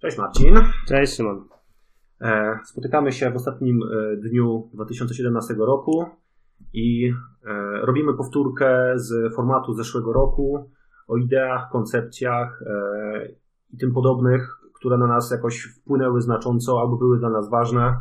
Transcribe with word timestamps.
Cześć 0.00 0.18
Marcin. 0.18 0.54
Cześć 0.88 1.16
Szymon. 1.16 1.44
E, 2.20 2.58
spotykamy 2.64 3.12
się 3.12 3.30
w 3.30 3.36
ostatnim 3.36 3.80
e, 3.82 4.16
dniu 4.16 4.70
2017 4.74 5.54
roku 5.54 6.04
i 6.72 7.12
e, 7.46 7.80
robimy 7.86 8.14
powtórkę 8.14 8.92
z 8.94 9.34
formatu 9.34 9.74
zeszłego 9.74 10.12
roku 10.12 10.70
o 11.08 11.16
ideach, 11.16 11.68
koncepcjach 11.72 12.62
i 13.70 13.76
tym 13.76 13.92
podobnych, 13.92 14.58
które 14.74 14.98
na 14.98 15.06
nas 15.06 15.30
jakoś 15.30 15.62
wpłynęły 15.62 16.20
znacząco 16.20 16.80
albo 16.80 16.96
były 16.96 17.18
dla 17.18 17.30
nas 17.30 17.50
ważne, 17.50 17.96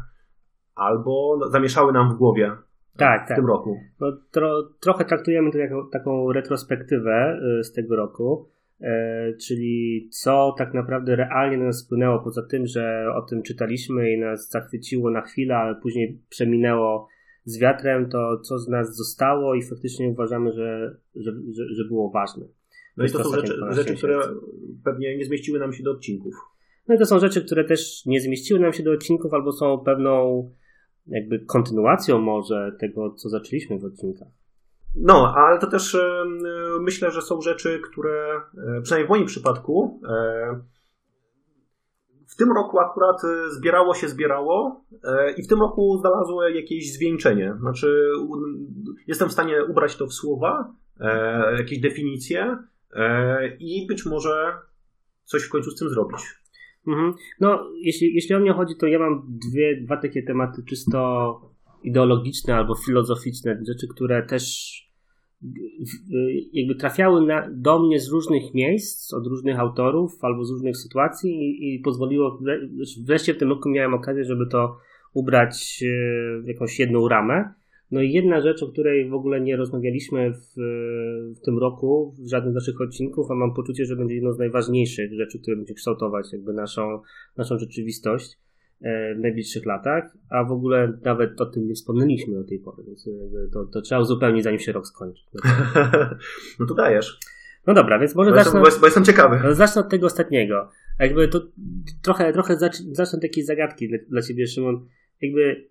albo 0.76 1.40
zamieszały 1.52 1.94
nam 1.94 2.14
w 2.14 2.18
głowie 2.18 2.52
tak, 2.98 3.26
w 3.26 3.28
tak. 3.28 3.38
tym 3.38 3.46
roku. 3.46 3.78
No, 4.00 4.08
tro, 4.32 4.64
trochę 4.80 5.06
traktujemy 5.06 5.52
to 5.52 5.58
jako 5.58 5.90
taką 5.92 6.32
retrospektywę 6.32 7.40
z 7.62 7.74
tego 7.74 7.96
roku. 7.96 8.50
E, 8.82 9.34
czyli 9.34 10.08
co 10.12 10.56
tak 10.58 10.74
naprawdę 10.74 11.16
realnie 11.16 11.58
na 11.58 11.66
nas 11.66 11.86
wpłynęło, 11.86 12.20
poza 12.20 12.44
tym, 12.44 12.68
że 12.68 13.06
o 13.16 13.22
tym 13.22 13.44
czytaliśmy 13.44 14.14
i 14.14 14.20
nas 14.20 14.50
zachwyciło 14.50 15.12
na 15.12 15.22
chwilę, 15.22 15.56
ale 15.56 15.76
później 15.76 16.22
przeminęło 16.30 17.08
z 17.46 17.60
wiatrem, 17.60 18.10
to 18.10 18.40
co 18.40 18.60
z 18.60 18.68
nas 18.68 18.96
zostało 18.96 19.56
i 19.56 19.64
faktycznie 19.64 20.10
uważamy, 20.10 20.52
że, 20.54 20.98
że, 21.16 21.32
że, 21.32 21.76
że 21.76 21.86
było 21.88 22.10
ważne. 22.12 22.46
No 22.98 23.06
i 23.06 23.10
to, 23.10 23.24
są 23.24 23.36
rzeczy, 23.36 23.54
rzeczy 23.70 23.96
które 23.96 24.20
pewnie 24.84 25.18
nie 25.18 25.26
zmieściły 25.26 25.60
nam 25.60 25.74
się 25.74 25.84
do 25.84 25.92
odcinków. 25.92 26.34
No 26.88 26.96
i 26.96 26.98
to 26.98 27.06
są 27.06 27.20
rzeczy, 27.20 27.46
które 27.46 27.64
też 27.64 28.06
nie 28.06 28.22
zmieściły 28.22 28.60
nam 28.60 28.74
się 28.74 28.84
do 28.84 28.92
odcinków 28.92 29.34
albo 29.34 29.52
są 29.52 29.78
pewną 29.78 30.50
jakby 31.08 31.40
kontynuacją 31.40 32.20
może 32.20 32.72
tego, 32.80 33.14
co 33.14 33.30
zaczęliśmy 33.30 33.80
w 33.80 33.86
odcinkach. 33.86 34.28
No, 35.02 35.34
ale 35.36 35.60
to 35.60 35.68
też 35.68 35.96
e, 35.96 36.26
myślę, 36.82 37.12
że 37.12 37.22
są 37.22 37.42
rzeczy, 37.42 37.82
które 37.92 38.42
e, 38.78 38.82
przynajmniej 38.82 39.08
w 39.08 39.10
moim 39.10 39.26
przypadku 39.26 40.02
e, 40.10 40.60
w 42.28 42.36
tym 42.36 42.52
roku 42.52 42.80
akurat 42.80 43.22
zbierało 43.50 43.94
się, 43.94 44.08
zbierało 44.08 44.86
i 45.38 45.44
w 45.44 45.48
tym 45.48 45.60
roku 45.60 45.98
znalazło 45.98 46.50
jakieś 46.50 46.94
zwieńczenie. 46.94 47.56
Znaczy, 47.60 48.12
jestem 49.08 49.30
w 49.30 49.32
stanie 49.32 49.66
ubrać 49.66 49.96
to 49.96 50.08
w 50.08 50.14
słowa, 50.14 50.74
jakieś 51.58 51.80
definicje 51.80 52.58
i 53.60 53.88
być 53.88 54.06
może 54.06 54.54
coś 55.24 55.44
w 55.44 55.50
końcu 55.50 55.72
z 55.72 55.80
tym 55.80 55.90
zrobić. 55.90 56.20
Mhm. 56.88 57.14
No, 57.40 57.70
jeśli, 57.82 58.16
jeśli 58.16 58.36
o 58.36 58.40
mnie 58.40 58.54
chodzi, 58.54 58.76
to 58.76 58.88
ja 58.88 59.00
mam 59.00 59.40
dwie, 59.52 59.82
dwa 59.82 59.98
takie 59.98 60.24
tematy 60.24 60.64
czysto 60.64 61.42
ideologiczne 61.84 62.56
albo 62.56 62.76
filozoficzne, 62.76 63.62
rzeczy, 63.68 63.88
które 63.88 64.24
też 64.24 64.87
jakby 66.54 66.76
trafiały 66.76 67.26
na, 67.26 67.50
do 67.52 67.80
mnie 67.80 68.00
z 68.00 68.10
różnych 68.10 68.54
miejsc, 68.54 69.14
od 69.14 69.28
różnych 69.28 69.60
autorów 69.60 70.18
albo 70.22 70.46
z 70.46 70.52
różnych 70.52 70.78
sytuacji 70.78 71.32
i, 71.32 71.76
i 71.76 71.80
pozwoliło, 71.80 72.40
wreszcie 73.06 73.34
w 73.34 73.38
tym 73.38 73.50
roku 73.50 73.70
miałem 73.70 73.94
okazję, 73.94 74.24
żeby 74.24 74.48
to 74.48 74.78
ubrać 75.14 75.84
e, 75.84 76.42
w 76.42 76.48
jakąś 76.48 76.80
jedną 76.80 77.08
ramę. 77.08 77.54
No 77.92 78.02
i 78.02 78.12
jedna 78.12 78.42
rzecz, 78.42 78.64
o 78.64 78.68
której 78.68 79.10
w 79.10 79.14
ogóle 79.14 79.42
nie 79.42 79.56
rozmawialiśmy 79.56 80.34
w, 80.34 80.54
w 81.38 81.40
tym 81.46 81.58
roku, 81.58 82.16
w 82.20 82.30
żadnym 82.30 82.52
z 82.52 82.56
naszych 82.56 82.82
odcinków, 82.82 83.32
a 83.32 83.36
mam 83.36 83.54
poczucie, 83.54 83.86
że 83.86 83.96
będzie 83.96 84.16
jedną 84.16 84.32
z 84.32 84.40
najważniejszych 84.40 85.14
rzeczy, 85.14 85.40
które 85.40 85.58
będzie 85.58 85.74
kształtować 85.74 86.34
jakby 86.34 86.54
naszą, 86.54 87.02
naszą 87.38 87.58
rzeczywistość, 87.58 88.38
w 88.82 89.20
najbliższych 89.20 89.66
latach, 89.66 90.18
a 90.30 90.44
w 90.44 90.52
ogóle 90.52 90.98
nawet 91.04 91.42
o 91.42 91.46
tym 91.46 91.68
nie 91.68 91.74
wspomnieliśmy 91.74 92.36
do 92.36 92.44
tej 92.44 92.60
pory, 92.60 92.84
więc 92.84 93.08
e, 93.08 93.12
to, 93.54 93.66
to 93.66 93.82
trzeba 93.82 94.02
uzupełnić 94.02 94.44
zanim 94.44 94.60
się 94.60 94.72
rok 94.72 94.88
skończy. 94.88 95.24
no 96.60 96.66
to 96.66 96.74
dajesz. 96.74 97.20
No 97.68 97.74
dobra, 97.74 98.00
więc 98.00 98.16
może 98.16 98.32
bo 98.32 98.38
zacznę, 98.38 98.60
jestem, 98.60 98.82
bo 98.82 98.88
jestem 98.88 99.06
ciekawy. 99.06 99.40
No, 99.44 99.54
zacznę 99.54 99.82
od 99.82 99.90
tego 99.90 100.08
ostatniego. 100.08 100.70
Jakby 101.00 101.28
to 101.28 101.42
trochę, 102.02 102.34
trochę 102.34 102.58
zacznę 102.92 103.20
takiej 103.22 103.44
zagadki 103.44 103.90
dla, 103.90 103.98
dla 104.10 104.22
ciebie, 104.22 104.48
Szymon. 104.48 104.86
Jakby 105.22 105.70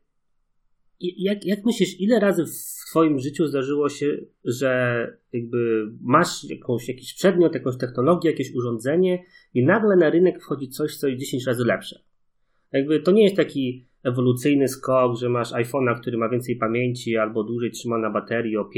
jak, 1.01 1.45
jak 1.45 1.65
myślisz, 1.65 2.01
ile 2.01 2.21
razy 2.21 2.45
w 2.47 2.91
twoim 2.91 3.19
życiu 3.19 3.47
zdarzyło 3.47 3.89
się, 3.89 4.17
że 4.45 5.13
jakby 5.33 5.91
masz 6.01 6.45
jakąś, 6.45 6.89
jakiś 6.89 7.15
przedmiot, 7.15 7.55
jakąś 7.55 7.77
technologię, 7.77 8.31
jakieś 8.31 8.55
urządzenie 8.55 9.25
i 9.55 9.65
nagle 9.65 9.97
na 9.97 10.11
rynek 10.11 10.43
wchodzi 10.43 10.69
coś, 10.69 10.97
co 10.97 11.09
jest 11.09 11.21
10 11.21 11.47
razy 11.47 11.65
lepsze? 11.65 12.01
Jakby 12.73 13.01
to 13.01 13.11
nie 13.11 13.25
jest 13.25 13.37
taki 13.37 13.87
ewolucyjny 14.03 14.69
skok, 14.69 15.17
że 15.17 15.29
masz 15.29 15.53
iPhone'a, 15.53 16.01
który 16.01 16.19
ma 16.19 16.29
więcej 16.29 16.57
pamięci 16.57 17.17
albo 17.17 17.45
dłużej 17.45 17.71
trzyma 17.71 17.99
na 17.99 18.11
baterii 18.11 18.57
o 18.57 18.63
5% 18.63 18.69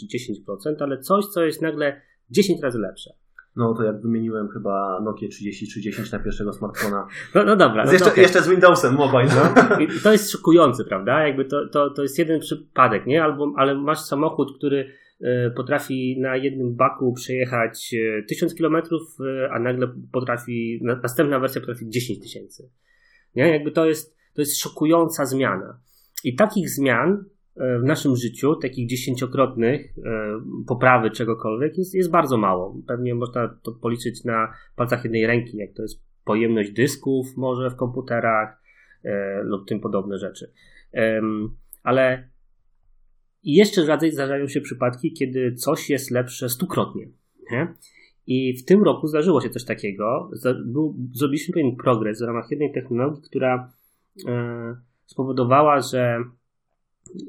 czy 0.00 0.18
10%, 0.46 0.74
ale 0.80 0.98
coś, 0.98 1.26
co 1.26 1.44
jest 1.44 1.62
nagle 1.62 2.00
10 2.30 2.62
razy 2.62 2.78
lepsze. 2.78 3.10
No 3.56 3.74
to 3.74 3.82
jak 3.82 4.02
wymieniłem 4.02 4.48
chyba 4.48 5.00
Nokia 5.04 5.28
3030 5.28 6.12
na 6.12 6.18
pierwszego 6.18 6.52
smartfona. 6.52 7.06
No, 7.34 7.44
no 7.44 7.56
dobra. 7.56 7.84
No, 7.84 7.92
jeszcze, 7.92 8.20
jeszcze, 8.20 8.42
z 8.42 8.48
Windowsem 8.48 8.94
mobile. 8.94 9.28
No. 9.28 9.78
I 9.80 9.88
to 10.02 10.12
jest 10.12 10.30
szokujące, 10.30 10.84
prawda? 10.84 11.26
Jakby 11.26 11.44
to, 11.44 11.68
to, 11.68 11.90
to 11.90 12.02
jest 12.02 12.18
jeden 12.18 12.40
przypadek, 12.40 13.06
nie? 13.06 13.24
Albo, 13.24 13.52
ale 13.56 13.74
masz 13.74 14.00
samochód, 14.00 14.56
który 14.58 14.90
e, 15.20 15.50
potrafi 15.50 16.20
na 16.20 16.36
jednym 16.36 16.76
baku 16.76 17.12
przejechać 17.12 17.94
1000 18.28 18.54
km, 18.54 18.76
e, 18.76 19.50
a 19.52 19.58
nagle 19.58 19.88
potrafi, 20.12 20.80
następna 21.02 21.40
wersja 21.40 21.60
potrafi 21.60 21.88
10 21.88 22.20
tysięcy. 22.22 22.70
Nie? 23.36 23.48
Jakby 23.48 23.72
to 23.72 23.86
jest, 23.86 24.16
to 24.34 24.42
jest 24.42 24.58
szokująca 24.58 25.26
zmiana. 25.26 25.80
I 26.24 26.34
takich 26.34 26.70
zmian 26.70 27.24
e, 27.56 27.78
w 27.78 27.84
naszym 27.84 28.16
życiu, 28.16 28.56
takich 28.56 28.88
dziesięciokrotnych 28.88 29.98
e, 29.98 30.40
poprawy 30.66 31.10
czegokolwiek 31.10 31.78
jest, 31.78 31.94
jest 31.94 32.10
bardzo 32.10 32.36
mało. 32.36 32.76
Pewnie 32.86 33.14
można 33.14 33.60
to 33.62 33.72
policzyć 33.72 34.24
na 34.24 34.52
palcach 34.76 35.04
jednej 35.04 35.26
ręki, 35.26 35.56
jak 35.56 35.72
to 35.72 35.82
jest 35.82 36.02
pojemność 36.24 36.70
dysków 36.70 37.36
może 37.36 37.70
w 37.70 37.76
komputerach 37.76 38.62
e, 39.04 39.42
lub 39.42 39.68
tym 39.68 39.80
podobne 39.80 40.18
rzeczy. 40.18 40.52
Ale 41.82 42.28
jeszcze 43.42 43.84
rzadziej 43.84 44.12
zdarzają 44.12 44.48
się 44.48 44.60
przypadki, 44.60 45.12
kiedy 45.12 45.54
coś 45.54 45.90
jest 45.90 46.10
lepsze 46.10 46.48
stukrotnie. 46.48 47.08
Nie? 47.50 47.74
I 48.26 48.56
w 48.56 48.64
tym 48.64 48.82
roku 48.82 49.06
zdarzyło 49.06 49.40
się 49.40 49.50
coś 49.50 49.64
takiego. 49.64 50.30
Zrobiliśmy 51.12 51.54
pewien 51.54 51.76
progres 51.76 52.22
w 52.22 52.26
ramach 52.26 52.50
jednej 52.50 52.72
technologii, 52.72 53.22
która 53.22 53.72
e, 54.28 54.76
spowodowała, 55.06 55.80
że 55.80 56.24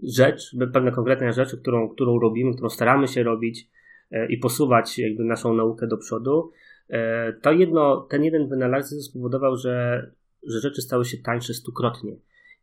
rzecz, 0.04 0.56
pewna 0.74 0.92
konkretna 0.92 1.32
rzecz, 1.32 1.56
którą, 1.56 1.90
którą 1.90 2.20
robimy, 2.20 2.54
którą 2.54 2.70
staramy 2.70 3.08
się 3.08 3.24
robić 3.24 3.70
e, 4.12 4.28
i 4.28 4.38
posuwać 4.38 5.00
jakby 5.00 5.24
naszą 5.24 5.54
naukę 5.54 5.88
do 5.88 5.98
przodu, 5.98 6.52
e, 6.90 7.34
to 7.34 7.52
jedno, 7.52 8.02
ten 8.02 8.24
jeden 8.24 8.50
wynalazek 8.50 9.00
spowodował, 9.00 9.56
że, 9.56 10.08
że 10.44 10.60
rzeczy 10.60 10.82
stały 10.82 11.06
się 11.06 11.18
tańsze 11.18 11.54
stukrotnie 11.54 12.16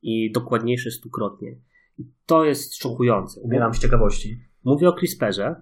i 0.02 0.32
dokładniejsze 0.32 0.90
stukrotnie. 0.90 1.56
I 1.98 2.04
to 2.26 2.44
jest 2.44 2.76
szokujące. 2.76 3.40
Umieram 3.40 3.74
z 3.74 3.78
ciekawości. 3.78 4.38
Mówię 4.64 4.88
o 4.88 4.92
CRISPRze, 4.92 5.54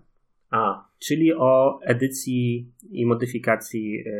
a. 0.52 0.84
Czyli 0.98 1.34
o 1.34 1.80
edycji 1.82 2.70
i 2.90 3.06
modyfikacji 3.06 4.04
e, 4.06 4.12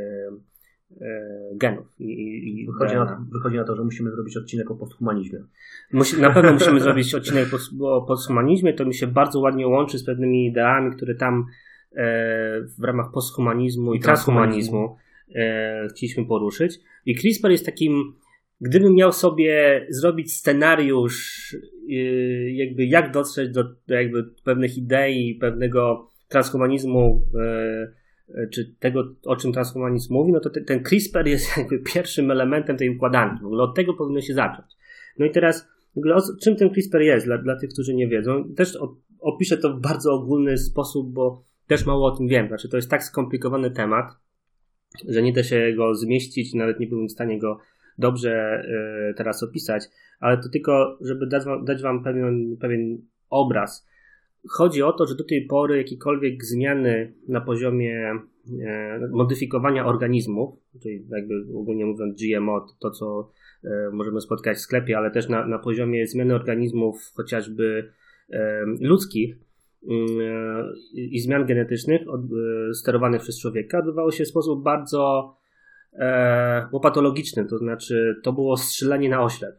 e, 1.00 1.56
genów. 1.56 1.87
I, 1.98 2.04
i 2.60 2.66
wychodzi, 2.66 2.94
na, 2.94 3.26
wychodzi, 3.32 3.56
na, 3.56 3.65
to, 3.65 3.76
że 3.76 3.84
musimy 3.84 4.10
zrobić 4.10 4.37
odcinek 4.37 4.70
o 4.70 4.75
posthumanizmie. 4.75 5.38
Musi, 5.93 6.20
na 6.20 6.31
pewno 6.31 6.53
musimy 6.53 6.81
zrobić 6.81 7.15
odcinek 7.15 7.48
o 7.81 8.03
posthumanizmie. 8.03 8.72
To 8.72 8.84
mi 8.84 8.94
się 8.94 9.06
bardzo 9.06 9.41
ładnie 9.41 9.66
łączy 9.69 9.98
z 9.98 10.04
pewnymi 10.04 10.47
ideami, 10.47 10.97
które 10.97 11.15
tam 11.15 11.47
e, 11.93 12.04
w 12.78 12.84
ramach 12.84 13.12
posthumanizmu 13.12 13.94
i 13.94 14.00
transhumanizmu 14.00 14.97
e, 15.34 15.87
chcieliśmy 15.91 16.26
poruszyć. 16.26 16.81
I 17.06 17.14
CRISPR 17.14 17.50
jest 17.50 17.66
takim, 17.66 18.14
gdybym 18.60 18.94
miał 18.94 19.12
sobie 19.12 19.87
zrobić 19.91 20.32
scenariusz, 20.32 21.56
e, 21.91 21.94
jakby 22.50 22.87
jak 22.87 23.12
dotrzeć 23.12 23.50
do, 23.50 23.64
do 23.64 23.94
jakby 23.94 24.25
pewnych 24.44 24.78
idei, 24.78 25.34
pewnego 25.34 26.12
transhumanizmu, 26.32 27.26
e, 27.34 27.93
e, 28.34 28.47
czy 28.47 28.75
tego, 28.78 29.15
o 29.26 29.37
czym 29.37 29.53
transhumanizm 29.53 30.15
mówi, 30.15 30.32
no 30.32 30.41
to 30.41 30.50
ten 30.66 30.82
CRISPR 30.82 31.26
jest 31.26 31.47
jakby 31.56 31.78
pierwszym 31.78 32.31
elementem 32.31 32.76
tej 32.76 32.97
układanki. 32.97 33.43
W 33.43 33.46
ogóle 33.46 33.62
od 33.62 33.76
tego 33.76 33.94
powinno 33.94 34.20
się 34.20 34.34
zacząć. 34.34 34.67
No 35.19 35.26
i 35.26 35.31
teraz, 35.31 35.69
w 35.94 35.99
ogóle 35.99 36.17
czym 36.43 36.56
ten 36.56 36.70
CRISPR 36.70 37.00
jest 37.00 37.26
dla, 37.26 37.38
dla 37.38 37.56
tych, 37.56 37.70
którzy 37.70 37.94
nie 37.94 38.08
wiedzą? 38.08 38.55
Też 38.56 38.79
opiszę 39.20 39.56
to 39.56 39.76
w 39.76 39.81
bardzo 39.81 40.12
ogólny 40.12 40.58
sposób, 40.58 41.12
bo 41.12 41.44
też 41.67 41.87
mało 41.87 42.06
o 42.06 42.17
tym 42.17 42.29
wiem. 42.29 42.49
Znaczy, 42.49 42.69
to 42.69 42.76
jest 42.76 42.90
tak 42.90 43.05
skomplikowany 43.05 43.70
temat, 43.70 44.06
że 45.08 45.23
nie 45.23 45.32
da 45.32 45.43
się 45.43 45.73
go 45.76 45.94
zmieścić, 45.94 46.55
nawet 46.55 46.81
nie 46.81 46.87
byłem 46.87 47.08
w 47.08 47.12
stanie 47.12 47.38
go 47.38 47.58
dobrze 47.99 48.62
y, 49.11 49.14
teraz 49.14 49.43
opisać, 49.43 49.85
ale 50.20 50.38
to 50.38 50.49
tylko, 50.49 50.99
żeby 51.00 51.26
dać 51.26 51.44
wam, 51.44 51.64
dać 51.64 51.82
wam 51.82 52.02
pewien, 52.02 52.56
pewien 52.61 52.99
obraz 53.31 53.87
Chodzi 54.49 54.83
o 54.83 54.93
to, 54.93 55.06
że 55.06 55.15
do 55.15 55.25
tej 55.25 55.47
pory 55.47 55.77
jakiekolwiek 55.77 56.44
zmiany 56.44 57.15
na 57.29 57.41
poziomie 57.41 58.12
e, 58.67 59.09
modyfikowania 59.11 59.87
organizmów, 59.87 60.55
czyli 60.83 61.06
jakby 61.11 61.35
ogólnie 61.56 61.87
mówiąc 61.87 62.23
GMO, 62.23 62.67
to, 62.81 62.91
co 62.91 63.31
e, 63.65 63.91
możemy 63.93 64.21
spotkać 64.21 64.56
w 64.56 64.61
sklepie, 64.61 64.99
ale 64.99 65.11
też 65.11 65.29
na, 65.29 65.47
na 65.47 65.59
poziomie 65.59 66.06
zmiany 66.06 66.35
organizmów 66.35 67.12
chociażby 67.15 67.93
e, 68.31 68.65
ludzkich 68.81 69.37
i 70.95 71.21
zmian 71.21 71.47
genetycznych 71.47 72.03
sterowanych 72.75 73.21
przez 73.21 73.41
człowieka 73.41 73.79
odbywało 73.79 74.11
się 74.11 74.25
w 74.25 74.29
sposób 74.29 74.62
bardzo 74.62 75.35
było 76.71 76.81
patologicznym, 76.81 77.49
to 77.49 77.59
znaczy 77.59 78.21
to 78.23 78.33
było 78.33 78.56
strzelanie 78.56 79.09
na 79.09 79.23
oślep. 79.23 79.59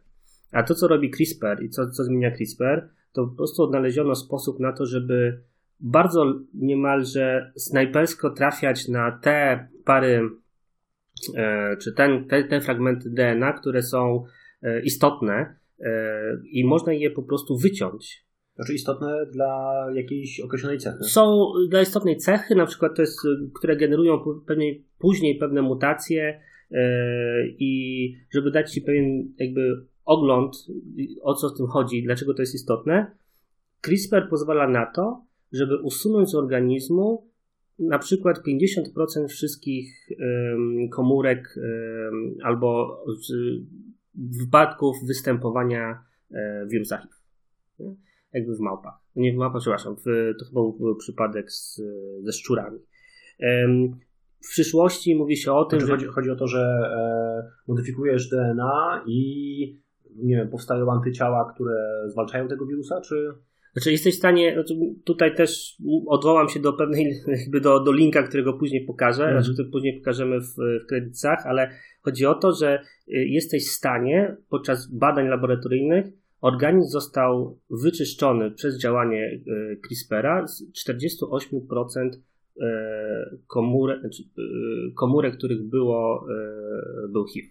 A 0.52 0.62
to, 0.62 0.74
co 0.74 0.88
robi 0.88 1.10
CRISPR 1.10 1.62
i 1.62 1.68
co, 1.68 1.90
co 1.90 2.04
zmienia 2.04 2.30
CRISPR, 2.30 2.88
to 3.14 3.26
po 3.26 3.36
prostu 3.36 3.62
odnaleziono 3.62 4.14
sposób 4.14 4.60
na 4.60 4.72
to, 4.72 4.86
żeby 4.86 5.40
bardzo 5.80 6.34
niemalże 6.54 7.52
snajpersko 7.56 8.30
trafiać 8.30 8.88
na 8.88 9.18
te 9.22 9.68
pary, 9.84 10.28
e, 11.36 11.76
czy 11.76 11.92
ten, 11.92 12.28
te, 12.28 12.44
te 12.44 12.60
fragmenty 12.60 13.10
DNA, 13.10 13.52
które 13.52 13.82
są 13.82 14.24
e, 14.62 14.82
istotne 14.82 15.56
e, 15.80 15.90
i 16.50 16.64
można 16.64 16.92
je 16.92 17.10
po 17.10 17.22
prostu 17.22 17.58
wyciąć. 17.58 18.24
Znaczy 18.54 18.74
istotne 18.74 19.26
dla 19.32 19.86
jakiejś 19.94 20.40
określonej 20.40 20.78
cechy. 20.78 21.04
Są 21.04 21.52
dla 21.68 21.82
istotnej 21.82 22.16
cechy, 22.16 22.54
na 22.54 22.66
przykład 22.66 22.96
to 22.96 23.02
jest, 23.02 23.20
które 23.54 23.76
generują 23.76 24.18
pewnie, 24.46 24.74
później 24.98 25.38
pewne 25.38 25.62
mutacje 25.62 26.40
i 27.58 28.12
żeby 28.34 28.50
dać 28.50 28.72
Ci 28.72 28.82
pewien 28.82 29.32
jakby 29.38 29.86
ogląd, 30.04 30.66
o 31.22 31.34
co 31.34 31.48
w 31.48 31.56
tym 31.56 31.66
chodzi, 31.66 32.02
dlaczego 32.02 32.34
to 32.34 32.42
jest 32.42 32.54
istotne, 32.54 33.16
CRISPR 33.80 34.28
pozwala 34.30 34.68
na 34.68 34.86
to, 34.86 35.24
żeby 35.52 35.76
usunąć 35.82 36.30
z 36.30 36.34
organizmu 36.34 37.30
na 37.78 37.98
przykład 37.98 38.38
50% 38.38 39.28
wszystkich 39.28 40.08
komórek 40.90 41.58
albo 42.42 42.98
wypadków 44.14 44.96
występowania 45.06 46.04
e, 46.32 46.66
wirusa 46.66 46.96
HIV. 46.96 47.14
Jakby 48.32 48.56
w 48.56 48.60
małpach. 48.60 48.94
Nie 49.16 49.32
w 49.32 49.36
małpach, 49.36 49.60
przepraszam, 49.60 49.96
w, 49.96 50.04
to 50.38 50.44
chyba 50.44 50.60
był 50.60 50.96
przypadek 50.96 51.52
z, 51.52 51.80
ze 52.22 52.32
szczurami. 52.32 52.78
W 54.44 54.48
przyszłości 54.48 55.14
mówi 55.14 55.36
się 55.36 55.52
o 55.52 55.64
tym, 55.64 55.80
znaczy, 55.80 55.90
że... 55.90 55.96
Chodzi, 55.96 56.06
chodzi 56.06 56.30
o 56.30 56.36
to, 56.36 56.46
że 56.46 56.60
e, 56.60 57.50
modyfikujesz 57.68 58.28
DNA 58.28 59.04
i 59.06 59.83
nie 60.16 60.36
wiem, 60.36 60.48
powstają 60.48 60.92
antyciała, 60.92 61.52
które 61.54 61.74
zwalczają 62.08 62.48
tego 62.48 62.66
wirusa, 62.66 63.00
czy... 63.00 63.32
Znaczy 63.72 63.92
jesteś 63.92 64.14
w 64.14 64.18
stanie, 64.18 64.52
znaczy 64.54 64.74
tutaj 65.04 65.34
też 65.34 65.76
odwołam 66.06 66.48
się 66.48 66.60
do 66.60 66.72
pewnej, 66.72 67.14
jakby 67.42 67.60
do, 67.60 67.80
do 67.80 67.92
linka, 67.92 68.22
którego 68.22 68.52
później 68.52 68.86
pokażę, 68.86 69.30
znaczy 69.32 69.52
który 69.52 69.68
później 69.68 69.98
pokażemy 69.98 70.40
w, 70.40 70.54
w 70.84 70.86
kredytach, 70.86 71.46
ale 71.46 71.70
chodzi 72.02 72.26
o 72.26 72.34
to, 72.34 72.52
że 72.52 72.82
y, 73.08 73.12
jesteś 73.26 73.64
w 73.66 73.72
stanie 73.72 74.36
podczas 74.48 74.86
badań 74.86 75.28
laboratoryjnych 75.28 76.06
organizm 76.40 76.90
został 76.90 77.58
wyczyszczony 77.70 78.50
przez 78.50 78.78
działanie 78.78 79.40
y, 79.46 79.80
CRISPR-a 79.86 80.46
z 80.46 80.64
48% 80.88 82.10
y, 82.10 82.62
komórek, 83.46 84.00
znaczy, 84.00 84.22
komórek 84.94 85.36
których 85.36 85.62
było, 85.62 86.26
był 87.08 87.26
HIV 87.26 87.48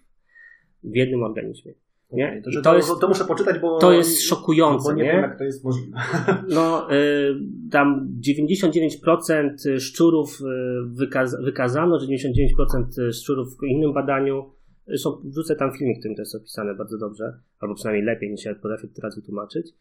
w 0.84 0.96
jednym 0.96 1.22
organizmie. 1.22 1.74
Nie? 2.14 2.42
To, 2.44 2.62
to, 2.62 2.76
jest, 2.76 2.90
to, 3.00 3.08
muszę 3.08 3.24
poczytać, 3.24 3.58
bo. 3.58 3.78
To 3.78 3.92
jest 3.92 4.22
szokujące. 4.22 4.90
Bo 4.90 4.96
nie, 4.96 5.04
nie? 5.04 5.12
wiem, 5.12 5.22
jak 5.22 5.38
to 5.38 5.44
jest 5.44 5.64
możliwe. 5.64 5.98
No, 6.54 6.92
y, 6.92 7.34
tam 7.70 8.08
99% 8.28 9.80
szczurów 9.80 10.40
y, 10.40 10.44
wykaz 10.86 11.36
wykazano, 11.44 11.98
że 11.98 12.06
99% 12.06 13.12
szczurów 13.12 13.56
w 13.58 13.64
innym 13.64 13.92
badaniu. 13.92 14.50
Zresztą 14.86 15.20
wrzucę 15.24 15.56
tam 15.56 15.72
filmik, 15.72 15.96
w 15.96 16.00
którym 16.00 16.16
to 16.16 16.22
jest 16.22 16.34
opisane 16.34 16.74
bardzo 16.74 16.98
dobrze, 16.98 17.38
albo 17.60 17.74
przynajmniej 17.74 18.04
lepiej 18.04 18.30
niż 18.30 18.44
ja 18.44 18.54
potrafię 18.54 18.88
teraz 18.88 19.16
wytłumaczyć. 19.16 19.72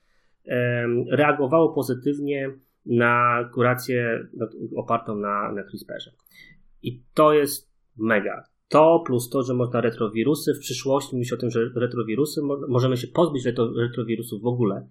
Reagowało 1.11 1.73
pozytywnie 1.73 2.51
na 2.85 3.43
kurację 3.53 4.27
opartą 4.75 5.15
na, 5.15 5.51
na 5.51 5.63
CRISPR-ze. 5.63 6.11
I 6.83 7.03
to 7.13 7.33
jest 7.33 7.69
mega. 7.97 8.43
To 8.73 9.03
plus 9.05 9.29
to, 9.29 9.43
że 9.43 9.53
można 9.53 9.81
retrowirusy 9.81 10.53
w 10.53 10.59
przyszłości, 10.59 11.15
mówić 11.15 11.33
o 11.33 11.37
tym, 11.37 11.49
że 11.51 11.69
retrowirusy, 11.75 12.41
możemy 12.67 12.97
się 12.97 13.07
pozbyć 13.07 13.45
retrowirusów 13.77 14.41
w 14.41 14.45
ogóle. 14.45 14.87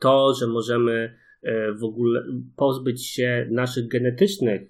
To, 0.00 0.34
że 0.34 0.46
możemy 0.46 1.14
e, 1.42 1.72
w 1.72 1.84
ogóle 1.84 2.24
pozbyć 2.56 3.06
się 3.06 3.48
naszych 3.50 3.88
genetycznych 3.88 4.62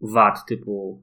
wad 0.00 0.38
typu 0.48 1.02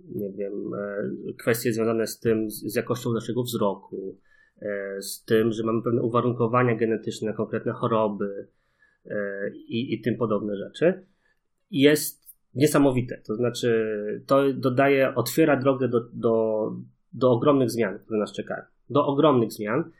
nie 0.00 0.32
wiem, 0.32 0.74
e, 0.74 1.10
kwestie 1.38 1.72
związane 1.72 2.06
z 2.06 2.20
tym, 2.20 2.50
z 2.50 2.74
jakością 2.74 3.12
naszego 3.12 3.42
wzroku, 3.42 4.18
e, 4.62 5.02
z 5.02 5.24
tym, 5.24 5.52
że 5.52 5.62
mamy 5.64 5.82
pewne 5.82 6.02
uwarunkowania 6.02 6.76
genetyczne, 6.76 7.34
konkretne 7.34 7.72
choroby 7.72 8.48
i, 9.54 9.94
i 9.94 10.00
tym 10.00 10.16
podobne 10.16 10.56
rzeczy, 10.56 11.06
jest 11.70 12.19
niesamowite. 12.54 13.20
To 13.26 13.34
znaczy, 13.34 14.22
to 14.26 14.52
dodaje, 14.52 15.14
otwiera 15.14 15.56
drogę 15.56 15.88
do, 15.88 16.00
do, 16.12 16.76
do 17.12 17.30
ogromnych 17.30 17.70
zmian, 17.70 17.98
które 17.98 18.20
nas 18.20 18.32
czekają. 18.32 18.62
Do 18.90 19.06
ogromnych 19.06 19.52
zmian, 19.52 19.90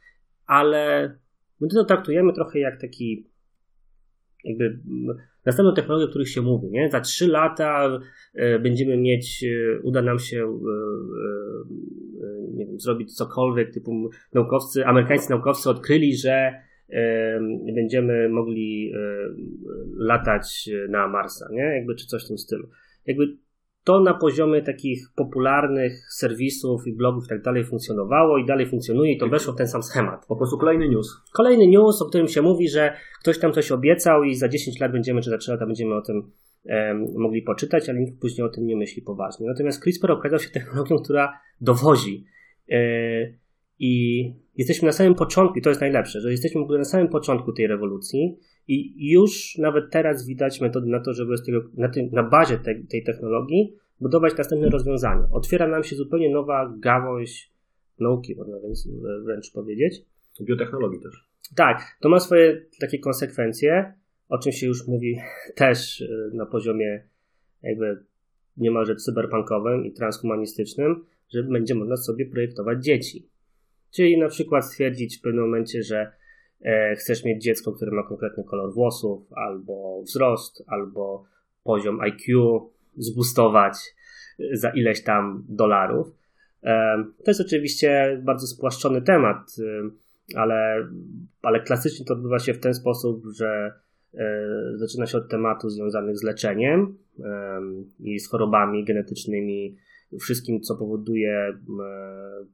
ale 0.46 1.12
my 1.60 1.68
to 1.68 1.84
traktujemy 1.84 2.32
trochę 2.32 2.58
jak 2.58 2.80
taki 2.80 3.26
jakby 4.44 4.78
następną 5.46 5.74
technologię, 5.74 6.04
o 6.04 6.08
których 6.08 6.28
się 6.28 6.42
mówi, 6.42 6.70
nie? 6.70 6.90
Za 6.90 7.00
trzy 7.00 7.28
lata 7.28 8.00
e, 8.34 8.58
będziemy 8.58 8.96
mieć, 8.96 9.44
e, 9.44 9.80
uda 9.80 10.02
nam 10.02 10.18
się 10.18 10.44
e, 10.44 10.70
nie 12.54 12.66
wiem, 12.66 12.80
zrobić 12.80 13.16
cokolwiek, 13.16 13.74
typu 13.74 14.10
naukowcy, 14.34 14.86
amerykańscy 14.86 15.30
naukowcy 15.30 15.70
odkryli, 15.70 16.16
że 16.16 16.52
będziemy 17.74 18.28
mogli 18.28 18.92
latać 19.96 20.70
na 20.88 21.08
Marsa, 21.08 21.48
nie? 21.52 21.62
Jakby, 21.62 21.94
czy 21.94 22.06
coś 22.06 22.24
w 22.24 22.28
tym 22.28 22.38
stylu. 22.38 22.68
Jakby 23.06 23.36
to 23.84 24.00
na 24.00 24.14
poziomie 24.14 24.62
takich 24.62 25.06
popularnych 25.16 26.12
serwisów 26.12 26.86
i 26.86 26.92
blogów 26.96 27.24
i 27.24 27.28
tak 27.28 27.42
dalej 27.42 27.64
funkcjonowało 27.64 28.38
i 28.38 28.46
dalej 28.46 28.66
funkcjonuje 28.66 29.12
i 29.12 29.18
to 29.18 29.28
weszło 29.28 29.52
w 29.52 29.56
ten 29.56 29.68
sam 29.68 29.82
schemat. 29.82 30.26
Po 30.26 30.36
prostu 30.36 30.58
kolejny 30.58 30.88
news. 30.88 31.16
Kolejny 31.32 31.66
news, 31.66 32.02
o 32.02 32.06
którym 32.06 32.28
się 32.28 32.42
mówi, 32.42 32.68
że 32.68 32.92
ktoś 33.20 33.38
tam 33.38 33.52
coś 33.52 33.72
obiecał 33.72 34.22
i 34.22 34.34
za 34.34 34.48
10 34.48 34.80
lat 34.80 34.92
będziemy, 34.92 35.20
czy 35.20 35.30
za 35.30 35.38
3 35.38 35.50
lata 35.50 35.66
będziemy 35.66 35.94
o 35.94 36.02
tym 36.02 36.30
mogli 37.16 37.42
poczytać, 37.42 37.88
ale 37.88 38.00
nikt 38.00 38.20
później 38.20 38.46
o 38.46 38.50
tym 38.50 38.66
nie 38.66 38.76
myśli 38.76 39.02
poważnie. 39.02 39.46
Natomiast 39.46 39.82
CRISPR 39.82 40.10
okazał 40.10 40.38
się 40.38 40.50
technologią, 40.50 40.96
która 40.96 41.40
dowozi. 41.60 42.24
E, 42.70 42.76
I 43.80 44.24
jesteśmy 44.56 44.86
na 44.86 44.92
samym 44.92 45.14
początku, 45.14 45.58
i 45.58 45.62
to 45.62 45.68
jest 45.68 45.80
najlepsze, 45.80 46.20
że 46.20 46.30
jesteśmy 46.30 46.60
w 46.60 46.64
ogóle 46.64 46.78
na 46.78 46.84
samym 46.84 47.08
początku 47.08 47.52
tej 47.52 47.66
rewolucji 47.66 48.38
i 48.68 49.10
już 49.10 49.58
nawet 49.58 49.90
teraz 49.90 50.26
widać 50.26 50.60
metody 50.60 50.86
na 50.86 51.00
to, 51.00 51.12
żeby 51.14 51.34
tego, 51.46 51.60
na, 51.74 51.88
tym, 51.88 52.08
na 52.12 52.22
bazie 52.22 52.58
te, 52.58 52.74
tej 52.74 53.04
technologii 53.04 53.76
budować 54.00 54.36
następne 54.38 54.68
rozwiązania. 54.68 55.28
Otwiera 55.32 55.68
nam 55.68 55.84
się 55.84 55.96
zupełnie 55.96 56.30
nowa 56.30 56.74
gałąź 56.78 57.52
nauki, 58.00 58.36
można 58.36 58.56
wręcz 59.24 59.52
powiedzieć. 59.52 60.02
Biotechnologii 60.42 61.00
też. 61.00 61.28
Tak, 61.56 61.96
to 62.00 62.08
ma 62.08 62.20
swoje 62.20 62.66
takie 62.80 62.98
konsekwencje, 62.98 63.94
o 64.28 64.38
czym 64.38 64.52
się 64.52 64.66
już 64.66 64.86
mówi 64.86 65.18
też 65.54 66.00
y, 66.00 66.30
na 66.34 66.46
poziomie 66.46 67.08
jakby 67.62 68.04
niemalże 68.56 68.96
cyberpunkowym 68.96 69.86
i 69.86 69.92
transhumanistycznym, 69.92 71.04
że 71.28 71.42
będzie 71.42 71.74
można 71.74 71.96
sobie 71.96 72.26
projektować 72.26 72.84
dzieci. 72.84 73.29
Czyli 73.90 74.18
na 74.18 74.28
przykład 74.28 74.66
stwierdzić 74.66 75.18
w 75.18 75.20
pewnym 75.20 75.44
momencie, 75.44 75.82
że 75.82 76.12
e, 76.62 76.96
chcesz 76.96 77.24
mieć 77.24 77.42
dziecko, 77.42 77.72
które 77.72 77.90
ma 77.90 78.02
konkretny 78.02 78.44
kolor 78.44 78.74
włosów, 78.74 79.32
albo 79.32 80.02
wzrost, 80.02 80.64
albo 80.66 81.24
poziom 81.64 82.00
IQ, 82.00 82.60
zbustować 82.96 83.74
za 84.52 84.70
ileś 84.70 85.02
tam 85.02 85.44
dolarów. 85.48 86.08
E, 86.62 87.04
to 87.24 87.30
jest 87.30 87.40
oczywiście 87.40 88.20
bardzo 88.24 88.46
spłaszczony 88.46 89.02
temat, 89.02 89.56
e, 89.58 89.90
ale, 90.36 90.88
ale 91.42 91.60
klasycznie 91.60 92.06
to 92.06 92.14
odbywa 92.14 92.38
się 92.38 92.54
w 92.54 92.60
ten 92.60 92.74
sposób, 92.74 93.24
że 93.34 93.72
e, 94.14 94.46
zaczyna 94.74 95.06
się 95.06 95.18
od 95.18 95.28
tematów 95.28 95.72
związanych 95.72 96.18
z 96.18 96.22
leczeniem 96.22 96.96
e, 97.24 97.60
i 98.00 98.20
z 98.20 98.28
chorobami 98.28 98.84
genetycznymi, 98.84 99.76
wszystkim, 100.20 100.60
co 100.60 100.76
powoduje 100.76 101.32
e, 101.38 101.54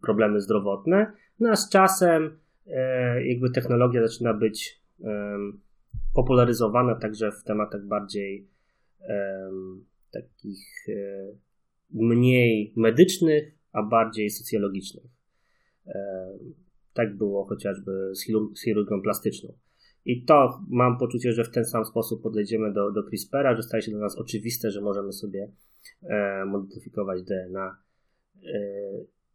problemy 0.03 0.41
zdrowotne 0.41 1.13
no 1.41 1.51
a 1.51 1.57
z 1.57 1.71
czasem 1.71 2.39
e, 2.67 3.27
jakby 3.27 3.51
technologia 3.51 4.07
zaczyna 4.09 4.35
być 4.35 4.87
popularyzowana 6.15 6.95
także 6.95 7.33
w 7.33 7.45
tematach 7.45 7.87
bardziej 7.87 8.49
takich 10.11 10.89
e, 10.89 10.93
mniej 11.91 12.73
medycznych, 12.77 13.55
a 13.73 13.83
bardziej 13.83 14.31
socjologicznych. 14.31 15.05
Tak 16.93 17.17
było 17.17 17.45
chociażby 17.45 18.15
z, 18.15 18.25
chirurgią 18.65 19.03
plastyczną. 19.03 19.53
I 20.05 20.25
to 20.25 20.61
mam 20.69 20.99
poczucie, 20.99 21.33
że 21.33 21.45
w 21.45 21.51
ten 21.51 21.65
sam 21.65 21.85
sposób 21.85 22.23
podejdziemy 22.23 22.73
do, 22.73 22.93
do 22.93 23.03
CRISPR-a, 23.03 23.57
że 23.57 23.63
staje 23.63 23.83
się 23.83 23.91
dla 23.91 24.01
nas 24.01 24.19
oczywiste, 24.19 24.71
że 24.71 24.81
możemy 24.81 25.13
sobie 25.13 25.53
e, 26.03 26.45
modyfikować 26.45 27.23
DNA 27.23 27.77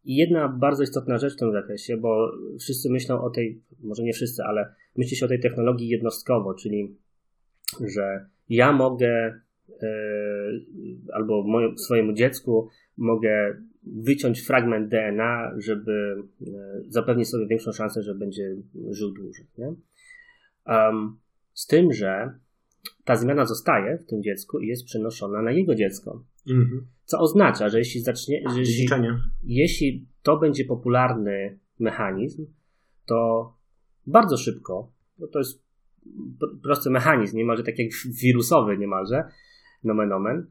i 0.04 0.16
jedna 0.16 0.48
bardzo 0.48 0.82
istotna 0.82 1.18
rzecz 1.18 1.34
w 1.34 1.38
tym 1.38 1.52
zakresie, 1.52 1.96
bo 1.96 2.32
wszyscy 2.60 2.90
myślą 2.90 3.22
o 3.22 3.30
tej, 3.30 3.62
może 3.80 4.02
nie 4.02 4.12
wszyscy, 4.12 4.42
ale 4.42 4.74
myśli 4.96 5.16
się 5.16 5.26
o 5.26 5.28
tej 5.28 5.40
technologii 5.40 5.88
jednostkowo, 5.88 6.54
czyli 6.54 6.96
że 7.80 8.26
ja 8.48 8.72
mogę 8.72 9.40
albo 11.12 11.44
swojemu 11.76 12.12
dziecku 12.12 12.68
mogę 12.96 13.62
wyciąć 13.82 14.40
fragment 14.40 14.88
DNA, 14.88 15.52
żeby 15.58 16.22
zapewnić 16.88 17.28
sobie 17.28 17.46
większą 17.46 17.72
szansę, 17.72 18.02
że 18.02 18.14
będzie 18.14 18.56
żył 18.90 19.12
dłużej. 19.12 19.46
Nie? 19.58 19.74
Z 21.52 21.66
tym, 21.66 21.92
że 21.92 22.38
ta 23.04 23.16
zmiana 23.16 23.44
zostaje 23.44 23.98
w 23.98 24.06
tym 24.06 24.22
dziecku 24.22 24.58
i 24.58 24.66
jest 24.66 24.84
przenoszona 24.84 25.42
na 25.42 25.52
jego 25.52 25.74
dziecko. 25.74 26.24
Mhm. 26.50 26.86
Co 27.04 27.18
oznacza, 27.18 27.68
że 27.68 27.78
jeśli 27.78 28.00
zacznie. 28.00 28.42
Że 28.54 28.60
jeśli, 28.60 28.88
jeśli 29.44 30.06
to 30.22 30.36
będzie 30.36 30.64
popularny 30.64 31.58
mechanizm, 31.78 32.46
to 33.06 33.52
bardzo 34.06 34.36
szybko, 34.36 34.92
bo 35.18 35.28
to 35.28 35.38
jest 35.38 35.62
prosty 36.62 36.90
mechanizm, 36.90 37.36
niemalże 37.36 37.62
tak 37.62 37.78
jak 37.78 37.88
wirusowy, 38.22 38.78
niemalże, 38.78 39.24
nomen 39.84 40.12
omen, 40.12 40.46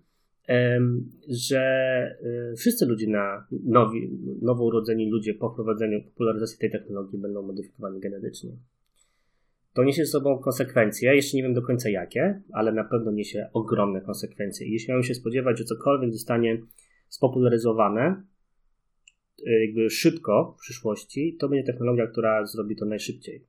że 1.28 1.60
e, 2.52 2.56
wszyscy 2.56 2.86
ludzie 2.86 3.08
na 3.08 3.48
nowi, 3.64 4.20
nowo 4.42 4.66
urodzeni 4.66 5.12
ludzie 5.12 5.34
po 5.34 5.50
wprowadzeniu 5.50 6.04
popularyzacji 6.04 6.60
tej 6.60 6.72
technologii 6.72 7.20
będą 7.20 7.42
modyfikowani 7.42 8.00
genetycznie. 8.00 8.52
To 9.74 9.84
niesie 9.84 10.06
ze 10.06 10.12
sobą 10.12 10.40
konsekwencje, 10.40 11.16
jeszcze 11.16 11.38
nie 11.38 11.44
wiem 11.44 11.54
do 11.54 11.62
końca 11.62 11.90
jakie, 11.90 12.42
ale 12.54 12.72
na 12.72 12.84
pewno 12.84 13.12
niesie 13.12 13.50
ogromne 13.54 14.02
konsekwencje. 14.02 14.68
I 14.68 14.72
jeśli 14.72 14.94
mamy 14.94 15.04
się 15.04 15.16
spodziewać, 15.16 15.58
że 15.58 15.64
cokolwiek 15.64 16.12
zostanie 16.12 16.62
spopularyzowane 17.10 18.24
e, 19.48 19.66
jakby 19.66 19.90
szybko 19.90 20.56
w 20.58 20.62
przyszłości, 20.62 21.38
to 21.40 21.50
będzie 21.50 21.74
technologia, 21.74 22.08
która 22.08 22.46
zrobi 22.46 22.76
to 22.76 22.86
najszybciej. 22.86 23.46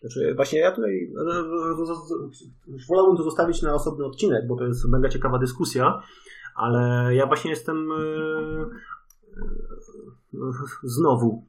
Znaczy, 0.00 0.34
właśnie 0.34 0.58
ja 0.58 0.72
tutaj 0.72 1.12
wolałbym 2.88 3.16
to 3.16 3.22
zostawić 3.22 3.62
na 3.62 3.74
osobny 3.74 4.04
odcinek, 4.04 4.46
bo 4.46 4.56
to 4.56 4.66
jest 4.66 4.88
mega 4.88 5.08
ciekawa 5.08 5.38
dyskusja, 5.38 6.02
ale 6.56 7.14
ja 7.14 7.26
właśnie 7.26 7.50
jestem 7.50 7.92
e, 7.92 7.96
e, 10.34 10.52
znowu 10.82 11.46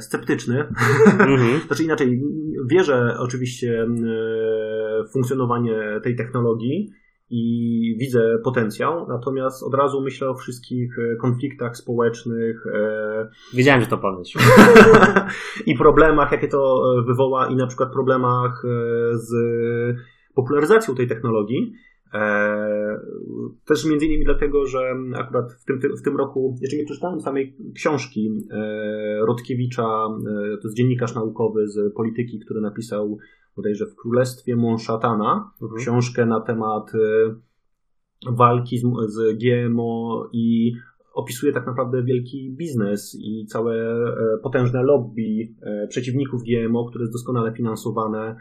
sceptyczny. 0.00 0.68
Mhm. 1.06 1.60
znaczy 1.66 1.84
inaczej, 1.84 2.22
wierzę 2.70 3.16
oczywiście 3.18 3.86
w 5.08 5.12
funkcjonowanie 5.12 6.00
tej 6.02 6.16
technologii 6.16 6.92
i 7.30 7.96
widzę 8.00 8.38
potencjał, 8.44 9.06
natomiast 9.08 9.62
od 9.62 9.74
razu 9.74 10.00
myślę 10.00 10.30
o 10.30 10.34
wszystkich 10.34 10.98
e, 10.98 11.16
konfliktach 11.16 11.76
społecznych. 11.76 12.66
E, 12.66 13.28
Wiedziałem, 13.54 13.80
że 13.80 13.86
to 13.86 13.98
powiesz. 13.98 14.34
I 15.66 15.76
problemach, 15.76 16.32
jakie 16.32 16.48
to 16.48 16.82
wywoła, 17.06 17.46
i 17.46 17.56
na 17.56 17.66
przykład 17.66 17.92
problemach 17.92 18.62
z 19.12 19.32
popularyzacją 20.34 20.94
tej 20.94 21.08
technologii. 21.08 21.72
E, 22.16 23.00
też 23.66 23.84
między 23.84 24.06
innymi 24.06 24.24
dlatego, 24.24 24.66
że 24.66 24.94
akurat 25.14 25.52
w 25.52 25.64
tym, 25.64 25.80
w 25.96 26.02
tym 26.02 26.16
roku, 26.16 26.56
jeszcze 26.60 26.76
nie 26.76 26.84
przeczytałem 26.84 27.20
samej 27.20 27.56
książki 27.74 28.30
e, 28.50 29.26
Rodkiewicza, 29.26 29.82
e, 29.82 30.56
to 30.56 30.68
jest 30.68 30.76
dziennikarz 30.76 31.14
naukowy 31.14 31.68
z 31.68 31.94
polityki, 31.94 32.38
który 32.38 32.60
napisał 32.60 33.18
bodajże 33.56 33.86
w 33.86 33.96
Królestwie 33.96 34.56
Monszatana 34.56 35.50
mhm. 35.62 35.80
książkę 35.80 36.26
na 36.26 36.40
temat 36.40 36.92
walki 38.30 38.78
z, 38.78 38.84
z 39.06 39.38
GMO 39.38 40.28
i 40.32 40.72
opisuje 41.14 41.52
tak 41.52 41.66
naprawdę 41.66 42.02
wielki 42.02 42.54
biznes 42.58 43.16
i 43.20 43.46
całe 43.46 43.74
potężne 44.42 44.82
lobby 44.82 45.54
przeciwników 45.88 46.42
GMO, 46.42 46.88
które 46.88 47.02
jest 47.02 47.12
doskonale 47.12 47.52
finansowane 47.52 48.36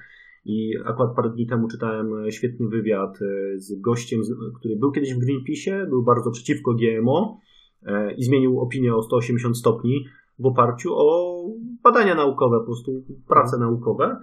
i 0.46 0.74
akurat 0.86 1.16
parę 1.16 1.30
dni 1.30 1.48
temu 1.48 1.68
czytałem 1.68 2.26
e, 2.26 2.32
świetny 2.32 2.68
wywiad 2.68 3.20
e, 3.22 3.60
z 3.60 3.82
gościem, 3.82 4.22
który 4.60 4.76
był 4.76 4.92
kiedyś 4.92 5.14
w 5.14 5.20
Greenpeace, 5.20 5.90
był 5.90 6.04
bardzo 6.04 6.32
przeciwko 6.32 6.74
GMO 6.74 7.40
e, 7.84 8.14
i 8.14 8.24
zmienił 8.24 8.60
opinię 8.60 8.96
o 8.96 9.04
180 9.04 9.58
stopni 9.58 10.06
w 10.40 10.46
oparciu 10.46 10.90
o 10.94 11.36
badania 11.84 12.16
naukowe, 12.16 12.60
po 12.60 12.66
prostu 12.66 12.92
prace 13.28 13.58
naukowe. 13.58 14.20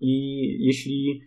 I 0.00 0.46
jeśli 0.66 1.22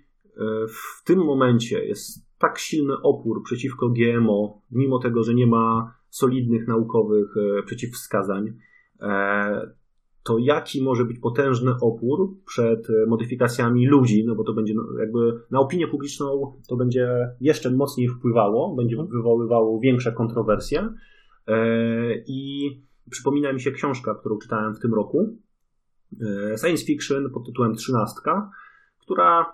w 0.69 1.03
tym 1.05 1.19
momencie 1.19 1.85
jest 1.85 2.29
tak 2.37 2.59
silny 2.59 2.93
opór 3.03 3.43
przeciwko 3.43 3.89
GMO, 3.89 4.61
mimo 4.71 4.99
tego, 4.99 5.23
że 5.23 5.33
nie 5.33 5.47
ma 5.47 5.93
solidnych 6.09 6.67
naukowych 6.67 7.35
przeciwwskazań, 7.65 8.53
to 10.29 10.37
jaki 10.37 10.83
może 10.83 11.05
być 11.05 11.19
potężny 11.19 11.71
opór 11.81 12.35
przed 12.45 12.89
e, 12.89 13.05
modyfikacjami 13.07 13.87
ludzi, 13.87 14.25
no 14.25 14.35
bo 14.35 14.43
to 14.43 14.53
będzie 14.53 14.73
no, 14.73 14.83
jakby 14.99 15.41
na 15.51 15.59
opinię 15.59 15.87
publiczną 15.87 16.53
to 16.67 16.75
będzie 16.75 17.29
jeszcze 17.41 17.71
mocniej 17.71 18.07
wpływało, 18.07 18.75
będzie 18.75 18.95
mhm. 18.95 19.11
wywoływało 19.11 19.79
większe 19.79 20.11
kontrowersje. 20.11 20.93
E, 21.47 21.57
I 22.27 22.69
przypomina 23.09 23.53
mi 23.53 23.61
się 23.61 23.71
książka, 23.71 24.15
którą 24.15 24.37
czytałem 24.37 24.75
w 24.75 24.79
tym 24.79 24.93
roku, 24.93 25.37
e, 26.21 26.57
science 26.57 26.85
fiction 26.85 27.29
pod 27.29 27.45
tytułem 27.45 27.75
Trzynastka, 27.75 28.51
która 28.99 29.45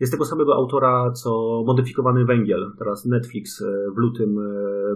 jest 0.00 0.12
tego 0.12 0.24
samego 0.24 0.54
autora, 0.54 1.12
co 1.12 1.62
Modyfikowany 1.66 2.24
Węgiel. 2.24 2.72
Teraz 2.78 3.06
Netflix 3.06 3.64
w 3.96 3.98
lutym 3.98 4.38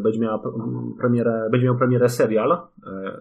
będzie, 0.00 0.20
miała 0.20 0.42
premierę, 0.98 1.48
będzie 1.50 1.66
miał 1.66 1.76
premierę 1.76 2.08
serial 2.08 2.58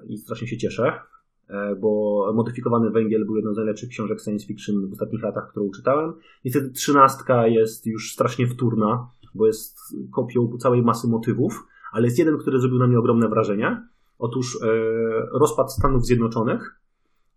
i 0.08 0.18
strasznie 0.18 0.48
się 0.48 0.58
cieszę. 0.58 1.00
E, 1.50 1.76
bo 1.76 2.32
Modyfikowany 2.36 2.90
Węgiel 2.90 3.26
był 3.26 3.36
jedną 3.36 3.54
z 3.54 3.58
najlepszych 3.58 3.90
książek 3.90 4.22
science 4.22 4.48
fiction 4.48 4.90
w 4.90 4.92
ostatnich 4.92 5.24
latach, 5.24 5.50
którą 5.52 5.72
czytałem. 5.72 6.14
Niestety 6.46 6.72
trzynastka 6.72 7.48
jest 7.48 7.86
już 7.86 8.14
strasznie 8.14 8.48
wtórna, 8.48 9.10
bo 9.36 9.48
jest 9.48 9.78
kopią 10.12 10.58
całej 10.58 10.82
masy 10.82 11.08
motywów, 11.08 11.68
ale 11.92 12.06
jest 12.06 12.20
jeden, 12.20 12.38
który 12.38 12.60
zrobił 12.60 12.80
na 12.80 12.88
mnie 12.88 13.00
ogromne 13.00 13.30
wrażenie. 13.30 13.88
Otóż 14.20 14.58
e, 14.64 14.68
rozpad 15.40 15.74
Stanów 15.74 16.06
Zjednoczonych, 16.06 16.80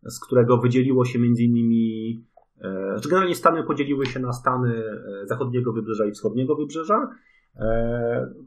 z 0.02 0.20
którego 0.20 0.58
wydzieliło 0.58 1.04
się 1.04 1.18
między 1.18 1.42
innymi 1.42 2.24
e, 2.62 2.96
że 3.02 3.08
generalnie 3.08 3.34
Stany 3.34 3.62
podzieliły 3.62 4.06
się 4.06 4.20
na 4.20 4.32
Stany 4.32 4.84
zachodniego 5.24 5.72
wybrzeża 5.72 6.06
i 6.06 6.12
wschodniego 6.12 6.56
wybrzeża, 6.56 7.08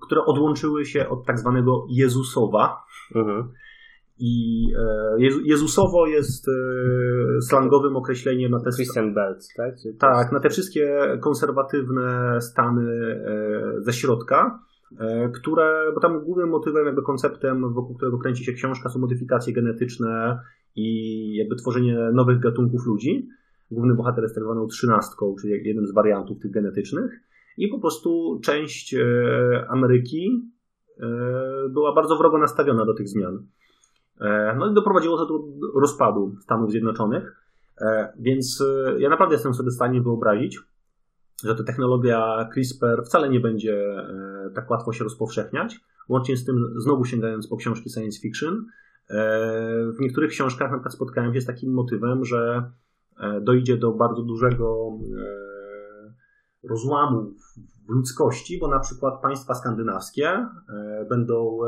które 0.02 0.26
odłączyły 0.26 0.86
się 0.86 1.10
od 1.10 1.26
tak 1.26 1.40
zwanego 1.40 1.86
Jezusowa. 1.90 2.84
Mhm. 3.16 3.52
I 4.24 4.66
e, 4.78 5.16
Jezusowo 5.44 6.08
jest 6.08 6.48
e, 6.48 6.52
slangowym 7.42 7.96
określeniem 7.96 8.52
na 8.52 8.60
te. 8.60 8.72
Christian 8.76 9.14
Belt, 9.14 9.48
tak? 9.58 9.76
Tak, 10.00 10.32
na 10.32 10.40
te 10.40 10.50
wszystkie 10.50 10.98
konserwatywne 11.22 12.38
stany 12.42 12.92
e, 12.92 13.82
ze 13.82 13.94
środka, 13.94 14.60
które, 15.34 15.92
bo 15.96 16.00
tam 16.00 16.24
głównym 16.24 16.50
motywem, 16.50 16.86
jakby 16.86 17.02
konceptem, 17.02 17.74
wokół 17.74 17.96
którego 17.96 18.18
kręci 18.18 18.44
się 18.44 18.54
książka, 18.54 18.90
są 18.90 19.00
modyfikacje 19.00 19.54
genetyczne 19.54 20.40
i 20.76 21.36
jakby 21.36 21.56
tworzenie 21.56 22.10
nowych 22.14 22.40
gatunków 22.40 22.86
ludzi. 22.86 23.28
Główny 23.72 23.96
bohater 23.96 24.24
jest 24.24 24.36
tak 24.36 24.44
zwaną 24.44 24.68
trzynastką, 24.68 25.36
czyli 25.42 25.68
jednym 25.68 25.88
z 25.88 25.94
wariantów 25.94 26.40
tych 26.40 26.52
genetycznych. 26.52 27.12
I 27.58 27.68
po 27.68 27.80
prostu 27.80 28.40
część 28.44 28.96
Ameryki 29.70 30.52
była 31.70 31.96
bardzo 31.96 32.18
wrogo 32.18 32.38
nastawiona 32.38 32.86
do 32.86 32.94
tych 32.94 33.10
zmian. 33.10 33.48
E, 34.22 34.56
no 34.60 34.72
i 34.72 34.74
doprowadziło 34.74 35.18
to 35.18 35.26
do 35.26 35.80
rozpadu 35.80 36.36
Stanów 36.42 36.72
Zjednoczonych. 36.72 37.36
E, 37.82 38.14
więc 38.20 38.62
e, 38.62 39.00
ja 39.00 39.10
naprawdę 39.10 39.36
jestem 39.36 39.54
sobie 39.54 39.70
w 39.70 39.74
stanie 39.74 40.02
wyobrazić, 40.02 40.60
że 41.44 41.56
ta 41.56 41.64
technologia 41.64 42.50
CRISPR 42.54 43.04
wcale 43.06 43.30
nie 43.30 43.40
będzie 43.40 44.06
tak 44.56 44.70
łatwo 44.70 44.94
się 44.94 45.04
rozpowszechniać. 45.04 45.80
Łącznie 46.10 46.38
z 46.38 46.46
tym, 46.46 46.74
znowu 46.76 47.06
sięgając 47.06 47.48
po 47.48 47.58
książki 47.58 47.90
science 47.90 48.20
fiction, 48.20 48.66
w 49.98 50.00
niektórych 50.00 50.32
książkach 50.32 50.72
na 50.72 50.78
przykład 50.78 50.94
spotkałem 50.94 51.34
się 51.34 51.42
z 51.42 51.46
takim 51.46 51.74
motywem, 51.74 52.26
że 52.26 52.72
dojdzie 53.42 53.78
do 53.78 53.92
bardzo 53.92 54.22
dużego 54.22 54.92
rozłamu 56.70 57.34
w 57.88 57.90
ludzkości, 57.90 58.60
bo 58.60 58.68
na 58.68 58.80
przykład 58.80 59.22
państwa 59.22 59.56
skandynawskie 59.56 60.48
będą 61.10 61.60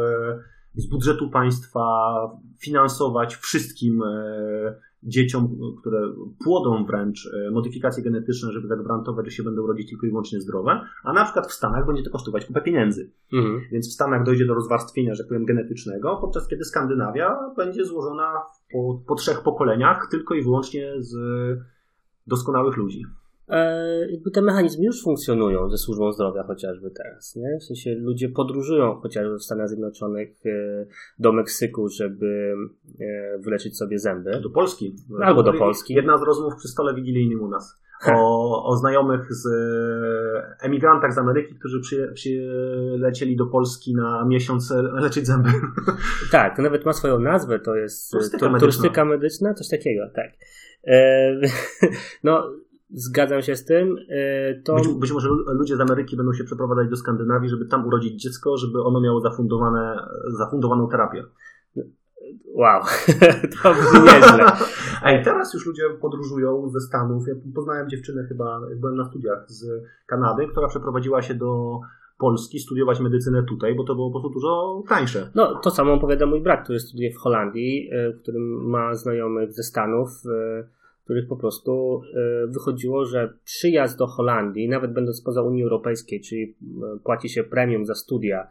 z 0.75 0.89
budżetu 0.89 1.29
państwa 1.29 2.13
finansować 2.59 3.35
wszystkim 3.35 4.03
e, 4.03 4.75
dzieciom, 5.03 5.57
które 5.79 6.13
płodą 6.43 6.85
wręcz 6.85 7.29
e, 7.33 7.51
modyfikacje 7.51 8.03
genetyczne, 8.03 8.51
żeby 8.51 8.67
zagwarantować, 8.67 9.25
że 9.25 9.31
się 9.31 9.43
będą 9.43 9.67
rodzić 9.67 9.89
tylko 9.89 10.05
i 10.05 10.09
wyłącznie 10.09 10.41
zdrowe, 10.41 10.81
a 11.03 11.13
na 11.13 11.23
przykład 11.23 11.47
w 11.47 11.53
Stanach 11.53 11.87
będzie 11.87 12.03
to 12.03 12.09
kosztować 12.09 12.45
kupę 12.45 12.61
pieniędzy. 12.61 13.11
Mhm. 13.33 13.61
Więc 13.71 13.89
w 13.89 13.93
Stanach 13.93 14.25
dojdzie 14.25 14.45
do 14.45 14.53
rozwarstwienia, 14.53 15.15
że 15.15 15.23
tak 15.23 15.27
powiem, 15.27 15.45
genetycznego, 15.45 16.17
podczas 16.21 16.47
kiedy 16.47 16.63
Skandynawia 16.63 17.37
będzie 17.57 17.85
złożona 17.85 18.41
po, 18.71 19.03
po 19.07 19.15
trzech 19.15 19.41
pokoleniach 19.43 20.07
tylko 20.11 20.35
i 20.35 20.43
wyłącznie 20.43 20.93
z 20.97 21.15
doskonałych 22.27 22.77
ludzi. 22.77 23.05
E, 23.49 24.11
jakby 24.11 24.31
te 24.31 24.41
mechanizmy 24.41 24.85
już 24.85 25.03
funkcjonują 25.03 25.69
ze 25.69 25.77
służbą 25.77 26.11
zdrowia 26.11 26.43
chociażby 26.43 26.91
teraz, 26.91 27.35
nie? 27.35 27.57
W 27.59 27.63
sensie 27.63 27.95
ludzie 27.95 28.29
podróżują 28.29 28.95
chociażby 28.95 29.37
w 29.37 29.43
Stanach 29.43 29.69
Zjednoczonych 29.69 30.29
e, 30.45 30.85
do 31.19 31.33
Meksyku, 31.33 31.89
żeby 31.89 32.55
e, 32.99 33.37
wyleczyć 33.39 33.77
sobie 33.77 33.99
zęby. 33.99 34.39
Do 34.43 34.49
Polski. 34.49 34.95
Albo 35.21 35.43
do 35.43 35.53
Polski. 35.53 35.93
Jedna 35.93 36.17
z 36.17 36.21
rozmów 36.21 36.55
przy 36.55 36.67
stole 36.67 36.95
wigilijnym 36.95 37.41
u 37.41 37.47
nas. 37.47 37.83
o, 38.15 38.65
o 38.65 38.77
znajomych 38.77 39.33
z 39.33 39.47
emigrantach 40.61 41.13
z 41.13 41.17
Ameryki, 41.17 41.55
którzy 41.55 41.79
przy, 41.81 42.11
przylecieli 42.13 43.35
do 43.35 43.45
Polski 43.45 43.95
na 43.95 44.25
miesiąc 44.25 44.73
leczyć 44.93 45.27
zęby. 45.27 45.49
Tak, 46.31 46.55
to 46.55 46.61
nawet 46.61 46.85
ma 46.85 46.93
swoją 46.93 47.19
nazwę, 47.19 47.59
to 47.59 47.75
jest 47.75 48.11
turystyka, 48.11 48.45
medyczna. 48.45 48.59
turystyka 48.59 49.05
medyczna, 49.05 49.53
coś 49.53 49.69
takiego, 49.69 50.03
tak. 50.15 50.31
No, 52.23 52.51
zgadzam 52.93 53.41
się 53.41 53.55
z 53.55 53.65
tym. 53.65 53.97
E, 54.09 54.61
to... 54.61 54.75
Być, 54.75 54.87
być, 54.87 55.11
może 55.11 55.29
ludzie 55.29 55.77
z 55.77 55.81
Ameryki 55.81 56.17
będą 56.17 56.33
się 56.33 56.43
przeprowadzać 56.43 56.89
do 56.89 56.95
Skandynawii, 56.95 57.49
żeby 57.49 57.65
tam 57.65 57.87
urodzić 57.87 58.21
dziecko, 58.21 58.57
żeby 58.57 58.83
ono 58.83 59.01
miało 59.01 59.21
zafundowane, 59.21 60.07
zafundowaną 60.37 60.87
terapię. 60.87 61.23
Wow, 62.55 62.81
to 63.63 63.73
brzmi 63.73 63.99
nieźle. 64.13 64.45
Ej, 65.03 65.23
teraz 65.23 65.53
już 65.53 65.65
ludzie 65.65 65.83
podróżują 66.01 66.69
ze 66.69 66.79
Stanów. 66.79 67.27
Ja 67.27 67.33
poznałem 67.55 67.89
dziewczynę 67.89 68.23
chyba, 68.23 68.61
byłem 68.75 68.95
na 68.95 69.05
studiach 69.05 69.51
z 69.51 69.83
Kanady, 70.05 70.47
która 70.47 70.67
przeprowadziła 70.67 71.21
się 71.21 71.33
do 71.33 71.79
Polski 72.17 72.59
studiować 72.59 72.99
medycynę 72.99 73.43
tutaj, 73.43 73.75
bo 73.75 73.83
to 73.83 73.95
było 73.95 74.11
po 74.11 74.19
prostu 74.19 74.33
dużo 74.33 74.83
tańsze. 74.89 75.31
No, 75.35 75.55
to 75.55 75.71
samo 75.71 75.93
opowiada 75.93 76.25
mój 76.25 76.41
brat, 76.41 76.63
który 76.63 76.79
studiuje 76.79 77.13
w 77.13 77.17
Holandii, 77.17 77.89
w 78.15 78.21
którym 78.21 78.69
ma 78.69 78.95
znajomych 78.95 79.53
ze 79.53 79.63
Stanów, 79.63 80.09
e, 80.25 80.63
których 81.03 81.27
po 81.27 81.35
prostu 81.35 82.01
e, 82.15 82.47
wychodziło, 82.47 83.05
że 83.05 83.33
przyjazd 83.43 83.97
do 83.97 84.07
Holandii, 84.07 84.69
nawet 84.69 84.93
będąc 84.93 85.21
poza 85.21 85.41
Unii 85.41 85.63
Europejskiej, 85.63 86.21
czyli 86.21 86.55
płaci 87.03 87.29
się 87.29 87.43
premium 87.43 87.85
za 87.85 87.95
studia, 87.95 88.47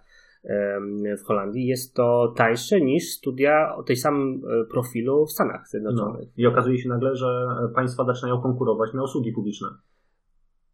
w 1.19 1.23
Holandii, 1.25 1.67
jest 1.67 1.95
to 1.95 2.35
tańsze 2.37 2.81
niż 2.81 3.11
studia 3.11 3.77
o 3.77 3.83
tej 3.83 3.97
samym 3.97 4.43
e, 4.45 4.65
profilu 4.65 5.27
w 5.27 5.33
Stanach 5.33 5.69
Zjednoczonych. 5.69 6.29
No. 6.29 6.33
I 6.37 6.47
okazuje 6.47 6.79
się 6.79 6.89
nagle, 6.89 7.17
że 7.17 7.47
państwa 7.75 8.05
zaczynają 8.05 8.41
konkurować 8.41 8.95
na 8.95 9.03
usługi 9.03 9.33
publiczne. 9.33 9.69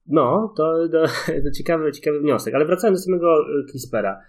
No, 0.07 0.55
to, 0.57 0.89
to, 0.93 1.03
to 1.45 1.51
ciekawy, 1.51 1.93
ciekawy 1.93 2.21
wniosek. 2.21 2.55
Ale 2.55 2.65
wracając 2.65 3.01
do 3.01 3.05
samego 3.05 3.37
e, 3.39 3.65
CRISPRa. 3.71 4.21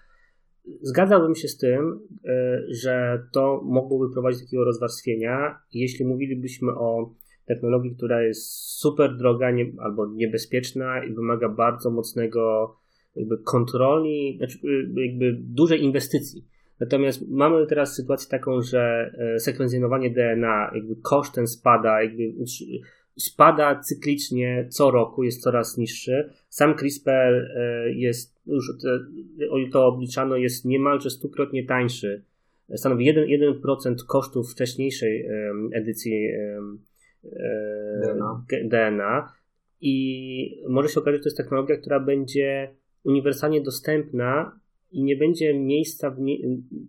Zgadzałbym 0.81 1.35
się 1.35 1.47
z 1.47 1.57
tym, 1.57 1.99
e, 2.25 2.61
że 2.69 3.23
to 3.31 3.61
mogłoby 3.65 4.13
prowadzić 4.13 4.39
do 4.41 4.45
takiego 4.45 4.63
rozwarstwienia, 4.63 5.61
jeśli 5.73 6.05
mówilibyśmy 6.05 6.71
o 6.71 7.13
technologii, 7.49 7.95
która 7.95 8.23
jest 8.23 8.51
super 8.79 9.17
droga 9.17 9.51
nie, 9.51 9.71
albo 9.79 10.07
niebezpieczna 10.07 11.03
i 11.03 11.13
wymaga 11.13 11.49
bardzo 11.49 11.91
mocnego 11.91 12.75
jakby 13.15 13.37
kontroli, 13.37 14.37
znaczy 14.37 14.57
y, 14.67 15.01
jakby 15.01 15.37
dużej 15.39 15.83
inwestycji. 15.83 16.45
Natomiast 16.79 17.27
mamy 17.27 17.67
teraz 17.67 17.95
sytuację 17.95 18.29
taką, 18.29 18.61
że 18.61 19.11
e, 19.35 19.39
sekwencjonowanie 19.39 20.09
DNA, 20.09 20.71
jakby 20.75 20.95
kosztem 20.95 21.47
spada, 21.47 22.03
jakby 22.03 22.23
spada 23.17 23.79
cyklicznie 23.79 24.67
co 24.69 24.91
roku, 24.91 25.23
jest 25.23 25.41
coraz 25.41 25.77
niższy. 25.77 26.29
Sam 26.49 26.75
CRISPR 26.75 27.11
e, 27.55 27.91
jest, 27.93 28.41
już 28.47 28.71
to 29.71 29.87
obliczano, 29.87 30.35
jest 30.35 30.65
niemalże 30.65 31.09
stukrotnie 31.09 31.65
tańszy. 31.65 32.23
Stanowi 32.75 33.13
1%, 33.13 33.63
1% 33.63 33.95
kosztów 34.07 34.51
wcześniejszej 34.51 35.27
edycji 35.73 36.29
DNA. 38.03 38.45
DNA. 38.63 39.33
I 39.81 40.63
może 40.69 40.89
się 40.89 40.99
okazać, 40.99 41.19
że 41.19 41.23
to 41.23 41.29
jest 41.29 41.37
technologia, 41.37 41.77
która 41.77 41.99
będzie 41.99 42.75
uniwersalnie 43.03 43.61
dostępna 43.61 44.59
i 44.91 45.03
nie 45.03 45.15
będzie 45.15 45.53
miejsca 45.53 46.15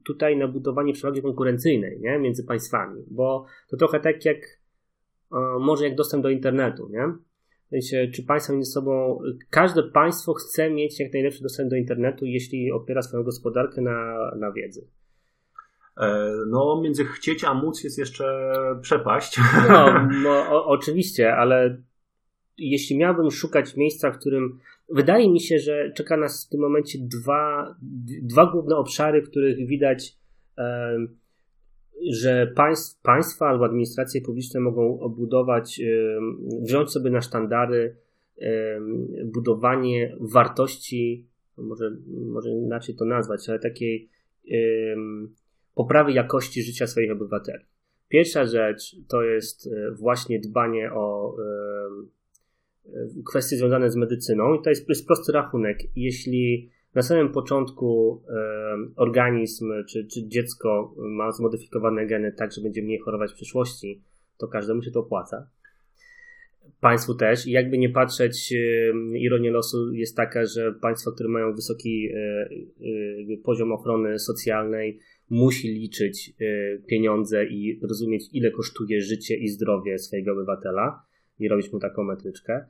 tutaj 0.04 0.36
na 0.36 0.48
budowanie 0.48 0.92
przewagi 0.92 1.22
konkurencyjnej 1.22 2.00
nie? 2.00 2.18
między 2.18 2.44
państwami, 2.44 3.04
bo 3.10 3.46
to 3.68 3.76
trochę 3.76 4.00
tak 4.00 4.24
jak 4.24 4.36
e, 5.32 5.36
może 5.60 5.84
jak 5.84 5.94
dostęp 5.94 6.22
do 6.22 6.30
internetu, 6.30 6.88
nie? 6.88 7.12
Czy 8.12 8.22
państwa 8.22 8.52
między 8.52 8.70
sobą, 8.70 9.18
każde 9.50 9.82
państwo 9.82 10.34
chce 10.34 10.70
mieć 10.70 11.00
jak 11.00 11.12
najlepszy 11.12 11.42
dostęp 11.42 11.70
do 11.70 11.76
internetu, 11.76 12.26
jeśli 12.26 12.72
opiera 12.72 13.02
swoją 13.02 13.22
gospodarkę 13.22 13.80
na, 13.80 14.30
na 14.36 14.52
wiedzy. 14.52 14.86
E, 16.00 16.32
no, 16.46 16.80
między 16.82 17.04
chcieć 17.04 17.44
a 17.44 17.54
móc 17.54 17.84
jest 17.84 17.98
jeszcze 17.98 18.52
przepaść. 18.82 19.40
No, 19.68 19.86
no 20.24 20.30
o, 20.30 20.66
oczywiście, 20.66 21.34
ale 21.36 21.82
jeśli 22.58 22.98
miałbym 22.98 23.30
szukać 23.30 23.76
miejsca, 23.76 24.10
w 24.10 24.18
którym 24.18 24.58
wydaje 24.88 25.30
mi 25.30 25.40
się, 25.40 25.58
że 25.58 25.92
czeka 25.96 26.16
nas 26.16 26.46
w 26.46 26.48
tym 26.48 26.60
momencie 26.60 26.98
dwa, 27.02 27.74
dwa 28.22 28.46
główne 28.46 28.76
obszary, 28.76 29.22
w 29.22 29.30
których 29.30 29.66
widać, 29.66 30.16
że 32.10 32.52
państw, 32.56 33.02
państwa 33.02 33.48
albo 33.48 33.64
administracje 33.64 34.20
publiczne 34.20 34.60
mogą 34.60 35.00
obudować, 35.00 35.80
wziąć 36.62 36.90
sobie 36.90 37.10
na 37.10 37.20
sztandary 37.20 37.96
budowanie 39.24 40.16
wartości, 40.20 41.26
może, 41.56 41.96
może 42.08 42.50
inaczej 42.50 42.94
to 42.94 43.04
nazwać, 43.04 43.48
ale 43.48 43.58
takiej 43.58 44.08
poprawy 45.82 46.12
jakości 46.12 46.62
życia 46.62 46.86
swoich 46.86 47.12
obywateli. 47.12 47.64
Pierwsza 48.08 48.44
rzecz 48.44 48.96
to 49.08 49.22
jest 49.22 49.66
e, 49.66 49.90
właśnie 49.90 50.40
dbanie 50.40 50.92
o 50.92 51.36
kwestie 53.26 53.56
związane 53.56 53.90
z 53.90 53.96
medycyną 53.96 54.54
i 54.54 54.62
to 54.62 54.70
jest, 54.70 55.06
prosty 55.06 55.32
rachunek. 55.32 55.78
Jeśli 55.96 56.70
na 56.94 57.02
samym 57.02 57.32
początku 57.32 58.22
organizm 58.96 59.72
czy, 59.88 60.06
czy 60.06 60.28
dziecko 60.28 60.94
ma 60.98 61.32
zmodyfikowane 61.32 62.06
geny 62.06 62.32
tak, 62.32 62.52
że 62.52 62.62
będzie 62.62 62.82
mniej 62.82 62.98
chorować 62.98 63.32
w 63.32 63.34
przyszłości, 63.34 64.02
to 64.38 64.48
każdemu 64.48 64.82
się 64.82 64.90
to 64.90 65.00
opłaca. 65.00 65.46
Państwu 66.80 67.14
też. 67.14 67.46
I 67.46 67.50
jakby 67.50 67.78
nie 67.78 67.88
patrzeć, 67.88 68.54
ironia 69.14 69.50
losu 69.50 69.92
jest 69.92 70.16
taka, 70.16 70.46
że 70.46 70.72
państwa, 70.72 71.10
które 71.14 71.28
mają 71.28 71.54
wysoki 71.54 72.08
e, 72.08 72.16
e, 72.16 73.36
poziom 73.44 73.72
ochrony 73.72 74.18
socjalnej, 74.18 74.98
musi 75.30 75.68
liczyć 75.68 76.32
e, 76.40 76.78
pieniądze 76.78 77.44
i 77.44 77.80
rozumieć, 77.82 78.24
ile 78.32 78.50
kosztuje 78.50 79.00
życie 79.00 79.36
i 79.36 79.48
zdrowie 79.48 79.98
swojego 79.98 80.32
obywatela 80.32 81.02
i 81.38 81.48
robić 81.48 81.72
mu 81.72 81.78
taką 81.78 82.04
metryczkę. 82.04 82.64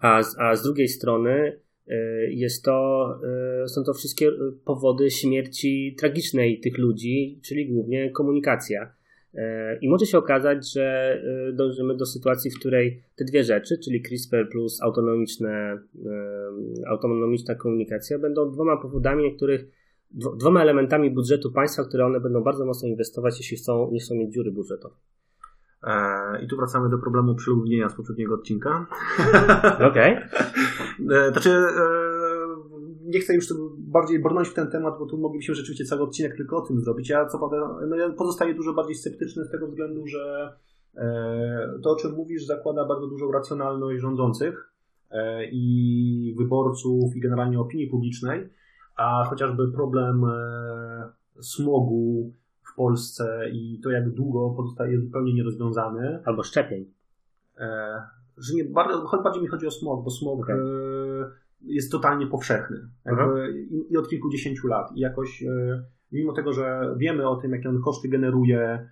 A, 0.00 0.22
a 0.38 0.56
z 0.56 0.62
drugiej 0.62 0.88
strony 0.88 1.60
e, 1.88 1.94
jest 2.30 2.64
to, 2.64 3.08
e, 3.64 3.68
są 3.68 3.84
to 3.84 3.94
wszystkie 3.94 4.30
powody 4.64 5.10
śmierci 5.10 5.96
tragicznej 5.98 6.60
tych 6.60 6.78
ludzi, 6.78 7.40
czyli 7.44 7.66
głównie 7.66 8.10
komunikacja. 8.10 8.92
E, 9.34 9.78
I 9.78 9.88
może 9.88 10.06
się 10.06 10.18
okazać, 10.18 10.72
że 10.72 11.18
dążymy 11.52 11.96
do 11.96 12.06
sytuacji, 12.06 12.50
w 12.50 12.58
której 12.58 13.02
te 13.16 13.24
dwie 13.24 13.44
rzeczy, 13.44 13.78
czyli 13.84 14.02
CRISPR 14.02 14.48
plus 14.50 14.82
autonomiczne, 14.82 15.78
autonomiczna 16.86 17.54
komunikacja, 17.54 18.18
będą 18.18 18.50
dwoma 18.50 18.76
powodami, 18.76 19.36
których 19.36 19.77
dwoma 20.10 20.62
elementami 20.62 21.10
budżetu 21.10 21.52
państwa, 21.52 21.84
które 21.84 22.06
one 22.06 22.20
będą 22.20 22.42
bardzo 22.42 22.66
mocno 22.66 22.88
inwestować, 22.88 23.38
jeśli 23.38 23.56
chcą, 23.56 23.90
nie 23.92 24.00
chcą 24.00 24.14
mieć 24.14 24.34
dziury 24.34 24.52
budżetowe. 24.52 24.94
E, 25.82 26.44
I 26.44 26.48
tu 26.48 26.56
wracamy 26.56 26.88
do 26.88 26.98
problemu 26.98 27.34
przeludnienia 27.34 27.88
z 27.88 27.94
poprzedniego 27.94 28.34
odcinka. 28.34 28.86
Okej. 29.90 30.16
Okay. 30.16 31.18
E, 31.18 31.32
znaczy, 31.32 31.50
e, 31.50 32.08
nie 33.04 33.20
chcę 33.20 33.34
już 33.34 33.46
bardziej 33.78 34.22
brnąć 34.22 34.48
w 34.48 34.54
ten 34.54 34.70
temat, 34.70 34.98
bo 34.98 35.06
tu 35.06 35.18
moglibyśmy 35.18 35.54
rzeczywiście 35.54 35.84
cały 35.84 36.02
odcinek 36.02 36.36
tylko 36.36 36.56
o 36.56 36.60
tym 36.60 36.80
zrobić. 36.80 37.08
Ja 37.08 37.26
co 37.26 37.38
prawda, 37.38 37.86
no 37.88 37.96
ja 37.96 38.10
pozostaję 38.10 38.54
dużo 38.54 38.74
bardziej 38.74 38.94
sceptyczny 38.94 39.44
z 39.44 39.50
tego 39.50 39.66
względu, 39.66 40.06
że 40.06 40.52
to, 41.82 41.90
o 41.90 41.96
czym 41.96 42.12
mówisz, 42.12 42.46
zakłada 42.46 42.84
bardzo 42.84 43.06
dużą 43.06 43.32
racjonalność 43.32 44.00
rządzących 44.00 44.72
i 45.52 46.34
wyborców, 46.38 47.16
i 47.16 47.20
generalnie 47.20 47.60
opinii 47.60 47.86
publicznej, 47.86 48.48
a 48.98 49.24
chociażby 49.24 49.72
problem 49.72 50.24
smogu, 51.40 52.32
Polsce 52.78 53.50
i 53.52 53.80
to 53.82 53.90
jak 53.90 54.10
długo 54.10 54.50
pozostaje 54.56 55.00
zupełnie 55.00 55.34
nierozwiązany. 55.34 56.22
Albo 56.24 56.42
szczepień. 56.42 56.92
E, 57.58 58.02
że 58.36 58.54
nie, 58.54 58.64
bardzo, 58.64 59.22
bardziej 59.22 59.42
mi 59.42 59.48
chodzi 59.48 59.66
o 59.66 59.70
smog, 59.70 60.04
bo 60.04 60.10
smog 60.10 60.40
okay. 60.40 60.56
e, 60.56 60.60
jest 61.62 61.92
totalnie 61.92 62.26
powszechny. 62.26 62.76
i, 63.70 63.92
I, 63.92 63.96
od 63.96 64.08
kilkudziesięciu 64.08 64.66
lat. 64.66 64.92
I 64.94 65.00
jakoś, 65.00 65.42
e, 65.42 65.84
mimo 66.12 66.32
tego, 66.32 66.52
że 66.52 66.94
wiemy 66.98 67.28
o 67.28 67.36
tym, 67.36 67.52
jakie 67.52 67.68
on 67.68 67.82
koszty 67.82 68.08
generuje, 68.08 68.88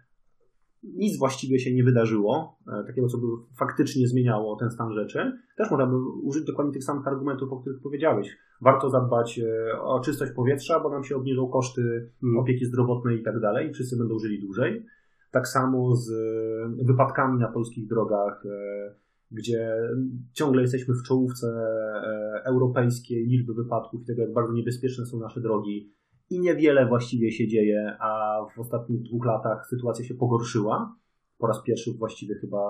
nic 0.94 1.18
właściwie 1.18 1.58
się 1.58 1.74
nie 1.74 1.84
wydarzyło, 1.84 2.58
e, 2.68 2.84
takiego, 2.86 3.08
co 3.08 3.18
by 3.18 3.26
faktycznie 3.58 4.08
zmieniało 4.08 4.56
ten 4.56 4.70
stan 4.70 4.92
rzeczy. 4.92 5.32
Też 5.56 5.70
można 5.70 5.86
by 5.86 5.96
użyć 6.22 6.44
dokładnie 6.44 6.72
tych 6.72 6.84
samych 6.84 7.06
argumentów, 7.06 7.52
o 7.52 7.60
których 7.60 7.82
powiedziałeś. 7.82 8.36
Warto 8.60 8.90
zadbać 8.90 9.38
e, 9.38 9.80
o 9.80 10.00
czystość 10.00 10.32
powietrza, 10.32 10.80
bo 10.80 10.90
nam 10.90 11.04
się 11.04 11.16
obniżą 11.16 11.48
koszty 11.48 12.10
hmm. 12.20 12.38
opieki 12.38 12.64
zdrowotnej 12.64 13.20
i 13.20 13.22
tak 13.22 13.40
dalej, 13.40 13.70
i 13.70 13.72
wszyscy 13.72 13.96
będą 13.96 14.18
żyli 14.18 14.40
dłużej. 14.40 14.86
Tak 15.30 15.48
samo 15.48 15.96
z 15.96 16.10
e, 16.10 16.84
wypadkami 16.84 17.38
na 17.38 17.48
polskich 17.48 17.88
drogach, 17.88 18.42
gdzie 19.30 19.72
ciągle 20.32 20.62
jesteśmy 20.62 20.94
w 20.94 21.02
czołówce 21.02 21.46
europejskiej 22.44 23.26
liczby 23.26 23.54
wypadków 23.54 24.02
i 24.02 24.04
tego, 24.04 24.22
jak 24.22 24.32
bardzo 24.32 24.52
niebezpieczne 24.52 25.06
są 25.06 25.18
nasze 25.18 25.40
drogi 25.40 25.92
i 26.30 26.40
niewiele 26.40 26.86
właściwie 26.86 27.32
się 27.32 27.48
dzieje, 27.48 27.96
a 28.00 28.40
w 28.56 28.58
ostatnich 28.58 29.02
dwóch 29.02 29.26
latach 29.26 29.66
sytuacja 29.66 30.04
się 30.04 30.14
pogorszyła. 30.14 30.96
Po 31.38 31.46
raz 31.46 31.62
pierwszy 31.62 31.92
właściwie 31.92 32.34
chyba 32.34 32.68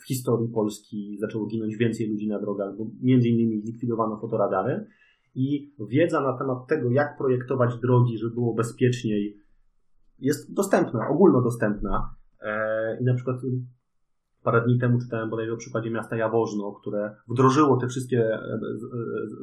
w 0.00 0.06
historii 0.06 0.48
Polski 0.48 1.18
zaczęło 1.20 1.46
ginąć 1.46 1.76
więcej 1.76 2.08
ludzi 2.08 2.28
na 2.28 2.40
drogach, 2.40 2.76
bo 2.76 2.86
między 3.02 3.28
innymi 3.28 3.60
zlikwidowano 3.60 4.20
fotoradary 4.20 4.86
i 5.34 5.74
wiedza 5.88 6.20
na 6.20 6.38
temat 6.38 6.66
tego, 6.68 6.90
jak 6.90 7.18
projektować 7.18 7.78
drogi, 7.78 8.18
żeby 8.18 8.34
było 8.34 8.54
bezpieczniej, 8.54 9.36
jest 10.18 10.54
dostępna, 10.54 11.08
ogólnodostępna. 11.08 12.14
I 13.00 13.04
na 13.04 13.14
przykład 13.14 13.36
parę 14.42 14.64
dni 14.64 14.78
temu 14.78 14.98
czytałem 14.98 15.30
bodajże 15.30 15.52
o 15.52 15.56
przykładzie 15.56 15.90
miasta 15.90 16.16
Jaworzno, 16.16 16.72
które 16.72 17.16
wdrożyło 17.28 17.76
te 17.76 17.88
wszystkie 17.88 18.38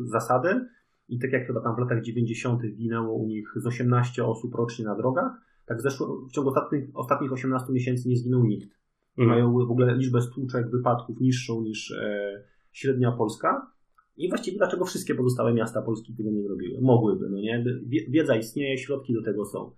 zasady 0.03 0.65
i 1.09 1.19
tak 1.19 1.31
jak 1.31 1.47
chyba 1.47 1.61
tam 1.61 1.75
w 1.75 1.79
latach 1.79 2.01
90. 2.01 2.61
ginęło 2.75 3.13
u 3.13 3.27
nich 3.27 3.53
z 3.55 3.67
18 3.67 4.25
osób 4.25 4.55
rocznie 4.55 4.85
na 4.85 4.95
drogach, 4.95 5.31
tak 5.65 5.81
zeszło, 5.81 6.25
w 6.29 6.31
ciągu 6.31 6.49
ostatnich, 6.49 6.83
ostatnich 6.93 7.31
18 7.31 7.73
miesięcy 7.73 8.09
nie 8.09 8.17
zginął 8.17 8.45
nikt. 8.45 8.69
Mhm. 9.17 9.29
Mają 9.29 9.53
w 9.53 9.71
ogóle 9.71 9.97
liczbę 9.97 10.21
stłuczek, 10.21 10.69
wypadków 10.69 11.19
niższą 11.19 11.61
niż 11.61 11.91
e, 11.91 12.43
średnia 12.71 13.11
Polska. 13.11 13.71
I 14.17 14.29
właściwie 14.29 14.57
dlaczego 14.57 14.85
wszystkie 14.85 15.15
pozostałe 15.15 15.53
miasta 15.53 15.81
Polski 15.81 16.13
tego 16.13 16.31
nie 16.31 16.47
robiły? 16.47 16.81
Mogłyby, 16.81 17.29
no 17.29 17.37
nie? 17.37 17.65
Wiedza 18.09 18.35
istnieje, 18.35 18.77
środki 18.77 19.13
do 19.13 19.23
tego 19.23 19.45
są. 19.45 19.71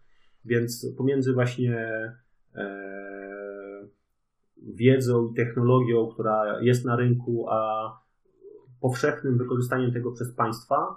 Więc 0.46 0.94
pomiędzy 0.98 1.34
właśnie 1.34 1.76
e, 2.56 3.88
wiedzą 4.58 5.28
i 5.28 5.34
technologią, 5.34 6.08
która 6.08 6.62
jest 6.62 6.86
na 6.86 6.96
rynku, 6.96 7.46
a 7.50 7.92
powszechnym 8.82 9.38
wykorzystaniem 9.38 9.94
tego 9.94 10.12
przez 10.12 10.34
państwa, 10.34 10.96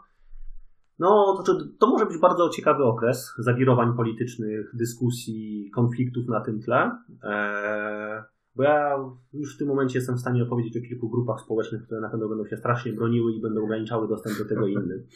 no, 1.02 1.42
to, 1.46 1.58
to 1.78 1.86
może 1.86 2.06
być 2.06 2.18
bardzo 2.18 2.48
ciekawy 2.48 2.84
okres 2.84 3.34
zawirowań 3.38 3.96
politycznych, 3.96 4.76
dyskusji, 4.76 5.70
konfliktów 5.74 6.28
na 6.28 6.40
tym 6.40 6.62
tle. 6.62 6.90
Eee, 7.22 8.22
bo 8.56 8.62
ja 8.62 8.98
już 9.32 9.54
w 9.54 9.58
tym 9.58 9.68
momencie 9.68 9.98
jestem 9.98 10.16
w 10.16 10.20
stanie 10.20 10.42
opowiedzieć 10.42 10.76
o 10.76 10.88
kilku 10.88 11.08
grupach 11.08 11.40
społecznych, 11.40 11.82
które 11.82 12.00
na 12.00 12.08
pewno 12.08 12.28
będą 12.28 12.46
się 12.46 12.56
strasznie 12.56 12.92
broniły 12.92 13.32
i 13.32 13.40
będą 13.40 13.64
ograniczały 13.64 14.08
dostęp 14.08 14.38
do 14.38 14.44
tego 14.44 14.66
innym. 14.66 15.06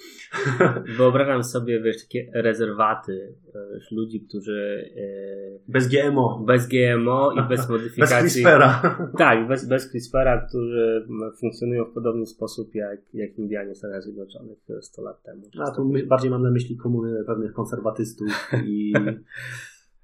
Wyobrażam 0.98 1.44
sobie, 1.44 1.80
wiesz, 1.80 2.02
takie 2.02 2.30
rezerwaty 2.34 3.34
wiesz, 3.74 3.90
ludzi, 3.92 4.20
którzy... 4.28 4.90
E, 4.96 5.72
bez 5.72 5.88
GMO. 5.88 6.44
Bez 6.46 6.68
GMO 6.68 7.32
i 7.32 7.48
bez 7.48 7.68
modyfikacji. 7.70 8.22
bez 8.22 8.32
CRISPRa. 8.32 8.98
Tak, 9.18 9.48
bez, 9.48 9.68
bez 9.68 9.90
CRISPRa, 9.90 10.46
którzy 10.48 11.06
funkcjonują 11.40 11.84
w 11.84 11.92
podobny 11.92 12.26
sposób 12.26 12.74
jak, 12.74 13.00
jak 13.14 13.38
Indianie 13.38 13.74
w 13.74 13.78
Stanach 13.78 14.02
Zjednoczonych 14.02 14.58
100 14.80 15.02
lat 15.02 15.22
temu. 15.22 15.42
A 15.58 15.70
tu 15.70 15.92
bardziej 16.06 16.30
mam 16.30 16.42
na 16.42 16.50
myśli 16.50 16.76
komuny 16.76 17.24
pewnych 17.26 17.52
konserwatystów 17.52 18.50
i 18.66 18.92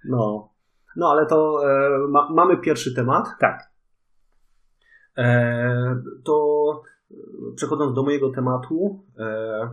no, 0.09 0.52
no 0.97 1.11
ale 1.11 1.27
to 1.27 1.61
e, 1.65 1.99
ma, 2.09 2.29
mamy 2.31 2.57
pierwszy 2.57 2.95
temat. 2.95 3.29
Tak. 3.41 3.73
E, 5.19 6.03
to 6.25 6.83
przechodząc 7.57 7.95
do 7.95 8.03
mojego 8.03 8.31
tematu, 8.31 9.05
e, 9.19 9.71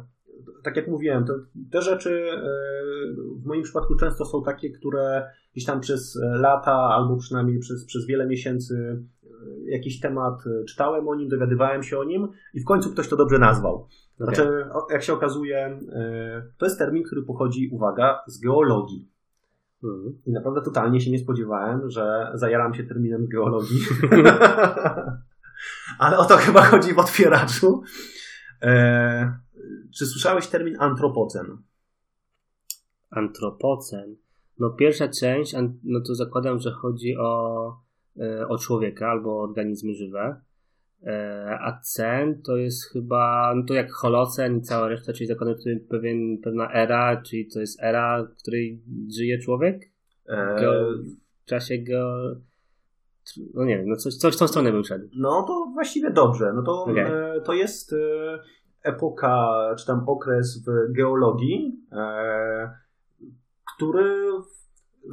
tak 0.64 0.76
jak 0.76 0.88
mówiłem, 0.88 1.26
to, 1.26 1.34
te 1.72 1.82
rzeczy 1.82 2.30
e, 2.32 2.42
w 3.42 3.46
moim 3.46 3.64
przypadku 3.64 3.96
często 3.96 4.26
są 4.26 4.44
takie, 4.44 4.70
które 4.70 5.32
gdzieś 5.54 5.66
tam 5.66 5.80
przez 5.80 6.20
lata 6.22 6.74
albo 6.74 7.18
przynajmniej 7.18 7.60
przez, 7.60 7.86
przez 7.86 8.06
wiele 8.06 8.28
miesięcy 8.28 9.04
e, 9.24 9.72
jakiś 9.72 10.00
temat 10.00 10.44
czytałem 10.68 11.08
o 11.08 11.16
nim, 11.16 11.30
dowiadywałem 11.30 11.84
się 11.84 12.00
o 12.00 12.04
nim 12.04 12.28
i 12.54 12.60
w 12.60 12.66
końcu 12.66 12.92
ktoś 12.92 13.10
to 13.10 13.16
dobrze 13.16 13.40
nazwał. 13.40 13.88
Znaczy, 14.18 14.66
okay. 14.72 14.94
jak 14.94 15.04
się 15.04 15.14
okazuje, 15.14 15.80
e, 15.94 16.44
to 16.58 16.66
jest 16.66 16.80
termin, 16.80 17.04
który 17.04 17.22
pochodzi, 17.22 17.70
uwaga, 17.72 18.20
z 18.28 18.40
geologii. 18.40 19.10
Mhm. 19.84 20.22
I 20.26 20.32
naprawdę 20.32 20.62
totalnie 20.62 21.02
się 21.02 21.12
nie 21.12 21.20
spodziewałem, 21.20 21.90
że 21.90 22.32
zajaram 22.34 22.74
się 22.74 22.84
terminem 22.84 23.28
geologii. 23.28 23.80
Ale 26.00 26.18
o 26.18 26.26
to 26.26 26.38
chyba 26.38 26.62
chodzi 26.62 26.94
w 26.94 27.00
otwieraczu. 27.00 27.82
E, 28.62 29.40
czy 29.98 30.06
słyszałeś 30.06 30.48
termin 30.48 30.76
antropocen? 30.80 31.58
Antropocen. 33.10 34.16
No 34.60 34.70
pierwsza 34.70 35.08
część, 35.08 35.56
no 35.84 36.02
to 36.08 36.16
zakładam, 36.16 36.60
że 36.60 36.72
chodzi 36.72 37.18
o, 37.18 37.74
e, 38.20 38.48
o 38.48 38.58
człowieka 38.58 39.10
albo 39.10 39.42
organizmy 39.42 39.94
żywe. 39.94 40.42
E, 41.04 41.58
a 41.62 41.80
cen 41.82 42.42
to 42.42 42.58
jest 42.58 42.92
chyba, 42.94 43.54
no 43.56 43.64
to 43.68 43.74
jak 43.74 43.92
holocen 43.92 44.58
i 44.58 44.62
cała 44.62 44.88
reszta, 44.88 45.14
czyli 45.14 45.28
zakładam 45.28 45.56
tutaj 45.56 45.80
pewien, 45.90 46.38
pewna 46.44 46.74
era, 46.74 47.22
czyli 47.22 47.48
to 47.48 47.60
jest 47.60 47.84
era, 47.84 48.24
w 48.24 48.42
której 48.42 48.82
żyje 49.18 49.40
człowiek? 49.40 49.92
Go, 50.60 50.72
w 51.44 51.46
czasie 51.46 51.78
go. 51.78 52.36
No 53.54 53.66
nie 53.66 53.78
wiem, 53.78 53.90
no 53.90 53.96
coś, 53.96 54.16
coś 54.16 54.36
w 54.36 54.40
tą 54.40 54.48
stronę 54.48 54.72
bym 54.72 54.84
szedł. 54.84 55.10
No 55.16 55.44
to 55.44 55.72
właściwie 55.74 56.12
dobrze. 56.12 56.54
No 56.56 56.64
to, 56.64 56.84
okay. 56.84 57.36
e, 57.36 57.42
to 57.42 57.54
jest 57.54 57.94
e, 57.94 57.98
epoka, 58.84 59.50
czy 59.80 59.86
tam 59.86 60.04
okres 60.08 60.64
w 60.66 60.94
geologii, 60.94 61.86
e, 61.92 62.72
który, 63.76 64.32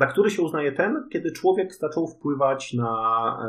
za 0.01 0.07
który 0.07 0.31
się 0.31 0.43
uznaje 0.43 0.73
ten, 0.73 1.09
kiedy 1.13 1.33
człowiek 1.33 1.75
zaczął 1.75 2.09
wpływać 2.09 2.75
na. 2.75 2.93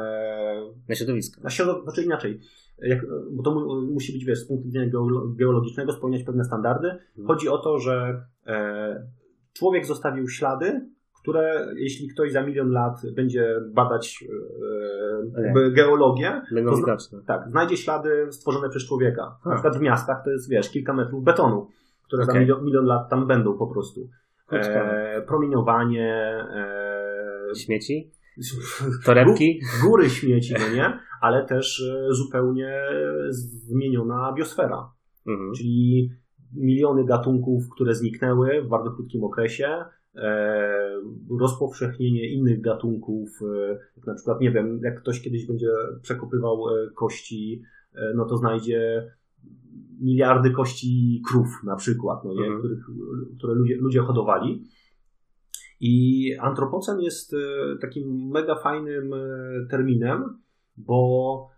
E, 0.01 0.61
na 0.89 0.95
środowisko. 0.95 1.41
Na 1.41 1.49
środowisko, 1.49 1.83
znaczy 1.83 2.03
inaczej. 2.03 2.39
Jak, 2.81 3.05
bo 3.31 3.43
to 3.43 3.51
mu, 3.51 3.81
musi 3.81 4.13
być, 4.13 4.25
wiesz, 4.25 4.39
z 4.39 4.47
punktu 4.47 4.65
widzenia 4.65 4.91
geologicznego, 5.35 5.91
spełniać 5.91 6.23
pewne 6.23 6.43
standardy. 6.43 6.87
Hmm. 6.87 7.27
Chodzi 7.27 7.49
o 7.49 7.57
to, 7.57 7.79
że 7.79 8.21
e, 8.47 9.07
człowiek 9.53 9.85
zostawił 9.85 10.29
ślady, 10.29 10.89
które 11.21 11.67
jeśli 11.75 12.07
ktoś 12.07 12.31
za 12.31 12.43
milion 12.43 12.71
lat 12.71 13.01
będzie 13.15 13.55
badać 13.73 14.23
e, 15.35 15.71
geologię, 15.71 16.41
Będą 16.51 16.71
to 16.71 16.77
widoczne. 16.77 17.19
tak, 17.27 17.49
znajdzie 17.49 17.77
ślady 17.77 18.27
stworzone 18.31 18.69
przez 18.69 18.87
człowieka. 18.87 19.37
Na 19.45 19.53
przykład 19.53 19.77
w 19.77 19.81
miastach 19.81 20.23
to 20.23 20.31
jest, 20.31 20.49
wiesz, 20.49 20.69
kilka 20.69 20.93
metrów 20.93 21.23
betonu, 21.23 21.67
które 22.03 22.23
okay. 22.23 22.35
za 22.35 22.39
milion, 22.39 22.65
milion, 22.65 22.85
lat 22.85 23.09
tam 23.09 23.27
będą 23.27 23.57
po 23.57 23.67
prostu. 23.67 24.09
E, 24.51 25.21
promieniowanie. 25.27 26.13
E, 26.55 27.55
Śmieci? 27.55 28.11
Torebki? 29.05 29.61
Góry 29.83 30.09
śmieci, 30.09 30.53
no 30.59 30.75
nie? 30.75 30.99
Ale 31.21 31.45
też 31.45 31.81
e, 31.81 32.13
zupełnie 32.13 32.81
zmieniona 33.29 34.33
biosfera. 34.37 34.91
Mhm. 35.27 35.53
Czyli 35.53 36.09
miliony 36.55 37.05
gatunków, 37.05 37.63
które 37.75 37.95
zniknęły 37.95 38.61
w 38.61 38.67
bardzo 38.67 38.91
krótkim 38.91 39.23
okresie, 39.23 39.85
E, 40.17 41.01
rozpowszechnienie 41.39 42.29
innych 42.29 42.61
gatunków, 42.61 43.29
e, 43.41 43.79
jak 43.97 44.07
na 44.07 44.13
przykład, 44.13 44.41
nie 44.41 44.51
wiem, 44.51 44.79
jak 44.83 45.01
ktoś 45.01 45.21
kiedyś 45.21 45.47
będzie 45.47 45.67
przekopywał 46.01 46.63
kości, 46.95 47.61
no 48.15 48.25
to 48.25 48.37
znajdzie 48.37 49.11
miliardy 50.01 50.51
kości 50.51 51.21
krów 51.27 51.47
na 51.63 51.75
przykład, 51.75 52.23
no 52.25 52.33
nie, 52.33 52.39
mhm. 52.39 52.59
których, 52.59 52.85
które 53.37 53.53
ludzie, 53.53 53.77
ludzie 53.77 53.99
hodowali. 53.99 54.63
I 55.79 56.33
antropocen 56.39 56.99
jest 56.99 57.35
takim 57.81 58.29
mega 58.29 58.55
fajnym 58.55 59.11
terminem, 59.69 60.23
bo 60.77 61.49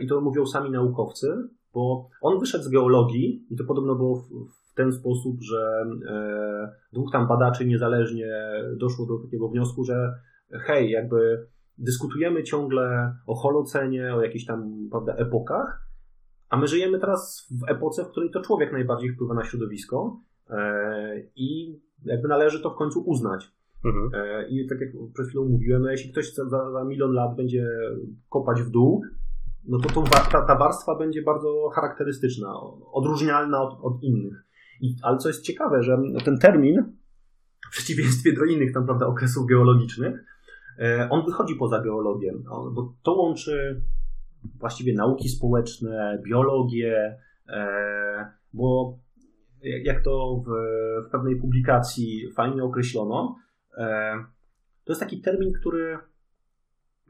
i 0.00 0.06
to 0.06 0.20
mówią 0.20 0.46
sami 0.46 0.70
naukowcy, 0.70 1.48
bo 1.74 2.08
on 2.20 2.40
wyszedł 2.40 2.64
z 2.64 2.68
geologii 2.68 3.46
i 3.50 3.56
to 3.56 3.64
podobno 3.64 3.94
było 3.94 4.16
w, 4.16 4.58
ten 4.78 4.92
sposób, 4.92 5.42
że 5.42 5.84
e, 6.08 6.72
dwóch 6.92 7.12
tam 7.12 7.28
badaczy 7.28 7.66
niezależnie 7.66 8.32
doszło 8.76 9.06
do 9.06 9.18
takiego 9.18 9.48
wniosku, 9.48 9.84
że 9.84 10.14
hej, 10.50 10.90
jakby 10.90 11.46
dyskutujemy 11.78 12.42
ciągle 12.42 13.14
o 13.26 13.34
holocenie, 13.34 14.14
o 14.14 14.22
jakichś 14.22 14.44
tam 14.44 14.88
prawda, 14.90 15.14
epokach, 15.14 15.87
a 16.48 16.56
my 16.56 16.66
żyjemy 16.66 16.98
teraz 16.98 17.48
w 17.50 17.70
epoce, 17.70 18.04
w 18.04 18.08
której 18.08 18.30
to 18.30 18.40
człowiek 18.40 18.72
najbardziej 18.72 19.12
wpływa 19.12 19.34
na 19.34 19.44
środowisko 19.44 20.20
e, 20.50 21.22
i 21.36 21.80
jakby 22.04 22.28
należy 22.28 22.62
to 22.62 22.70
w 22.70 22.76
końcu 22.76 23.00
uznać. 23.00 23.52
Mhm. 23.84 24.10
E, 24.14 24.48
I 24.48 24.66
tak 24.68 24.80
jak 24.80 24.90
przed 25.14 25.26
chwilą 25.26 25.44
mówiłem, 25.44 25.82
no 25.82 25.90
jeśli 25.90 26.12
ktoś 26.12 26.34
za, 26.34 26.70
za 26.72 26.84
milion 26.84 27.12
lat 27.12 27.36
będzie 27.36 27.68
kopać 28.28 28.62
w 28.62 28.70
dół, 28.70 29.02
no 29.68 29.78
to, 29.78 29.88
to 29.88 30.02
ta, 30.02 30.46
ta 30.46 30.58
warstwa 30.58 30.98
będzie 30.98 31.22
bardzo 31.22 31.70
charakterystyczna, 31.74 32.60
odróżnialna 32.92 33.62
od, 33.62 33.78
od 33.82 34.02
innych. 34.02 34.44
I, 34.80 34.96
ale 35.02 35.18
co 35.18 35.28
jest 35.28 35.42
ciekawe, 35.42 35.82
że 35.82 35.98
ten 36.24 36.38
termin, 36.38 36.92
w 37.68 37.70
przeciwieństwie 37.70 38.32
do 38.32 38.44
innych 38.44 38.72
tam, 38.72 38.86
prawda, 38.86 39.06
okresów 39.06 39.46
geologicznych, 39.46 40.24
e, 40.78 41.08
on 41.10 41.24
wychodzi 41.24 41.54
poza 41.54 41.82
geologię, 41.82 42.32
bo 42.72 42.94
to 43.02 43.12
łączy 43.12 43.82
właściwie 44.58 44.94
nauki 44.94 45.28
społeczne, 45.28 46.22
biologię, 46.26 47.18
e, 47.48 48.32
bo 48.52 48.98
jak 49.62 50.04
to 50.04 50.42
w, 50.46 50.48
w 51.08 51.10
pewnej 51.10 51.36
publikacji 51.36 52.32
fajnie 52.36 52.64
określono, 52.64 53.36
e, 53.76 54.12
to 54.84 54.92
jest 54.92 55.00
taki 55.00 55.20
termin, 55.20 55.52
który 55.52 55.98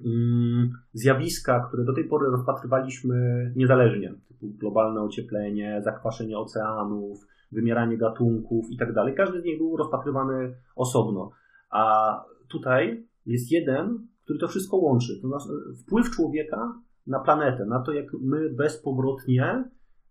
mm, 0.05 0.71
zjawiska, 0.93 1.67
które 1.69 1.85
do 1.85 1.95
tej 1.95 2.05
pory 2.05 2.31
rozpatrywaliśmy 2.31 3.53
niezależnie, 3.57 4.15
typu 4.29 4.49
globalne 4.49 5.01
ocieplenie, 5.01 5.81
zakwaszenie 5.85 6.39
oceanów, 6.39 7.27
wymieranie 7.53 7.99
gatunków 7.99 8.71
i 8.71 8.77
tak 8.77 8.95
dalej. 8.95 9.15
Każdy 9.15 9.41
z 9.41 9.45
nich 9.45 9.59
był 9.59 9.77
rozpatrywany 9.77 10.55
osobno. 10.77 11.31
A 11.71 12.15
tutaj 12.49 13.07
jest 13.27 13.51
jeden, 13.53 14.07
który 14.25 14.39
to 14.39 14.49
wszystko 14.49 14.77
łączy. 14.77 15.21
To 15.23 15.29
nasz, 15.29 15.43
wpływ 15.83 16.11
człowieka 16.11 16.81
na 17.09 17.19
planetę, 17.19 17.67
na 17.67 17.81
to, 17.81 17.93
jak 17.93 18.07
my 18.21 18.51
bezpowrotnie 18.51 19.65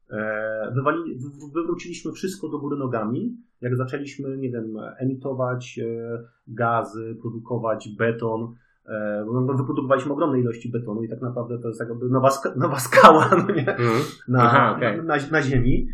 e, 0.09 0.71
wywali, 0.75 1.19
wywróciliśmy 1.55 2.11
wszystko 2.11 2.49
do 2.49 2.59
góry 2.59 2.77
nogami, 2.77 3.37
jak 3.61 3.75
zaczęliśmy, 3.75 4.37
nie 4.37 4.51
wiem, 4.51 4.77
emitować 4.97 5.79
e, 5.79 6.23
gazy, 6.47 7.17
produkować 7.21 7.89
beton, 7.97 8.55
e, 8.85 9.25
wyprodukowaliśmy 9.57 10.13
ogromne 10.13 10.39
ilości 10.39 10.71
betonu 10.71 11.03
i 11.03 11.09
tak 11.09 11.21
naprawdę 11.21 11.59
to 11.59 11.67
jest 11.67 11.79
jakby 11.79 12.09
nowa, 12.09 12.29
nowa 12.55 12.79
skała 12.79 13.29
no 13.47 13.55
nie? 13.55 13.75
Mm. 13.75 14.01
Na, 14.27 14.41
Aha, 14.41 14.75
okay. 14.77 15.03
na, 15.03 15.15
na, 15.31 15.41
Ziemi. 15.41 15.87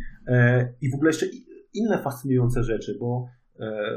I 0.82 0.92
w 0.92 0.96
ogóle 0.96 1.10
jeszcze 1.10 1.26
inne 1.74 1.98
fascynujące 1.98 2.64
rzeczy, 2.64 2.98
bo 3.00 3.28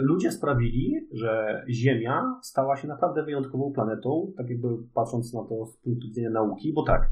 ludzie 0.00 0.32
sprawili, 0.32 1.08
że 1.12 1.64
Ziemia 1.68 2.38
stała 2.42 2.76
się 2.76 2.88
naprawdę 2.88 3.24
wyjątkową 3.24 3.72
planetą, 3.72 4.32
tak 4.36 4.50
jakby 4.50 4.68
patrząc 4.94 5.34
na 5.34 5.40
to 5.44 5.66
z 5.66 5.76
punktu 5.76 6.06
widzenia 6.06 6.30
nauki, 6.30 6.72
bo 6.72 6.82
tak, 6.82 7.10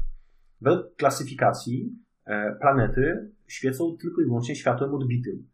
według 0.61 0.95
klasyfikacji 0.95 1.95
planety 2.61 3.31
świecą 3.47 3.97
tylko 4.01 4.21
i 4.21 4.25
wyłącznie 4.25 4.55
światłem 4.55 4.93
odbitym. 4.93 5.47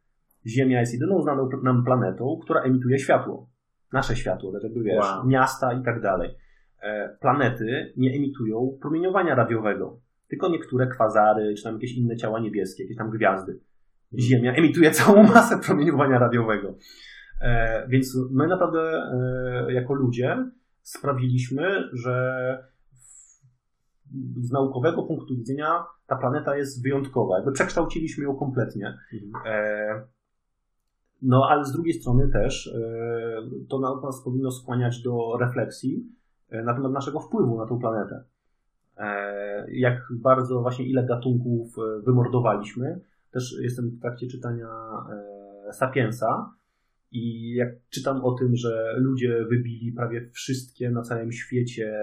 Ziemia 0.46 0.80
jest 0.80 0.94
jedyną 0.94 1.22
znaną 1.22 1.50
nam 1.64 1.84
planetą, 1.84 2.40
która 2.44 2.62
emituje 2.62 3.00
światło. 3.00 3.50
Nasze 3.94 4.16
światło, 4.16 4.52
tak 4.52 4.64
jakby 4.64 4.84
wiesz, 4.84 5.06
wow. 5.06 5.28
miasta 5.28 5.74
i 5.74 5.84
tak 5.84 6.02
dalej. 6.02 6.36
E, 6.82 7.18
planety 7.22 7.94
nie 7.98 8.16
emitują 8.16 8.78
promieniowania 8.82 9.36
radiowego, 9.36 10.00
tylko 10.28 10.50
niektóre 10.50 10.88
kwazary, 10.88 11.56
czy 11.56 11.64
tam 11.64 11.74
jakieś 11.74 11.98
inne 11.98 12.16
ciała 12.16 12.40
niebieskie, 12.40 12.84
jakieś 12.84 12.98
tam 12.98 13.10
gwiazdy. 13.10 13.60
Ziemia 14.20 14.54
emituje 14.54 14.92
całą 14.92 15.24
masę 15.24 15.60
promieniowania 15.60 16.20
radiowego. 16.20 16.76
E, 17.42 17.88
więc 17.88 18.18
my 18.32 18.48
naprawdę 18.48 18.82
e, 18.82 19.74
jako 19.74 19.94
ludzie 19.94 20.38
sprawiliśmy, 20.82 21.90
że 21.94 22.58
z 24.42 24.52
naukowego 24.52 25.04
punktu 25.04 25.36
widzenia 25.36 25.86
ta 26.08 26.16
planeta 26.16 26.58
jest 26.58 26.84
wyjątkowa. 26.84 27.36
Jakby 27.36 27.52
przekształciliśmy 27.52 28.24
ją 28.24 28.36
kompletnie. 28.36 28.98
Mhm. 29.14 30.02
No, 31.22 31.48
ale 31.50 31.66
z 31.66 31.72
drugiej 31.72 31.94
strony 31.94 32.30
też 32.30 32.68
e, 32.68 32.80
to 33.70 33.80
nas 33.80 34.24
powinno 34.24 34.52
skłaniać 34.52 35.02
do 35.02 35.38
refleksji 35.40 36.06
e, 36.50 36.64
na 36.64 36.74
temat 36.74 36.92
naszego 36.92 37.20
wpływu 37.20 37.58
na 37.58 37.66
tę 37.66 37.80
planetę. 37.80 38.24
E, 38.98 39.66
jak 39.72 40.02
bardzo 40.12 40.62
właśnie 40.62 40.86
ile 40.86 41.06
gatunków 41.06 41.76
wymordowaliśmy. 42.06 43.02
Też 43.32 43.56
jestem 43.62 43.90
w 43.90 44.02
trakcie 44.02 44.28
czytania 44.28 44.68
Sapiensa 45.72 46.54
i 47.12 47.54
jak 47.56 47.70
czytam 47.90 48.26
o 48.26 48.32
tym, 48.32 48.56
że 48.56 48.96
ludzie 48.98 49.46
wybili 49.50 49.92
prawie 49.92 50.30
wszystkie 50.34 50.90
na 50.90 51.02
całym 51.02 51.32
świecie 51.32 51.94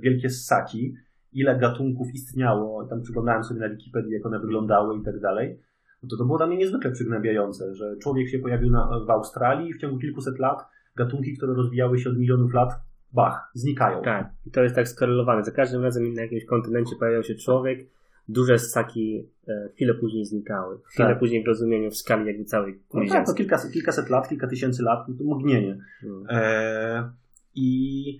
wielkie 0.00 0.30
ssaki, 0.30 0.94
ile 1.32 1.58
gatunków 1.58 2.14
istniało, 2.14 2.86
tam 2.86 3.02
przyglądałem 3.02 3.44
sobie 3.44 3.60
na 3.60 3.68
Wikipedii, 3.68 4.12
jak 4.12 4.26
one 4.26 4.40
wyglądały 4.40 4.98
i 4.98 5.02
tak 5.02 5.20
dalej, 5.20 5.60
no 6.02 6.08
to 6.08 6.16
to 6.16 6.24
było 6.24 6.38
dla 6.38 6.46
mnie 6.46 6.56
niezwykle 6.56 6.90
przygnębiające, 6.90 7.74
że 7.74 7.96
człowiek 7.96 8.28
się 8.28 8.38
pojawił 8.38 8.70
na, 8.70 9.00
w 9.06 9.10
Australii 9.10 9.70
i 9.70 9.74
w 9.74 9.78
ciągu 9.78 9.98
kilkuset 9.98 10.38
lat 10.38 10.58
gatunki, 10.96 11.36
które 11.36 11.54
rozwijały 11.54 11.98
się 11.98 12.10
od 12.10 12.18
milionów 12.18 12.54
lat, 12.54 12.72
bach, 13.12 13.50
znikają. 13.54 14.02
Tak, 14.02 14.30
i 14.46 14.50
to 14.50 14.62
jest 14.62 14.74
tak 14.74 14.88
skorelowane. 14.88 15.44
Za 15.44 15.50
każdym 15.50 15.82
razem 15.82 16.14
na 16.14 16.22
jakimś 16.22 16.44
kontynencie 16.44 16.96
pojawiał 16.96 17.22
się 17.22 17.34
człowiek, 17.34 17.86
duże 18.28 18.58
ssaki 18.58 19.28
e, 19.48 19.68
chwilę 19.74 19.94
później 19.94 20.24
znikały. 20.24 20.78
Chwilę 20.84 21.08
tak. 21.08 21.18
później 21.18 21.44
w 21.44 21.46
rozumieniu 21.46 21.90
w 21.90 21.96
skali 21.96 22.26
jakby 22.26 22.44
całej 22.44 22.80
no 22.94 23.00
tak, 23.08 23.26
to 23.26 23.34
kilka, 23.34 23.58
kilkaset 23.72 24.10
lat, 24.10 24.28
kilka 24.28 24.48
tysięcy 24.48 24.82
lat, 24.82 25.06
to 25.18 25.24
mgnienie. 25.24 25.78
Hmm. 26.00 26.24
E, 26.30 27.12
I 27.54 28.18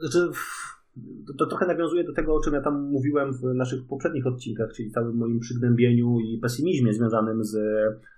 znaczy, 0.00 0.28
to, 1.38 1.46
trochę 1.46 1.66
nawiązuje 1.66 2.04
do 2.04 2.12
tego, 2.12 2.34
o 2.34 2.40
czym 2.40 2.54
ja 2.54 2.60
tam 2.60 2.82
mówiłem 2.82 3.32
w 3.32 3.42
naszych 3.42 3.86
poprzednich 3.86 4.26
odcinkach, 4.26 4.72
czyli 4.72 4.90
całym 4.90 5.16
moim 5.16 5.40
przygnębieniu 5.40 6.18
i 6.20 6.38
pesymizmie 6.38 6.92
związanym 6.92 7.44
z 7.44 7.58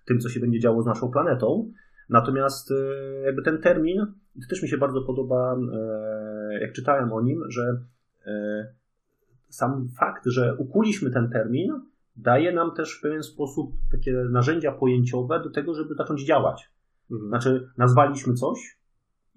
tym, 0.04 0.20
co 0.20 0.28
się 0.28 0.40
będzie 0.40 0.60
działo 0.60 0.82
z 0.82 0.86
naszą 0.86 1.10
planetą. 1.10 1.72
Natomiast 2.08 2.70
e, 2.70 2.74
jakby 3.24 3.42
ten 3.42 3.58
termin, 3.58 4.06
to 4.42 4.48
też 4.50 4.62
mi 4.62 4.68
się 4.68 4.78
bardzo 4.78 5.02
podoba, 5.02 5.58
jak 6.60 6.72
czytałem 6.72 7.12
o 7.12 7.22
nim, 7.22 7.40
że 7.48 7.80
sam 9.48 9.88
fakt, 9.98 10.26
że 10.26 10.56
ukuliśmy 10.56 11.10
ten 11.10 11.30
termin, 11.30 11.80
daje 12.16 12.52
nam 12.52 12.74
też 12.74 12.98
w 12.98 13.00
pewien 13.02 13.22
sposób 13.22 13.72
takie 13.92 14.12
narzędzia 14.12 14.72
pojęciowe 14.72 15.42
do 15.42 15.50
tego, 15.50 15.74
żeby 15.74 15.94
zacząć 15.94 16.24
działać. 16.24 16.70
Mhm. 17.10 17.28
Znaczy, 17.28 17.68
nazwaliśmy 17.76 18.34
coś, 18.34 18.78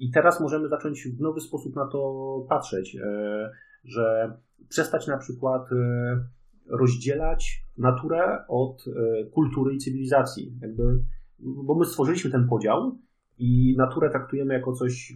i 0.01 0.11
teraz 0.11 0.41
możemy 0.41 0.69
zacząć 0.69 1.07
w 1.07 1.21
nowy 1.21 1.41
sposób 1.41 1.75
na 1.75 1.87
to 1.87 2.45
patrzeć, 2.49 2.95
e, 2.95 3.51
że 3.83 4.37
przestać 4.69 5.07
na 5.07 5.17
przykład 5.17 5.71
e, 5.71 6.25
rozdzielać 6.69 7.65
naturę 7.77 8.43
od 8.47 8.85
e, 8.87 9.25
kultury 9.25 9.73
i 9.73 9.77
cywilizacji. 9.77 10.57
Jakby, 10.61 10.83
bo 11.39 11.75
my 11.75 11.85
stworzyliśmy 11.85 12.31
ten 12.31 12.47
podział 12.47 12.97
i 13.37 13.75
naturę 13.77 14.09
traktujemy 14.09 14.53
jako 14.53 14.73
coś 14.73 15.13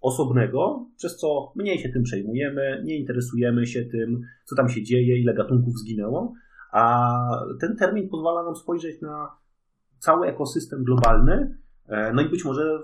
osobnego, 0.00 0.86
przez 0.96 1.16
co 1.16 1.52
mniej 1.56 1.78
się 1.78 1.88
tym 1.88 2.02
przejmujemy, 2.02 2.82
nie 2.84 2.98
interesujemy 2.98 3.66
się 3.66 3.84
tym, 3.84 4.20
co 4.44 4.56
tam 4.56 4.68
się 4.68 4.82
dzieje, 4.82 5.20
ile 5.20 5.34
gatunków 5.34 5.78
zginęło, 5.78 6.32
a 6.72 7.14
ten 7.60 7.76
termin 7.76 8.08
pozwala 8.08 8.44
nam 8.44 8.56
spojrzeć 8.56 9.00
na 9.00 9.28
cały 9.98 10.26
ekosystem 10.26 10.84
globalny 10.84 11.58
E, 11.88 12.12
no 12.12 12.22
i 12.22 12.28
być 12.28 12.44
może 12.44 12.78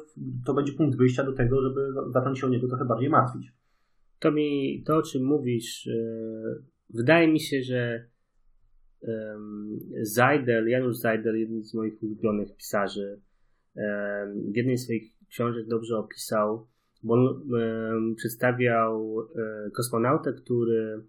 to 0.47 0.55
będzie 0.55 0.73
punkt 0.73 0.99
wyjścia 0.99 1.25
do 1.25 1.33
tego, 1.33 1.63
żeby 1.63 1.81
zacząć 2.13 2.39
się 2.39 2.47
o 2.47 2.51
niego 2.51 2.69
trochę 2.69 2.85
bardziej 2.85 3.11
martwić. 3.11 3.53
To 4.19 4.33
mi, 4.33 4.83
to 4.87 4.97
o 4.97 5.03
czym 5.03 5.25
mówisz, 5.25 5.87
e, 5.87 5.93
wydaje 6.91 7.29
mi 7.29 7.41
się, 7.41 7.63
że 7.63 8.09
Zajdel, 10.03 10.69
Janusz 10.69 10.97
Zajdel, 10.97 11.39
jeden 11.39 11.65
z 11.65 11.75
moich 11.75 12.03
ulubionych 12.03 12.57
pisarzy, 12.57 13.21
w 14.53 14.57
jednej 14.57 14.79
z 14.79 14.85
swoich 14.85 15.13
książek 15.29 15.67
dobrze 15.69 15.99
opisał, 15.99 16.67
bo 17.05 17.15
on 17.15 18.15
przedstawiał 18.17 19.21
e, 19.21 19.71
kosmonautę, 19.71 20.33
który 20.33 21.03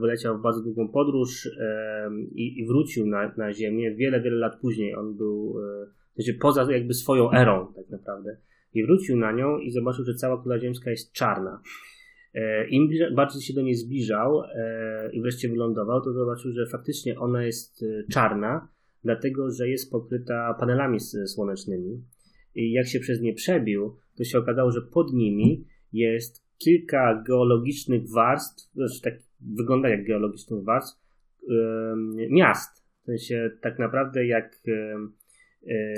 wyleciał 0.00 0.38
w 0.38 0.42
bardzo 0.42 0.62
długą 0.62 0.88
podróż 0.88 1.50
i, 2.34 2.66
wrócił 2.66 3.06
na, 3.06 3.32
na 3.36 3.52
Ziemię 3.52 3.94
wiele, 3.94 4.20
wiele 4.20 4.36
lat 4.36 4.60
później. 4.60 4.94
On 4.94 5.16
był 5.16 5.56
znaczy 6.14 6.34
poza 6.34 6.72
jakby 6.72 6.94
swoją 6.94 7.32
erą 7.32 7.72
tak 7.76 7.90
naprawdę. 7.90 8.36
I 8.74 8.86
wrócił 8.86 9.16
na 9.16 9.32
nią 9.32 9.58
i 9.58 9.70
zobaczył, 9.70 10.04
że 10.04 10.14
cała 10.14 10.42
kula 10.42 10.58
ziemska 10.58 10.90
jest 10.90 11.12
czarna. 11.12 11.62
E, 12.34 12.68
Im 12.68 12.90
bardziej 13.14 13.42
się 13.42 13.54
do 13.54 13.62
niej 13.62 13.74
zbliżał 13.74 14.42
e, 14.42 15.10
i 15.12 15.22
wreszcie 15.22 15.48
wylądował, 15.48 16.00
to 16.00 16.12
zobaczył, 16.12 16.52
że 16.52 16.66
faktycznie 16.66 17.18
ona 17.18 17.44
jest 17.44 17.82
e, 17.82 18.12
czarna, 18.12 18.68
dlatego 19.04 19.50
że 19.50 19.68
jest 19.68 19.90
pokryta 19.90 20.54
panelami 20.60 21.00
słonecznymi. 21.26 22.02
I 22.54 22.72
jak 22.72 22.86
się 22.86 23.00
przez 23.00 23.20
nie 23.20 23.34
przebił, 23.34 23.96
to 24.16 24.24
się 24.24 24.38
okazało, 24.38 24.70
że 24.70 24.82
pod 24.82 25.12
nimi 25.12 25.64
jest 25.92 26.44
kilka 26.58 27.22
geologicznych 27.26 28.10
warstw, 28.10 28.72
znaczy 28.74 29.02
tak 29.02 29.14
wygląda 29.40 29.88
jak 29.88 30.06
geologicznych 30.06 30.64
warstw, 30.64 31.02
miast. 32.30 32.82
W 33.02 33.04
sensie 33.04 33.50
tak 33.60 33.78
naprawdę 33.78 34.26
jak 34.26 34.60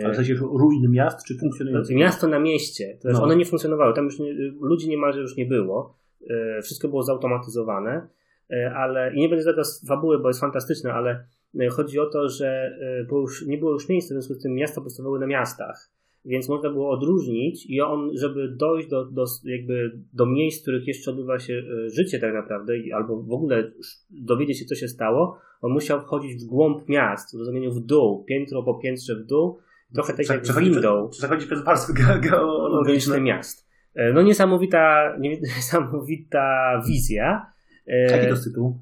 ale 0.05 0.13
w 0.13 0.17
sensie 0.17 0.35
ruin 0.35 0.91
miast, 0.91 1.27
czy 1.27 1.39
funkcjonujące? 1.39 1.95
Miasto 1.95 2.29
na 2.29 2.39
mieście. 2.39 2.99
To 3.03 3.09
no. 3.13 3.23
One 3.23 3.37
nie 3.37 3.45
funkcjonowały. 3.45 3.95
Tam 3.95 4.05
już 4.05 4.19
nie, 4.19 4.33
ludzi 4.61 4.89
niemalże 4.89 5.21
już 5.21 5.37
nie 5.37 5.47
było. 5.47 5.99
E, 6.31 6.63
wszystko 6.63 6.89
było 6.89 7.03
zautomatyzowane. 7.03 8.09
E, 8.51 8.75
ale 8.75 9.15
i 9.15 9.21
nie 9.21 9.29
będę 9.29 9.43
zdradzał 9.43 9.65
fabuły, 9.89 10.19
bo 10.19 10.29
jest 10.29 10.41
fantastyczne, 10.41 10.93
ale 10.93 11.27
chodzi 11.71 11.99
o 11.99 12.07
to, 12.07 12.29
że 12.29 12.79
było 13.09 13.21
już, 13.21 13.47
nie 13.47 13.59
było 13.59 13.73
już 13.73 13.89
miejsca, 13.89 14.15
w 14.15 14.17
związku 14.17 14.35
z 14.35 14.43
tym 14.43 14.55
miasta 14.55 14.81
powstawały 14.81 15.19
na 15.19 15.27
miastach. 15.27 15.91
Więc 16.25 16.49
można 16.49 16.71
było 16.71 16.91
odróżnić 16.91 17.67
i 17.71 17.81
on, 17.81 18.11
żeby 18.17 18.49
dojść 18.49 18.89
do, 18.89 19.05
do, 19.05 19.25
jakby 19.45 20.01
do 20.13 20.27
miejsc, 20.27 20.59
w 20.59 20.63
których 20.63 20.87
jeszcze 20.87 21.11
odbywa 21.11 21.39
się 21.39 21.63
życie 21.87 22.19
tak 22.19 22.35
naprawdę, 22.35 22.75
albo 22.95 23.23
w 23.23 23.33
ogóle 23.33 23.73
dowiedzieć 24.11 24.59
się, 24.59 24.65
co 24.65 24.75
się 24.75 24.89
stało, 24.89 25.39
on 25.63 25.73
musiał 25.73 26.01
wchodzić 26.01 26.45
w 26.45 26.47
głąb 26.47 26.89
miast, 26.89 27.37
w 27.37 27.39
rozumieniu 27.39 27.73
w 27.73 27.81
dół, 27.81 28.25
piętro 28.25 28.63
po 28.63 28.75
piętrze 28.75 29.17
w 29.17 29.27
dół, 29.27 29.59
trochę 29.95 30.13
tak 30.13 30.29
jak 30.29 30.43
przechodzi 30.43 30.71
window. 30.71 31.11
Przechodzi 31.11 31.47
przez 31.47 31.65
warstwy 31.65 31.93
geologiczne 32.21 33.21
miast. 33.21 33.69
E, 33.95 34.13
no 34.13 34.23
niesamowita, 34.23 35.17
niesamowita 35.57 36.83
wizja. 36.87 37.47
E, 37.87 38.19
Jaki 38.19 38.35
to 38.35 38.43
tytuł? 38.45 38.81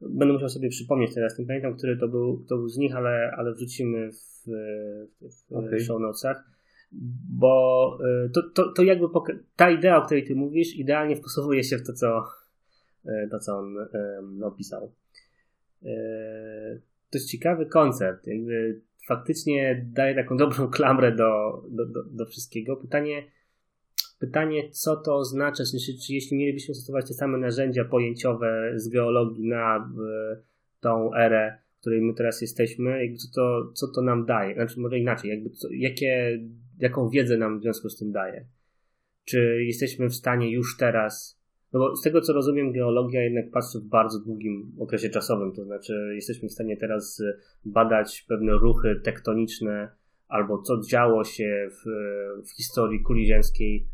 Będę 0.00 0.34
musiał 0.34 0.48
sobie 0.48 0.68
przypomnieć 0.68 1.14
teraz, 1.14 1.38
nie 1.38 1.46
pamiętam, 1.46 1.76
który 1.76 1.96
to 1.96 2.08
był, 2.08 2.44
to 2.48 2.56
był 2.56 2.68
z 2.68 2.78
nich, 2.78 2.96
ale, 2.96 3.34
ale 3.36 3.52
wrzucimy 3.52 4.10
w, 4.12 4.44
w, 5.20 5.50
w 5.50 5.52
okay. 5.52 5.80
show 5.80 6.00
notesach 6.00 6.53
bo 7.38 7.98
e, 8.24 8.28
to, 8.28 8.42
to, 8.54 8.72
to 8.72 8.82
jakby 8.82 9.06
ta 9.56 9.70
idea, 9.70 9.96
o 9.96 10.06
której 10.06 10.24
ty 10.24 10.34
mówisz, 10.34 10.76
idealnie 10.76 11.16
wpasowuje 11.16 11.64
się 11.64 11.78
w 11.78 11.86
to, 11.86 11.92
co, 11.92 12.24
to, 13.30 13.38
co 13.38 13.58
on 13.58 13.76
um, 13.76 14.42
opisał. 14.42 14.92
To 17.10 17.18
jest 17.18 17.30
ciekawy 17.30 17.66
koncept. 17.66 18.26
Jakby 18.26 18.80
faktycznie 19.06 19.86
daje 19.92 20.14
taką 20.14 20.36
dobrą 20.36 20.68
klamrę 20.68 21.12
do, 21.12 21.62
do, 21.70 21.86
do, 21.86 22.02
do 22.04 22.26
wszystkiego. 22.26 22.76
Pytanie, 22.76 23.22
pytanie, 24.18 24.70
co 24.70 24.96
to 24.96 25.16
oznacza, 25.16 25.64
sensie, 25.64 25.92
czy 26.06 26.12
jeśli 26.12 26.36
mielibyśmy 26.36 26.74
stosować 26.74 27.08
te 27.08 27.14
same 27.14 27.38
narzędzia 27.38 27.84
pojęciowe 27.84 28.72
z 28.76 28.88
geologii 28.88 29.48
na 29.48 29.92
tą 30.80 31.14
erę, 31.14 31.58
której 31.84 32.02
my 32.02 32.14
teraz 32.14 32.40
jesteśmy, 32.40 33.04
jakby 33.04 33.16
co, 33.16 33.28
to, 33.34 33.72
co 33.72 33.88
to 33.88 34.02
nam 34.02 34.26
daje? 34.26 34.54
Znaczy, 34.54 34.80
może 34.80 34.98
inaczej, 34.98 35.30
jakby 35.30 35.50
co, 35.50 35.68
jakie, 35.70 36.40
jaką 36.78 37.08
wiedzę 37.08 37.36
nam 37.36 37.58
w 37.58 37.62
związku 37.62 37.88
z 37.88 37.98
tym 37.98 38.12
daje? 38.12 38.46
Czy 39.24 39.64
jesteśmy 39.64 40.08
w 40.08 40.14
stanie 40.14 40.52
już 40.52 40.76
teraz 40.76 41.44
no 41.72 41.80
bo 41.80 41.96
z 41.96 42.02
tego 42.02 42.20
co 42.20 42.32
rozumiem, 42.32 42.72
geologia 42.72 43.22
jednak 43.22 43.50
patrzy 43.50 43.78
w 43.80 43.84
bardzo 43.84 44.20
długim 44.20 44.72
okresie 44.78 45.10
czasowym, 45.10 45.52
to 45.52 45.64
znaczy 45.64 46.12
jesteśmy 46.14 46.48
w 46.48 46.52
stanie 46.52 46.76
teraz 46.76 47.22
badać 47.64 48.24
pewne 48.28 48.52
ruchy 48.52 49.00
tektoniczne 49.04 49.88
albo 50.28 50.62
co 50.62 50.80
działo 50.90 51.24
się 51.24 51.68
w, 51.70 51.84
w 52.48 52.56
historii 52.56 53.02
kuli 53.02 53.26
ziemskiej 53.26 53.88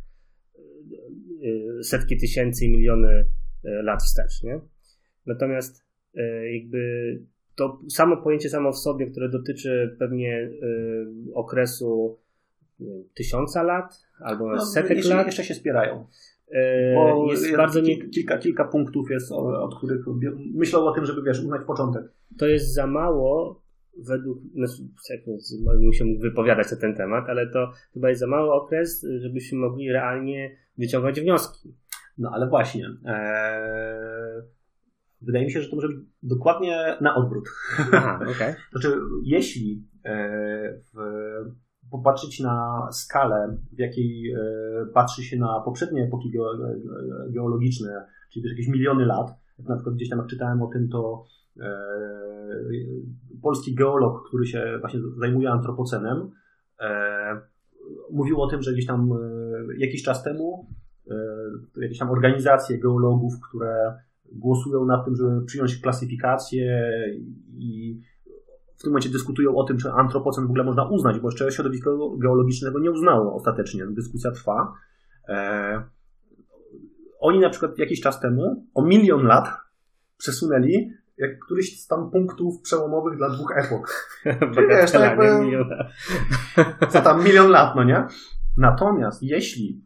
e, 1.79 1.83
setki 1.83 2.17
tysięcy 2.17 2.65
i 2.65 2.73
miliony 2.73 3.27
lat 3.63 4.03
wstecz, 4.03 4.43
nie? 4.43 4.61
Natomiast 5.27 5.85
jakby 6.53 7.23
to 7.55 7.81
samo 7.89 8.17
pojęcie 8.17 8.49
samo 8.49 8.73
w 8.73 8.79
sobie, 8.79 9.07
które 9.07 9.29
dotyczy 9.29 9.97
pewnie 9.99 10.51
okresu 11.35 12.19
tysiąca 13.15 13.63
lat 13.63 14.03
albo 14.21 14.49
no, 14.49 14.67
setek 14.67 14.97
jeszcze, 14.97 15.15
lat. 15.15 15.27
Jeszcze 15.27 15.45
się 15.45 15.55
spierają. 15.55 16.07
Bo 16.95 17.27
jest, 17.31 17.43
jest 17.43 17.57
bardzo 17.57 17.81
nie... 17.81 18.09
kilka, 18.09 18.39
kilka 18.39 18.65
punktów 18.65 19.11
jest, 19.11 19.33
od 19.33 19.79
których 19.79 20.05
myślę 20.55 20.79
o 20.79 20.93
tym, 20.93 21.07
żeby 21.07 21.23
wiesz, 21.23 21.41
uznać 21.41 21.67
początek. 21.67 22.03
To 22.39 22.47
jest 22.47 22.75
za 22.75 22.87
mało 22.87 23.63
według, 23.99 24.39
znaczy, 24.55 24.83
bym 25.81 25.93
się 25.93 26.05
mógł 26.05 26.21
wypowiadać 26.21 26.71
na 26.71 26.77
ten 26.77 26.97
temat, 26.97 27.25
ale 27.29 27.47
to 27.47 27.73
chyba 27.95 28.09
jest 28.09 28.21
za 28.21 28.27
mały 28.27 28.53
okres, 28.53 29.07
żebyśmy 29.19 29.59
mogli 29.59 29.93
realnie 29.93 30.57
wyciągać 30.79 31.21
wnioski. 31.21 31.75
No 32.19 32.31
ale 32.35 32.49
właśnie. 32.49 32.87
Ee, 33.05 34.43
wydaje 35.21 35.45
mi 35.45 35.53
się, 35.53 35.63
że 35.63 35.69
to 35.69 35.77
może 35.77 35.89
być 35.89 35.97
dokładnie 36.23 36.97
na 37.01 37.15
odwrót. 37.15 37.49
Aha. 37.79 38.21
Okay. 38.37 38.55
znaczy, 38.73 38.99
jeśli 39.23 39.85
e, 40.05 40.81
w 40.95 40.99
popatrzeć 41.91 42.41
na 42.41 42.89
skalę, 42.93 43.57
w 43.73 43.79
jakiej 43.79 44.33
e, 44.33 44.39
patrzy 44.95 45.23
się 45.23 45.37
na 45.37 45.61
poprzednie 45.65 46.05
epoki 46.05 46.33
geologiczne, 47.29 48.07
czyli 48.33 48.43
też 48.43 48.53
jakieś 48.53 48.69
miliony 48.69 49.07
lat, 49.07 49.31
jak 49.59 49.69
na 49.69 49.75
przykład 49.75 49.95
gdzieś 49.95 50.09
tam 50.09 50.27
czytałem 50.27 50.63
o 50.63 50.67
tym, 50.67 50.89
to 50.89 51.25
e, 51.61 51.71
polski 53.43 53.75
geolog, 53.75 54.29
który 54.29 54.47
się 54.47 54.79
właśnie 54.81 55.01
zajmuje 55.19 55.51
antropocenem, 55.51 56.31
e, 56.81 57.41
mówił 58.11 58.41
o 58.41 58.49
tym, 58.49 58.63
że 58.63 58.73
gdzieś 58.73 58.87
tam 58.87 59.11
jakiś 59.79 60.03
czas 60.03 60.23
temu 60.23 60.67
jakieś 61.77 61.99
tam 61.99 62.11
organizacje 62.11 62.79
geologów, 62.79 63.35
które 63.49 63.95
głosują 64.33 64.85
nad 64.85 65.05
tym, 65.05 65.17
żeby 65.17 65.45
przyjąć 65.47 65.81
klasyfikację 65.81 66.93
i 67.59 68.01
w 68.77 68.83
tym 68.83 68.91
momencie 68.91 69.09
dyskutują 69.09 69.57
o 69.57 69.65
tym, 69.65 69.79
czy 69.79 69.91
antropocen 69.91 70.47
w 70.47 70.51
ogóle 70.51 70.65
można 70.65 70.89
uznać, 70.89 71.21
bo 71.21 71.29
jeszcze 71.29 71.53
środowisko 71.53 72.17
geologicznego 72.17 72.79
nie 72.79 72.91
uznało 72.91 73.35
ostatecznie. 73.35 73.87
Dyskusja 73.87 74.31
trwa. 74.31 74.73
E, 75.29 75.83
oni 77.21 77.41
na 77.41 77.51
przykład 77.51 77.79
jakiś 77.79 78.01
czas 78.01 78.21
temu, 78.21 78.67
o 78.75 78.83
milion 78.83 79.23
lat, 79.23 79.49
przesunęli 80.19 80.93
jak 81.21 81.39
któryś 81.39 81.81
z 81.81 81.87
tam 81.87 82.11
punktów 82.11 82.61
przełomowych 82.63 83.19
dla 83.19 83.31
dwóch 83.31 83.53
epok. 83.57 84.15
wiesz, 84.69 84.93
tak 84.93 85.03
jakby, 85.03 85.25
co 86.93 87.01
tam, 87.01 87.25
milion 87.25 87.51
lat, 87.51 87.77
no 87.77 87.85
nie? 87.85 88.07
Natomiast 88.57 89.23
jeśli 89.23 89.85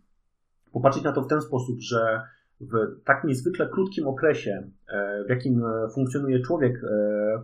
popatrzeć 0.73 1.05
na 1.05 1.13
to 1.13 1.23
w 1.23 1.29
ten 1.29 1.41
sposób, 1.41 1.81
że 1.81 2.23
w 2.61 3.05
tak 3.05 3.25
niezwykle 3.25 3.69
krótkim 3.69 4.09
okresie, 4.09 4.71
e, 4.89 5.25
w 5.25 5.31
jakim 5.31 5.65
e, 5.65 5.89
funkcjonuje 5.95 6.41
człowiek, 6.41 6.85
e, 6.85 7.43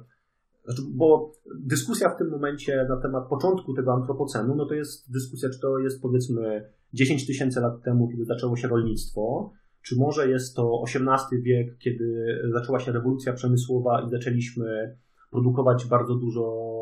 znaczy, 0.65 0.83
bo 0.95 1.33
dyskusja 1.61 2.09
w 2.09 2.19
tym 2.19 2.29
momencie 2.31 2.87
na 2.89 2.97
temat 2.97 3.29
początku 3.29 3.75
tego 3.75 3.93
antropocenu, 3.93 4.55
no 4.55 4.67
to 4.67 4.75
jest 4.75 5.13
dyskusja, 5.13 5.51
czy 5.51 5.61
to 5.61 5.79
jest 5.79 6.03
powiedzmy 6.03 6.71
10 6.93 7.27
tysięcy 7.27 7.61
lat 7.61 7.83
temu, 7.83 8.09
kiedy 8.09 8.25
zaczęło 8.25 8.57
się 8.57 8.69
rolnictwo, 8.69 9.53
czy 9.83 9.97
może 9.99 10.29
jest 10.29 10.57
to 10.57 10.83
XVIII 10.87 11.43
wiek, 11.43 11.79
kiedy 11.79 12.39
zaczęła 12.53 12.81
się 12.81 12.93
rewolucja 12.93 13.33
przemysłowa 13.33 14.03
i 14.07 14.11
zaczęliśmy 14.11 14.97
produkować 15.31 15.87
bardzo 15.87 16.15
dużo, 16.15 16.75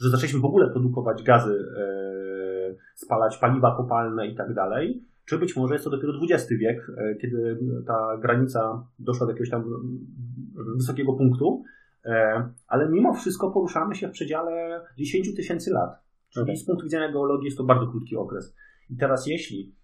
że 0.00 0.10
zaczęliśmy 0.10 0.40
w 0.40 0.44
ogóle 0.44 0.70
produkować 0.70 1.22
gazy, 1.22 1.64
spalać 2.94 3.38
paliwa 3.38 3.76
kopalne 3.76 4.26
i 4.26 4.36
tak 4.36 4.54
dalej, 4.54 5.04
czy 5.26 5.38
być 5.38 5.56
może 5.56 5.74
jest 5.74 5.84
to 5.84 5.90
dopiero 5.90 6.12
XX 6.22 6.50
wiek, 6.50 6.90
e, 6.96 7.14
kiedy 7.14 7.58
ta 7.86 8.18
granica 8.22 8.86
doszła 8.98 9.26
do 9.26 9.32
jakiegoś 9.32 9.50
tam 9.50 9.64
wysokiego 10.76 11.12
punktu, 11.12 11.62
ale 12.66 12.88
mimo 12.88 13.14
wszystko 13.14 13.50
poruszamy 13.50 13.94
się 13.94 14.08
w 14.08 14.10
przedziale 14.10 14.80
10 14.98 15.36
tysięcy 15.36 15.70
lat. 15.70 15.90
Czyli 16.30 16.42
okay. 16.42 16.56
z 16.56 16.64
punktu 16.64 16.84
widzenia 16.84 17.12
geologii 17.12 17.44
jest 17.44 17.58
to 17.58 17.64
bardzo 17.64 17.86
krótki 17.86 18.16
okres. 18.16 18.54
I 18.90 18.96
teraz 18.96 19.26
jeśli 19.26 19.74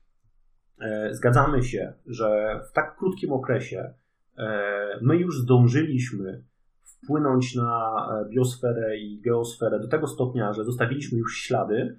E, 0.83 1.15
zgadzamy 1.15 1.63
się, 1.63 1.93
że 2.07 2.61
w 2.71 2.73
tak 2.73 2.97
krótkim 2.97 3.33
okresie 3.33 3.95
e, 4.39 4.99
my 5.03 5.17
już 5.17 5.41
zdążyliśmy 5.41 6.43
wpłynąć 6.83 7.55
na 7.55 8.07
e, 8.11 8.29
biosferę 8.29 8.99
i 8.99 9.21
geosferę 9.21 9.81
do 9.81 9.89
tego 9.89 10.07
stopnia, 10.07 10.53
że 10.53 10.65
zostawiliśmy 10.65 11.19
już 11.19 11.37
ślady, 11.37 11.99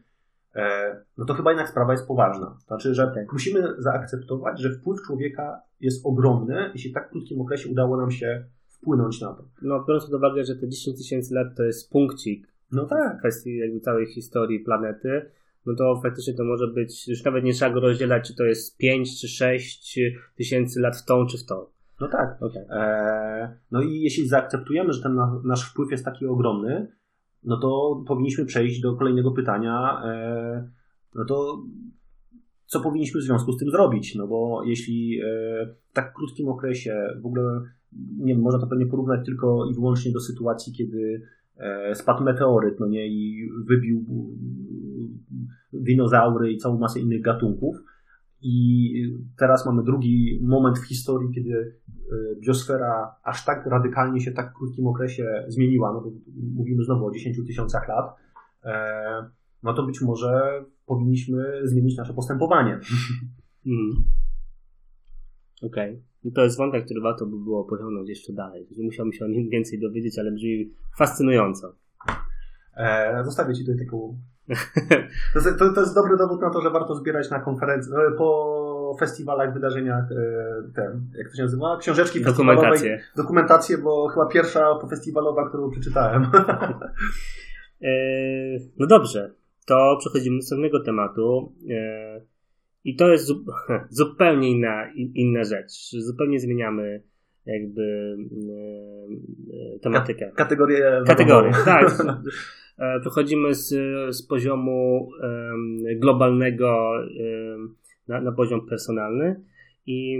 no 1.18 1.26
to 1.26 1.34
chyba 1.34 1.52
jednak 1.52 1.70
sprawa 1.70 1.92
jest 1.92 2.08
poważna. 2.08 2.58
Znaczy, 2.68 2.94
że 2.94 3.12
tak. 3.16 3.34
musimy 3.34 3.68
zaakceptować, 3.78 4.62
że 4.62 4.70
wpływ 4.70 5.02
człowieka 5.02 5.62
jest 5.80 6.06
ogromny, 6.06 6.72
jeśli 6.74 6.92
w 6.92 6.94
tak 6.94 7.10
krótkim 7.10 7.42
okresie 7.42 7.70
udało 7.70 7.98
nam 7.98 8.12
się 8.12 8.46
wpłynąć 8.68 9.22
na 9.22 9.34
to. 9.34 9.44
No, 9.62 9.84
biorąc 9.88 10.06
pod 10.06 10.14
uwagę, 10.14 10.44
że 10.44 10.56
te 10.56 10.70
10 10.70 10.98
tysięcy 10.98 11.34
lat 11.34 11.48
to 11.58 11.64
jest 11.64 11.92
punkcik 11.92 12.54
no 12.74 12.86
tak. 12.86 13.16
w 13.16 13.20
kwestii 13.20 13.58
jakby 13.58 13.80
całej 13.80 14.06
historii 14.06 14.60
planety, 14.60 15.32
no 15.66 15.76
to 15.76 16.00
faktycznie 16.04 16.34
to 16.34 16.44
może 16.44 16.68
być, 16.68 17.08
już 17.08 17.24
nawet 17.24 17.44
nie 17.44 17.54
trzeba 17.54 17.74
go 17.74 17.80
rozdzielać, 17.80 18.28
czy 18.28 18.36
to 18.36 18.44
jest 18.44 18.78
5 18.78 19.22
czy 19.22 19.28
6 19.28 20.00
tysięcy 20.36 20.80
lat 20.80 20.98
w 20.98 21.06
tą 21.06 21.26
czy 21.26 21.38
w 21.38 21.46
tą. 21.46 21.66
No 22.02 22.08
tak. 22.08 22.38
Okay. 22.42 22.66
Eee, 22.70 23.48
no 23.72 23.82
i 23.82 24.02
jeśli 24.02 24.28
zaakceptujemy, 24.28 24.94
że 24.94 25.04
ten 25.04 25.20
nasz 25.44 25.72
wpływ 25.72 25.92
jest 25.92 26.06
taki 26.06 26.26
ogromny, 26.26 26.88
no 27.46 27.58
to 27.58 28.04
powinniśmy 28.08 28.46
przejść 28.46 28.82
do 28.82 28.96
kolejnego 28.96 29.32
pytania. 29.32 30.02
Eee, 30.06 30.64
no 31.16 31.26
to 31.26 31.64
co 32.66 32.80
powinniśmy 32.80 33.22
w 33.22 33.24
związku 33.24 33.52
z 33.52 33.58
tym 33.58 33.72
zrobić? 33.72 34.16
No 34.16 34.28
bo 34.28 34.64
jeśli 34.66 35.20
e, 35.20 35.26
w 35.66 35.94
tak 35.94 36.14
krótkim 36.14 36.48
okresie 36.48 37.08
w 37.22 37.26
ogóle, 37.26 37.62
nie 38.18 38.38
można 38.38 38.60
to 38.60 38.68
pewnie 38.68 38.86
porównać 38.86 39.26
tylko 39.26 39.66
i 39.72 39.74
wyłącznie 39.74 40.12
do 40.12 40.20
sytuacji, 40.20 40.74
kiedy 40.74 41.22
e, 41.58 41.96
spadł 41.96 42.24
meteoryt, 42.24 42.80
no 42.80 42.88
nie, 42.88 43.08
i 43.08 43.50
wybił 43.68 44.06
dinozaury 45.74 46.52
i 46.52 46.58
całą 46.58 46.78
masę 46.78 47.00
innych 47.00 47.22
gatunków. 47.22 47.76
I 48.44 49.18
teraz 49.38 49.66
mamy 49.66 49.84
drugi 49.84 50.40
moment 50.44 50.80
w 50.80 50.88
historii, 50.88 51.30
kiedy 51.36 51.52
e, 51.54 52.40
biosfera 52.42 53.16
aż 53.24 53.46
tak 53.46 53.66
radykalnie 53.66 54.22
się 54.22 54.32
w 54.32 54.36
tak 54.36 54.54
krótkim 54.54 54.88
okresie 54.88 55.46
zmieniła, 55.48 55.94
no 55.94 56.02
bo 56.02 56.12
mówimy 56.56 56.84
znowu 56.84 57.06
o 57.06 57.12
10 57.12 57.38
tysiącach 57.48 57.88
lat, 57.88 58.16
e, 58.64 59.30
no 59.64 59.74
to 59.74 59.86
być 59.86 60.02
może 60.02 60.64
powinniśmy 60.86 61.62
zmienić 61.64 61.98
nasze 61.98 62.14
postępowanie. 62.14 62.80
Mm. 63.66 64.04
Okej. 65.62 65.92
Okay. 65.92 66.04
No 66.24 66.32
to 66.36 66.44
jest 66.44 66.58
wątek, 66.58 66.86
który 66.86 67.02
warto 67.02 67.26
by 67.26 67.44
było 67.44 67.66
pociągnąć 67.66 68.10
jeszcze 68.10 68.34
dalej. 68.34 68.68
Musiałbym 68.78 69.14
się 69.14 69.26
o 69.26 69.28
nim 69.28 69.50
więcej 69.50 69.80
dowiedzieć, 69.80 70.20
ale 70.20 70.32
brzmi 70.32 70.74
fascynująco. 70.98 71.76
E, 72.78 73.24
zostawię 73.26 73.54
Ci 73.54 73.66
tutaj 73.66 73.86
taką 73.86 74.18
to 75.34 75.40
jest, 75.40 75.60
to, 75.60 75.74
to 75.74 75.82
jest 75.82 75.96
dobry 75.96 76.18
dowód 76.18 76.42
na 76.42 76.50
to, 76.50 76.62
że 76.62 76.70
warto 76.70 76.96
zbierać 76.96 77.30
na 77.30 77.40
konferencjach, 77.40 78.00
e, 78.00 78.18
po 78.18 78.96
festiwalach, 79.00 79.54
wydarzeniach, 79.54 80.04
e, 80.12 80.16
te, 80.76 81.00
jak 81.18 81.30
to 81.30 81.36
się 81.36 81.44
nazywa? 81.44 81.78
Książeczki 81.78 82.22
Dokumentacje. 82.22 83.00
Dokumentacje, 83.16 83.78
bo 83.78 84.08
chyba 84.08 84.26
pierwsza 84.26 84.80
festiwalowa, 84.90 85.50
którą 85.50 85.70
przeczytałem. 85.70 86.28
E, 87.86 87.90
no 88.80 88.88
dobrze, 88.88 89.32
to 89.66 89.98
przechodzimy 90.00 90.36
do 90.36 90.40
następnego 90.40 90.84
tematu. 90.84 91.54
I 92.84 92.96
to 92.96 93.08
jest 93.08 93.28
zupełnie 93.90 94.52
inna, 94.52 94.92
inna 94.96 95.44
rzecz. 95.44 95.92
Zupełnie 95.92 96.40
zmieniamy 96.40 97.02
jakby 97.46 98.18
tematykę. 99.82 100.32
Kategorię. 100.36 101.04
Kategorię, 101.08 101.52
tak. 101.66 101.92
Przechodzimy 103.02 103.56
z, 103.56 103.70
z 104.16 104.28
poziomu 104.28 105.10
globalnego 105.96 106.94
na, 108.08 108.22
na 108.22 108.32
poziom 108.32 108.68
personalny 108.68 109.44
i 109.86 110.20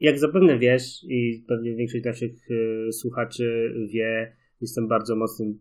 jak 0.00 0.18
zapewne 0.18 0.58
wiesz 0.58 1.04
i 1.08 1.44
pewnie 1.48 1.74
większość 1.74 2.04
naszych 2.04 2.32
e, 2.88 2.92
słuchaczy 2.92 3.74
wie, 3.92 4.36
jestem 4.60 4.88
bardzo 4.88 5.16
mocnym 5.16 5.58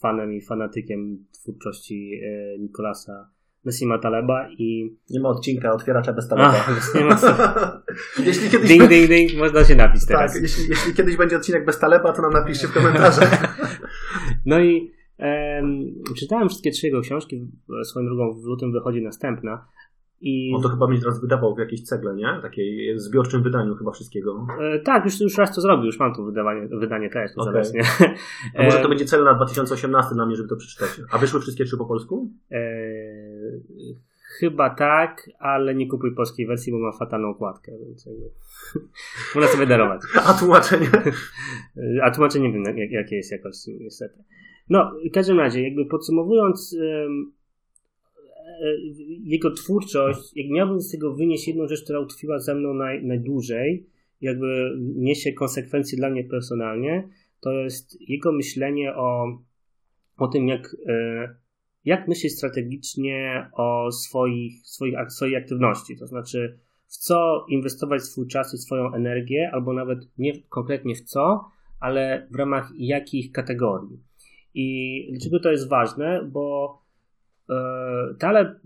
fanem 0.00 0.34
i 0.34 0.40
fanatykiem 0.40 1.24
twórczości 1.32 2.20
e, 2.24 2.58
Nikolasa 2.58 3.30
Nassima 3.64 3.98
Taleba 3.98 4.48
i... 4.58 4.96
Nie 5.10 5.20
ma 5.20 5.28
odcinka 5.28 5.72
otwieracza 5.72 6.12
bez 6.12 6.28
Taleba. 6.28 6.64
A, 6.68 6.70
nie 6.98 7.04
ma 7.04 7.18
jeśli 8.26 8.50
kiedyś... 8.50 8.68
Ding, 8.68 8.88
ding, 8.88 9.08
ding, 9.08 9.34
można 9.38 9.64
się 9.64 9.74
napić 9.74 10.06
teraz. 10.06 10.32
Tak, 10.32 10.42
jeśli, 10.42 10.64
jeśli 10.68 10.94
kiedyś 10.94 11.16
będzie 11.16 11.36
odcinek 11.36 11.64
bez 11.64 11.78
Taleba, 11.78 12.12
to 12.12 12.22
nam 12.22 12.32
napiszcie 12.32 12.68
w 12.68 12.72
komentarzach. 12.72 13.58
no 14.46 14.60
i 14.60 14.93
um, 15.18 15.94
czytałem 16.16 16.48
wszystkie 16.48 16.70
trzy 16.70 16.86
jego 16.86 17.00
książki, 17.00 17.48
swoją 17.84 18.06
drugą 18.06 18.34
w 18.34 18.44
lutym 18.44 18.72
wychodzi 18.72 19.02
następna 19.02 19.66
i... 20.24 20.52
On 20.56 20.62
to 20.62 20.68
chyba 20.68 20.86
będzie 20.86 21.02
teraz 21.02 21.20
wydawał 21.20 21.54
w 21.54 21.58
jakiejś 21.58 21.82
cegle, 21.82 22.14
nie? 22.14 22.38
Takiej 22.42 22.98
zbiorczym 22.98 23.42
wydaniu 23.42 23.74
chyba 23.74 23.90
wszystkiego. 23.90 24.46
E, 24.60 24.78
tak, 24.78 25.04
już, 25.04 25.20
już 25.20 25.38
raz 25.38 25.54
to 25.54 25.60
zrobił, 25.60 25.86
już 25.86 25.98
mam 25.98 26.14
tu 26.14 26.24
wydawanie, 26.24 26.68
wydanie 26.68 27.10
też. 27.10 27.30
Okay. 27.36 27.62
A 28.58 28.62
może 28.62 28.78
to 28.78 28.84
e, 28.84 28.88
będzie 28.88 29.04
cel 29.04 29.24
na 29.24 29.34
2018 29.34 30.14
na 30.14 30.26
mnie, 30.26 30.36
żeby 30.36 30.48
to 30.48 30.56
przeczytać. 30.56 31.00
A 31.12 31.18
wyszły 31.18 31.40
wszystkie 31.40 31.64
trzy 31.64 31.76
po 31.76 31.86
polsku? 31.86 32.30
E, 32.50 32.58
chyba 34.38 34.70
tak, 34.70 35.30
ale 35.38 35.74
nie 35.74 35.88
kupuj 35.88 36.14
polskiej 36.14 36.46
wersji, 36.46 36.72
bo 36.72 36.78
ma 36.78 36.92
fatalną 36.92 37.28
okładkę, 37.28 37.72
więc 37.86 38.08
można 39.34 39.50
sobie 39.50 39.66
darować. 39.66 40.00
A 40.28 40.34
tłumaczenie? 40.34 40.90
A 42.02 42.10
tłumaczenie 42.10 42.48
nie 42.48 42.52
wiem, 42.52 42.78
jak, 42.78 42.90
jakie 42.90 43.16
jest 43.16 43.32
jakości, 43.32 43.78
niestety. 43.80 44.24
No, 44.68 44.92
w 45.10 45.12
każdym 45.12 45.38
razie, 45.38 45.62
jakby 45.62 45.86
podsumowując, 45.86 46.76
E, 48.60 48.76
jego 49.24 49.50
twórczość, 49.50 50.36
jak 50.36 50.50
miałbym 50.50 50.80
z 50.80 50.90
tego 50.90 51.14
wynieść 51.14 51.48
jedną 51.48 51.68
rzecz, 51.68 51.84
która 51.84 52.00
utkwiła 52.00 52.38
ze 52.38 52.54
mną 52.54 52.74
naj, 52.74 53.04
najdłużej, 53.04 53.86
jakby 54.20 54.76
niesie 54.78 55.32
konsekwencje 55.32 55.98
dla 55.98 56.10
mnie 56.10 56.24
personalnie, 56.24 57.08
to 57.40 57.52
jest 57.52 58.00
jego 58.00 58.32
myślenie 58.32 58.94
o, 58.96 59.38
o 60.16 60.28
tym, 60.28 60.48
jak, 60.48 60.76
e, 60.86 61.34
jak 61.84 62.08
myśleć 62.08 62.32
strategicznie 62.32 63.46
o 63.52 63.92
swoich, 63.92 64.66
swoich, 64.66 64.94
swojej 65.08 65.36
aktywności. 65.36 65.96
To 65.98 66.06
znaczy, 66.06 66.58
w 66.86 66.96
co 66.96 67.46
inwestować 67.48 68.02
swój 68.02 68.26
czas 68.26 68.54
i 68.54 68.58
swoją 68.58 68.94
energię, 68.94 69.50
albo 69.52 69.72
nawet 69.72 69.98
nie 70.18 70.42
konkretnie 70.42 70.94
w 70.94 71.00
co, 71.00 71.44
ale 71.80 72.28
w 72.30 72.34
ramach 72.34 72.72
jakich 72.76 73.32
kategorii. 73.32 73.98
I 74.54 75.08
dlaczego 75.12 75.40
to 75.40 75.50
jest 75.50 75.68
ważne? 75.68 76.28
Bo 76.32 76.78
E, 77.50 78.14
Taleb 78.18 78.48
e, 78.48 78.58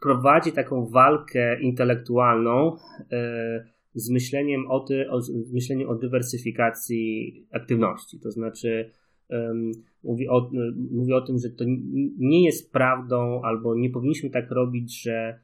prowadzi 0.00 0.52
taką 0.52 0.86
walkę 0.86 1.60
intelektualną 1.60 2.76
e, 3.12 3.64
z 3.94 4.10
myśleniem 4.10 4.70
o, 4.70 4.80
ty, 4.80 5.10
o, 5.10 5.20
z 5.20 5.52
myśleniem 5.52 5.88
o 5.88 5.94
dywersyfikacji 5.94 7.46
aktywności. 7.52 8.20
To 8.20 8.30
znaczy, 8.30 8.90
mówi 10.04 10.28
o, 10.28 10.50
mówi 10.90 11.12
o 11.12 11.20
tym, 11.20 11.38
że 11.38 11.50
to 11.50 11.64
nie 12.18 12.44
jest 12.44 12.72
prawdą, 12.72 13.42
albo 13.42 13.74
nie 13.74 13.90
powinniśmy 13.90 14.30
tak 14.30 14.50
robić, 14.50 15.02
że 15.02 15.40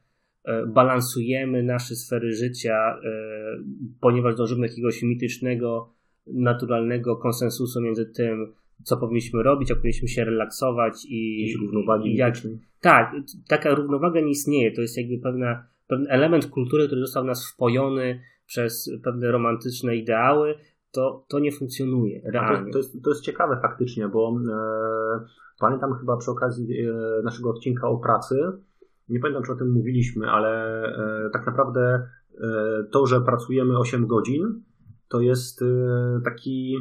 balansujemy 0.67 1.63
nasze 1.63 1.95
sfery 1.95 2.31
życia, 2.31 2.99
ponieważ 4.01 4.35
dążymy 4.35 4.61
do 4.61 4.67
jakiegoś 4.67 5.03
mitycznego, 5.03 5.94
naturalnego 6.27 7.15
konsensusu 7.15 7.81
między 7.81 8.05
tym, 8.05 8.53
co 8.83 8.97
powinniśmy 8.97 9.43
robić, 9.43 9.69
jak 9.69 9.79
powinniśmy 9.79 10.07
się 10.07 10.25
relaksować 10.25 11.05
i. 11.05 11.41
Jakieś 11.41 11.61
równowagi. 11.61 12.15
Jak, 12.15 12.35
tak, 12.81 13.15
taka 13.47 13.75
równowaga 13.75 14.21
nie 14.21 14.29
istnieje. 14.29 14.71
To 14.71 14.81
jest 14.81 14.97
jakby 14.97 15.17
pewna, 15.17 15.67
pewien 15.87 16.07
element 16.09 16.45
kultury, 16.45 16.85
który 16.87 17.01
został 17.01 17.23
nas 17.23 17.51
wpojony 17.51 18.21
przez 18.45 18.91
pewne 19.03 19.31
romantyczne 19.31 19.95
ideały. 19.95 20.55
To, 20.91 21.25
to 21.27 21.39
nie 21.39 21.51
funkcjonuje 21.51 22.21
realnie. 22.25 22.65
To, 22.65 22.71
to, 22.71 22.77
jest, 22.77 23.03
to 23.03 23.09
jest 23.09 23.21
ciekawe 23.21 23.59
faktycznie, 23.61 24.07
bo 24.07 24.39
e, 24.51 25.25
pamiętam 25.59 25.93
chyba 25.99 26.17
przy 26.17 26.31
okazji 26.31 26.81
e, 26.81 26.93
naszego 27.23 27.49
odcinka 27.49 27.87
o 27.87 27.97
pracy, 27.97 28.35
nie 29.09 29.19
pamiętam 29.19 29.43
czy 29.43 29.51
o 29.51 29.55
tym 29.55 29.71
mówiliśmy, 29.71 30.29
ale 30.29 30.83
e, 30.85 31.29
tak 31.29 31.45
naprawdę 31.45 31.81
e, 31.81 32.83
to, 32.91 33.05
że 33.05 33.21
pracujemy 33.21 33.77
8 33.77 34.07
godzin, 34.07 34.63
to 35.07 35.21
jest 35.21 35.61
e, 35.61 35.65
taki 36.23 36.77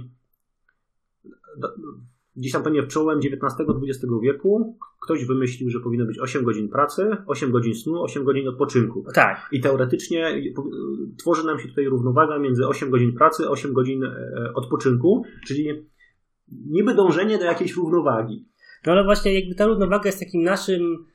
gdzieś 2.37 2.53
tam 2.53 2.63
pewnie 2.63 2.83
czołem 2.83 3.19
XIX-XX 3.19 4.13
wieku 4.23 4.79
ktoś 5.03 5.25
wymyślił, 5.25 5.71
że 5.71 5.81
powinno 5.81 6.07
być 6.07 6.19
8 6.19 6.45
godzin 6.45 6.69
pracy, 6.69 7.17
8 7.27 7.53
godzin 7.53 7.75
snu, 7.75 8.03
8 8.03 8.25
godzin 8.25 8.49
odpoczynku. 8.49 9.05
Tak. 9.15 9.49
I 9.53 9.61
teoretycznie 9.61 10.43
tworzy 11.19 11.47
nam 11.47 11.59
się 11.59 11.69
tutaj 11.69 11.85
równowaga 11.85 12.39
między 12.39 12.67
8 12.67 12.91
godzin 12.91 13.13
pracy, 13.13 13.49
8 13.49 13.73
godzin 13.73 14.05
e, 14.05 14.53
odpoczynku, 14.55 15.25
czyli 15.47 15.89
niby 16.67 16.95
dążenie 16.95 17.39
do 17.39 17.45
jakiejś 17.45 17.77
równowagi. 17.77 18.49
No 18.87 18.93
ale 18.93 19.05
właśnie 19.05 19.41
jakby 19.41 19.55
ta 19.55 19.67
równowaga 19.67 20.09
jest 20.09 20.21
takim 20.21 20.43
naszym 20.43 21.07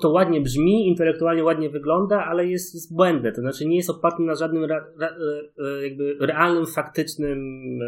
to 0.00 0.10
ładnie 0.10 0.40
brzmi, 0.40 0.88
intelektualnie 0.88 1.44
ładnie 1.44 1.70
wygląda, 1.70 2.24
ale 2.24 2.46
jest, 2.46 2.74
jest 2.74 2.94
błędne. 2.94 3.32
To 3.32 3.40
znaczy 3.40 3.66
nie 3.66 3.76
jest 3.76 3.90
oparty 3.90 4.22
na 4.22 4.34
żadnym 4.34 4.64
ra, 4.64 4.86
ra, 4.98 5.08
e, 5.08 5.88
jakby 5.88 6.16
realnym, 6.20 6.66
faktycznym 6.66 7.38
e, 7.82 7.86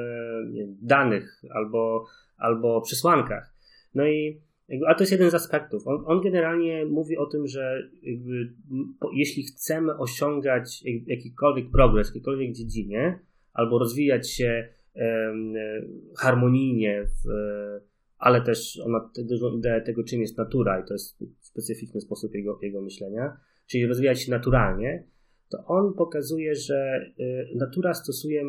danych 0.83 1.43
albo, 1.51 2.07
albo 2.37 2.81
przesłankach. 2.81 3.55
No 3.95 4.07
i 4.07 4.41
a 4.87 4.95
to 4.95 5.03
jest 5.03 5.13
jeden 5.13 5.31
z 5.31 5.35
aspektów. 5.35 5.87
On, 5.87 6.03
on 6.07 6.21
generalnie 6.21 6.87
mówi 6.87 7.17
o 7.17 7.27
tym, 7.27 7.47
że 7.47 7.89
jakby, 8.03 8.53
po, 9.01 9.11
jeśli 9.15 9.43
chcemy 9.43 9.97
osiągać 9.97 10.83
jakikolwiek 11.07 11.71
progres 11.71 12.07
w 12.07 12.11
jakiejkolwiek 12.11 12.53
dziedzinie, 12.53 13.19
albo 13.53 13.79
rozwijać 13.79 14.31
się 14.31 14.69
e, 14.97 15.35
harmonijnie 16.17 17.05
w, 17.05 17.29
ale 18.19 18.43
też 18.43 18.81
on 18.85 18.93
ma 18.93 19.11
dużą 19.19 19.57
ideę 19.57 19.81
tego, 19.81 20.05
czym 20.05 20.21
jest 20.21 20.39
natura 20.39 20.81
i 20.81 20.85
to 20.87 20.95
jest 20.95 21.25
specyficzny 21.41 22.01
sposób 22.01 22.35
jego, 22.35 22.59
jego 22.63 22.83
myślenia, 22.83 23.37
czyli 23.67 23.87
rozwijać 23.87 24.23
się 24.23 24.31
naturalnie, 24.31 25.05
to 25.49 25.65
on 25.67 25.95
pokazuje, 25.95 26.55
że 26.55 27.11
y, 27.21 27.57
natura 27.57 27.95
stosuje 27.95 28.43
y, 28.43 28.47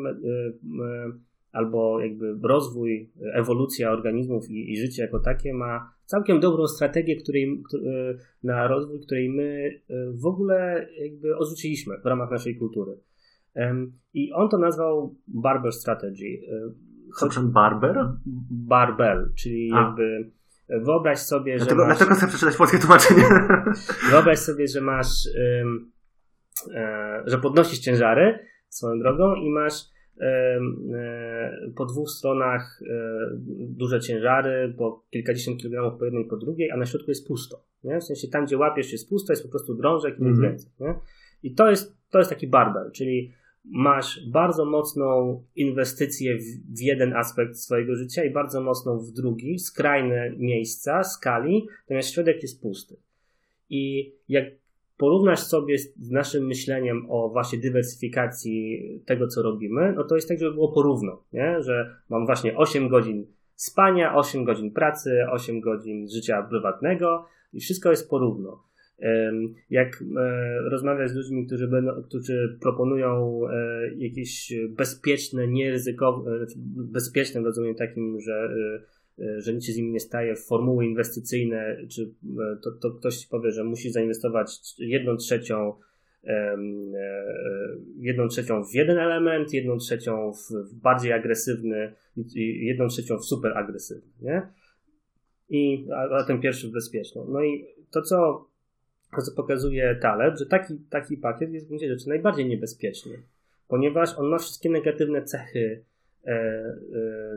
albo 1.52 2.02
jakby 2.02 2.36
rozwój, 2.44 3.12
ewolucja 3.34 3.92
organizmów 3.92 4.50
i, 4.50 4.72
i 4.72 4.78
życie 4.78 5.02
jako 5.02 5.20
takie 5.20 5.54
ma 5.54 5.94
całkiem 6.06 6.40
dobrą 6.40 6.68
strategię 6.68 7.16
której, 7.16 7.64
y, 7.74 8.18
na 8.44 8.68
rozwój, 8.68 9.00
której 9.00 9.30
my 9.30 9.80
w 10.14 10.26
ogóle 10.26 10.88
jakby 11.02 11.38
odrzuciliśmy 11.38 11.98
w 12.04 12.06
ramach 12.06 12.32
naszej 12.32 12.56
kultury. 12.56 12.98
I 14.14 14.32
on 14.34 14.50
to 14.50 14.58
nazwał 14.58 15.16
Barber 15.28 15.74
Strategy. 15.74 16.42
Przepraszam, 17.18 17.52
Barber? 17.52 18.06
Barbell, 18.52 19.32
czyli 19.38 19.72
A. 19.74 19.82
jakby 19.82 20.32
wyobraź 20.70 21.20
sobie, 21.20 21.60
że 21.60 21.66
dlatego, 21.66 21.88
masz... 21.88 21.98
Dlatego 21.98 22.16
chcę 22.16 22.28
przeczytać 22.28 22.56
polskie 22.56 22.80
tłumaczenie. 22.80 23.24
Wyobraź 24.12 24.40
sobie, 24.40 24.68
że 24.68 24.82
masz 24.82 25.28
e, 25.36 27.24
że 27.26 27.38
podnosisz 27.38 27.80
ciężary 27.80 28.40
swoją 28.70 29.00
drogą 29.00 29.36
i 29.36 29.50
masz 29.50 29.74
e, 30.22 30.60
po 31.76 31.86
dwóch 31.86 32.10
stronach 32.10 32.82
e, 32.82 32.96
duże 33.70 34.00
ciężary, 34.00 34.74
po 34.78 35.06
kilkadziesiąt 35.10 35.58
kilogramów 35.58 36.00
po 36.00 36.06
jednej 36.06 36.26
i 36.26 36.28
po 36.28 36.38
drugiej, 36.38 36.72
a 36.72 36.78
na 36.78 36.86
środku 36.86 37.12
jest 37.12 37.28
pusto. 37.28 37.64
Nie? 37.84 38.00
W 38.00 38.04
sensie 38.04 38.28
tam, 38.28 38.46
gdzie 38.46 38.58
łapiesz 38.58 38.92
jest 38.92 39.10
pusto, 39.10 39.34
jest 39.34 39.44
po 39.44 39.50
prostu 39.50 39.76
drążek 39.76 40.20
i 40.20 40.24
nic 40.24 40.38
mm 40.38 40.40
-hmm. 40.40 40.50
więcej. 40.50 40.72
Nie? 40.80 40.96
I 41.44 41.56
to 41.56 41.70
jest, 41.70 41.98
to 42.10 42.18
jest 42.18 42.30
taki 42.30 42.48
barbel, 42.48 42.92
czyli 42.92 43.34
masz 43.66 44.30
bardzo 44.30 44.66
mocną 44.66 45.42
inwestycję 45.56 46.38
w, 46.38 46.44
w, 46.78 46.82
jeden 46.82 47.14
aspekt 47.14 47.58
swojego 47.58 47.96
życia 47.96 48.24
i 48.24 48.34
bardzo 48.34 48.62
mocną 48.62 49.00
w 49.00 49.12
drugi, 49.12 49.60
skrajne 49.60 50.34
miejsca, 50.38 51.04
skali, 51.04 51.68
natomiast 51.82 52.14
środek 52.14 52.42
jest 52.42 52.62
pusty. 52.62 52.96
I 53.70 54.14
jak 54.30 54.46
porównasz 54.98 55.40
sobie 55.40 55.78
z 55.78 56.12
naszym 56.12 56.48
myśleniem 56.48 57.06
o 57.10 57.30
właśnie 57.30 57.60
dywersyfikacji 57.60 58.84
tego, 59.06 59.28
co 59.28 59.42
robimy, 59.42 59.94
no 59.94 60.04
to 60.04 60.16
jest 60.16 60.28
tak, 60.28 60.40
żeby 60.40 60.54
było 60.54 60.72
porówno, 60.72 61.24
nie? 61.34 61.62
że 61.62 61.96
mam 62.10 62.26
właśnie 62.26 62.58
8 62.58 62.90
godzin 62.90 63.26
spania, 63.56 64.16
8 64.16 64.44
godzin 64.44 64.72
pracy, 64.72 65.26
8 65.32 65.60
godzin 65.60 66.10
życia 66.10 66.44
prywatnego 66.44 67.26
i 67.54 67.60
wszystko 67.60 67.90
jest 67.90 68.10
porówno. 68.10 68.69
Jak 69.70 70.04
e, 70.18 70.60
rozmawiać 70.70 71.12
z 71.12 71.16
ludźmi, 71.16 71.46
którzy, 71.46 71.68
będą, 71.68 72.04
którzy 72.04 72.58
proponują 72.62 73.42
e, 73.50 73.90
jakieś 73.98 74.54
bezpieczne, 74.70 75.48
nieryzykowne, 75.48 76.38
znaczy 76.38 76.54
bezpieczne 76.76 77.42
w 77.42 77.46
rozumieniu 77.46 77.76
takim, 77.76 78.22
że, 78.22 78.50
e, 79.20 79.42
że 79.42 79.54
nic 79.54 79.66
się 79.66 79.74
z 79.74 79.78
nimi 79.78 79.92
nie 79.92 80.00
staje, 80.00 80.36
formuły 80.36 80.86
inwestycyjne, 80.86 81.78
czy 81.90 82.14
to, 82.64 82.72
to 82.72 82.92
ktoś 82.92 83.18
ci 83.18 83.28
powie, 83.28 83.52
że 83.52 83.64
musi 83.64 83.92
zainwestować 83.92 84.60
jedną 84.78 85.18
trzecią 85.18 85.74
jedną 87.98 88.28
trzecią 88.28 88.64
w 88.64 88.74
jeden 88.74 88.98
element, 88.98 89.54
jedną 89.54 89.78
trzecią 89.78 90.32
w 90.32 90.74
bardziej 90.74 91.14
agresywny 91.14 91.94
i 92.36 92.66
jedną 92.66 92.88
trzecią 92.88 93.18
w 93.18 93.26
super 93.26 93.58
agresywny, 93.58 94.12
nie? 94.22 94.42
I, 95.50 95.88
a, 95.96 96.16
a 96.16 96.24
ten 96.24 96.42
pierwszy 96.42 96.68
w 96.68 96.72
bezpieczną. 96.72 97.28
No 97.30 97.44
i 97.44 97.66
to 97.92 98.02
co 98.02 98.49
pokazuje 99.36 99.96
Taleb, 100.02 100.38
że 100.38 100.46
taki, 100.46 100.78
taki 100.90 101.18
pakiet 101.18 101.54
jest 101.54 101.66
w 101.66 101.70
gruncie 101.70 101.88
rzeczy 101.88 102.10
najbardziej 102.10 102.46
niebezpieczny, 102.46 103.24
ponieważ 103.68 104.18
on 104.18 104.28
ma 104.28 104.38
wszystkie 104.38 104.70
negatywne 104.70 105.24
cechy 105.24 105.84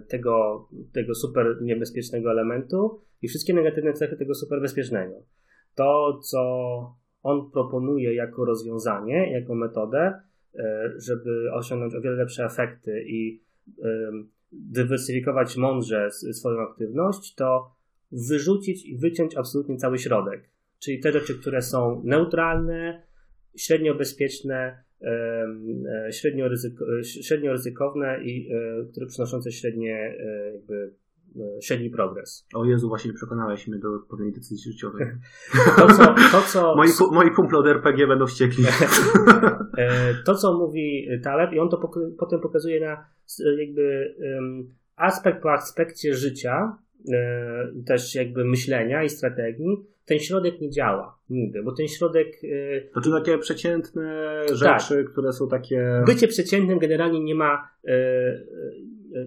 tego, 0.08 0.68
tego 0.92 1.14
super 1.14 1.62
niebezpiecznego 1.62 2.30
elementu 2.30 3.00
i 3.22 3.28
wszystkie 3.28 3.54
negatywne 3.54 3.92
cechy 3.92 4.16
tego 4.16 4.34
super 4.34 4.60
bezpiecznego. 4.60 5.22
To, 5.74 6.20
co 6.22 6.42
on 7.22 7.50
proponuje 7.50 8.14
jako 8.14 8.44
rozwiązanie, 8.44 9.32
jako 9.32 9.54
metodę, 9.54 10.20
żeby 10.96 11.52
osiągnąć 11.52 11.94
o 11.94 12.00
wiele 12.00 12.16
lepsze 12.16 12.44
efekty 12.44 13.04
i 13.06 13.42
dywersyfikować 14.52 15.56
mądrze 15.56 16.10
swoją 16.10 16.60
aktywność, 16.60 17.34
to 17.34 17.70
wyrzucić 18.28 18.86
i 18.86 18.96
wyciąć 18.96 19.36
absolutnie 19.36 19.76
cały 19.76 19.98
środek. 19.98 20.51
Czyli 20.82 21.00
te 21.00 21.12
rzeczy, 21.12 21.38
które 21.38 21.62
są 21.62 22.02
neutralne, 22.04 23.02
średnio 23.56 23.94
bezpieczne, 23.94 24.84
e, 25.02 26.12
średnio, 26.12 26.48
ryzyko, 26.48 26.84
średnio 27.02 27.52
ryzykowne 27.52 28.24
i 28.24 28.52
e, 28.52 28.84
które 28.90 29.06
przynoszące 29.06 29.52
średnie 29.52 30.16
e, 30.18 30.52
jakby 30.52 30.94
średni 31.62 31.90
progres. 31.90 32.46
O 32.54 32.64
Jezu, 32.64 32.88
właśnie 32.88 33.12
przekonałeś 33.12 33.68
mnie 33.68 33.78
do 33.78 33.94
odpowiedniej 33.94 34.34
decyzji 34.34 34.72
życiowej. 34.72 35.06
To, 35.76 35.86
co, 35.86 36.14
to, 36.32 36.40
co... 36.46 36.74
Moi, 36.76 36.88
moi 37.12 37.30
kumple 37.30 37.58
od 37.58 37.66
RPG 37.66 38.06
będą 38.06 38.26
wściekli. 38.26 38.64
to, 40.26 40.34
co 40.34 40.58
mówi 40.58 41.08
Taleb 41.22 41.52
i 41.52 41.58
on 41.58 41.68
to 41.68 41.90
potem 42.18 42.40
pokazuje 42.40 42.80
na 42.80 43.06
jakby 43.58 44.14
aspekt 44.96 45.42
po 45.42 45.52
aspekcie 45.52 46.14
życia, 46.14 46.78
też 47.86 48.14
jakby 48.14 48.44
myślenia 48.44 49.04
i 49.04 49.08
strategii, 49.08 49.86
ten 50.04 50.18
środek 50.18 50.60
nie 50.60 50.70
działa 50.70 51.18
nigdy, 51.30 51.62
bo 51.62 51.72
ten 51.72 51.88
środek. 51.88 52.26
To 52.94 53.00
czy 53.00 53.10
takie 53.10 53.38
przeciętne 53.38 54.42
rzeczy, 54.52 55.04
tak. 55.04 55.12
które 55.12 55.32
są 55.32 55.48
takie. 55.48 56.02
Bycie 56.06 56.28
przeciętnym 56.28 56.78
generalnie 56.78 57.20
nie 57.20 57.34
ma, 57.34 57.68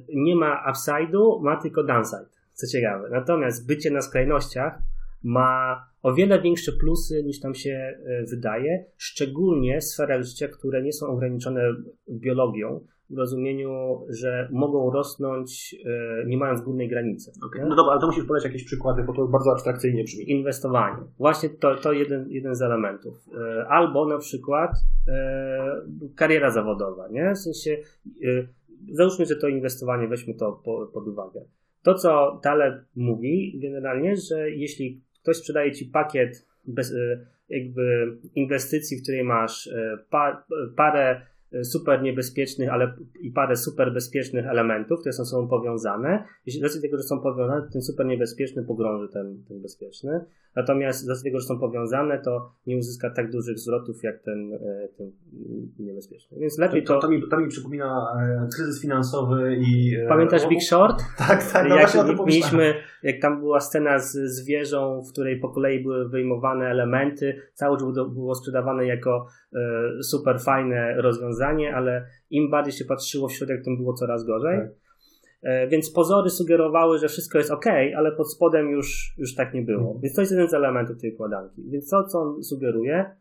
nie 0.10 0.36
ma 0.36 0.72
upside'u, 0.72 1.42
ma 1.42 1.62
tylko 1.62 1.84
downside. 1.84 2.26
Co 2.54 2.68
ciekawe. 2.68 3.10
Natomiast 3.12 3.68
bycie 3.68 3.92
na 3.92 4.02
skrajnościach 4.02 4.78
ma 5.24 5.84
o 6.02 6.14
wiele 6.14 6.42
większe 6.42 6.72
plusy 6.72 7.24
niż 7.24 7.40
tam 7.40 7.56
się 7.56 7.98
wydaje, 8.30 8.86
szczególnie 8.98 9.80
w 9.80 9.84
sferach 9.84 10.24
życia, 10.24 10.48
które 10.48 10.82
nie 10.82 10.94
są 10.94 11.08
ograniczone 11.08 11.62
biologią, 12.10 12.86
w 13.10 13.18
rozumieniu, 13.18 14.06
że 14.10 14.50
mogą 14.52 14.92
rosnąć 14.92 15.76
e, 15.86 16.26
nie 16.26 16.38
mając 16.38 16.62
górnej 16.62 16.90
granicy. 16.90 17.32
Okay. 17.46 17.66
No 17.66 17.76
dobra, 17.76 17.92
ale 17.92 18.02
to 18.02 18.08
musisz 18.08 18.26
podać 18.26 18.44
jakieś 18.44 18.64
przykłady, 18.64 19.04
bo 19.04 19.14
to 19.14 19.28
bardzo 19.28 19.52
abstrakcyjnie 19.52 20.04
brzmi. 20.04 20.32
Inwestowanie. 20.32 21.04
Właśnie 21.18 21.50
to, 21.50 21.76
to 21.76 21.94
jeden, 21.94 22.30
jeden 22.30 22.56
z 22.56 22.62
elementów. 22.62 23.30
E, 23.38 23.68
albo 23.68 24.08
na 24.08 24.18
przykład 24.18 24.72
e, 25.08 25.82
kariera 26.16 26.52
zawodowa, 26.52 27.08
nie? 27.08 27.34
W 27.36 27.38
sensie, 27.38 27.78
załóżmy, 28.92 29.26
że 29.26 29.36
to 29.36 29.48
inwestowanie, 29.48 30.08
weźmy 30.08 30.34
to 30.34 30.62
po, 30.66 30.88
pod 30.94 31.08
uwagę. 31.08 31.42
To, 31.84 31.94
co 31.94 32.40
Taleb 32.44 32.76
mówi 32.96 33.60
generalnie, 33.62 34.16
że 34.16 34.52
jeśli 34.52 35.02
ktoś 35.22 35.38
sprzedaje 35.38 35.72
ci 35.72 35.86
pakiet 35.86 36.48
bez, 36.68 36.94
jakby 37.50 38.18
inwestycji, 38.36 38.98
w 38.98 39.04
której 39.04 39.24
masz 39.24 39.70
pa, 40.10 40.46
parę 40.76 41.22
super 41.64 42.02
niebezpiecznych, 42.02 42.70
ale 42.70 42.94
i 43.22 43.32
parę 43.32 43.56
super 43.56 43.94
bezpiecznych 43.94 44.46
elementów, 44.48 45.00
które 45.00 45.14
są 45.14 45.26
sobą 45.26 45.48
powiązane. 45.48 46.24
Jeśli 46.46 46.70
z 46.70 46.82
tego, 46.82 46.98
że 46.98 47.04
są 47.04 47.20
powiązane, 47.20 47.68
ten 47.74 47.82
super 47.82 48.06
niebezpieczny 48.06 48.64
pogrąży 48.64 49.08
ten, 49.14 49.44
ten 49.48 49.62
bezpieczny. 49.62 50.26
Natomiast 50.56 51.06
z 51.06 51.24
tego, 51.24 51.40
że 51.40 51.46
są 51.46 51.60
powiązane, 51.60 52.20
to 52.20 52.52
nie 52.68 52.78
uzyska 52.78 53.10
tak 53.10 53.32
dużych 53.32 53.60
zwrotów 53.60 54.04
jak 54.04 54.20
ten, 54.20 54.54
e, 54.54 54.88
ten 54.98 55.12
niebezpieczny. 55.80 56.38
Więc 56.40 56.58
lepiej 56.58 56.84
to. 56.84 56.94
To, 56.94 57.00
to, 57.00 57.10
mi, 57.10 57.30
to 57.30 57.38
mi 57.38 57.48
przypomina 57.48 58.08
e, 58.20 58.48
kryzys 58.56 58.82
finansowy 58.82 59.58
i. 59.60 59.98
Pamiętasz 60.08 60.48
Big 60.48 60.64
Short? 60.64 61.04
Tak, 61.18 61.52
tak. 61.52 61.70
No 61.70 61.76
jak 61.76 61.94
mieliśmy, 62.26 62.74
jak 63.04 63.22
tam 63.22 63.40
była 63.40 63.60
scena 63.60 64.00
z, 64.00 64.12
z 64.12 64.46
wieżą, 64.46 65.02
w 65.10 65.12
której 65.12 65.40
po 65.40 65.50
kolei 65.50 65.84
były 65.84 66.10
wyjmowane 66.10 66.66
elementy, 66.66 67.42
cały 67.54 67.78
czas 67.78 67.94
było 67.94 68.36
sprzedawane 68.36 68.86
jako 68.86 69.28
super 70.02 70.40
fajne 70.40 71.02
rozwiązanie, 71.02 71.35
ale 71.76 72.06
im 72.30 72.50
bardziej 72.50 72.74
się 72.74 72.86
patrzyło 72.86 73.28
w 73.28 73.34
środek, 73.34 73.64
tym 73.64 73.78
było 73.78 73.94
coraz 73.94 74.26
gorzej. 74.26 74.60
Tak. 74.60 74.70
E, 75.42 75.68
więc 75.68 75.92
pozory 75.92 76.30
sugerowały, 76.30 77.00
że 77.00 77.08
wszystko 77.08 77.38
jest 77.38 77.52
ok, 77.52 77.66
ale 77.98 78.12
pod 78.12 78.32
spodem 78.32 78.70
już, 78.70 79.16
już 79.18 79.36
tak 79.36 79.54
nie 79.54 79.62
było. 79.62 79.82
Mhm. 79.82 80.02
Więc 80.02 80.16
to 80.16 80.22
jest 80.22 80.32
jeden 80.32 80.50
z 80.50 80.54
elementów 80.54 81.02
tej 81.02 81.14
układanki. 81.14 81.64
Więc 81.70 81.90
to, 81.90 82.04
co 82.04 82.20
on 82.20 82.44
sugeruje, 82.44 83.16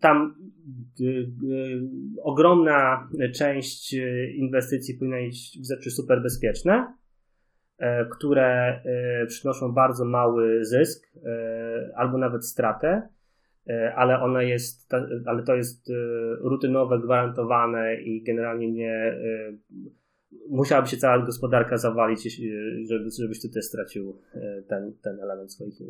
tam 0.00 0.34
y, 1.00 1.04
y, 1.04 1.80
ogromna 2.22 3.08
część 3.34 3.94
y, 3.94 4.32
inwestycji 4.36 4.94
powinna 4.94 5.20
iść 5.20 5.60
w 5.60 5.68
rzeczy 5.68 5.90
super 5.90 6.22
bezpieczne, 6.22 6.94
e, 7.78 8.06
które 8.06 8.80
e, 8.84 9.26
przynoszą 9.26 9.72
bardzo 9.72 10.04
mały 10.04 10.64
zysk 10.64 11.06
albo 11.96 12.18
nawet 12.18 12.46
stratę, 12.46 13.08
ale 13.96 14.20
ona 14.20 14.42
jest, 14.42 14.94
ale 15.26 15.42
to 15.42 15.54
jest 15.54 15.92
rutynowe, 16.40 16.98
gwarantowane 16.98 17.94
i 17.94 18.22
generalnie 18.22 18.72
nie 18.72 19.18
musiałaby 20.48 20.88
się 20.88 20.96
cała 20.96 21.18
gospodarka 21.18 21.76
zawalić, 21.76 22.40
żeby, 22.88 23.10
żebyś 23.10 23.40
ty 23.40 23.48
też 23.48 23.64
stracił 23.64 24.18
e, 24.34 24.62
ten, 24.62 24.92
ten 25.02 25.20
element 25.20 25.52
swoich, 25.52 25.80
e, 25.80 25.84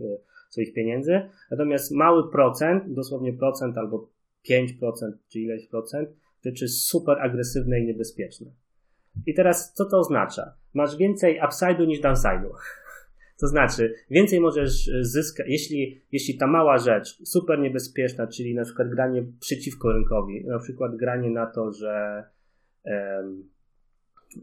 swoich 0.51 0.75
pieniędzy. 0.75 1.20
Natomiast 1.51 1.93
mały 1.93 2.31
procent, 2.31 2.85
dosłownie 2.87 3.33
procent 3.33 3.79
albo 3.79 4.11
5% 4.51 5.12
czy 5.29 5.41
ileś 5.41 5.68
procent, 5.68 6.09
rzeczy 6.45 6.68
super 6.68 7.18
agresywne 7.20 7.81
i 7.81 7.87
niebezpieczne. 7.87 8.51
I 9.27 9.35
teraz 9.35 9.72
co 9.72 9.85
to 9.85 9.99
oznacza? 9.99 10.55
Masz 10.75 10.97
więcej 10.97 11.41
upside'u 11.41 11.87
niż 11.87 12.01
downside'u. 12.01 12.51
To 13.41 13.49
znaczy, 13.49 13.95
więcej 14.11 14.41
możesz 14.41 14.91
zyskać, 15.01 15.47
jeśli, 15.49 16.01
jeśli 16.12 16.39
ta 16.39 16.47
mała 16.47 16.78
rzecz, 16.78 17.18
super 17.24 17.59
niebezpieczna, 17.59 18.26
czyli 18.26 18.55
na 18.55 18.64
przykład 18.64 18.89
granie 18.89 19.24
przeciwko 19.41 19.93
rynkowi, 19.93 20.45
na 20.45 20.59
przykład 20.59 20.97
granie 20.97 21.30
na 21.30 21.47
to, 21.47 21.72
że 21.72 22.24
um, 22.85 23.55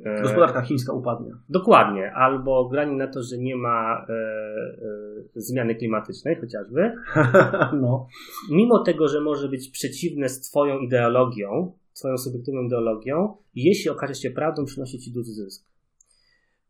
E, 0.06 0.22
Gospodarka 0.22 0.62
chińska 0.62 0.94
upadnie. 0.94 1.32
Dokładnie, 1.50 2.14
albo 2.14 2.70
granie 2.70 2.96
na 2.96 3.08
to, 3.08 3.24
że 3.24 3.38
nie 3.38 3.56
ma 3.56 4.06
e, 4.10 4.14
e, 4.14 5.42
zmiany 5.42 5.76
klimatycznej 5.76 6.36
chociażby. 6.36 6.92
no. 7.82 8.08
Mimo 8.52 8.84
tego, 8.84 9.08
że 9.08 9.22
może 9.22 9.50
być 9.50 9.70
przeciwne 9.70 10.30
z 10.30 10.42
Twoją 10.42 10.80
ideologią, 10.80 11.72
Twoją 11.94 12.18
subiektywną 12.18 12.62
ideologią, 12.62 13.36
jeśli 13.56 13.90
okaże 13.90 14.16
się 14.16 14.32
prawdą, 14.32 14.66
przynosi 14.66 15.00
Ci 15.00 15.12
duży 15.12 15.32
zysk. 15.32 15.71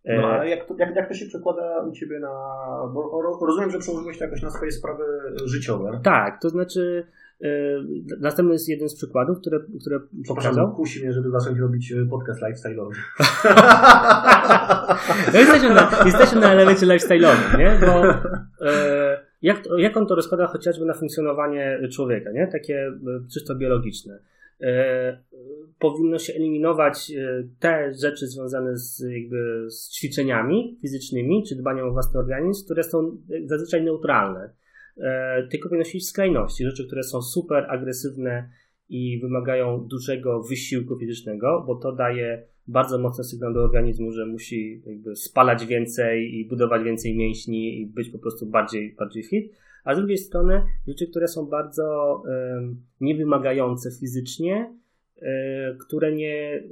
No 0.06 0.28
ale 0.28 0.49
jak 0.49 0.68
to, 0.68 0.76
jak, 0.78 0.95
jak 0.95 1.08
to 1.08 1.14
się 1.14 1.26
przekłada 1.26 1.84
u 1.89 1.91
Ciebie 1.91 2.20
na... 2.20 2.28
Bo 2.93 3.22
rozumiem, 3.41 3.72
że 3.72 3.80
przełożyłeś 3.80 4.18
to 4.18 4.24
jakoś 4.24 4.41
na 4.41 4.49
swoje 4.49 4.72
sprawy 4.72 5.04
życiowe. 5.45 5.99
Tak, 6.04 6.41
to 6.41 6.49
znaczy 6.49 7.06
Yy, 7.41 8.18
następny 8.20 8.54
jest 8.54 8.70
jeden 8.70 8.89
z 8.89 8.95
przykładów, 8.95 9.38
które, 9.39 9.60
które 9.82 9.99
pokazał. 10.28 10.76
kusi 10.76 11.04
mnie, 11.04 11.14
żeby 11.14 11.30
zacząć 11.30 11.60
robić 11.60 11.91
e, 11.91 12.06
podcast 12.10 12.41
lifestyle'owy. 12.41 12.93
no 15.34 15.39
jesteśmy 15.43 15.70
na, 15.70 15.91
jesteśmy 16.06 16.41
na 16.41 16.52
elemencie 16.52 16.86
lifestyle'owym, 16.86 17.58
nie? 17.58 17.80
Bo 17.86 18.10
e, 18.66 19.26
jak, 19.41 19.58
jak 19.78 19.97
on 19.97 20.08
to 20.08 20.16
rozkłada 20.16 20.47
chociażby 20.47 20.86
na 20.86 20.93
funkcjonowanie 20.93 21.80
człowieka, 21.91 22.32
nie? 22.32 22.47
Takie 22.47 22.88
e, 22.88 22.93
czysto 23.34 23.56
biologiczne. 23.56 24.20
Powinno 25.80 26.20
się 26.20 26.34
eliminować 26.34 27.12
te 27.59 27.93
rzeczy 27.93 28.28
związane 28.28 28.78
z, 28.78 28.99
jakby, 28.99 29.66
z 29.70 29.91
ćwiczeniami 29.97 30.78
fizycznymi, 30.82 31.43
czy 31.49 31.55
dbaniem 31.55 31.86
o 31.86 31.91
własny 31.91 32.20
organizm, 32.20 32.66
które 32.66 32.84
są 32.84 33.18
zazwyczaj 33.45 33.84
neutralne 33.84 34.53
E, 34.97 35.47
tylko 35.51 35.70
powinno 35.70 35.86
się 35.86 35.97
iść 35.97 36.07
w 36.07 36.09
skrajności. 36.09 36.64
Rzeczy, 36.64 36.88
które 36.88 37.03
są 37.03 37.22
super 37.22 37.66
agresywne 37.70 38.49
i 38.89 39.20
wymagają 39.22 39.88
dużego 39.88 40.43
wysiłku 40.43 40.99
fizycznego, 40.99 41.64
bo 41.68 41.76
to 41.76 41.91
daje 41.91 42.47
bardzo 42.68 42.99
mocny 42.99 43.24
sygnał 43.24 43.53
do 43.53 43.64
organizmu, 43.64 44.12
że 44.12 44.26
musi 44.26 44.82
jakby 44.86 45.16
spalać 45.16 45.66
więcej 45.66 46.36
i 46.36 46.47
budować 46.47 46.84
więcej 46.84 47.16
mięśni 47.16 47.82
i 47.82 47.86
być 47.86 48.09
po 48.09 48.20
prostu 48.20 48.45
bardziej, 48.45 48.95
bardziej 48.99 49.24
fit. 49.24 49.53
A 49.84 49.96
z 49.96 49.98
drugiej 49.98 50.18
strony 50.18 50.64
rzeczy, 50.88 51.08
które 51.08 51.28
są 51.28 51.46
bardzo 51.46 52.24
niewymagające 53.02 53.90
fizycznie, 54.00 54.76
e, 55.22 55.76
które 55.76 56.12
nie, 56.12 56.64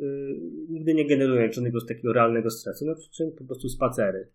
nigdy 0.69 0.93
nie 0.93 1.07
generują 1.07 1.51
żadnego 1.51 1.85
takiego 1.85 2.13
realnego 2.13 2.49
stresu, 2.49 2.85
no 2.85 2.95
czym 3.11 3.31
po 3.31 3.43
prostu 3.43 3.69
spacery 3.69 4.27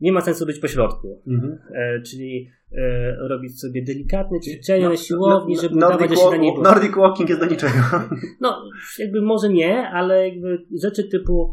nie 0.00 0.12
ma 0.12 0.20
sensu 0.20 0.46
być 0.46 0.58
pośrodku. 0.58 1.22
Mhm. 1.26 1.58
E, 1.74 2.02
czyli 2.02 2.50
e, 2.72 3.16
robić 3.28 3.60
sobie 3.60 3.82
delikatne 3.84 4.40
ćwiczenia 4.40 4.84
no, 4.84 4.90
na 4.90 4.96
siłowni, 4.96 5.56
żeby 5.56 5.74
no, 5.74 5.88
dawać 5.88 6.10
się 6.20 6.30
na 6.30 6.36
niebo. 6.36 6.62
Nordic 6.62 6.96
walking 6.96 7.28
jest 7.28 7.40
do 7.40 7.46
niczego. 7.46 7.72
No, 8.40 8.62
jakby 8.98 9.22
może 9.22 9.48
nie, 9.48 9.88
ale 9.88 10.28
jakby 10.28 10.58
rzeczy 10.82 11.08
typu 11.08 11.52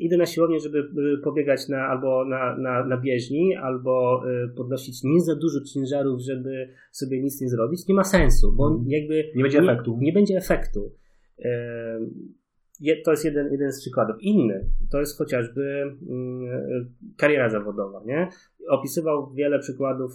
idę 0.00 0.16
na 0.16 0.26
siłownię, 0.26 0.60
żeby 0.60 0.78
e, 0.78 1.22
pobiegać 1.22 1.68
na, 1.68 1.86
albo 1.86 2.24
na, 2.24 2.56
na, 2.56 2.84
na 2.84 2.96
bieżni, 2.96 3.56
albo 3.56 4.22
y, 4.44 4.48
podnosić 4.48 5.04
nie 5.04 5.20
za 5.20 5.34
dużo 5.34 5.60
ciężarów, 5.60 6.20
żeby 6.20 6.68
sobie 6.90 7.22
nic 7.22 7.40
nie 7.40 7.48
zrobić, 7.48 7.88
nie 7.88 7.94
ma 7.94 8.04
sensu, 8.04 8.52
bo 8.52 8.68
mhm. 8.68 8.88
jakby 8.88 9.30
nie 9.34 9.42
będzie 9.42 9.58
efektu. 9.58 9.96
Nie, 10.00 10.06
nie 10.06 10.12
będzie 10.12 10.36
efektu. 10.36 10.92
to 13.04 13.10
jest 13.10 13.24
jeden, 13.24 13.52
jeden 13.52 13.72
z 13.72 13.80
przykładów. 13.80 14.16
Inny 14.20 14.70
to 14.90 15.00
jest 15.00 15.18
chociażby 15.18 15.82
mm, 16.08 16.94
kariera 17.16 17.50
zawodowa. 17.50 18.02
Nie? 18.06 18.28
Opisywał 18.68 19.32
wiele 19.34 19.58
przykładów 19.58 20.12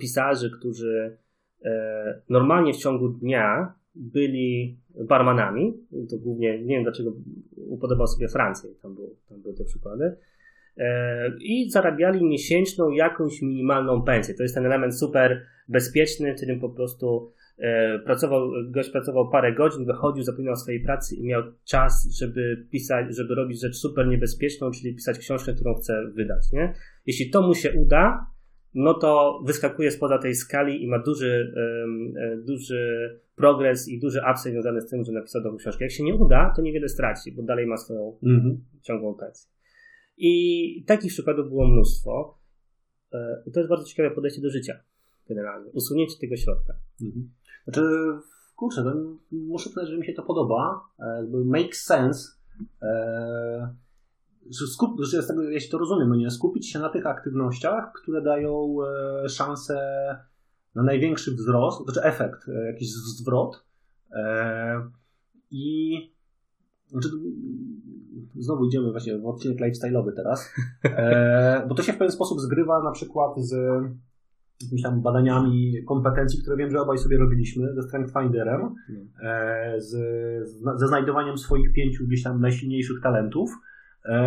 pisarzy, 0.00 0.50
którzy 0.50 1.16
e, 1.64 2.22
normalnie 2.28 2.72
w 2.72 2.76
ciągu 2.76 3.08
dnia 3.08 3.74
byli 3.94 4.78
barmanami. 5.08 5.74
To 6.10 6.18
głównie, 6.18 6.58
nie 6.58 6.74
wiem 6.74 6.82
dlaczego 6.82 7.12
upodobał 7.56 8.06
sobie 8.06 8.28
Francję, 8.28 8.70
tam, 8.82 8.96
tam 9.28 9.42
były 9.42 9.54
te 9.54 9.64
przykłady. 9.64 10.16
E, 10.76 11.30
I 11.40 11.70
zarabiali 11.70 12.24
miesięczną 12.24 12.90
jakąś 12.90 13.42
minimalną 13.42 14.02
pensję. 14.02 14.34
To 14.34 14.42
jest 14.42 14.54
ten 14.54 14.66
element 14.66 14.98
super 14.98 15.46
bezpieczny, 15.68 16.32
w 16.32 16.36
którym 16.36 16.60
po 16.60 16.70
prostu 16.70 17.32
E, 17.58 17.98
pracował, 17.98 18.50
gość 18.70 18.90
pracował 18.90 19.30
parę 19.30 19.52
godzin, 19.52 19.84
wychodził, 19.84 20.22
zapominał 20.22 20.54
o 20.54 20.56
swojej 20.56 20.80
pracy 20.80 21.16
i 21.16 21.26
miał 21.26 21.42
czas, 21.64 22.08
żeby 22.18 22.66
pisać, 22.70 23.16
żeby 23.16 23.34
robić 23.34 23.60
rzecz 23.60 23.76
super 23.76 24.08
niebezpieczną, 24.08 24.70
czyli 24.70 24.94
pisać 24.94 25.18
książkę, 25.18 25.54
którą 25.54 25.74
chce 25.74 26.06
wydać, 26.14 26.52
nie? 26.52 26.74
Jeśli 27.06 27.30
to 27.30 27.42
mu 27.42 27.54
się 27.54 27.72
uda, 27.72 28.26
no 28.74 28.94
to 28.94 29.40
wyskakuje 29.46 29.90
spoza 29.90 30.18
tej 30.18 30.34
skali 30.34 30.82
i 30.82 30.88
ma 30.88 30.98
duży, 30.98 31.52
e, 31.56 32.36
duży 32.36 33.10
progres 33.42 33.88
i 33.88 34.00
duży 34.00 34.20
upside 34.32 34.52
związany 34.52 34.80
z 34.80 34.86
tym, 34.90 35.04
że 35.04 35.12
napisał 35.12 35.42
dobrą 35.42 35.58
książkę. 35.58 35.84
Jak 35.84 35.92
się 35.92 36.04
nie 36.04 36.14
uda, 36.14 36.52
to 36.56 36.62
niewiele 36.62 36.88
straci, 36.88 37.32
bo 37.32 37.42
dalej 37.42 37.66
ma 37.66 37.76
swoją 37.76 38.18
mm-hmm. 38.22 38.56
ciągłą 38.82 39.14
pensję. 39.14 39.50
I 40.16 40.84
takich 40.86 41.12
przykładów 41.12 41.48
było 41.48 41.66
mnóstwo. 41.68 42.38
E, 43.12 43.42
I 43.46 43.52
to 43.52 43.60
jest 43.60 43.70
bardzo 43.70 43.86
ciekawe 43.86 44.10
podejście 44.10 44.42
do 44.42 44.50
życia 44.50 44.80
generalnie. 45.28 45.70
Usunięcie 45.70 46.14
tego 46.20 46.36
środka. 46.36 46.74
Mhm. 47.02 47.30
Znaczy, 47.64 47.82
kurczę, 48.56 48.82
to 48.82 48.94
muszę 49.32 49.70
powiedzieć, 49.70 49.92
że 49.92 49.98
mi 50.00 50.06
się 50.06 50.12
to 50.12 50.22
podoba. 50.22 50.80
E, 51.00 51.26
make 51.44 51.76
sense. 51.76 52.28
E, 52.82 53.74
że, 54.50 54.66
skup, 54.66 55.00
że 55.00 55.22
tego, 55.22 55.42
jeśli 55.42 55.70
to 55.70 55.78
rozumiem, 55.78 56.08
no 56.08 56.16
nie, 56.16 56.30
skupić 56.30 56.72
się 56.72 56.78
na 56.78 56.88
tych 56.88 57.06
aktywnościach, 57.06 57.92
które 58.02 58.22
dają 58.22 58.76
szansę 59.28 59.78
na 60.74 60.82
największy 60.82 61.34
wzrost, 61.34 61.84
znaczy 61.84 62.02
efekt, 62.02 62.48
jakiś 62.66 62.92
zwrot. 62.92 63.64
I 65.50 65.96
znaczy, 66.86 67.08
znowu 68.34 68.64
idziemy 68.64 68.90
właśnie 68.90 69.18
w 69.18 69.26
odcinek 69.26 69.58
lifestyle'owy 69.58 70.12
teraz, 70.16 70.54
bo 71.68 71.74
to 71.74 71.82
się 71.82 71.92
w 71.92 71.98
pewien 71.98 72.12
sposób 72.12 72.40
zgrywa 72.40 72.82
na 72.82 72.90
przykład 72.90 73.32
z 73.36 73.54
jakimiś 74.62 74.82
tam 74.82 75.02
badaniami 75.02 75.84
kompetencji, 75.88 76.42
które 76.42 76.56
wiem, 76.56 76.70
że 76.70 76.80
obaj 76.80 76.98
sobie 76.98 77.18
robiliśmy 77.18 77.74
ze 77.74 77.82
Strength 77.82 78.12
Finderem, 78.12 78.74
e, 79.22 79.74
z, 79.80 79.90
ze 80.80 80.88
znajdowaniem 80.88 81.38
swoich 81.38 81.72
pięciu 81.72 82.06
gdzieś 82.06 82.22
tam 82.22 82.40
najsilniejszych 82.40 83.00
talentów. 83.02 83.50
e, 83.50 83.71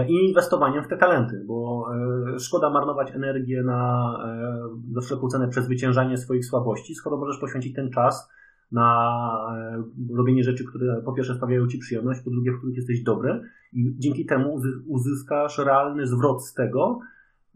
i 0.08 0.14
inwestowaniem 0.28 0.84
w 0.84 0.88
te 0.88 0.98
talenty, 0.98 1.44
bo 1.48 1.88
e, 2.36 2.40
szkoda 2.40 2.70
marnować 2.70 3.12
energię 3.12 3.64
na 3.64 4.12
za 4.92 5.02
wszelką 5.02 5.28
cenę 5.28 5.48
przezwyciężanie 5.48 6.18
swoich 6.18 6.46
słabości, 6.46 6.96
skoro 6.96 7.18
możesz 7.18 7.40
poświęcić 7.40 7.76
ten 7.76 7.92
czas 7.92 8.30
na 8.72 9.20
robienie 10.16 10.44
rzeczy, 10.44 10.66
które 10.66 11.02
po 11.06 11.14
pierwsze 11.14 11.36
sprawiają 11.36 11.68
Ci 11.68 11.78
przyjemność, 11.78 12.22
po 12.22 12.30
drugie, 12.30 12.52
w 12.52 12.58
których 12.58 12.76
jesteś 12.76 13.04
dobry 13.04 13.42
i 13.74 13.96
dzięki 13.98 14.26
temu 14.26 14.62
uzyskasz 14.88 15.58
realny 15.58 16.08
zwrot 16.08 16.46
z 16.46 16.54
tego, 16.54 17.00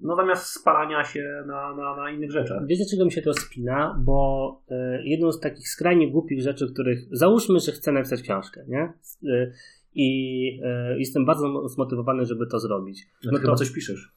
no 0.01 0.15
zamiast 0.15 0.45
spalania 0.45 1.03
się 1.03 1.43
na, 1.47 1.75
na, 1.75 1.95
na 1.95 2.11
innych 2.11 2.31
rzeczach. 2.31 2.65
Wiesz, 2.65 2.79
dlaczego 2.79 3.05
mi 3.05 3.11
się 3.11 3.21
to 3.21 3.33
spina? 3.33 3.99
Bo 4.03 4.61
y, 4.71 4.75
jedną 5.03 5.31
z 5.31 5.39
takich 5.39 5.69
skrajnie 5.69 6.11
głupich 6.11 6.41
rzeczy, 6.41 6.73
których 6.73 6.99
załóżmy, 7.11 7.59
że 7.59 7.71
chcę 7.71 7.91
napisać 7.91 8.21
książkę, 8.21 8.63
nie? 8.67 8.93
Y, 9.23 9.51
I 9.99 10.59
y, 10.93 10.99
jestem 10.99 11.25
bardzo 11.25 11.69
zmotywowany, 11.69 12.25
żeby 12.25 12.47
to 12.47 12.59
zrobić. 12.59 13.07
No, 13.23 13.31
no 13.31 13.37
to 13.37 13.41
chyba 13.41 13.55
coś 13.55 13.71
piszesz. 13.71 14.11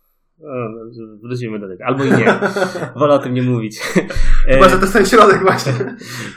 Wrócimy 1.23 1.59
do 1.59 1.69
tego. 1.69 1.85
Albo 1.85 2.05
i 2.05 2.11
nie. 2.11 2.27
Wolę 3.01 3.15
o 3.15 3.19
tym 3.19 3.35
nie 3.35 3.43
mówić. 3.43 3.79
Chyba, 4.47 4.69
że 4.69 4.77
to 4.77 4.81
jest 4.81 4.93
ten 4.93 5.07
środek 5.07 5.41
właśnie. 5.43 5.73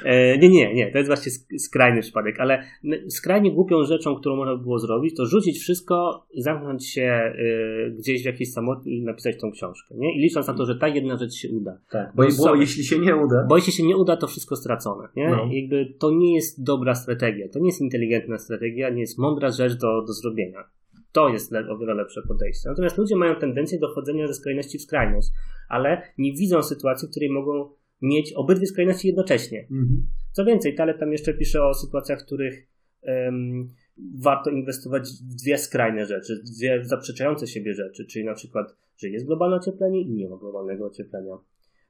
E, 0.06 0.38
nie, 0.38 0.50
nie, 0.50 0.74
nie. 0.74 0.92
To 0.92 0.98
jest 0.98 1.10
właśnie 1.10 1.32
skrajny 1.60 2.02
przypadek, 2.02 2.40
ale 2.40 2.64
skrajnie 3.10 3.52
głupią 3.52 3.84
rzeczą, 3.84 4.16
którą 4.16 4.36
można 4.36 4.56
by 4.56 4.64
było 4.64 4.80
zrobić, 4.80 5.16
to 5.18 5.26
rzucić 5.26 5.60
wszystko, 5.60 6.26
zamknąć 6.38 6.90
się 6.90 7.34
y, 7.40 7.96
gdzieś 7.98 8.22
w 8.22 8.26
jakiejś 8.26 8.52
samotni 8.52 8.98
i 8.98 9.04
napisać 9.04 9.40
tą 9.42 9.52
książkę. 9.52 9.96
Nie? 9.98 10.18
I 10.18 10.20
licząc 10.20 10.48
na 10.48 10.54
to, 10.54 10.66
że 10.66 10.76
ta 10.76 10.88
jedna 10.88 11.18
rzecz 11.18 11.34
się 11.34 11.50
uda. 11.50 11.78
Tak, 11.90 12.12
bo, 12.16 12.24
bo, 12.38 12.46
bo 12.46 12.56
jeśli 12.56 12.84
się 12.84 13.00
nie 13.00 13.16
uda. 13.16 13.46
Bo 13.50 13.56
jeśli 13.56 13.74
się 13.74 13.84
nie 13.84 13.98
uda, 13.98 14.18
to 14.18 14.28
wszystko 14.28 14.56
stracone. 14.56 15.08
Nie? 15.16 15.30
No. 15.30 15.50
Jakby 15.52 15.94
to 16.00 16.12
nie 16.12 16.36
jest 16.36 16.64
dobra 16.64 16.96
strategia. 16.96 17.50
To 17.50 17.60
nie 17.60 17.68
jest 17.68 17.82
inteligentna 17.82 18.38
strategia, 18.38 18.90
nie 18.90 19.02
jest 19.02 19.18
mądra 19.18 19.52
rzecz 19.52 19.74
do, 19.74 20.02
do 20.02 20.14
zrobienia. 20.14 20.64
To 21.16 21.30
jest 21.30 21.54
o 21.70 21.78
wiele 21.78 21.94
lepsze 21.94 22.22
podejście. 22.28 22.70
Natomiast 22.70 22.98
ludzie 22.98 23.16
mają 23.16 23.36
tendencję 23.36 23.80
do 23.80 23.88
chodzenia 23.88 24.28
ze 24.28 24.34
skrajności 24.34 24.78
w 24.78 24.82
skrajność, 24.82 25.28
ale 25.70 26.02
nie 26.18 26.34
widzą 26.34 26.64
sytuacji, 26.64 27.08
w 27.08 27.12
której 27.12 27.30
mogą 27.30 27.70
mieć 28.02 28.34
obydwie 28.34 28.66
skrajności 28.66 29.08
jednocześnie. 29.08 29.62
Mhm. 29.62 30.08
Co 30.32 30.46
więcej, 30.46 30.76
Taleb 30.76 31.00
tam 31.00 31.12
jeszcze 31.12 31.34
pisze 31.34 31.64
o 31.64 31.74
sytuacjach, 31.74 32.22
w 32.22 32.26
których 32.26 32.68
um, 33.02 33.68
warto 34.22 34.50
inwestować 34.50 35.10
w 35.10 35.36
dwie 35.36 35.58
skrajne 35.58 36.06
rzeczy, 36.06 36.44
dwie 36.58 36.86
zaprzeczające 36.86 37.48
siebie 37.48 37.74
rzeczy, 37.74 38.06
czyli 38.06 38.26
na 38.26 38.34
przykład, 38.34 38.76
że 38.98 39.10
jest 39.10 39.26
globalne 39.26 39.56
ocieplenie 39.56 40.02
i 40.02 40.12
nie 40.12 40.30
ma 40.30 40.38
globalnego 40.38 40.86
ocieplenia. 40.86 41.38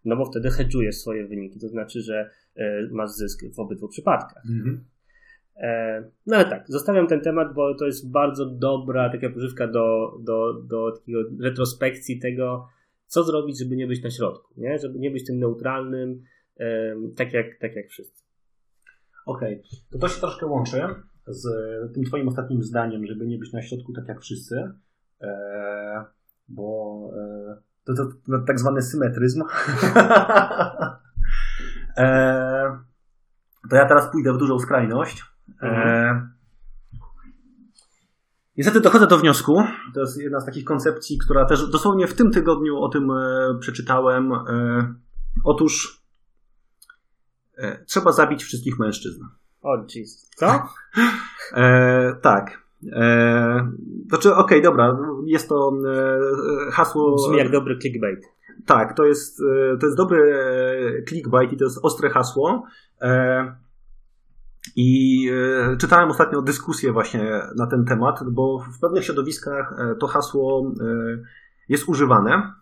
No 0.05 0.15
bo 0.17 0.25
wtedy 0.25 0.49
hedżujesz 0.49 0.95
swoje 0.95 1.27
wyniki, 1.27 1.59
to 1.59 1.67
znaczy, 1.67 2.01
że 2.01 2.29
y, 2.57 2.61
masz 2.91 3.11
zysk 3.11 3.41
w 3.55 3.59
obydwu 3.59 3.87
przypadkach. 3.87 4.43
Mhm. 4.49 4.85
E, 5.55 6.03
no 6.25 6.35
ale 6.35 6.45
tak, 6.45 6.63
zostawiam 6.67 7.07
ten 7.07 7.21
temat, 7.21 7.53
bo 7.53 7.75
to 7.75 7.85
jest 7.85 8.11
bardzo 8.11 8.45
dobra 8.45 9.09
taka 9.09 9.29
pożywka 9.29 9.67
do, 9.67 10.17
do, 10.19 10.53
do 10.53 10.91
takiego 10.91 11.19
retrospekcji 11.41 12.19
tego, 12.19 12.67
co 13.07 13.23
zrobić, 13.23 13.59
żeby 13.59 13.75
nie 13.75 13.87
być 13.87 14.03
na 14.03 14.09
środku, 14.09 14.53
nie? 14.57 14.79
żeby 14.79 14.99
nie 14.99 15.11
być 15.11 15.25
tym 15.25 15.39
neutralnym, 15.39 16.21
tak 17.15 17.33
jak, 17.33 17.45
tak 17.61 17.75
jak 17.75 17.87
wszyscy. 17.87 18.23
Okej, 19.25 19.53
okay. 19.53 19.63
to 19.91 19.99
to 19.99 20.07
się 20.07 20.19
troszkę 20.19 20.45
łączy 20.45 20.81
z 21.27 21.47
tym 21.93 22.03
twoim 22.03 22.27
ostatnim 22.27 22.63
zdaniem, 22.63 23.05
żeby 23.05 23.27
nie 23.27 23.37
być 23.37 23.53
na 23.53 23.61
środku 23.61 23.93
tak 23.93 24.07
jak 24.07 24.21
wszyscy, 24.21 24.71
e, 25.21 26.05
bo 26.47 27.09
e, 27.17 27.55
to, 27.83 27.93
to, 27.93 28.05
to, 28.05 28.39
tak 28.47 28.59
zwany 28.59 28.81
symetryzm. 28.81 29.43
to 33.69 33.75
ja 33.75 33.85
teraz 33.87 34.11
pójdę 34.11 34.33
w 34.33 34.37
dużą 34.37 34.59
skrajność 34.59 35.34
Mhm. 35.61 36.35
Niestety 38.57 38.81
dochodzę 38.81 39.07
do 39.07 39.17
wniosku, 39.17 39.63
to 39.93 39.99
jest 39.99 40.21
jedna 40.21 40.39
z 40.39 40.45
takich 40.45 40.65
koncepcji, 40.65 41.17
która 41.17 41.45
też 41.45 41.69
dosłownie 41.69 42.07
w 42.07 42.13
tym 42.13 42.31
tygodniu 42.31 42.77
o 42.77 42.89
tym 42.89 43.11
e, 43.11 43.57
przeczytałem. 43.59 44.33
E, 44.33 44.93
otóż 45.43 46.03
e, 47.57 47.85
trzeba 47.85 48.11
zabić 48.11 48.43
wszystkich 48.43 48.79
mężczyzn. 48.79 49.23
O, 49.61 49.85
Jesus. 49.95 50.29
Co? 50.35 50.63
e, 51.53 52.15
tak. 52.21 52.65
E, 52.91 53.71
znaczy, 54.07 54.35
okej, 54.35 54.43
okay, 54.43 54.61
dobra, 54.61 54.97
jest 55.25 55.49
to 55.49 55.71
e, 56.67 56.71
hasło... 56.71 57.15
Brzmi 57.15 57.37
jak 57.37 57.51
dobry 57.51 57.77
clickbait. 57.77 58.25
Tak, 58.65 58.97
to 58.97 59.05
jest, 59.05 59.37
to 59.79 59.85
jest 59.85 59.97
dobry 59.97 61.03
clickbait 61.07 61.53
i 61.53 61.57
to 61.57 61.63
jest 61.63 61.79
ostre 61.83 62.09
hasło. 62.09 62.67
E, 63.01 63.55
i 64.75 65.29
e, 65.29 65.77
czytałem 65.77 66.09
ostatnio 66.09 66.41
dyskusję 66.41 66.91
właśnie 66.91 67.41
na 67.55 67.67
ten 67.67 67.85
temat, 67.85 68.19
bo 68.31 68.59
w 68.59 68.79
pewnych 68.79 69.05
środowiskach 69.05 69.73
e, 69.79 69.95
to 69.95 70.07
hasło 70.07 70.73
e, 70.81 70.85
jest 71.69 71.89
używane, 71.89 72.53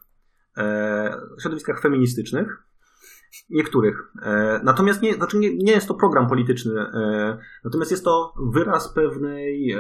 w 1.38 1.42
środowiskach 1.42 1.82
feministycznych, 1.82 2.64
niektórych. 3.50 4.14
Natomiast 4.64 5.02
nie, 5.02 5.14
znaczy 5.14 5.38
nie, 5.38 5.58
nie 5.58 5.72
jest 5.72 5.88
to 5.88 5.94
program 5.94 6.28
polityczny, 6.28 6.74
natomiast 7.64 7.92
jest 7.92 8.04
to 8.04 8.34
wyraz 8.54 8.94
pewnej 8.94 9.76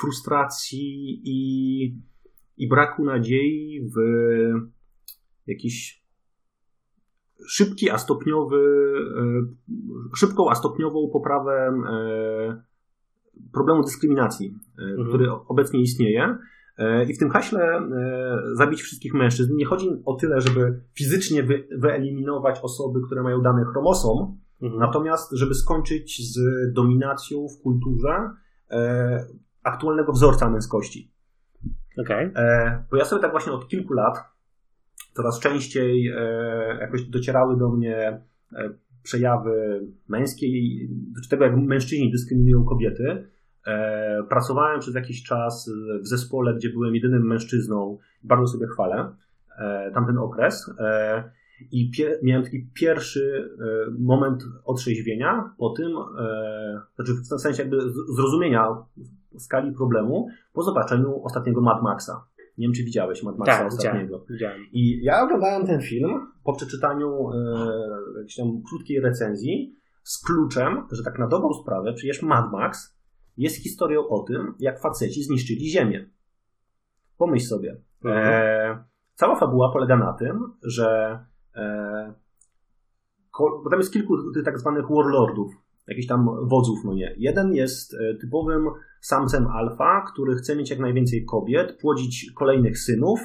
frustracji 0.00 1.20
i, 1.24 1.84
i 2.56 2.68
braku 2.68 3.04
nadziei 3.04 3.90
w 3.96 4.00
jakiś 5.46 6.05
szybki, 7.48 7.90
a 7.90 7.98
stopniowy, 7.98 8.56
e, 9.16 10.16
szybką, 10.16 10.50
a 10.50 10.54
stopniową 10.54 11.10
poprawę 11.12 11.52
e, 11.52 12.62
problemu 13.52 13.82
dyskryminacji, 13.82 14.58
e, 14.78 14.82
mhm. 14.82 15.08
który 15.08 15.30
obecnie 15.48 15.80
istnieje. 15.80 16.38
I 17.08 17.14
w 17.14 17.18
tym 17.18 17.30
haśle 17.30 17.82
zabić 18.52 18.82
wszystkich 18.82 19.14
mężczyzn 19.14 19.56
nie 19.56 19.66
chodzi 19.66 19.88
o 20.04 20.14
tyle, 20.14 20.40
żeby 20.40 20.80
fizycznie 20.94 21.42
wy, 21.42 21.68
wyeliminować 21.78 22.60
osoby, 22.62 23.00
które 23.06 23.22
mają 23.22 23.42
dany 23.42 23.64
chromosom, 23.64 24.38
mhm. 24.62 24.80
natomiast 24.80 25.32
żeby 25.32 25.54
skończyć 25.54 26.32
z 26.32 26.38
dominacją 26.72 27.46
w 27.48 27.62
kulturze 27.62 28.30
aktualnego 29.62 30.12
wzorca 30.12 30.50
męskości. 30.50 31.12
Okay. 31.98 32.32
Bo 32.90 32.96
ja 32.96 33.04
sobie 33.04 33.22
tak 33.22 33.30
właśnie 33.30 33.52
od 33.52 33.68
kilku 33.68 33.94
lat 33.94 34.35
coraz 35.16 35.40
częściej 35.40 36.08
e, 36.08 36.78
jakoś 36.80 37.02
docierały 37.02 37.56
do 37.56 37.68
mnie 37.68 38.20
e, 38.52 38.70
przejawy 39.02 39.80
męskiej, 40.08 40.88
czy 41.22 41.28
tego, 41.28 41.44
jak 41.44 41.56
mężczyźni 41.56 42.10
dyskryminują 42.10 42.64
kobiety. 42.64 43.28
E, 43.66 44.22
pracowałem 44.28 44.80
przez 44.80 44.94
jakiś 44.94 45.22
czas 45.22 45.70
w 46.02 46.06
zespole, 46.06 46.54
gdzie 46.54 46.70
byłem 46.70 46.94
jedynym 46.94 47.26
mężczyzną. 47.26 47.98
Bardzo 48.22 48.46
sobie 48.46 48.66
chwalę 48.66 49.12
tamten 49.94 50.18
okres. 50.18 50.74
I 51.72 51.90
miałem 52.22 52.44
taki 52.44 52.66
pierwszy 52.74 53.50
moment 53.98 54.42
otrzeźwienia 54.64 55.54
po 55.58 55.70
tym, 55.70 55.92
znaczy 56.96 57.12
w 57.36 57.40
sensie 57.40 57.62
jakby 57.62 57.76
zrozumienia 58.16 58.68
skali 59.38 59.72
problemu 59.72 60.28
po 60.52 60.62
zobaczeniu 60.62 61.22
ostatniego 61.24 61.60
Mad 61.60 61.82
Maxa. 61.82 62.24
Nie 62.58 62.66
wiem, 62.66 62.74
czy 62.74 62.84
widziałeś 62.84 63.22
Mad 63.22 63.38
Maxa 63.38 63.58
tak, 63.58 63.66
ostatniego. 63.66 64.24
Widziałem. 64.30 64.60
I 64.72 65.04
ja 65.04 65.22
oglądałem 65.22 65.66
ten 65.66 65.80
film 65.80 66.10
po 66.44 66.52
przeczytaniu 66.52 67.30
e, 67.30 67.38
jakiejś 68.16 68.36
tam 68.36 68.62
krótkiej 68.68 69.00
recenzji 69.00 69.76
z 70.02 70.24
kluczem, 70.24 70.86
że 70.92 71.02
tak 71.02 71.18
na 71.18 71.28
dobrą 71.28 71.52
sprawę, 71.52 71.92
przecież 71.92 72.22
Mad 72.22 72.52
Max 72.52 72.96
jest 73.36 73.62
historią 73.62 74.08
o 74.08 74.22
tym, 74.22 74.54
jak 74.58 74.80
faceci 74.80 75.22
zniszczyli 75.22 75.70
Ziemię. 75.70 76.10
Pomyśl 77.18 77.46
sobie. 77.46 77.80
E, 78.04 78.84
cała 79.14 79.36
fabuła 79.36 79.72
polega 79.72 79.96
na 79.96 80.12
tym, 80.12 80.40
że 80.62 81.18
e, 81.56 82.14
bo 83.38 83.70
tam 83.70 83.78
jest 83.78 83.92
kilku 83.92 84.32
tych 84.34 84.44
tak 84.44 84.58
zwanych 84.58 84.84
warlordów, 84.90 85.52
jakichś 85.88 86.06
tam 86.06 86.26
wodzów, 86.48 86.78
no 86.84 86.94
nie. 86.94 87.14
Jeden 87.16 87.54
jest 87.54 87.94
e, 87.94 88.14
typowym 88.14 88.66
samcem 89.00 89.46
alfa, 89.46 90.04
który 90.12 90.34
chce 90.34 90.56
mieć 90.56 90.70
jak 90.70 90.78
najwięcej 90.78 91.24
kobiet, 91.24 91.78
płodzić 91.80 92.32
kolejnych 92.34 92.78
synów 92.78 93.20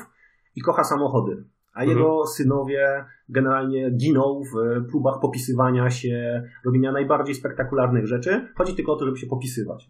i 0.56 0.62
kocha 0.62 0.84
samochody. 0.84 1.44
A 1.74 1.80
mhm. 1.80 1.98
jego 1.98 2.28
synowie 2.28 3.06
generalnie 3.30 3.92
giną 3.92 4.42
w 4.54 4.86
próbach 4.90 5.20
popisywania 5.22 5.90
się, 5.90 6.44
robienia 6.66 6.92
najbardziej 6.92 7.36
spektakularnych 7.36 8.08
rzeczy. 8.08 8.48
Chodzi 8.56 8.76
tylko 8.76 8.94
o 8.94 8.96
to, 8.96 9.06
żeby 9.06 9.18
się 9.18 9.28
popisywać. 9.28 9.90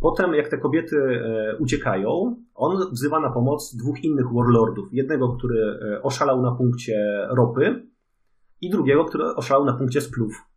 Potem, 0.00 0.34
jak 0.34 0.48
te 0.48 0.58
kobiety 0.58 0.96
e, 0.96 1.56
uciekają, 1.56 2.36
on 2.54 2.92
wzywa 2.92 3.20
na 3.20 3.30
pomoc 3.30 3.76
dwóch 3.76 4.04
innych 4.04 4.26
warlordów. 4.34 4.88
Jednego, 4.92 5.28
który 5.28 5.58
e, 5.60 6.02
oszalał 6.02 6.42
na 6.42 6.52
punkcie 6.52 7.26
ropy 7.30 7.86
i 8.60 8.70
drugiego, 8.70 9.04
który 9.04 9.24
oszalał 9.24 9.64
na 9.64 9.72
punkcie 9.72 10.00
splów. 10.00 10.49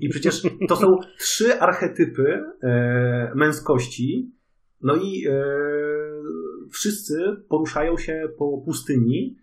I 0.00 0.08
przecież 0.08 0.42
to 0.68 0.76
są 0.76 0.86
trzy 1.18 1.60
archetypy 1.60 2.42
e, 2.62 3.32
męskości. 3.34 4.32
No 4.82 4.96
i 4.96 5.26
e, 5.26 5.44
wszyscy 6.72 7.14
poruszają 7.48 7.96
się 7.96 8.28
po 8.38 8.62
pustyni, 8.64 9.36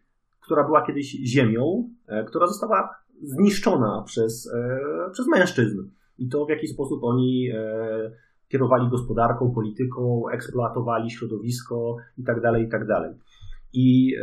która 0.48 0.64
była 0.64 0.86
kiedyś 0.86 1.12
ziemią, 1.12 1.90
e, 2.08 2.24
która 2.24 2.48
została 2.48 2.90
zniszczona 3.22 4.04
przez, 4.06 4.54
e, 4.54 4.80
przez 5.12 5.28
mężczyzn. 5.28 5.78
I 6.18 6.30
to 6.30 6.46
w 6.46 6.50
jaki 6.50 6.68
sposób 6.68 7.04
oni 7.04 7.50
e, 7.54 8.12
kierowali 8.48 8.90
gospodarką, 8.90 9.52
polityką, 9.56 10.24
eksploatowali 10.34 11.12
środowisko 11.12 11.96
i 12.18 12.24
tak 12.24 12.42
dalej, 12.42 12.66
i 12.66 12.70
tak 12.70 12.88
dalej. 12.88 13.14
I 13.74 14.16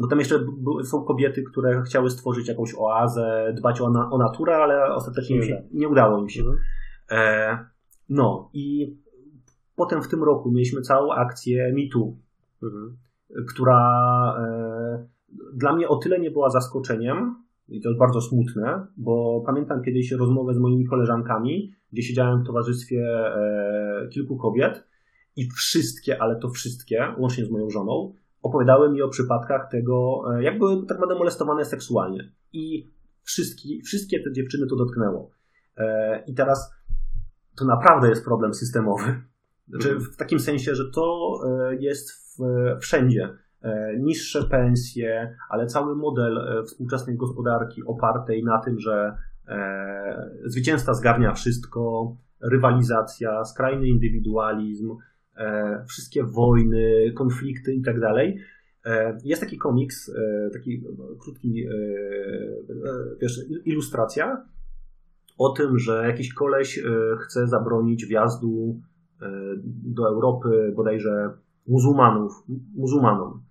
bo 0.00 0.06
tam 0.06 0.18
jeszcze 0.18 0.46
są 0.84 1.04
kobiety, 1.04 1.42
które 1.42 1.82
chciały 1.82 2.10
stworzyć 2.10 2.48
jakąś 2.48 2.74
oazę, 2.78 3.54
dbać 3.56 3.80
o, 3.80 3.90
na, 3.90 4.10
o 4.10 4.18
naturę, 4.18 4.56
ale 4.56 4.94
ostatecznie 4.94 5.38
nie, 5.38 5.46
się, 5.46 5.62
nie 5.72 5.88
udało 5.88 6.18
im 6.18 6.28
się. 6.28 6.40
Mhm. 6.40 6.58
E, 7.10 7.58
no 8.08 8.50
i 8.52 8.96
potem 9.76 10.02
w 10.02 10.08
tym 10.08 10.24
roku 10.24 10.50
mieliśmy 10.50 10.80
całą 10.80 11.12
akcję 11.12 11.72
MeToo, 11.72 12.16
mhm. 12.62 12.96
która 13.48 13.80
e, 14.38 15.06
dla 15.54 15.76
mnie 15.76 15.88
o 15.88 15.96
tyle 15.96 16.20
nie 16.20 16.30
była 16.30 16.50
zaskoczeniem, 16.50 17.34
i 17.68 17.80
to 17.80 17.88
jest 17.88 17.98
bardzo 17.98 18.20
smutne, 18.20 18.86
bo 18.96 19.42
pamiętam 19.46 19.82
kiedyś 19.82 20.12
rozmowę 20.12 20.54
z 20.54 20.58
moimi 20.58 20.86
koleżankami, 20.86 21.72
gdzie 21.92 22.02
siedziałem 22.02 22.42
w 22.42 22.46
towarzystwie 22.46 23.02
e, 23.34 24.08
kilku 24.12 24.36
kobiet 24.36 24.84
i 25.36 25.48
wszystkie, 25.50 26.22
ale 26.22 26.36
to 26.36 26.50
wszystkie, 26.50 27.14
łącznie 27.18 27.44
z 27.44 27.50
moją 27.50 27.70
żoną, 27.70 28.14
opowiadały 28.42 28.90
mi 28.90 29.02
o 29.02 29.08
przypadkach 29.08 29.70
tego, 29.70 30.22
e, 30.34 30.42
jak 30.42 30.58
były 30.58 30.76
tak 30.76 30.88
naprawdę 30.88 31.14
molestowane 31.14 31.64
seksualnie. 31.64 32.32
I 32.52 32.90
wszystkie, 33.22 33.68
wszystkie 33.84 34.22
te 34.22 34.32
dziewczyny 34.32 34.66
to 34.66 34.76
dotknęło. 34.76 35.30
E, 35.76 36.24
I 36.26 36.34
teraz 36.34 36.74
to 37.56 37.64
naprawdę 37.64 38.08
jest 38.08 38.24
problem 38.24 38.54
systemowy. 38.54 39.04
Znaczy, 39.68 39.88
mhm. 39.88 40.12
w 40.12 40.16
takim 40.16 40.40
sensie, 40.40 40.74
że 40.74 40.90
to 40.90 41.34
e, 41.46 41.76
jest 41.76 42.10
wszędzie. 42.80 43.28
Niższe 43.98 44.44
pensje, 44.44 45.36
ale 45.50 45.66
cały 45.66 45.96
model 45.96 46.64
współczesnej 46.66 47.16
gospodarki 47.16 47.82
opartej 47.86 48.44
na 48.44 48.58
tym, 48.58 48.80
że 48.80 49.16
zwycięzca 50.44 50.94
zgarnia 50.94 51.34
wszystko, 51.34 52.16
rywalizacja, 52.40 53.44
skrajny 53.44 53.88
indywidualizm, 53.88 54.96
wszystkie 55.88 56.24
wojny, 56.24 57.12
konflikty 57.16 57.74
i 57.74 57.82
tak 57.82 58.00
dalej. 58.00 58.38
E, 58.84 59.18
jest 59.24 59.42
taki 59.42 59.58
komiks, 59.58 60.08
e, 60.08 60.50
taki 60.52 60.82
krótki, 61.20 61.64
wiesz, 63.20 63.40
ilustracja 63.64 64.46
o 65.38 65.48
tym, 65.48 65.78
że 65.78 66.06
jakiś 66.06 66.34
koleś 66.34 66.82
chce 67.20 67.46
zabronić 67.46 68.06
wjazdu 68.06 68.80
do 69.66 70.08
Europy 70.08 70.72
bodajże 70.76 71.30
muzułmanów, 71.66 72.32
muzułmanom, 72.76 73.42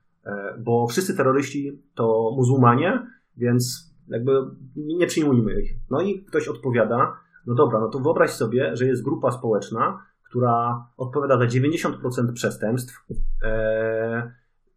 bo 0.59 0.87
wszyscy 0.87 1.17
terroryści 1.17 1.81
to 1.95 2.33
muzułmanie, 2.37 3.07
więc 3.37 3.93
jakby 4.07 4.31
nie 4.75 5.07
przyjmujmy 5.07 5.61
ich. 5.61 5.75
No 5.89 6.01
i 6.01 6.23
ktoś 6.23 6.47
odpowiada, 6.47 7.13
no 7.45 7.55
dobra, 7.55 7.79
no 7.79 7.89
to 7.89 7.99
wyobraź 7.99 8.31
sobie, 8.31 8.75
że 8.75 8.85
jest 8.85 9.03
grupa 9.03 9.31
społeczna, 9.31 9.99
która 10.29 10.85
odpowiada 10.97 11.37
za 11.37 11.45
90% 11.45 12.33
przestępstw. 12.33 13.05
E, 13.43 14.31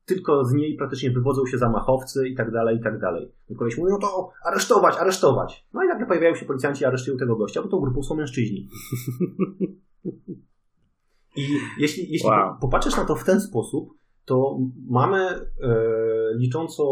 tylko 0.05 0.45
z 0.45 0.53
niej 0.53 0.77
praktycznie 0.77 1.11
wywodzą 1.11 1.47
się 1.47 1.59
zamachowcy 1.59 2.29
i 2.29 2.35
tak 2.35 2.51
dalej, 2.51 2.77
i 2.77 2.81
tak 2.81 3.01
dalej. 3.01 3.33
I 3.49 3.57
koleś 3.57 3.79
mówi, 3.79 3.93
no 3.93 3.99
to 3.99 4.31
aresztować, 4.45 4.97
aresztować. 4.97 5.67
No 5.75 5.85
i 5.85 5.89
nagle 5.89 6.07
pojawiają 6.07 6.35
się 6.35 6.47
policjanci 6.47 6.83
i 6.83 6.87
aresztują 6.87 7.17
tego 7.17 7.37
gościa, 7.37 7.63
bo 7.63 7.69
tą 7.69 7.81
grupą 7.81 8.03
są 8.03 8.15
mężczyźni. 8.15 8.69
I 11.37 11.43
jeśli, 11.79 12.13
jeśli 12.13 12.29
wow. 12.29 12.57
popatrzysz 12.61 12.97
na 12.97 13.05
to 13.05 13.15
w 13.15 13.25
ten 13.25 13.41
sposób, 13.41 13.95
to 14.25 14.59
mamy 14.89 15.19
e, 15.19 15.45
liczącą 16.35 16.85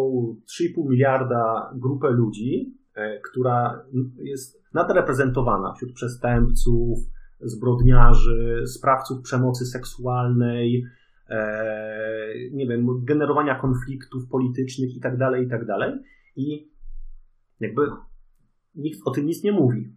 3,5 0.76 0.88
miliarda 0.88 1.70
grupę 1.74 2.10
ludzi, 2.10 2.74
e, 2.94 3.20
która 3.20 3.84
jest 4.18 4.62
nadreprezentowana 4.74 5.72
wśród 5.72 5.92
przestępców, 5.92 6.98
zbrodniarzy, 7.40 8.64
sprawców 8.66 9.22
przemocy 9.22 9.66
seksualnej, 9.66 10.84
e, 11.28 12.34
nie 12.52 12.66
wiem, 12.66 13.04
generowania 13.04 13.60
konfliktów 13.60 14.28
politycznych 14.28 14.96
i 14.96 15.00
tak 15.00 15.18
dalej, 15.18 15.46
i 15.46 15.48
tak 15.48 15.66
dalej. 15.66 15.92
I 16.36 16.70
jakby 17.60 17.82
nikt 18.74 19.00
o 19.04 19.10
tym 19.10 19.26
nic 19.26 19.42
nie 19.42 19.52
mówi. 19.52 19.96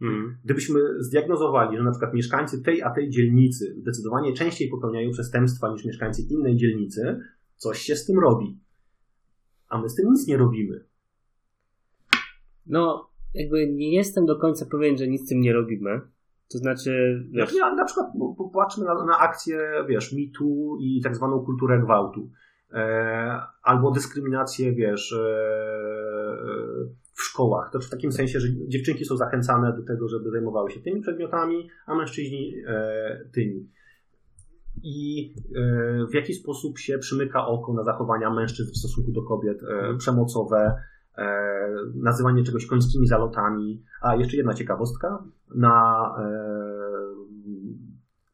Mm. 0.00 0.38
Gdybyśmy 0.44 0.80
zdiagnozowali, 0.98 1.76
że 1.76 1.82
na 1.82 1.90
przykład 1.90 2.14
mieszkańcy 2.14 2.62
tej 2.62 2.82
a 2.82 2.90
tej 2.90 3.10
dzielnicy 3.10 3.76
zdecydowanie 3.78 4.32
częściej 4.32 4.68
popełniają 4.68 5.10
przestępstwa 5.10 5.72
niż 5.72 5.84
mieszkańcy 5.84 6.22
innej 6.22 6.56
dzielnicy, 6.56 7.20
coś 7.56 7.78
się 7.78 7.96
z 7.96 8.06
tym 8.06 8.18
robi. 8.18 8.60
A 9.68 9.80
my 9.80 9.88
z 9.88 9.94
tym 9.94 10.10
nic 10.10 10.26
nie 10.26 10.36
robimy. 10.36 10.84
No, 12.66 13.10
jakby 13.34 13.72
nie 13.72 13.96
jestem 13.96 14.26
do 14.26 14.36
końca 14.36 14.66
pewien, 14.66 14.98
że 14.98 15.08
nic 15.08 15.26
z 15.26 15.28
tym 15.28 15.40
nie 15.40 15.52
robimy. 15.52 16.00
To 16.52 16.58
znaczy. 16.58 17.24
Wiesz... 17.30 17.54
Ja, 17.54 17.74
na 17.74 17.84
przykład 17.84 18.06
popatrzmy 18.38 18.84
na, 18.84 19.04
na 19.04 19.18
akcję, 19.18 19.84
wiesz, 19.88 20.12
mitu 20.12 20.76
i 20.80 21.00
tak 21.02 21.16
zwaną 21.16 21.44
kulturę 21.44 21.80
gwałtu. 21.80 22.30
E, 22.72 23.40
albo 23.62 23.90
dyskryminację, 23.90 24.72
wiesz, 24.72 25.12
e, 25.12 25.16
w 27.14 27.22
szkołach. 27.22 27.70
To 27.72 27.80
w 27.80 27.90
takim 27.90 28.12
sensie, 28.12 28.40
że 28.40 28.48
dziewczynki 28.68 29.04
są 29.04 29.16
zachęcane 29.16 29.76
do 29.76 29.82
tego, 29.82 30.08
żeby 30.08 30.30
zajmowały 30.30 30.70
się 30.70 30.80
tymi 30.80 31.00
przedmiotami, 31.00 31.68
a 31.86 31.94
mężczyźni 31.94 32.54
e, 32.66 33.28
tymi. 33.32 33.68
I 34.82 35.34
e, 35.56 36.06
w 36.10 36.14
jaki 36.14 36.34
sposób 36.34 36.78
się 36.78 36.98
przymyka 36.98 37.46
oko 37.46 37.72
na 37.72 37.84
zachowania 37.84 38.30
mężczyzn 38.30 38.72
w 38.72 38.76
stosunku 38.76 39.12
do 39.12 39.22
kobiet 39.22 39.62
e, 39.62 39.96
przemocowe, 39.96 40.56
E, 40.66 40.99
nazywanie 41.94 42.44
czegoś 42.44 42.66
końskimi 42.66 43.06
zalotami. 43.06 43.84
A 44.02 44.16
jeszcze 44.16 44.36
jedna 44.36 44.54
ciekawostka. 44.54 45.24
Na 45.54 46.04
e, 46.18 46.30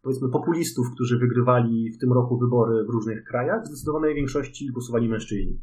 powiedzmy 0.03 0.29
populistów, 0.29 0.87
którzy 0.95 1.19
wygrywali 1.19 1.93
w 1.93 1.99
tym 1.99 2.13
roku 2.13 2.39
wybory 2.39 2.85
w 2.85 2.91
różnych 2.91 3.25
krajach, 3.25 3.63
w 3.63 3.67
zdecydowanej 3.67 4.15
większości 4.15 4.73
głosowali 4.73 5.09
mężczyźni. 5.09 5.61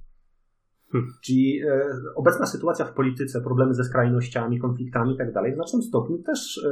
Hmm. 0.91 1.11
Czyli 1.23 1.61
e, 1.61 1.89
obecna 2.15 2.45
sytuacja 2.45 2.85
w 2.85 2.93
polityce, 2.93 3.41
problemy 3.41 3.73
ze 3.73 3.83
skrajnościami, 3.83 4.59
konfliktami 4.59 5.13
i 5.13 5.17
tak 5.17 5.33
dalej, 5.33 5.51
w 5.51 5.55
znacznym 5.55 5.81
stopniu 5.81 6.17
też 6.17 6.57
e, 6.57 6.69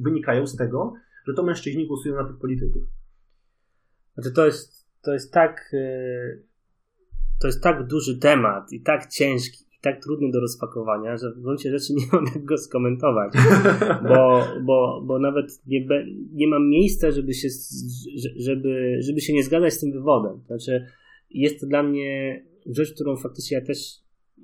wynikają 0.00 0.46
z 0.46 0.56
tego, 0.56 0.94
że 1.26 1.34
to 1.34 1.42
mężczyźni 1.42 1.86
głosują 1.86 2.14
na 2.14 2.24
tych 2.24 2.38
polityków. 2.38 2.82
Znaczy 4.14 4.32
to 4.32 4.46
jest, 4.46 4.88
to 5.02 5.12
jest 5.12 5.32
tak 5.32 5.70
e, 5.72 6.52
to 7.40 7.46
jest 7.46 7.62
tak 7.62 7.86
duży 7.86 8.18
temat 8.18 8.72
i 8.72 8.82
tak 8.82 9.06
ciężki 9.06 9.61
tak 9.82 10.02
trudny 10.02 10.30
do 10.30 10.40
rozpakowania, 10.40 11.16
że 11.16 11.30
w 11.30 11.40
gruncie 11.40 11.70
rzeczy 11.70 11.94
nie 11.94 12.06
mam 12.12 12.24
jak 12.34 12.44
go 12.44 12.58
skomentować, 12.58 13.32
bo, 14.08 14.44
bo, 14.64 15.02
bo 15.06 15.18
nawet 15.18 15.60
nie, 15.66 15.80
be, 15.80 16.04
nie 16.32 16.48
mam 16.48 16.68
miejsca, 16.68 17.10
żeby 17.10 17.34
się, 17.34 17.48
żeby, 18.36 18.98
żeby 19.00 19.20
się 19.20 19.32
nie 19.32 19.44
zgadzać 19.44 19.72
z 19.72 19.80
tym 19.80 19.92
wywodem. 19.92 20.40
Znaczy, 20.46 20.86
jest 21.30 21.60
to 21.60 21.66
dla 21.66 21.82
mnie 21.82 22.42
rzecz, 22.66 22.94
którą 22.94 23.16
faktycznie 23.16 23.56
ja 23.56 23.64
też, 23.64 23.78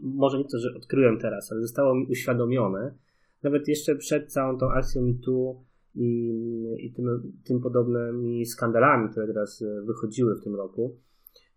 może 0.02 0.38
nie 0.38 0.44
to, 0.44 0.58
że 0.58 0.74
odkryłem 0.76 1.18
teraz, 1.18 1.52
ale 1.52 1.60
zostało 1.60 1.94
mi 1.94 2.06
uświadomione, 2.06 2.94
nawet 3.42 3.68
jeszcze 3.68 3.96
przed 3.96 4.32
całą 4.32 4.58
tą 4.58 4.70
akcją 4.70 5.14
tu 5.24 5.64
i, 5.94 6.32
i 6.78 6.92
tym, 6.92 7.32
tym 7.44 7.60
podobnymi 7.60 8.46
skandalami, 8.46 9.10
które 9.10 9.26
teraz 9.26 9.62
e, 9.62 9.82
wychodziły 9.82 10.36
w 10.36 10.44
tym 10.44 10.54
roku, 10.54 10.96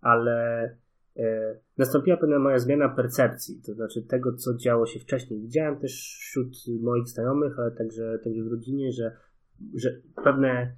ale 0.02 0.78
nastąpiła 1.78 2.18
pewna 2.18 2.40
moja 2.40 2.60
zmiana 2.60 2.90
percepcji, 2.90 3.62
to 3.66 3.74
znaczy 3.74 4.02
tego, 4.02 4.34
co 4.34 4.58
działo 4.58 4.86
się 4.86 5.00
wcześniej. 5.00 5.42
Widziałem 5.42 5.80
też 5.80 5.92
wśród 6.20 6.58
moich 6.82 7.08
znajomych, 7.08 7.60
ale 7.60 7.72
także, 7.72 8.20
także 8.24 8.44
w 8.44 8.48
rodzinie, 8.48 8.92
że, 8.92 9.12
że 9.76 9.90
pewne 10.24 10.76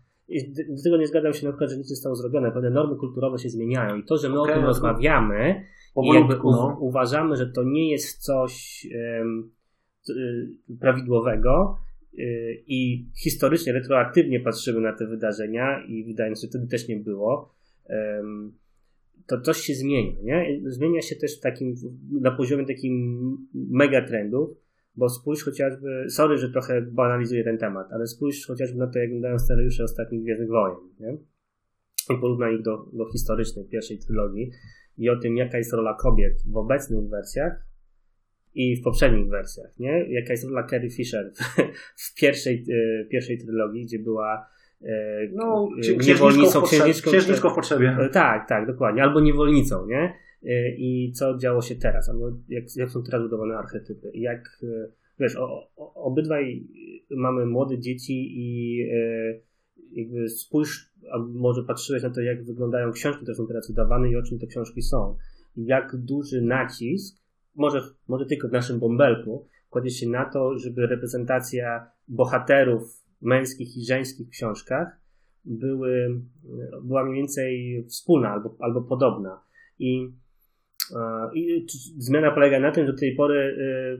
do 0.69 0.83
tego 0.83 0.97
nie 0.97 1.07
zgadzam 1.07 1.33
się 1.33 1.45
na 1.45 1.51
przykład, 1.51 1.69
że 1.69 1.77
nic 1.77 1.89
nie 1.89 1.95
zostało 1.95 2.15
zrobione. 2.15 2.51
Pewne 2.51 2.69
normy 2.69 2.95
kulturowe 2.95 3.37
się 3.37 3.49
zmieniają 3.49 3.97
i 3.97 4.03
to, 4.03 4.17
że 4.17 4.29
my 4.29 4.39
okay, 4.39 4.51
o 4.51 4.55
tym 4.55 4.61
no 4.61 4.67
rozmawiamy 4.67 5.65
i 6.03 6.07
jakby 6.07 6.35
no. 6.43 6.77
uważamy, 6.79 7.35
że 7.35 7.47
to 7.47 7.63
nie 7.63 7.91
jest 7.91 8.23
coś 8.23 8.87
um, 9.19 9.51
prawidłowego 10.79 11.77
y, 12.13 12.63
i 12.67 13.09
historycznie, 13.23 13.73
retroaktywnie 13.73 14.39
patrzymy 14.39 14.81
na 14.81 14.93
te 14.93 15.07
wydarzenia 15.07 15.83
i 15.87 16.05
wydaje 16.05 16.29
mi 16.29 16.35
się, 16.35 16.41
że 16.41 16.47
wtedy 16.47 16.67
też 16.67 16.87
nie 16.87 16.97
było. 16.97 17.55
Um, 17.89 18.53
to 19.27 19.41
coś 19.41 19.57
się 19.57 19.73
zmienia, 19.73 20.21
nie? 20.23 20.61
Zmienia 20.65 21.01
się 21.01 21.15
też 21.15 21.39
takim, 21.39 21.75
na 22.21 22.31
poziomie 22.31 22.65
takim 22.65 23.37
megatrendów, 23.53 24.49
bo 24.95 25.09
spójrz 25.09 25.43
chociażby, 25.43 26.05
sorry, 26.09 26.37
że 26.37 26.49
trochę 26.49 26.81
banalizuję 26.81 27.43
ten 27.43 27.57
temat, 27.57 27.87
ale 27.91 28.07
spójrz 28.07 28.47
chociażby 28.47 28.77
na 28.77 28.87
to, 28.87 28.99
jak 28.99 29.07
wyglądają 29.07 29.39
scenariusze 29.39 29.83
ostatnich 29.83 30.23
Gwiezdnych 30.23 30.49
Wojen, 30.49 30.77
nie? 30.99 31.17
I 32.15 32.19
porównaj 32.21 32.55
ich 32.55 32.61
do, 32.61 32.89
do 32.93 33.11
historycznej 33.11 33.65
pierwszej 33.65 33.99
trylogii 33.99 34.51
i 34.97 35.09
o 35.09 35.19
tym, 35.19 35.37
jaka 35.37 35.57
jest 35.57 35.73
rola 35.73 35.97
kobiet 36.01 36.43
w 36.45 36.57
obecnych 36.57 37.09
wersjach 37.09 37.65
i 38.55 38.75
w 38.75 38.83
poprzednich 38.83 39.29
wersjach, 39.29 39.79
nie? 39.79 40.05
Jaka 40.09 40.33
jest 40.33 40.43
rola 40.43 40.67
Carrie 40.67 40.89
Fisher 40.89 41.31
w, 41.33 41.39
w 42.07 42.15
pierwszej, 42.15 42.65
e, 42.71 43.05
pierwszej 43.05 43.37
trylogii, 43.37 43.85
gdzie 43.85 43.99
była 43.99 44.45
no, 45.33 45.69
niewolnicą, 46.07 46.61
księżniczką, 46.61 47.11
księżniczką 47.11 47.49
w 47.49 47.55
potrzebie. 47.55 47.97
Tak, 48.11 48.49
tak, 48.49 48.67
dokładnie. 48.67 49.03
Albo 49.03 49.19
niewolnicą, 49.19 49.85
nie? 49.85 50.13
E, 50.45 50.75
i 50.75 51.11
co 51.11 51.37
działo 51.37 51.61
się 51.61 51.75
teraz, 51.75 52.09
albo 52.09 52.31
jak, 52.49 52.63
jak 52.75 52.89
są 52.89 53.03
teraz 53.03 53.21
budowane 53.21 53.57
archetypy. 53.57 54.11
Jak, 54.13 54.59
e, 54.63 54.91
wiesz, 55.19 55.35
o, 55.35 55.69
o, 55.75 55.93
obydwaj 55.93 56.67
mamy 57.09 57.45
młode 57.45 57.79
dzieci 57.79 58.31
i 58.35 58.79
e, 58.81 59.39
jakby 59.91 60.29
spójrz, 60.29 60.93
a 61.11 61.17
może 61.17 61.63
patrzyłeś 61.63 62.03
na 62.03 62.09
to, 62.09 62.21
jak 62.21 62.43
wyglądają 62.43 62.91
książki, 62.91 63.21
które 63.23 63.35
są 63.35 63.47
teraz 63.47 63.67
wydawane 63.67 64.09
i 64.09 64.15
o 64.15 64.23
czym 64.23 64.39
te 64.39 64.47
książki 64.47 64.81
są. 64.81 65.17
Jak 65.57 65.95
duży 65.95 66.41
nacisk, 66.41 67.23
może, 67.55 67.81
może 68.07 68.25
tylko 68.25 68.47
w 68.47 68.51
naszym 68.51 68.79
bąbelku, 68.79 69.47
kładzie 69.69 69.89
się 69.89 70.09
na 70.09 70.25
to, 70.25 70.57
żeby 70.57 70.87
reprezentacja 70.87 71.91
bohaterów 72.07 73.02
męskich 73.23 73.77
i 73.77 73.85
żeńskich 73.85 74.29
książkach 74.29 74.87
były, 75.45 76.21
była 76.83 77.03
mniej 77.03 77.17
więcej 77.17 77.83
wspólna 77.87 78.29
albo, 78.29 78.55
albo 78.59 78.81
podobna. 78.81 79.41
I 79.79 80.13
i 81.33 81.65
zmiana 81.97 82.31
polega 82.31 82.59
na 82.59 82.71
tym, 82.71 82.85
że 82.85 82.93
do 82.93 82.99
tej 82.99 83.15
pory 83.15 83.39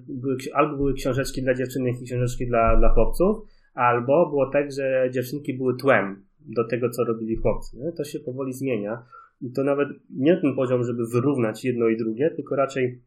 y, 0.09 0.13
były, 0.13 0.38
albo 0.53 0.78
były 0.78 0.93
książeczki 0.93 1.41
dla 1.43 1.53
dziewczynek 1.53 2.01
i 2.01 2.05
książeczki 2.05 2.47
dla, 2.47 2.78
dla 2.78 2.89
chłopców, 2.89 3.38
albo 3.74 4.30
było 4.30 4.49
tak, 4.49 4.71
że 4.71 5.09
dziewczynki 5.11 5.53
były 5.53 5.78
tłem 5.78 6.26
do 6.39 6.67
tego, 6.67 6.89
co 6.89 7.03
robili 7.03 7.36
chłopcy. 7.36 7.78
To 7.97 8.03
się 8.03 8.19
powoli 8.19 8.53
zmienia. 8.53 9.05
I 9.41 9.51
to 9.51 9.63
nawet 9.63 9.89
nie 10.09 10.38
ten 10.38 10.55
poziom, 10.55 10.84
żeby 10.84 11.07
wyrównać 11.07 11.65
jedno 11.65 11.88
i 11.88 11.97
drugie, 11.97 12.32
tylko 12.36 12.55
raczej, 12.55 13.01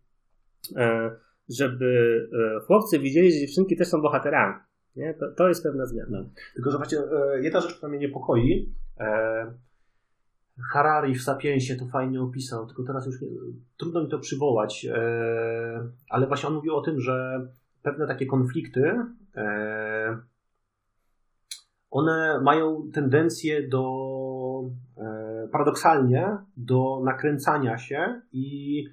e, 0.76 1.10
żeby 1.48 2.20
e, 2.56 2.60
chłopcy 2.60 2.98
widzieli, 2.98 3.32
że 3.32 3.38
dziewczynki 3.38 3.76
też 3.76 3.88
są 3.88 4.00
bohaterami. 4.00 4.54
Nie? 4.96 5.14
To, 5.14 5.32
to 5.32 5.48
jest 5.48 5.62
pewna 5.62 5.86
zmiana. 5.86 6.08
No. 6.10 6.24
Tylko, 6.54 6.70
że 6.70 6.76
właśnie 6.76 6.98
e, 6.98 7.42
jedna 7.42 7.60
rzecz, 7.60 7.74
która 7.74 7.88
mnie 7.90 7.98
niepokoi, 7.98 8.72
Harari 10.72 11.14
w 11.14 11.22
Sapiensie 11.22 11.76
to 11.76 11.86
fajnie 11.86 12.22
opisał, 12.22 12.66
tylko 12.66 12.82
teraz 12.82 13.06
już 13.06 13.20
nie, 13.20 13.28
trudno 13.76 14.02
mi 14.04 14.08
to 14.08 14.18
przywołać, 14.18 14.86
e, 14.90 15.88
ale 16.10 16.26
właśnie 16.26 16.48
on 16.48 16.54
mówił 16.54 16.76
o 16.76 16.80
tym, 16.80 17.00
że 17.00 17.46
pewne 17.82 18.06
takie 18.06 18.26
konflikty, 18.26 18.92
e, 19.36 20.18
one 21.90 22.40
mają 22.42 22.90
tendencję 22.92 23.68
do 23.68 23.84
e, 24.98 25.48
paradoksalnie 25.52 26.36
do 26.56 27.00
nakręcania 27.04 27.78
się 27.78 28.20
i 28.32 28.84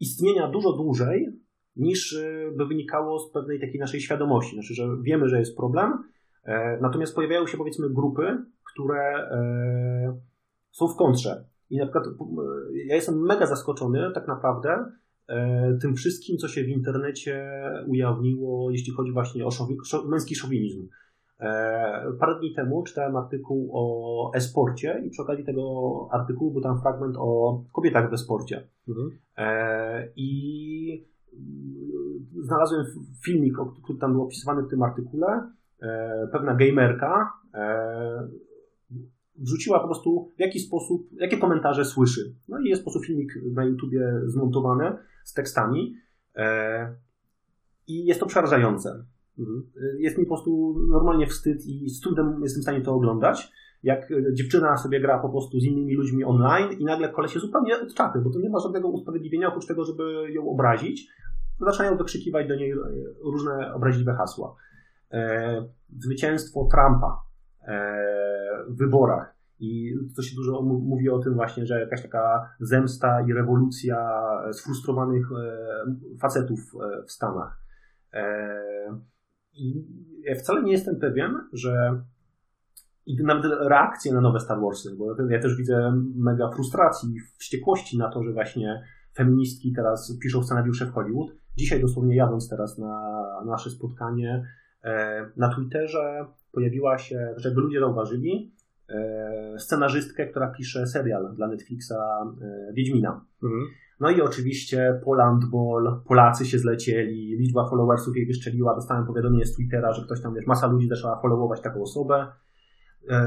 istnienia 0.00 0.48
dużo 0.48 0.72
dłużej 0.72 1.40
niż 1.78 2.18
by 2.56 2.66
wynikało 2.66 3.18
z 3.18 3.32
pewnej 3.32 3.60
takiej 3.60 3.80
naszej 3.80 4.00
świadomości. 4.00 4.54
Znaczy, 4.54 4.74
że 4.74 4.88
wiemy, 5.02 5.28
że 5.28 5.38
jest 5.38 5.56
problem, 5.56 6.04
natomiast 6.80 7.14
pojawiają 7.14 7.46
się 7.46 7.58
powiedzmy 7.58 7.90
grupy, 7.90 8.38
które 8.72 9.28
e, 9.30 10.18
są 10.70 10.88
w 10.88 10.96
kontrze. 10.96 11.44
I 11.70 11.76
na 11.76 11.84
przykład 11.84 12.06
e, 12.06 12.10
ja 12.86 12.94
jestem 12.94 13.22
mega 13.22 13.46
zaskoczony 13.46 14.10
tak 14.14 14.28
naprawdę 14.28 14.92
e, 15.28 15.78
tym 15.80 15.94
wszystkim, 15.94 16.36
co 16.36 16.48
się 16.48 16.64
w 16.64 16.68
internecie 16.68 17.60
ujawniło, 17.86 18.70
jeśli 18.70 18.92
chodzi 18.92 19.12
właśnie 19.12 19.46
o 19.46 19.50
szowi, 19.50 19.76
męski 20.08 20.34
szowinizm. 20.34 20.88
Parę 22.20 22.38
dni 22.38 22.54
temu 22.54 22.82
czytałem 22.82 23.16
artykuł 23.16 23.70
o 23.72 24.32
e-sporcie 24.34 25.02
i 25.06 25.10
przy 25.10 25.22
okazji 25.22 25.44
tego 25.44 25.62
artykułu 26.10 26.52
był 26.52 26.62
tam 26.62 26.80
fragment 26.80 27.16
o 27.18 27.60
kobietach 27.72 28.10
w 28.10 28.12
e-sporcie. 28.12 28.68
Mhm. 28.88 29.10
I 30.16 31.06
znalazłem 32.40 32.86
filmik, 33.24 33.54
który 33.84 33.98
tam 33.98 34.12
był 34.12 34.22
opisywany 34.22 34.62
w 34.62 34.68
tym 34.68 34.82
artykule. 34.82 35.50
Pewna 36.32 36.54
gamerka 36.54 37.32
wrzuciła 39.38 39.80
po 39.80 39.86
prostu 39.86 40.32
w 40.36 40.40
jaki 40.40 40.60
sposób, 40.60 41.08
jakie 41.12 41.38
komentarze 41.38 41.84
słyszy. 41.84 42.34
No 42.48 42.58
i 42.60 42.64
jest 42.64 42.84
po 42.84 42.90
prostu 42.90 43.06
filmik 43.06 43.32
na 43.52 43.64
YouTubie 43.64 44.12
zmontowany 44.26 44.96
z 45.24 45.32
tekstami 45.32 45.96
e, 46.36 46.94
i 47.86 48.04
jest 48.04 48.20
to 48.20 48.26
przerażające. 48.26 49.04
Mhm. 49.38 49.70
Jest 49.98 50.18
mi 50.18 50.24
po 50.24 50.34
prostu 50.34 50.76
normalnie 50.88 51.26
wstyd 51.26 51.66
i 51.66 51.90
z 51.90 52.00
trudem 52.00 52.40
jestem 52.42 52.60
w 52.60 52.64
stanie 52.64 52.80
to 52.80 52.94
oglądać. 52.94 53.52
Jak 53.82 54.12
dziewczyna 54.32 54.76
sobie 54.76 55.00
gra 55.00 55.18
po 55.18 55.28
prostu 55.28 55.60
z 55.60 55.64
innymi 55.64 55.94
ludźmi 55.94 56.24
online 56.24 56.72
i 56.78 56.84
nagle 56.84 57.08
koleś 57.08 57.32
się 57.32 57.40
zupełnie 57.40 57.80
odczapy, 57.80 58.20
bo 58.20 58.30
to 58.30 58.38
nie 58.38 58.50
ma 58.50 58.58
żadnego 58.58 58.88
usprawiedliwienia 58.88 59.48
oprócz 59.48 59.66
tego, 59.66 59.84
żeby 59.84 60.32
ją 60.32 60.50
obrazić. 60.50 61.08
Zaczynają 61.60 61.96
wykrzykiwać 61.96 62.48
do 62.48 62.56
niej 62.56 62.74
różne 63.24 63.74
obraźliwe 63.74 64.14
hasła. 64.14 64.56
E, 65.12 65.68
zwycięstwo 65.98 66.68
Trumpa 66.70 67.22
w 68.68 68.78
wyborach. 68.78 69.38
I 69.60 69.94
to 70.16 70.22
się 70.22 70.36
dużo 70.36 70.62
mówi 70.62 71.10
o 71.10 71.18
tym 71.18 71.34
właśnie, 71.34 71.66
że 71.66 71.80
jakaś 71.80 72.02
taka 72.02 72.48
zemsta 72.60 73.20
i 73.20 73.32
rewolucja 73.32 74.10
sfrustrowanych 74.52 75.26
e, 75.32 76.18
facetów 76.20 76.60
e, 76.60 77.02
w 77.06 77.12
Stanach. 77.12 77.62
E, 78.12 78.58
I 79.52 79.84
ja 80.22 80.34
wcale 80.34 80.62
nie 80.62 80.72
jestem 80.72 80.96
pewien, 80.96 81.34
że 81.52 82.02
i 83.08 83.16
nawet 83.24 83.44
reakcje 83.44 84.12
na 84.12 84.20
nowe 84.20 84.40
Star 84.40 84.60
Warsy, 84.60 84.96
bo 84.96 85.22
ja 85.30 85.40
też 85.40 85.56
widzę 85.56 85.92
mega 86.16 86.50
frustracji, 86.50 87.14
wściekłości 87.38 87.98
na 87.98 88.10
to, 88.10 88.22
że 88.22 88.32
właśnie 88.32 88.82
feministki 89.16 89.72
teraz 89.72 90.18
piszą 90.22 90.42
scenariusze 90.42 90.86
w 90.86 90.92
Hollywood. 90.92 91.30
Dzisiaj 91.56 91.80
dosłownie 91.80 92.16
jadąc 92.16 92.48
teraz 92.48 92.78
na 92.78 93.12
nasze 93.46 93.70
spotkanie 93.70 94.44
na 95.36 95.54
Twitterze 95.54 96.26
pojawiła 96.52 96.98
się, 96.98 97.34
żeby 97.36 97.60
ludzie 97.60 97.80
zauważyli, 97.80 98.54
e, 98.88 99.54
scenarzystkę, 99.58 100.26
która 100.26 100.48
pisze 100.50 100.86
serial 100.86 101.34
dla 101.34 101.48
Netflixa 101.48 101.92
e, 101.92 102.72
Wiedźmina. 102.72 103.24
Mhm. 103.42 103.62
No 104.00 104.10
i 104.10 104.20
oczywiście 104.20 105.00
Poland 105.04 105.44
Ball, 105.44 106.00
Polacy 106.06 106.46
się 106.46 106.58
zlecieli, 106.58 107.36
liczba 107.38 107.68
followersów 107.68 108.16
jej 108.16 108.26
wyszczeliła, 108.26 108.74
dostałem 108.74 109.06
powiadomienie 109.06 109.46
z 109.46 109.54
Twittera, 109.54 109.92
że 109.92 110.04
ktoś 110.04 110.22
tam, 110.22 110.34
wiesz, 110.34 110.46
masa 110.46 110.66
ludzi 110.66 110.88
zaczęła 110.88 111.20
followować 111.20 111.60
taką 111.60 111.82
osobę, 111.82 112.14
e, 112.14 112.47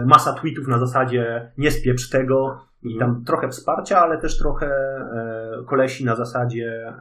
masa 0.05 0.33
tweetów 0.33 0.67
na 0.67 0.79
zasadzie 0.79 1.51
nie 1.57 1.71
spieprz 1.71 2.09
tego 2.09 2.61
i 2.83 2.97
tam 2.99 3.09
mhm. 3.09 3.25
trochę 3.25 3.49
wsparcia, 3.49 3.99
ale 3.99 4.21
też 4.21 4.37
trochę 4.37 4.69
kolesi 5.67 6.05
na 6.05 6.15
zasadzie, 6.15 6.93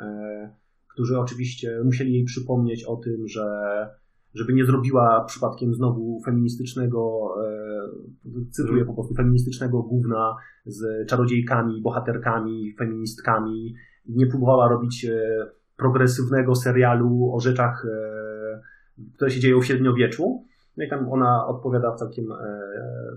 którzy 0.88 1.18
oczywiście 1.18 1.80
musieli 1.84 2.12
jej 2.12 2.24
przypomnieć 2.24 2.84
o 2.84 2.96
tym, 2.96 3.28
że 3.28 3.46
żeby 4.34 4.52
nie 4.52 4.64
zrobiła 4.64 5.24
przypadkiem 5.24 5.74
znowu 5.74 6.20
feministycznego, 6.24 7.30
e, 7.44 8.50
cytuję 8.50 8.84
po 8.84 8.94
prostu, 8.94 9.14
feministycznego 9.14 9.82
gówna 9.82 10.36
z 10.66 11.08
czarodziejkami, 11.08 11.82
bohaterkami, 11.82 12.74
feministkami 12.78 13.74
nie 14.06 14.26
próbowała 14.26 14.68
robić 14.68 15.06
progresywnego 15.76 16.54
serialu 16.54 17.30
o 17.34 17.40
rzeczach, 17.40 17.86
które 19.14 19.30
się 19.30 19.40
dzieją 19.40 19.60
w 19.60 19.64
średniowieczu. 19.64 20.44
No 20.76 20.84
i 20.84 20.88
tam 20.88 21.12
ona 21.12 21.46
odpowiada 21.46 21.92
w 21.92 21.98
całkiem, 21.98 22.24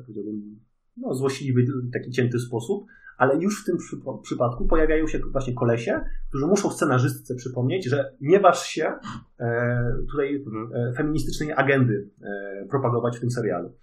powiedziałbym, 0.02 0.60
no, 0.98 1.14
złośliwy, 1.14 1.66
taki 1.94 2.12
cięty 2.12 2.40
sposób, 2.40 2.86
ale 3.18 3.38
już 3.38 3.62
w 3.62 3.66
tym 3.66 3.78
przypadku 4.22 4.68
pojawiają 4.68 5.08
się 5.08 5.20
właśnie 5.20 5.54
kolesie, 5.54 6.02
którzy 6.30 6.48
muszą 6.48 6.70
scenarzystce 6.70 7.36
przypomnieć, 7.36 7.86
że 7.86 8.14
nie 8.22 8.40
waż 8.40 8.64
się 8.64 8.94
e, 9.40 9.96
tutaj 10.12 10.46
e, 10.74 10.94
feministycznej 10.94 11.54
agendy 11.54 12.10
e, 12.22 12.66
propagować 12.70 13.18
w 13.18 13.20
tym 13.20 13.32
serialu. 13.32 13.74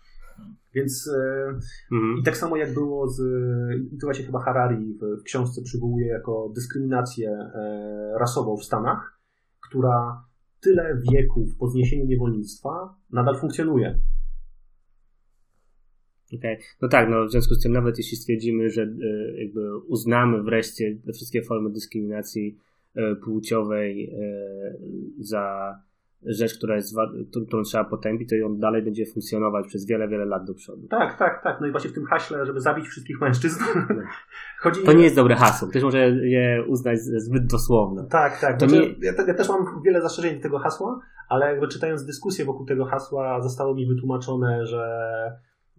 Więc 0.74 1.10
mhm. 1.92 2.18
i 2.20 2.22
tak 2.22 2.36
samo 2.36 2.56
jak 2.56 2.74
było 2.74 3.08
z, 3.08 3.20
i 3.92 3.98
to 3.98 4.06
właśnie 4.06 4.24
chyba 4.24 4.40
Harari 4.40 4.94
w, 4.94 5.20
w 5.20 5.22
książce 5.22 5.62
przywołuje 5.62 6.06
jako 6.06 6.52
dyskryminację 6.54 7.50
rasową 8.20 8.56
w 8.56 8.64
Stanach, 8.64 9.20
która 9.68 10.24
tyle 10.60 11.02
wieków 11.12 11.56
po 11.56 11.68
zniesieniu 11.68 12.06
niewolnictwa 12.06 12.94
nadal 13.10 13.36
funkcjonuje. 13.40 13.98
Okay. 16.38 16.58
No 16.82 16.88
tak, 16.88 17.10
no 17.10 17.26
w 17.26 17.30
związku 17.30 17.54
z 17.54 17.62
tym 17.62 17.72
nawet 17.72 17.98
jeśli 17.98 18.16
stwierdzimy, 18.16 18.70
że 18.70 18.82
e, 18.82 19.42
jakby 19.42 19.78
uznamy 19.78 20.42
wreszcie 20.42 20.96
wszystkie 21.14 21.42
formy 21.42 21.70
dyskryminacji 21.70 22.58
e, 22.94 23.16
płciowej 23.16 24.10
e, 24.10 24.18
za 25.18 25.74
rzecz, 26.26 26.58
która 26.58 26.76
jest, 26.76 26.94
którą 27.46 27.62
trzeba 27.62 27.84
potępić, 27.84 28.28
to 28.30 28.46
on 28.46 28.58
dalej 28.58 28.82
będzie 28.82 29.06
funkcjonować 29.06 29.66
przez 29.66 29.86
wiele, 29.86 30.08
wiele 30.08 30.24
lat 30.24 30.44
do 30.44 30.54
przodu. 30.54 30.88
Tak, 30.88 31.18
tak, 31.18 31.42
tak. 31.44 31.60
No 31.60 31.66
i 31.66 31.70
właśnie 31.70 31.90
w 31.90 31.92
tym 31.92 32.04
haśle, 32.04 32.46
żeby 32.46 32.60
zabić 32.60 32.88
wszystkich 32.88 33.20
mężczyzn. 33.20 33.64
Chodzi... 34.60 34.82
To 34.82 34.92
nie 34.92 35.04
jest 35.04 35.16
dobre 35.16 35.36
hasło. 35.36 35.68
Ktoś 35.68 35.82
może 35.82 35.98
je 36.10 36.64
uznać 36.68 37.00
zbyt 37.00 37.46
dosłowne. 37.46 38.06
Tak, 38.10 38.40
tak. 38.40 38.60
To 38.60 38.68
znaczy, 38.68 38.94
nie... 39.00 39.06
ja, 39.06 39.12
ja, 39.26 39.34
też 39.34 39.48
mam 39.48 39.82
wiele 39.84 40.02
zastrzeżeń 40.02 40.36
do 40.36 40.42
tego 40.42 40.58
hasła, 40.58 41.00
ale 41.28 41.46
jakby 41.46 41.68
czytając 41.68 42.04
dyskusję 42.04 42.44
wokół 42.44 42.66
tego 42.66 42.84
hasła, 42.84 43.42
zostało 43.42 43.74
mi 43.74 43.86
wytłumaczone, 43.86 44.66
że 44.66 44.86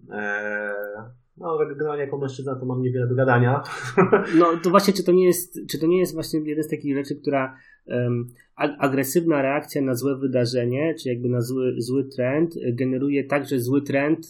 Eee, 0.09 1.03
no, 1.37 1.57
generalnie 1.57 2.03
jako 2.03 2.17
mężczyzna 2.17 2.55
to 2.55 2.65
mam 2.65 2.81
niewiele 2.81 3.07
do 3.07 3.15
gadania. 3.15 3.63
No 4.39 4.45
to 4.63 4.69
właśnie, 4.69 4.93
czy 4.93 5.03
to 5.03 5.11
nie 5.11 5.25
jest, 5.25 5.59
czy 5.69 5.79
to 5.79 5.87
nie 5.87 5.99
jest 5.99 6.13
właśnie 6.13 6.39
jeden 6.39 6.63
z 6.63 6.69
takich 6.69 6.95
rzeczy, 6.95 7.15
która 7.15 7.57
agresywna 8.79 9.41
reakcja 9.41 9.81
na 9.81 9.95
złe 9.95 10.17
wydarzenie, 10.17 10.95
czy 10.95 11.09
jakby 11.09 11.29
na 11.29 11.41
zły, 11.41 11.75
zły 11.77 12.03
trend, 12.15 12.55
generuje 12.73 13.23
także 13.23 13.59
zły 13.59 13.81
trend 13.81 14.27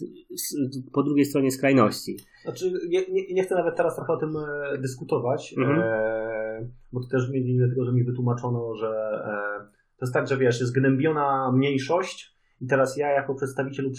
po 0.93 1.03
drugiej 1.03 1.25
stronie 1.25 1.51
skrajności. 1.51 2.17
Znaczy, 2.43 2.73
nie, 2.89 3.05
nie, 3.09 3.33
nie 3.33 3.43
chcę 3.43 3.55
nawet 3.55 3.75
teraz 3.75 3.95
trochę 3.95 4.13
o 4.13 4.17
tym 4.17 4.29
e, 4.37 4.77
dyskutować, 4.77 5.55
mhm. 5.57 5.79
e, 5.79 6.69
bo 6.93 6.99
to 7.01 7.07
też 7.07 7.29
między 7.31 7.49
innymi 7.49 7.57
dlatego, 7.57 7.85
że 7.85 7.93
mi 7.93 8.03
wytłumaczono, 8.03 8.75
że 8.75 8.87
e, 8.87 9.65
to 9.97 10.05
jest 10.05 10.13
tak, 10.13 10.27
że 10.27 10.37
wiesz, 10.37 10.59
jest 10.59 10.73
gnębiona 10.73 11.51
mniejszość, 11.51 12.31
i 12.61 12.67
teraz 12.67 12.97
ja, 12.97 13.09
jako 13.09 13.35
przedstawiciel 13.35 13.91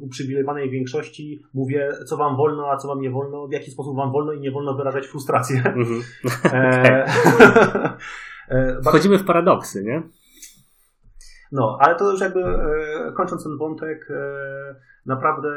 uprzywilejowanej 0.00 0.70
większości, 0.70 1.42
mówię, 1.54 1.88
co 2.06 2.16
wam 2.16 2.36
wolno, 2.36 2.70
a 2.70 2.76
co 2.76 2.88
wam 2.88 3.00
nie 3.00 3.10
wolno, 3.10 3.48
w 3.48 3.52
jaki 3.52 3.70
sposób 3.70 3.96
wam 3.96 4.12
wolno 4.12 4.32
i 4.32 4.40
nie 4.40 4.50
wolno 4.50 4.74
wyrażać 4.74 5.06
frustrację. 5.06 5.62
Mhm. 5.66 6.02
E, 6.44 6.52
e, 6.54 7.06
Wchodzimy 8.82 9.18
w 9.18 9.24
paradoksy, 9.24 9.84
nie? 9.84 10.02
No, 11.52 11.78
ale 11.80 11.96
to 11.96 12.10
już 12.10 12.20
jakby 12.20 12.40
e, 12.40 13.12
kończąc 13.16 13.44
ten 13.44 13.58
wątek, 13.58 14.08
naprawdę 15.06 15.48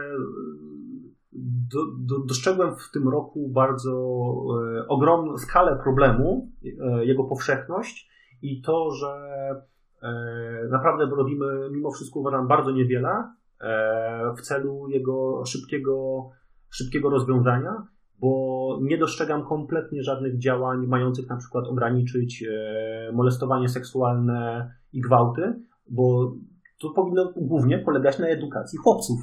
do, 1.72 1.80
do, 2.00 2.20
dostrzegłem 2.20 2.76
w 2.76 2.92
tym 2.92 3.10
roku 3.10 3.50
bardzo 3.50 3.92
ogromną 4.88 5.38
skalę 5.38 5.80
problemu, 5.84 6.52
jego 7.02 7.24
powszechność 7.24 8.10
i 8.42 8.62
to, 8.62 8.92
że 8.92 9.32
E, 10.02 10.68
naprawdę 10.70 11.06
robimy 11.06 11.70
mimo 11.72 11.92
wszystko 11.92 12.20
uważam 12.20 12.48
bardzo 12.48 12.72
niewiele 12.72 13.34
e, 13.60 14.34
w 14.38 14.42
celu 14.42 14.88
jego 14.90 15.46
szybkiego, 15.46 16.30
szybkiego 16.70 17.10
rozwiązania, 17.10 17.88
bo 18.22 18.80
nie 18.82 18.98
dostrzegam 18.98 19.46
kompletnie 19.46 20.04
żadnych 20.04 20.38
działań 20.38 20.88
mających 20.88 21.30
na 21.30 21.38
przykład 21.38 21.68
ograniczyć 21.68 22.44
e, 22.44 23.12
molestowanie 23.14 23.70
seksualne 23.70 24.72
i 24.94 25.02
gwałty, 25.02 25.54
bo 25.90 26.34
to 26.80 26.90
powinno 26.90 27.34
głównie 27.36 27.80
polegać 27.80 28.20
na 28.20 28.28
edukacji 28.28 28.80
chłopców 28.80 29.20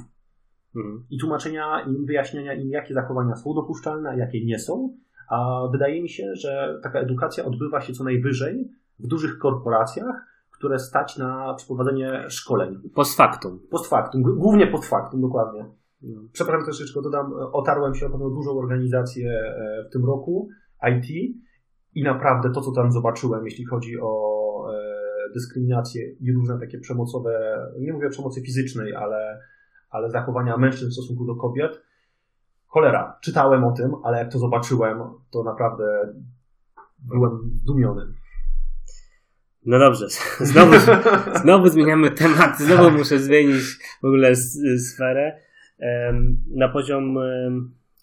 mhm. 0.77 1.05
i 1.11 1.19
tłumaczenia 1.19 1.81
im, 1.81 2.07
wyjaśniania 2.07 2.55
im, 2.55 2.71
jakie 2.71 2.95
zachowania 2.95 3.37
są 3.37 3.55
dopuszczalne, 3.55 4.11
a 4.11 4.17
jakie 4.17 4.45
nie 4.45 4.59
są. 4.59 4.95
A 5.29 5.69
wydaje 5.73 6.03
mi 6.03 6.09
się, 6.09 6.35
że 6.35 6.81
taka 6.83 7.01
edukacja 7.01 7.45
odbywa 7.45 7.81
się 7.81 7.93
co 7.93 8.05
najwyżej 8.05 8.71
w 8.99 9.07
dużych 9.07 9.39
korporacjach, 9.39 10.27
które 10.51 10.79
stać 10.79 11.17
na 11.17 11.55
przeprowadzenie 11.55 12.25
szkoleń. 12.29 12.81
Post 12.95 13.17
factum. 13.17 13.61
Post 13.71 13.87
factum, 13.87 14.23
głównie 14.23 14.67
post 14.67 14.89
factum, 14.89 15.21
dokładnie. 15.21 15.65
Przepraszam 16.33 16.67
też 16.67 16.81
jeszcze 16.81 17.03
dodam, 17.03 17.33
otarłem 17.53 17.95
się 17.95 18.07
o 18.07 18.11
pewną 18.11 18.31
dużą 18.31 18.59
organizację 18.59 19.31
e, 19.31 19.85
w 19.89 19.93
tym 19.93 20.05
roku, 20.05 20.49
IT, 20.83 21.37
i 21.95 22.03
naprawdę 22.03 22.51
to, 22.51 22.61
co 22.61 22.73
tam 22.73 22.93
zobaczyłem, 22.93 23.45
jeśli 23.45 23.65
chodzi 23.65 24.01
o 24.01 24.65
e, 24.75 25.33
dyskryminację 25.35 26.13
i 26.13 26.33
różne 26.33 26.59
takie 26.61 26.79
przemocowe, 26.79 27.59
nie 27.81 27.93
mówię 27.93 28.07
o 28.07 28.11
przemocy 28.11 28.43
fizycznej, 28.43 28.95
ale, 28.95 29.41
ale 29.91 30.11
zachowania 30.11 30.57
mężczyzn 30.57 30.91
w 30.91 30.93
stosunku 30.93 31.25
do 31.25 31.37
kobiet, 31.37 31.83
cholera, 32.67 33.19
czytałem 33.23 33.65
o 33.65 33.73
tym, 33.73 33.93
ale 34.05 34.19
jak 34.19 34.33
to 34.33 34.39
zobaczyłem, 34.39 34.99
to 35.31 35.43
naprawdę 35.43 36.15
byłem 36.99 37.51
zdumiony. 37.55 38.07
No 39.67 39.79
dobrze, 39.79 40.07
znowu, 40.51 40.73
znowu 41.43 41.69
zmieniamy 41.69 42.11
temat, 42.11 42.59
znowu 42.59 42.91
muszę 42.91 43.19
zmienić 43.19 43.79
w 44.03 44.05
ogóle 44.05 44.37
sferę 44.95 45.48
na 46.51 46.69
poziom 46.69 47.19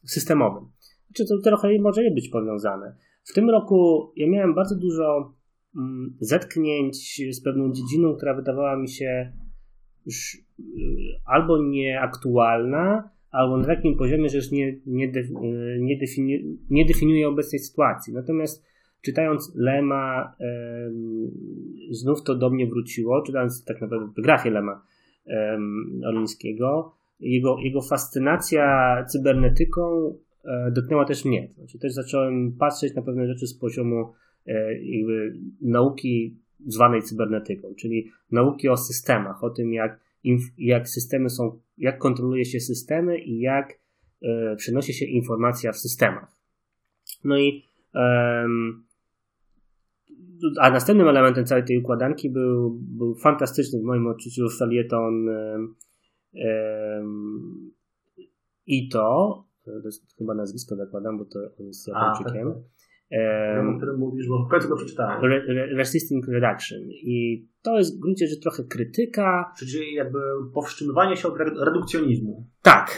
systemowy. 0.04 0.66
Czy 1.14 1.26
to 1.26 1.38
trochę 1.44 1.70
może 1.80 2.04
nie 2.04 2.12
być 2.12 2.30
powiązane. 2.30 2.96
W 3.24 3.34
tym 3.34 3.50
roku 3.50 4.12
ja 4.16 4.30
miałem 4.30 4.56
bardzo 4.56 4.76
dużo 4.76 5.34
mm, 5.76 6.18
zetknięć 6.20 7.22
z 7.32 7.44
pewną 7.44 7.72
dziedziną, 7.74 8.16
która 8.16 8.34
wydawała 8.34 8.78
mi 8.78 8.90
się 8.90 9.32
już 10.06 10.36
y, 10.36 10.64
albo 11.26 11.64
nieaktualna, 11.64 13.10
albo 13.32 13.58
na 13.58 13.66
takim 13.66 13.98
poziomie, 13.98 14.30
że 14.30 14.38
już 14.38 14.52
nie, 14.52 14.80
nie, 14.86 15.06
y, 15.06 15.80
nie, 15.82 15.98
nie 16.70 16.86
definiuje 16.86 17.28
obecnej 17.28 17.60
sytuacji. 17.60 18.14
Natomiast 18.14 18.66
czytając 19.02 19.56
Lema, 19.56 20.36
znów 21.92 22.24
to 22.24 22.36
do 22.36 22.50
mnie 22.50 22.68
wróciło, 22.68 23.22
czytając 23.22 23.66
tak 23.66 23.82
naprawdę 23.82 24.14
biografię 24.16 24.50
Lema 24.50 24.86
Olińskiego, 26.06 26.96
jego, 27.20 27.58
jego 27.60 27.82
fascynacja 27.82 28.96
cybernetyką 29.10 30.14
e, 30.46 30.72
dotknęła 30.72 31.06
też 31.06 31.26
mnie. 31.26 31.50
Znaczy 31.58 31.80
też 31.80 31.94
zacząłem 31.94 32.56
patrzeć 32.60 32.96
na 32.96 33.02
pewne 33.02 33.28
rzeczy 33.28 33.48
z 33.48 33.58
poziomu 33.58 34.14
e, 34.48 34.80
jakby 34.84 35.40
nauki 35.62 36.38
zwanej 36.68 37.02
cybernetyką, 37.02 37.76
czyli 37.76 38.12
nauki 38.32 38.70
o 38.70 38.78
systemach, 38.78 39.44
o 39.44 39.50
tym 39.50 39.74
jak, 39.74 40.00
jak 40.58 40.90
systemy 40.90 41.30
są, 41.30 41.60
jak 41.78 41.98
kontroluje 41.98 42.46
się 42.46 42.60
systemy 42.60 43.20
i 43.20 43.40
jak 43.40 43.80
e, 44.22 44.56
przenosi 44.56 44.94
się 44.94 45.06
informacja 45.06 45.72
w 45.72 45.78
systemach. 45.78 46.36
No 47.24 47.38
i 47.38 47.64
a 50.60 50.70
następnym 50.70 51.08
elementem 51.08 51.46
całej 51.46 51.64
tej 51.64 51.78
układanki 51.78 52.30
był, 52.30 52.78
był 52.80 53.16
fantastyczny 53.16 53.80
w 53.80 53.84
moim 53.84 54.08
odczuciu 54.08 54.50
felieton 54.60 55.30
um, 56.36 57.72
Ito, 58.66 59.44
to 59.66 59.72
jest 59.86 60.16
chyba 60.18 60.34
nazwisko 60.34 60.76
zakładam, 60.76 61.18
bo 61.18 61.26
to 61.26 61.40
jest 61.60 61.88
Japończykiem. 61.88 62.54
Tak, 62.54 62.64
tak. 63.10 63.68
O 63.74 63.78
którym 63.78 63.98
mówisz, 63.98 64.28
bo 64.28 64.46
w 64.46 64.50
końcu 64.50 64.70
go 64.70 64.76
przeczytałem. 64.76 65.24
Re, 65.24 65.36
re, 65.36 65.76
resisting 65.76 66.28
Reduction. 66.28 66.82
I 66.90 67.48
to 67.62 67.78
jest 67.78 67.98
w 67.98 68.00
gruncie 68.00 68.28
rzeczy 68.28 68.42
trochę 68.42 68.64
krytyka. 68.64 69.54
Czyli 69.60 69.94
jakby 69.94 70.20
powstrzymywanie 70.54 71.18
się 71.18 71.28
od 71.28 71.38
redukcjonizmu. 71.40 72.48
Tak. 72.62 72.98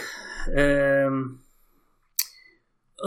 Um, 0.56 1.38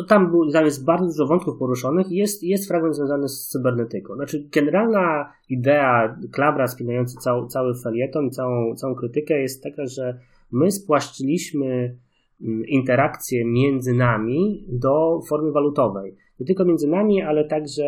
tam, 0.07 0.31
tam 0.53 0.65
jest 0.65 0.85
bardzo 0.85 1.05
dużo 1.05 1.27
wątków 1.27 1.57
poruszonych 1.57 2.11
jest, 2.11 2.43
jest 2.43 2.67
fragment 2.67 2.95
związany 2.95 3.29
z 3.29 3.47
cybernetyką. 3.47 4.15
Znaczy, 4.15 4.47
generalna 4.51 5.33
idea 5.49 6.17
Klabra 6.31 6.67
spinający 6.67 7.17
cały, 7.17 7.47
cały 7.47 7.73
felieton 7.83 8.31
całą, 8.31 8.75
całą 8.75 8.95
krytykę 8.95 9.41
jest 9.41 9.63
taka, 9.63 9.85
że 9.85 10.19
my 10.51 10.71
spłaszczyliśmy 10.71 11.97
mm, 12.41 12.65
interakcje 12.67 13.45
między 13.45 13.93
nami 13.93 14.65
do 14.69 15.21
formy 15.29 15.51
walutowej. 15.51 16.15
Nie 16.39 16.45
tylko 16.45 16.65
między 16.65 16.87
nami, 16.87 17.21
ale 17.21 17.47
także 17.47 17.83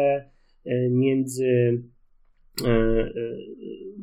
e, 0.65 0.89
między, 0.89 1.83
e, 2.65 2.69
e, 2.69 3.11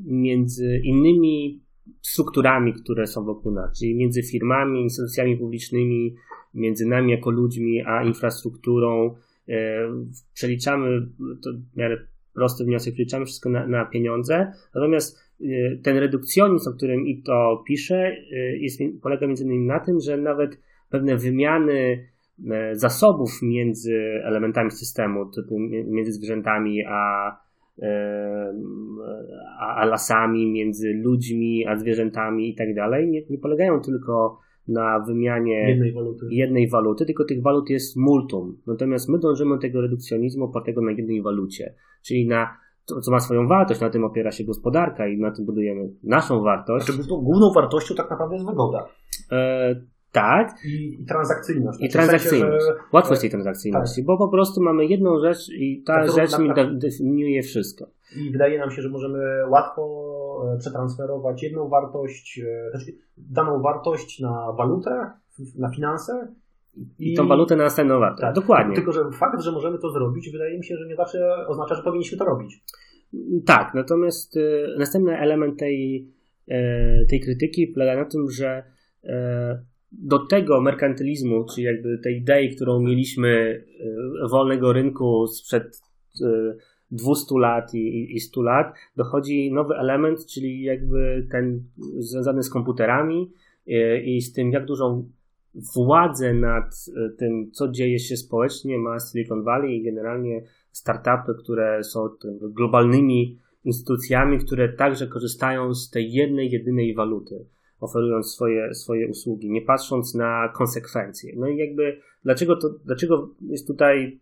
między 0.07 0.80
innymi 0.84 1.62
strukturami, 2.03 2.72
które 2.72 3.07
są 3.07 3.24
wokół 3.24 3.53
nas, 3.53 3.78
czyli 3.78 3.94
między 3.94 4.22
firmami, 4.22 4.82
instytucjami 4.82 5.36
publicznymi, 5.36 6.14
między 6.55 6.86
nami 6.86 7.11
jako 7.11 7.30
ludźmi, 7.30 7.82
a 7.86 8.05
infrastrukturą, 8.05 9.14
przeliczamy, 10.34 11.07
to 11.44 11.51
w 11.74 11.76
miarę 11.76 12.07
prosty 12.34 12.64
wniosek, 12.64 12.94
przeliczamy 12.94 13.26
wszystko 13.26 13.51
na, 13.51 13.66
na 13.66 13.84
pieniądze, 13.84 14.53
natomiast 14.74 15.18
ten 15.82 15.96
redukcjonizm, 15.96 16.70
o 16.70 16.72
którym 16.72 17.07
i 17.07 17.22
to 17.22 17.62
pisze, 17.66 18.16
jest, 18.61 18.80
polega 19.03 19.26
między 19.26 19.44
innymi 19.44 19.66
na 19.66 19.80
tym, 19.80 20.01
że 20.01 20.16
nawet 20.16 20.61
pewne 20.90 21.16
wymiany 21.16 22.09
zasobów 22.72 23.30
między 23.42 24.20
elementami 24.24 24.70
systemu, 24.70 25.30
typu 25.30 25.59
między 25.86 26.12
zwierzętami 26.12 26.84
a 26.88 27.36
a, 29.59 29.74
a 29.76 29.84
lasami, 29.84 30.53
między 30.53 30.92
ludźmi, 30.94 31.66
a 31.66 31.76
zwierzętami 31.76 32.51
i 32.51 32.55
tak 32.55 32.74
dalej, 32.74 33.24
nie 33.30 33.38
polegają 33.38 33.80
tylko 33.80 34.38
na 34.68 35.00
wymianie 35.00 35.68
jednej 35.68 35.92
waluty. 35.92 36.26
jednej 36.30 36.68
waluty, 36.68 37.06
tylko 37.06 37.24
tych 37.24 37.42
walut 37.42 37.70
jest 37.70 37.96
multum. 37.96 38.58
Natomiast 38.66 39.08
my 39.08 39.18
dążymy 39.18 39.54
do 39.54 39.61
tego 39.61 39.80
redukcjonizmu 39.80 40.44
opartego 40.44 40.80
na 40.80 40.92
jednej 40.92 41.22
walucie, 41.22 41.74
czyli 42.02 42.28
na 42.28 42.56
to, 42.86 43.00
co 43.00 43.11
ma 43.11 43.20
swoją 43.20 43.48
wartość, 43.48 43.80
na 43.80 43.90
tym 43.90 44.04
opiera 44.04 44.32
się 44.32 44.44
gospodarka 44.44 45.08
i 45.08 45.18
na 45.18 45.30
tym 45.30 45.44
budujemy 45.44 45.88
naszą 46.02 46.42
wartość. 46.42 46.86
Znaczy, 46.86 47.08
główną 47.08 47.52
wartością 47.52 47.94
tak 47.94 48.11
naprawdę 48.11 48.34
jest 48.34 48.46
wygoda. 48.46 48.86
E, 49.32 49.74
tak. 50.12 50.54
I, 50.64 51.02
i 51.02 51.04
transakcyjność. 51.06 51.78
I 51.82 51.88
transakcyjność. 51.88 52.64
Sensie, 52.64 52.80
że... 52.80 52.92
Łatwość 52.92 53.20
tej 53.20 53.30
transakcyjności, 53.30 54.00
tak. 54.00 54.06
bo 54.06 54.18
po 54.18 54.28
prostu 54.28 54.62
mamy 54.62 54.86
jedną 54.86 55.20
rzecz 55.20 55.48
i 55.48 55.82
ta 55.86 55.94
tak, 55.94 56.11
rzecz 56.16 56.38
mi 56.38 56.50
definiuje 56.78 57.42
wszystko. 57.42 57.86
I 58.16 58.30
wydaje 58.30 58.58
nam 58.58 58.70
się, 58.70 58.82
że 58.82 58.88
możemy 58.88 59.48
łatwo 59.48 59.82
e, 60.54 60.58
przetransferować 60.58 61.42
jedną 61.42 61.68
wartość, 61.68 62.40
e, 62.44 62.70
znaczy 62.70 62.92
daną 63.16 63.62
wartość 63.62 64.20
na 64.20 64.52
walutę, 64.52 65.11
na 65.58 65.70
finanse. 65.70 66.34
I, 66.98 67.12
I 67.12 67.16
tą 67.16 67.28
walutę 67.28 67.56
na 67.56 67.64
następną 67.64 68.00
wartość. 68.00 68.20
Tak, 68.20 68.34
Dokładnie. 68.34 68.76
Tylko, 68.76 68.92
że 68.92 69.11
fakt, 69.11 69.42
że 69.42 69.52
możemy 69.52 69.78
to 69.78 69.90
zrobić, 69.90 70.30
wydaje 70.32 70.58
mi 70.58 70.64
się, 70.64 70.76
że 70.76 70.86
nie 70.86 70.96
zawsze 70.96 71.46
oznacza, 71.46 71.74
że 71.74 71.82
powinniśmy 71.82 72.18
to 72.18 72.24
robić. 72.24 72.64
Tak, 73.46 73.74
natomiast 73.74 74.36
y, 74.36 74.66
następny 74.78 75.18
element 75.18 75.58
tej, 75.58 76.08
tej 77.11 77.20
krytyki 77.20 77.66
polega 77.66 77.96
na 77.96 78.04
tym, 78.04 78.30
że 78.30 78.62
do 79.92 80.26
tego 80.26 80.61
merkantylizmu, 80.61 81.44
czyli 81.54 81.66
jakby 81.66 81.98
tej 81.98 82.16
idei, 82.16 82.56
którą 82.56 82.80
mieliśmy 82.80 83.28
e, 84.24 84.28
wolnego 84.28 84.72
rynku 84.72 85.26
sprzed 85.26 85.82
200 86.91 87.34
e, 87.34 87.38
lat 87.38 87.74
i, 87.74 88.16
i 88.16 88.20
100 88.20 88.43
lat, 88.43 88.74
dochodzi 88.97 89.53
nowy 89.53 89.74
element, 89.74 90.26
czyli 90.26 90.62
jakby 90.62 91.26
ten 91.30 91.64
związany 91.99 92.43
z 92.43 92.51
komputerami 92.51 93.32
e, 93.68 94.01
i 94.03 94.20
z 94.20 94.32
tym, 94.32 94.53
jak 94.53 94.66
dużą 94.66 95.09
władzę 95.74 96.34
nad 96.34 96.86
tym, 97.18 97.51
co 97.53 97.68
dzieje 97.68 97.99
się 97.99 98.16
społecznie, 98.16 98.78
ma 98.78 98.99
Silicon 99.01 99.43
Valley 99.43 99.76
i 99.76 99.82
generalnie 99.82 100.43
startupy, 100.72 101.34
które 101.43 101.84
są 101.84 102.09
globalnymi 102.43 103.38
instytucjami, 103.64 104.38
które 104.38 104.68
także 104.68 105.07
korzystają 105.07 105.74
z 105.74 105.91
tej 105.91 106.12
jednej, 106.12 106.51
jedynej 106.51 106.95
waluty 106.95 107.47
oferując 107.80 108.32
swoje, 108.32 108.74
swoje 108.74 109.09
usługi, 109.09 109.51
nie 109.51 109.62
patrząc 109.62 110.14
na 110.14 110.49
konsekwencje. 110.55 111.32
No 111.36 111.49
i 111.49 111.57
jakby 111.57 112.01
dlaczego, 112.24 112.57
to, 112.57 112.70
dlaczego 112.84 113.30
jest 113.41 113.66
tutaj 113.66 114.20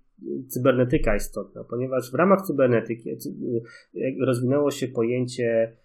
cybernetyka 0.48 1.16
istotna? 1.16 1.64
Ponieważ 1.64 2.12
w 2.12 2.14
ramach 2.14 2.42
cybernetyki 2.42 3.10
rozwinęło 4.20 4.70
się 4.70 4.88
pojęcie, 4.88 5.76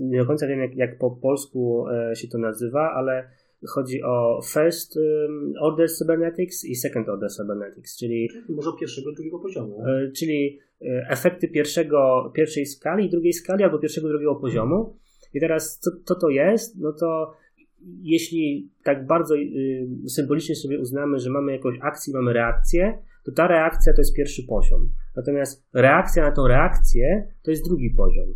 nie 0.00 0.18
do 0.18 0.26
końca 0.26 0.46
wiem 0.46 0.60
jak, 0.60 0.76
jak 0.76 0.98
po 0.98 1.10
polsku 1.10 1.84
e, 1.88 2.16
się 2.16 2.28
to 2.28 2.38
nazywa, 2.38 2.92
ale 2.94 3.30
chodzi 3.68 4.02
o 4.02 4.40
first 4.52 4.98
order 5.60 5.90
cybernetics 5.90 6.64
i 6.64 6.74
second 6.74 7.08
order 7.08 7.30
cybernetics, 7.30 7.98
czyli 7.98 8.28
może 8.48 8.70
pierwszego, 8.80 9.12
drugiego 9.12 9.38
poziomu. 9.38 9.84
E, 9.86 10.10
czyli 10.12 10.58
e, 10.82 11.06
efekty 11.10 11.48
pierwszego, 11.48 12.32
pierwszej 12.34 12.66
skali, 12.66 13.10
drugiej 13.10 13.32
skali 13.32 13.64
albo 13.64 13.78
pierwszego, 13.78 14.08
drugiego 14.08 14.34
poziomu. 14.34 14.96
I 15.34 15.40
teraz 15.40 15.78
co, 15.78 15.90
co 16.04 16.14
to 16.14 16.28
jest? 16.28 16.78
No 16.78 16.92
to 16.92 17.32
jeśli 18.02 18.70
tak 18.84 19.06
bardzo 19.06 19.36
y, 19.36 19.88
symbolicznie 20.08 20.54
sobie 20.54 20.80
uznamy, 20.80 21.18
że 21.18 21.30
mamy 21.30 21.52
jakąś 21.52 21.78
akcję, 21.82 22.14
mamy 22.14 22.32
reakcję, 22.32 22.98
to 23.24 23.32
ta 23.32 23.46
reakcja 23.46 23.92
to 23.92 24.00
jest 24.00 24.16
pierwszy 24.16 24.42
poziom. 24.42 24.90
Natomiast 25.16 25.66
reakcja 25.74 26.22
na 26.22 26.32
tą 26.32 26.48
reakcję 26.48 27.28
to 27.42 27.50
jest 27.50 27.64
drugi 27.64 27.90
poziom. 27.90 28.34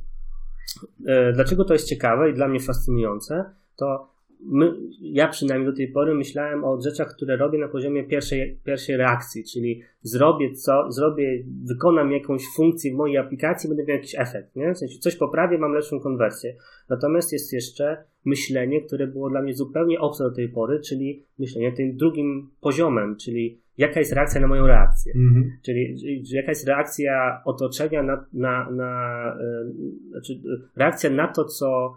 E, 1.06 1.32
dlaczego 1.32 1.64
to 1.64 1.72
jest 1.72 1.88
ciekawe 1.88 2.30
i 2.30 2.34
dla 2.34 2.48
mnie 2.48 2.60
fascynujące? 2.60 3.44
To 3.76 4.09
my, 4.42 4.72
ja 5.00 5.28
przynajmniej 5.28 5.70
do 5.70 5.76
tej 5.76 5.88
pory 5.88 6.14
myślałem 6.14 6.64
o 6.64 6.80
rzeczach, 6.80 7.14
które 7.14 7.36
robię 7.36 7.58
na 7.58 7.68
poziomie 7.68 8.04
pierwszej, 8.04 8.60
pierwszej 8.64 8.96
reakcji, 8.96 9.44
czyli 9.44 9.82
zrobię 10.02 10.52
co, 10.52 10.92
zrobię, 10.92 11.44
wykonam 11.64 12.12
jakąś 12.12 12.42
funkcję 12.56 12.92
w 12.92 12.96
mojej 12.96 13.18
aplikacji, 13.18 13.68
będę 13.68 13.84
miał 13.84 13.96
jakiś 13.96 14.14
efekt, 14.18 14.56
nie? 14.56 14.74
W 14.74 14.78
sensie 14.78 14.98
coś 14.98 15.16
poprawię, 15.16 15.58
mam 15.58 15.72
lepszą 15.72 16.00
konwersję. 16.00 16.56
Natomiast 16.88 17.32
jest 17.32 17.52
jeszcze 17.52 18.04
myślenie, 18.24 18.80
które 18.80 19.06
było 19.06 19.30
dla 19.30 19.42
mnie 19.42 19.54
zupełnie 19.54 20.00
obce 20.00 20.24
do 20.24 20.30
tej 20.30 20.48
pory, 20.48 20.80
czyli 20.80 21.24
myślenie 21.38 21.72
tym 21.72 21.96
drugim 21.96 22.50
poziomem, 22.60 23.16
czyli 23.16 23.60
jaka 23.78 24.00
jest 24.00 24.12
reakcja 24.12 24.40
na 24.40 24.46
moją 24.46 24.66
reakcję. 24.66 25.12
Mhm. 25.16 25.52
Czyli, 25.62 25.96
czyli 25.98 26.36
jaka 26.36 26.50
jest 26.50 26.66
reakcja 26.66 27.42
otoczenia 27.44 28.02
na, 28.02 28.26
na, 28.32 28.70
na 28.70 29.36
yy, 29.40 30.10
znaczy 30.10 30.40
reakcja 30.76 31.10
na 31.10 31.28
to, 31.28 31.44
co 31.44 31.96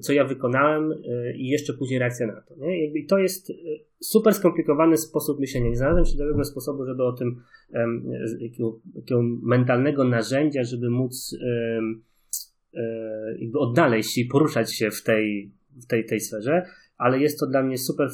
co 0.00 0.12
ja 0.12 0.24
wykonałem 0.24 0.92
e, 0.92 1.36
i 1.36 1.48
jeszcze 1.48 1.72
później 1.72 1.98
reakcja 1.98 2.26
na 2.26 2.40
to. 2.40 2.54
Nie? 2.56 2.84
Jakby 2.84 3.04
to 3.08 3.18
jest 3.18 3.50
e, 3.50 3.54
super 4.00 4.34
skomplikowany 4.34 4.96
sposób 4.96 5.40
myślenia. 5.40 5.68
Nie 5.68 5.76
znalazłem 5.76 6.04
się 6.04 6.18
dobrego 6.18 6.44
sposobu, 6.44 6.86
żeby 6.86 7.04
o 7.04 7.12
tym, 7.12 7.42
jakiego, 8.38 8.80
jakiego 8.94 9.22
mentalnego 9.42 10.04
narzędzia, 10.04 10.64
żeby 10.64 10.90
móc 10.90 11.36
e, 11.42 11.80
jakby 13.38 13.58
odnaleźć 13.58 14.18
i 14.18 14.24
poruszać 14.24 14.74
się 14.74 14.90
w 14.90 15.02
tej, 15.02 15.52
w 15.82 15.86
tej, 15.86 16.04
tej 16.04 16.20
sferze, 16.20 16.66
ale 16.96 17.18
jest 17.18 17.40
to 17.40 17.46
dla 17.46 17.62
mnie 17.62 17.78
super 17.78 18.08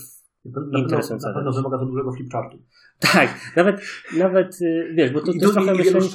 interesujące. 0.79 1.29
Na 1.29 1.35
pewno 1.35 1.53
wymaga 1.53 1.79
to 1.79 1.87
dużego 1.87 2.13
flipchartu. 2.13 2.59
Tak, 3.13 3.53
nawet, 3.57 3.81
nawet 4.19 4.59
wiesz, 4.95 5.11
bo 5.11 5.21
to, 5.21 5.27
to 5.27 5.33
jest 5.33 5.53
trochę 5.53 5.75
myślenie... 5.75 6.09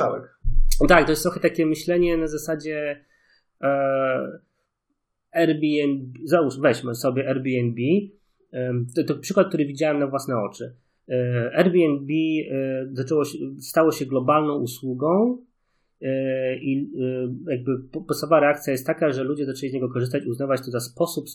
Tak, 0.88 1.06
to 1.06 1.12
jest 1.12 1.24
trochę 1.24 1.40
takie 1.40 1.66
myślenie 1.66 2.18
na 2.18 2.28
zasadzie 2.28 3.06
e, 3.62 4.45
Airbnb, 5.36 6.20
załóż, 6.24 6.60
weźmy 6.60 6.96
sobie 6.96 7.30
Airbnb, 7.30 7.82
to, 8.96 9.04
to 9.04 9.16
przykład, 9.16 9.48
który 9.48 9.66
widziałem 9.66 10.00
na 10.00 10.08
własne 10.08 10.38
oczy. 10.38 10.76
E, 11.10 11.52
Airbnb 11.56 12.14
e, 12.14 12.88
zaczęło 12.94 13.26
się, 13.26 13.38
stało 13.60 13.92
się 13.92 14.06
globalną 14.06 14.60
usługą 14.60 15.38
e, 16.02 16.58
i 16.58 16.92
jakby 17.48 17.80
podstawowa 18.08 18.40
reakcja 18.40 18.72
jest 18.72 18.88
taka, 18.88 19.12
że 19.12 19.24
ludzie 19.24 19.46
zaczęli 19.46 19.70
z 19.70 19.74
niego 19.74 19.90
korzystać, 19.90 20.26
uznawać 20.26 20.62
to 20.66 20.72
za 20.72 20.80
sposób 20.80 21.26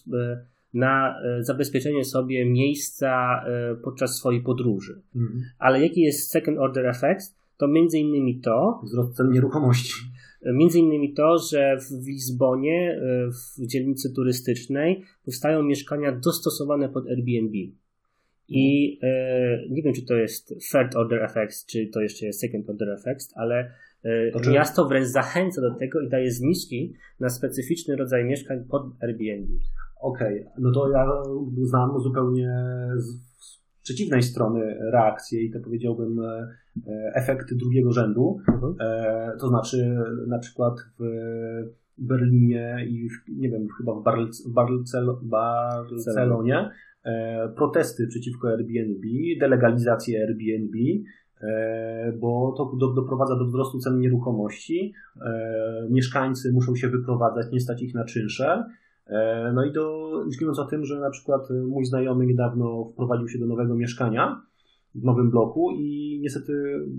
na 0.74 1.20
zabezpieczenie 1.40 2.05
sobie 2.05 2.46
miejsca 2.46 3.42
podczas 3.84 4.16
swojej 4.16 4.42
podróży. 4.42 5.01
Mhm. 5.16 5.42
Ale 5.59 5.82
jaki 5.82 6.01
jest 6.01 6.31
second 6.31 6.59
order 6.59 6.86
effect? 6.86 7.40
To 7.56 7.68
między 7.68 7.98
innymi 7.98 8.40
to... 8.40 8.81
Wzrost 8.85 9.16
cen 9.16 9.31
nieruchomości. 9.31 9.94
Między 10.44 10.78
innymi 10.78 11.14
to, 11.14 11.38
że 11.38 11.76
w 11.78 12.06
Lizbonie, 12.06 13.00
e, 13.02 13.30
w 13.30 13.66
dzielnicy 13.66 14.14
turystycznej, 14.14 15.04
powstają 15.24 15.62
mieszkania 15.62 16.12
dostosowane 16.12 16.88
pod 16.88 17.06
Airbnb. 17.06 17.58
I 18.48 18.98
e, 19.02 19.68
nie 19.70 19.82
wiem, 19.82 19.94
czy 19.94 20.02
to 20.02 20.14
jest 20.14 20.48
third 20.48 20.96
order 20.96 21.22
effects, 21.22 21.66
czy 21.66 21.86
to 21.86 22.00
jeszcze 22.00 22.26
jest 22.26 22.40
second 22.40 22.70
order 22.70 22.88
effects, 22.90 23.32
ale 23.34 23.72
e, 24.02 24.30
to 24.30 24.50
miasto 24.50 24.88
wręcz 24.88 25.06
zachęca 25.06 25.60
do 25.60 25.74
tego 25.74 26.00
i 26.00 26.08
daje 26.08 26.32
zniżki 26.32 26.94
na 27.20 27.28
specyficzny 27.28 27.96
rodzaj 27.96 28.24
mieszkań 28.24 28.64
pod 28.70 28.82
Airbnb. 29.00 29.52
Okej, 30.00 30.40
okay. 30.40 30.52
no 30.58 30.72
to 30.72 30.90
ja 30.90 31.06
znam 31.62 32.00
zupełnie 32.00 32.52
przeciwnej 33.90 34.22
strony 34.22 34.76
reakcje 34.92 35.42
i 35.42 35.50
to 35.50 35.60
powiedziałbym 35.60 36.20
e, 36.20 36.48
efekty 37.14 37.56
drugiego 37.56 37.92
rzędu. 37.92 38.38
Mhm. 38.48 38.74
E, 38.80 39.36
to 39.40 39.48
znaczy 39.48 39.96
na 40.28 40.38
przykład 40.38 40.74
w 40.98 41.04
Berlinie 41.98 42.86
i 42.88 43.08
w, 43.08 43.28
nie 43.28 43.50
wiem, 43.50 43.66
chyba 43.78 43.94
w 43.94 44.02
Barcel 44.46 45.06
Barcelonie 45.22 46.70
e, 47.04 47.48
protesty 47.48 48.06
przeciwko 48.06 48.48
Airbnb, 48.48 49.08
delegalizację 49.40 50.20
Airbnb, 50.20 50.78
bo 52.20 52.54
to 52.56 52.76
do, 52.76 52.92
doprowadza 52.94 53.36
do 53.36 53.44
wzrostu 53.44 53.78
cen 53.78 53.98
nieruchomości. 53.98 54.92
Mieszkańcy 55.90 56.52
muszą 56.52 56.76
się 56.76 56.88
wyprowadzać, 56.88 57.52
nie 57.52 57.60
stać 57.60 57.82
ich 57.82 57.94
na 57.94 58.04
czynsze. 58.04 58.64
E, 59.11 59.53
no 59.55 59.65
i 59.65 59.73
już 60.27 60.41
mówiąc 60.41 60.59
o 60.59 60.65
tym, 60.65 60.85
że 60.85 61.01
na 61.01 61.11
przykład 61.11 61.51
e, 61.51 61.55
mój 61.55 61.85
znajomy 61.85 62.27
niedawno 62.27 62.85
wprowadził 62.93 63.28
się 63.28 63.39
do 63.39 63.47
nowego 63.47 63.74
mieszkania 63.74 64.43
w 64.95 65.05
nowym 65.05 65.31
bloku 65.31 65.70
i 65.70 66.19
niestety 66.23 66.53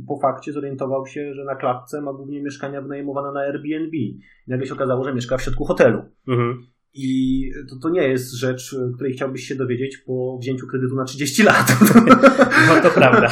po 0.08 0.20
fakcie 0.20 0.54
zorientował 0.54 1.08
się, 1.08 1.34
że 1.34 1.46
na 1.46 1.56
klatce 1.56 2.02
ma 2.02 2.14
głównie 2.14 2.44
mieszkania 2.44 2.82
wynajmowane 2.82 3.32
na 3.32 3.40
Airbnb. 3.40 3.98
I 3.98 4.20
nagle 4.48 4.68
się 4.68 4.74
okazało, 4.74 5.04
że 5.04 5.14
mieszka 5.14 5.38
w 5.38 5.42
środku 5.42 5.66
hotelu. 5.66 6.02
Mhm. 6.28 6.66
I 6.94 7.52
to, 7.70 7.76
to 7.82 7.90
nie 7.90 8.08
jest 8.08 8.34
rzecz, 8.34 8.76
której 8.96 9.14
chciałbyś 9.14 9.44
się 9.44 9.56
dowiedzieć 9.56 9.98
po 9.98 10.38
wzięciu 10.42 10.68
kredytu 10.68 10.96
na 10.96 11.04
30 11.04 11.44
lat. 11.44 11.68
No 12.68 12.82
to 12.84 12.90
prawda. 12.90 13.30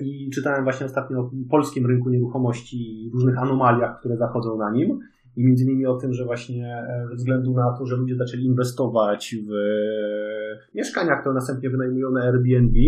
I 0.00 0.30
czytałem 0.34 0.64
właśnie 0.64 0.86
ostatnio 0.86 1.20
o 1.20 1.30
polskim 1.50 1.86
rynku 1.86 2.10
nieruchomości 2.10 3.06
i 3.06 3.10
różnych 3.10 3.38
anomaliach, 3.38 3.98
które 3.98 4.16
zachodzą 4.16 4.58
na 4.58 4.70
nim. 4.70 4.98
I 5.36 5.44
między 5.44 5.64
innymi 5.64 5.86
o 5.86 5.96
tym, 5.96 6.14
że 6.14 6.24
właśnie 6.24 6.86
ze 7.08 7.14
względu 7.14 7.54
na 7.54 7.76
to, 7.78 7.86
że 7.86 7.96
ludzie 7.96 8.16
zaczęli 8.16 8.44
inwestować 8.44 9.36
w 9.48 9.52
mieszkania, 10.74 11.16
które 11.16 11.34
następnie 11.34 11.70
wynajmują 11.70 12.10
na 12.10 12.20
Airbnb, 12.20 12.78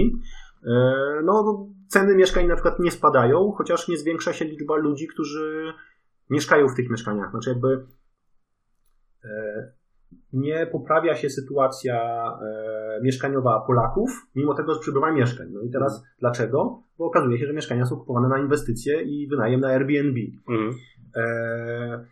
no 1.24 1.66
ceny 1.88 2.14
mieszkań 2.14 2.46
na 2.46 2.54
przykład 2.54 2.80
nie 2.80 2.90
spadają, 2.90 3.52
chociaż 3.52 3.88
nie 3.88 3.96
zwiększa 3.96 4.32
się 4.32 4.44
liczba 4.44 4.76
ludzi, 4.76 5.06
którzy 5.06 5.72
mieszkają 6.30 6.68
w 6.68 6.74
tych 6.74 6.90
mieszkaniach. 6.90 7.30
Znaczy 7.30 7.50
jakby 7.50 7.86
e, 9.24 9.72
nie 10.32 10.66
poprawia 10.66 11.14
się 11.14 11.30
sytuacja 11.30 12.26
e, 12.42 13.00
mieszkaniowa 13.02 13.64
Polaków, 13.66 14.26
mimo 14.34 14.54
tego, 14.54 14.74
że 14.74 14.80
przybywa 14.80 15.12
mieszkań. 15.12 15.48
No 15.50 15.62
i 15.62 15.70
teraz 15.70 15.94
mhm. 15.94 16.14
dlaczego? 16.20 16.82
Bo 16.98 17.04
okazuje 17.04 17.38
się, 17.38 17.46
że 17.46 17.52
mieszkania 17.52 17.86
są 17.86 17.96
kupowane 17.96 18.28
na 18.28 18.38
inwestycje 18.38 19.02
i 19.02 19.28
wynajem 19.28 19.60
na 19.60 19.68
Airbnb. 19.68 20.20
Mhm. 20.48 20.74
E, 21.16 22.06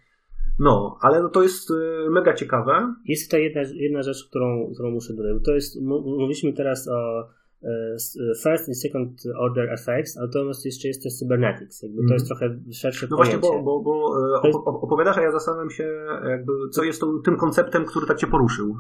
no, 0.59 0.99
ale 1.01 1.23
no 1.23 1.29
to 1.29 1.43
jest 1.43 1.69
mega 2.11 2.35
ciekawe. 2.35 2.95
Jest 3.05 3.31
to 3.31 3.39
jedna, 3.39 3.61
jedna 3.75 4.03
rzecz, 4.03 4.29
którą, 4.29 4.71
którą 4.75 4.91
muszę 4.91 5.15
dodać. 5.15 5.45
To 5.45 5.55
jest, 5.55 5.81
mówiliśmy 5.83 6.53
teraz 6.53 6.89
o 6.89 7.29
E, 7.65 7.97
first 8.43 8.69
and 8.69 8.79
second 8.79 9.23
order 9.39 9.73
effects, 9.73 10.17
natomiast 10.17 10.65
jeszcze 10.65 10.89
jest 10.89 11.03
też 11.03 11.13
cybernetics. 11.15 11.83
Jakby 11.83 12.07
to 12.09 12.15
jest 12.15 12.31
mhm. 12.31 12.51
trochę 12.51 12.73
szersze 12.73 13.07
no 13.11 13.17
pojęcie. 13.17 13.37
No 13.37 13.41
właśnie, 13.41 13.63
bo, 13.63 13.81
bo, 13.81 14.41
bo 14.43 14.47
jest... 14.47 14.59
opowiadasz, 14.65 15.19
a 15.19 15.23
ja 15.23 15.33
zastanawiam 15.33 15.71
się, 15.71 15.91
jakby, 16.29 16.53
co 16.71 16.85
jest 16.85 17.01
tą, 17.01 17.23
tym 17.23 17.37
konceptem, 17.37 17.85
który 17.85 18.07
tak 18.07 18.19
cię 18.19 18.27
poruszył. 18.27 18.77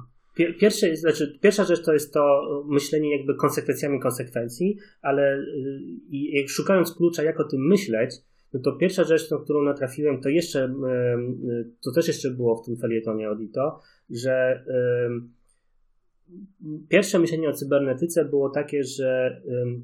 Pierwsze, 0.60 0.96
znaczy, 0.96 1.38
pierwsza 1.42 1.64
rzecz 1.64 1.84
to 1.84 1.92
jest 1.92 2.14
to 2.14 2.42
myślenie 2.68 3.16
jakby 3.16 3.34
konsekwencjami 3.34 4.00
konsekwencji, 4.00 4.78
ale 5.02 5.38
y, 5.38 5.80
i, 6.10 6.48
szukając 6.48 6.94
klucza, 6.94 7.22
jak 7.22 7.40
o 7.40 7.44
tym 7.44 7.60
myśleć, 7.66 8.14
no 8.52 8.60
to 8.60 8.72
pierwsza 8.72 9.04
rzecz, 9.04 9.30
na 9.30 9.38
którą 9.38 9.62
natrafiłem, 9.62 10.20
to 10.20 10.28
jeszcze, 10.28 10.74
to 11.80 11.92
też 11.92 12.08
jeszcze 12.08 12.30
było 12.30 12.56
w 12.56 12.66
tym 12.66 12.76
felietonie 12.76 13.28
Audito, 13.28 13.80
że 14.10 14.64
pierwsze 16.88 17.18
myślenie 17.18 17.48
o 17.48 17.52
cybernetyce 17.52 18.24
było 18.24 18.50
takie, 18.50 18.84
że 18.84 19.40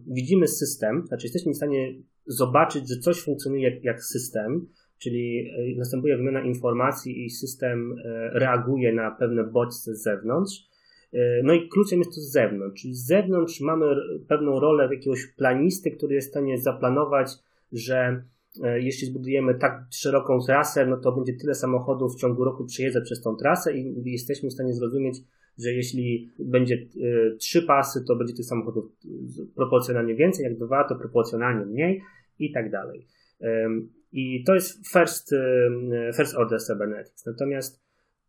widzimy 0.06 0.48
system, 0.48 1.06
znaczy 1.06 1.26
jesteśmy 1.26 1.52
w 1.52 1.56
stanie 1.56 1.94
zobaczyć, 2.26 2.88
że 2.88 2.96
coś 2.96 3.22
funkcjonuje 3.22 3.70
jak, 3.70 3.84
jak 3.84 4.04
system, 4.04 4.68
czyli 4.98 5.50
e, 5.74 5.78
następuje 5.78 6.16
wymiana 6.16 6.40
informacji 6.40 7.24
i 7.24 7.30
system 7.30 7.96
e, 8.04 8.30
reaguje 8.38 8.92
na 8.92 9.10
pewne 9.10 9.44
bodźce 9.44 9.94
z 9.94 10.02
zewnątrz. 10.02 10.68
E, 11.12 11.42
no 11.42 11.52
i 11.52 11.68
kluczem 11.68 11.98
jest 11.98 12.14
to 12.14 12.20
z 12.20 12.30
zewnątrz, 12.30 12.82
czyli 12.82 12.94
z 12.94 13.06
zewnątrz 13.06 13.60
mamy 13.60 13.86
pewną 14.28 14.60
rolę 14.60 14.88
jakiegoś 14.94 15.26
planisty, 15.26 15.90
który 15.90 16.14
jest 16.14 16.28
w 16.28 16.30
stanie 16.30 16.58
zaplanować, 16.58 17.30
że 17.72 18.22
jeśli 18.76 19.06
zbudujemy 19.06 19.54
tak 19.54 19.86
szeroką 19.90 20.38
trasę, 20.46 20.86
no 20.86 20.96
to 20.96 21.12
będzie 21.12 21.32
tyle 21.32 21.54
samochodów 21.54 22.14
w 22.14 22.20
ciągu 22.20 22.44
roku 22.44 22.64
przejeżdżać 22.64 23.04
przez 23.04 23.22
tą 23.22 23.36
trasę 23.36 23.76
i 23.76 24.12
jesteśmy 24.12 24.48
w 24.48 24.52
stanie 24.52 24.74
zrozumieć, 24.74 25.18
że 25.58 25.72
jeśli 25.72 26.32
będzie 26.38 26.74
y, 26.74 27.36
trzy 27.38 27.62
pasy, 27.62 28.04
to 28.04 28.16
będzie 28.16 28.34
tych 28.34 28.44
samochodów 28.44 28.92
proporcjonalnie 29.54 30.14
więcej, 30.14 30.44
jak 30.44 30.58
dwa, 30.58 30.84
to 30.84 30.96
proporcjonalnie 30.96 31.66
mniej 31.66 32.02
i 32.38 32.52
tak 32.52 32.70
dalej. 32.70 33.06
I 34.12 34.44
to 34.44 34.54
jest 34.54 34.88
first, 34.88 35.34
first 36.16 36.36
order 36.36 36.60
cybernetics. 36.60 37.26
Natomiast 37.26 37.82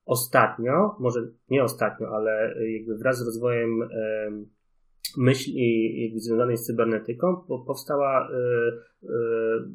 ostatnio, 0.06 0.96
może 1.00 1.28
nie 1.50 1.64
ostatnio, 1.64 2.08
ale 2.08 2.56
jakby 2.72 2.98
wraz 2.98 3.20
z 3.20 3.26
rozwojem 3.26 3.90
myśli 5.18 6.14
związanej 6.18 6.58
z 6.58 6.66
cybernetyką 6.66 7.36
powstała 7.68 8.30
y, 8.30 8.34
y, 9.04 9.08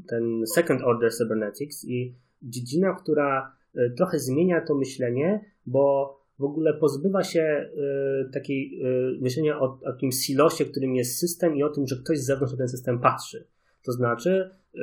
ten 0.09 0.47
second 0.47 0.83
order 0.83 1.13
cybernetics 1.13 1.85
i 1.85 2.15
dziedzina, 2.43 2.95
która 2.95 3.53
trochę 3.97 4.19
zmienia 4.19 4.61
to 4.61 4.75
myślenie, 4.75 5.45
bo 5.67 6.15
w 6.39 6.45
ogóle 6.45 6.75
pozbywa 6.75 7.25
się 7.25 7.71
y, 8.27 8.31
takiej 8.33 8.81
y, 9.17 9.19
myślenia 9.21 9.61
o, 9.61 9.65
o 9.65 9.93
takim 9.93 10.13
silosie, 10.13 10.65
którym 10.65 10.95
jest 10.95 11.19
system 11.19 11.57
i 11.57 11.63
o 11.63 11.69
tym, 11.69 11.87
że 11.87 11.97
ktoś 11.97 12.19
z 12.19 12.27
zewnątrz 12.27 12.53
na 12.53 12.59
ten 12.59 12.69
system 12.69 13.01
patrzy. 13.01 13.47
To 13.85 13.93
znaczy, 13.93 14.51
y, 14.75 14.79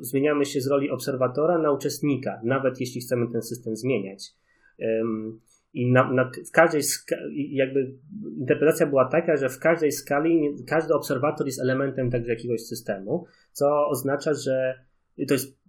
zmieniamy 0.00 0.44
się 0.44 0.60
z 0.60 0.66
roli 0.66 0.90
obserwatora 0.90 1.58
na 1.58 1.72
uczestnika, 1.72 2.40
nawet 2.44 2.80
jeśli 2.80 3.00
chcemy 3.00 3.32
ten 3.32 3.42
system 3.42 3.76
zmieniać. 3.76 4.34
I 5.72 5.92
na, 5.92 6.12
na, 6.12 6.30
w 6.48 6.50
każdej 6.50 6.82
jakby 7.32 7.94
interpretacja 8.38 8.86
była 8.86 9.08
taka, 9.08 9.36
że 9.36 9.48
w 9.48 9.58
każdej 9.58 9.92
skali 9.92 10.56
każdy 10.66 10.94
obserwator 10.94 11.46
jest 11.46 11.60
elementem 11.60 12.10
także 12.10 12.30
jakiegoś 12.30 12.60
systemu, 12.60 13.26
co 13.52 13.88
oznacza, 13.88 14.34
że 14.34 14.84
to 15.28 15.34
jest 15.34 15.60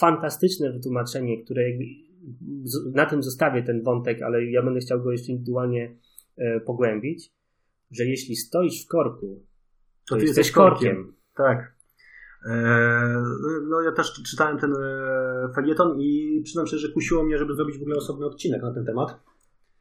fantastyczne 0.00 0.72
wytłumaczenie, 0.72 1.44
które 1.44 1.70
jakby 1.70 1.84
na 2.94 3.06
tym 3.06 3.22
zostawię 3.22 3.62
ten 3.62 3.82
wątek, 3.82 4.22
ale 4.22 4.44
ja 4.44 4.62
będę 4.62 4.80
chciał 4.80 5.02
go 5.02 5.12
jeszcze 5.12 5.32
indywidualnie 5.32 5.96
e, 6.36 6.60
pogłębić, 6.60 7.32
że 7.90 8.04
jeśli 8.04 8.36
stoisz 8.36 8.84
w 8.84 8.88
korku, 8.88 9.42
to, 10.08 10.14
to 10.14 10.20
jesteś, 10.20 10.36
jesteś 10.36 10.52
korkiem. 10.52 10.96
korkiem. 10.96 11.14
Tak. 11.36 11.74
E, 12.46 13.22
no 13.68 13.80
ja 13.80 13.92
też 13.92 14.12
czytałem 14.12 14.58
ten 14.58 14.72
e, 14.72 15.48
felieton 15.54 16.00
i 16.00 16.40
przyznam 16.44 16.66
się, 16.66 16.78
że 16.78 16.88
kusiło 16.88 17.24
mnie, 17.24 17.38
żeby 17.38 17.54
zrobić 17.54 17.78
w 17.78 17.82
ogóle 17.82 17.96
osobny 17.96 18.26
odcinek 18.26 18.62
na 18.62 18.74
ten 18.74 18.84
temat. 18.84 19.31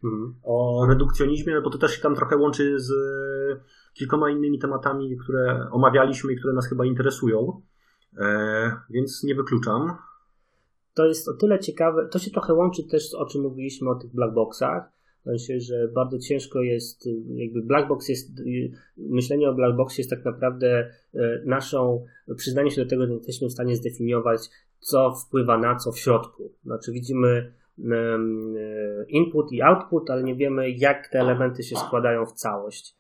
Mhm. 0.03 0.35
O 0.43 0.85
redukcjonizmie, 0.89 1.61
bo 1.61 1.69
to 1.69 1.77
też 1.77 1.91
się 1.91 2.01
tam 2.01 2.15
trochę 2.15 2.37
łączy 2.37 2.79
z 2.79 2.91
kilkoma 3.93 4.29
innymi 4.29 4.59
tematami, 4.59 5.17
które 5.17 5.67
omawialiśmy 5.71 6.33
i 6.33 6.37
które 6.37 6.53
nas 6.53 6.69
chyba 6.69 6.85
interesują. 6.85 7.61
Więc 8.89 9.23
nie 9.23 9.35
wykluczam 9.35 9.97
to 10.93 11.05
jest 11.05 11.27
o 11.27 11.33
tyle 11.33 11.59
ciekawe, 11.59 12.07
to 12.11 12.19
się 12.19 12.31
trochę 12.31 12.53
łączy 12.53 12.83
też 12.83 13.13
o 13.13 13.25
czym 13.25 13.41
mówiliśmy 13.41 13.89
o 13.89 13.95
tych 13.95 14.13
blackboxach, 14.13 14.91
sensie, 15.23 15.59
że 15.59 15.87
bardzo 15.87 16.19
ciężko 16.19 16.61
jest, 16.61 17.09
jakby 17.35 17.61
blackbox 17.61 18.09
jest, 18.09 18.31
myślenie 18.97 19.49
o 19.49 19.53
blackboxie 19.53 20.01
jest 20.01 20.09
tak 20.09 20.25
naprawdę 20.25 20.91
e, 21.13 21.41
naszą, 21.45 22.05
przyznanie 22.37 22.71
się 22.71 22.83
do 22.83 22.89
tego, 22.89 23.07
że 23.07 23.13
jesteśmy 23.13 23.47
w 23.47 23.51
stanie 23.51 23.75
zdefiniować, 23.75 24.41
co 24.79 25.11
wpływa 25.11 25.57
na 25.57 25.75
co 25.75 25.91
w 25.91 25.99
środku. 25.99 26.51
Znaczy 26.63 26.91
widzimy 26.91 27.27
e, 27.27 27.53
input 29.07 29.51
i 29.51 29.61
output, 29.61 30.09
ale 30.09 30.23
nie 30.23 30.35
wiemy, 30.35 30.69
jak 30.69 31.07
te 31.07 31.19
elementy 31.19 31.63
się 31.63 31.75
składają 31.75 32.25
w 32.25 32.33
całość. 32.33 32.95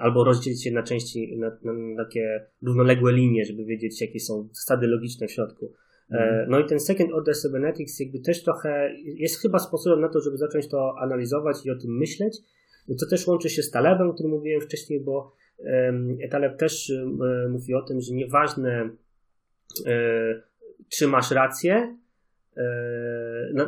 Albo 0.00 0.24
rozdzielić 0.24 0.66
je 0.66 0.72
na 0.72 0.82
części, 0.82 1.38
na, 1.38 1.50
na 1.62 2.04
takie 2.04 2.46
równoległe 2.62 3.12
linie, 3.12 3.44
żeby 3.44 3.64
wiedzieć, 3.64 4.00
jakie 4.00 4.20
są 4.20 4.48
zasady 4.52 4.86
logiczne 4.86 5.26
w 5.26 5.32
środku. 5.32 5.72
E, 6.10 6.46
no 6.48 6.60
i 6.60 6.66
ten 6.66 6.80
second 6.80 7.12
order 7.12 7.34
cybernetics 7.34 8.00
jakby 8.00 8.20
też 8.20 8.42
trochę 8.42 8.94
jest 9.04 9.42
chyba 9.42 9.58
sposobem 9.58 10.00
na 10.00 10.08
to, 10.08 10.20
żeby 10.20 10.36
zacząć 10.36 10.68
to 10.68 10.94
analizować 10.98 11.66
i 11.66 11.70
o 11.70 11.76
tym 11.76 11.96
myśleć. 11.96 12.38
Co 12.96 13.06
też 13.06 13.26
łączy 13.26 13.50
się 13.50 13.62
z 13.62 13.70
Talebem, 13.70 14.10
o 14.10 14.14
którym 14.14 14.32
mówiłem 14.32 14.60
wcześniej, 14.60 15.00
bo 15.00 15.32
Taleb 16.30 16.58
też 16.58 16.90
e, 16.90 17.48
mówi 17.48 17.74
o 17.74 17.82
tym, 17.82 18.00
że 18.00 18.14
nieważne 18.14 18.90
e, 19.86 20.42
czy 20.88 21.08
masz 21.08 21.30
rację, 21.30 21.96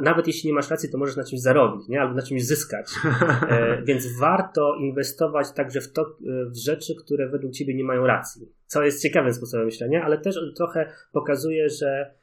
nawet 0.02 0.26
jeśli 0.26 0.48
nie 0.48 0.54
masz 0.54 0.70
racji, 0.70 0.90
to 0.90 0.98
możesz 0.98 1.16
na 1.16 1.24
czymś 1.24 1.40
zarobić, 1.42 1.88
nie? 1.88 2.00
albo 2.00 2.14
na 2.14 2.22
czymś 2.22 2.46
zyskać. 2.46 2.86
Więc 3.88 4.18
warto 4.18 4.74
inwestować 4.74 5.52
także 5.52 5.80
w, 5.80 5.92
to, 5.92 6.16
w 6.50 6.56
rzeczy, 6.56 6.94
które 6.94 7.28
według 7.28 7.52
ciebie 7.52 7.74
nie 7.74 7.84
mają 7.84 8.06
racji. 8.06 8.48
Co 8.66 8.82
jest 8.82 9.02
ciekawym 9.02 9.34
sposobem 9.34 9.66
myślenia, 9.66 10.04
ale 10.04 10.18
też 10.18 10.40
trochę 10.56 10.92
pokazuje, 11.12 11.68
że 11.68 12.14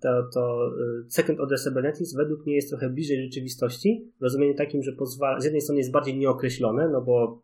to, 0.00 0.22
to 0.34 0.70
y, 1.06 1.10
Second 1.10 1.38
Cybernetics 1.64 2.14
według 2.14 2.46
mnie 2.46 2.54
jest 2.54 2.68
trochę 2.68 2.90
bliżej 2.90 3.22
rzeczywistości, 3.22 4.12
w 4.20 4.22
rozumieniu 4.22 4.54
takim, 4.54 4.82
że 4.82 4.92
pozwala, 4.92 5.40
z 5.40 5.44
jednej 5.44 5.60
strony 5.60 5.78
jest 5.78 5.92
bardziej 5.92 6.18
nieokreślone, 6.18 6.88
no 6.88 7.02
bo 7.02 7.42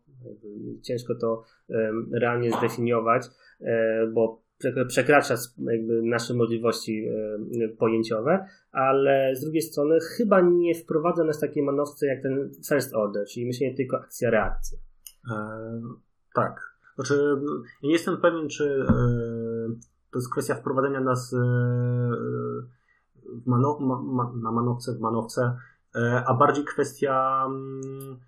ciężko 0.81 1.15
to 1.15 1.43
realnie 2.11 2.51
zdefiniować, 2.51 3.23
e, 3.61 4.07
bo 4.07 4.42
przekracza 4.87 5.35
nasze 6.03 6.33
możliwości 6.33 7.07
e, 7.07 7.67
pojęciowe, 7.67 8.45
ale 8.71 9.35
z 9.35 9.41
drugiej 9.41 9.61
strony 9.61 9.99
chyba 10.17 10.41
nie 10.41 10.75
wprowadza 10.75 11.23
nas 11.23 11.39
takie 11.39 11.63
manowce 11.63 12.07
jak 12.07 12.21
ten 12.21 12.51
first 12.69 12.95
order, 12.95 13.27
czyli 13.27 13.45
myślenie 13.45 13.75
tylko 13.75 13.97
akcja-reakcja. 13.97 14.77
E, 15.31 15.81
tak. 16.35 16.73
Znaczy, 16.95 17.37
ja 17.81 17.87
nie 17.87 17.93
jestem 17.93 18.17
pewien, 18.17 18.49
czy 18.49 18.85
e, 18.89 18.95
to 20.11 20.19
jest 20.19 20.31
kwestia 20.31 20.55
wprowadzenia 20.55 21.01
nas 21.01 21.33
e, 21.33 21.37
mano, 23.45 23.79
ma, 23.79 24.31
na 24.43 24.51
manowce, 24.51 24.93
w 24.93 24.99
manowce, 24.99 25.57
e, 25.95 26.23
a 26.27 26.33
bardziej 26.33 26.65
kwestia 26.65 27.45
mm, 27.45 28.19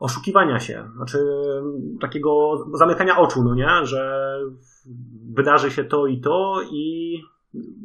oszukiwania 0.00 0.60
się, 0.60 0.90
znaczy 0.96 1.18
takiego 2.00 2.56
zamykania 2.74 3.18
oczu, 3.18 3.44
no 3.44 3.54
nie, 3.54 3.86
że 3.86 4.38
wydarzy 5.34 5.70
się 5.70 5.84
to 5.84 6.06
i 6.06 6.20
to 6.20 6.60
i 6.72 7.16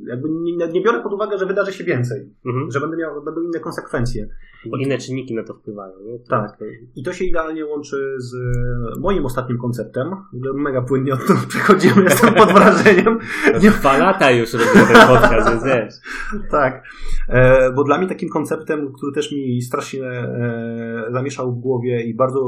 jakby 0.08 0.30
nie, 0.30 0.68
nie, 0.68 0.82
biorę 0.82 1.04
pod 1.04 1.14
uwagę, 1.14 1.38
że 1.38 1.46
wydarzy 1.46 1.74
się 1.74 1.84
więcej, 1.84 2.34
mhm. 2.46 2.72
że 2.72 2.80
będę 2.80 2.98
miał, 2.98 3.24
będą 3.24 3.42
inne 3.42 3.60
konsekwencje. 3.60 4.28
Bo 4.66 4.78
inne 4.78 4.98
czynniki 4.98 5.36
na 5.36 5.44
to 5.44 5.54
wpływają. 5.54 5.94
Nie? 6.00 6.20
To 6.20 6.26
tak. 6.30 6.58
I 6.96 7.04
to 7.04 7.14
się 7.14 7.26
idealnie 7.26 7.66
łączy 7.66 8.16
z 8.18 8.36
moim 9.00 9.26
ostatnim 9.26 9.58
konceptem. 9.58 10.08
Mega 10.56 10.82
płynnie 10.82 11.14
od 11.14 11.28
tego 11.28 11.40
przechodzimy, 11.48 12.04
jestem 12.10 12.34
pod 12.34 12.52
wrażeniem. 12.54 13.20
Nie... 13.62 13.72
Dwa 13.72 13.98
lata 13.98 14.32
już 14.32 14.54
robię 14.54 14.66
ten 14.94 15.08
podcast, 15.08 15.66
wiesz. 15.66 15.94
tak. 16.52 16.84
E, 17.30 17.74
bo 17.74 17.84
dla 17.84 17.98
mnie 17.98 18.08
takim 18.08 18.30
konceptem, 18.30 18.94
który 18.94 19.12
też 19.12 19.32
mi 19.32 19.62
strasznie 19.62 20.04
e, 20.04 21.06
zamieszał 21.12 21.52
w 21.52 21.60
głowie 21.60 22.04
i 22.04 22.16
bardzo 22.16 22.40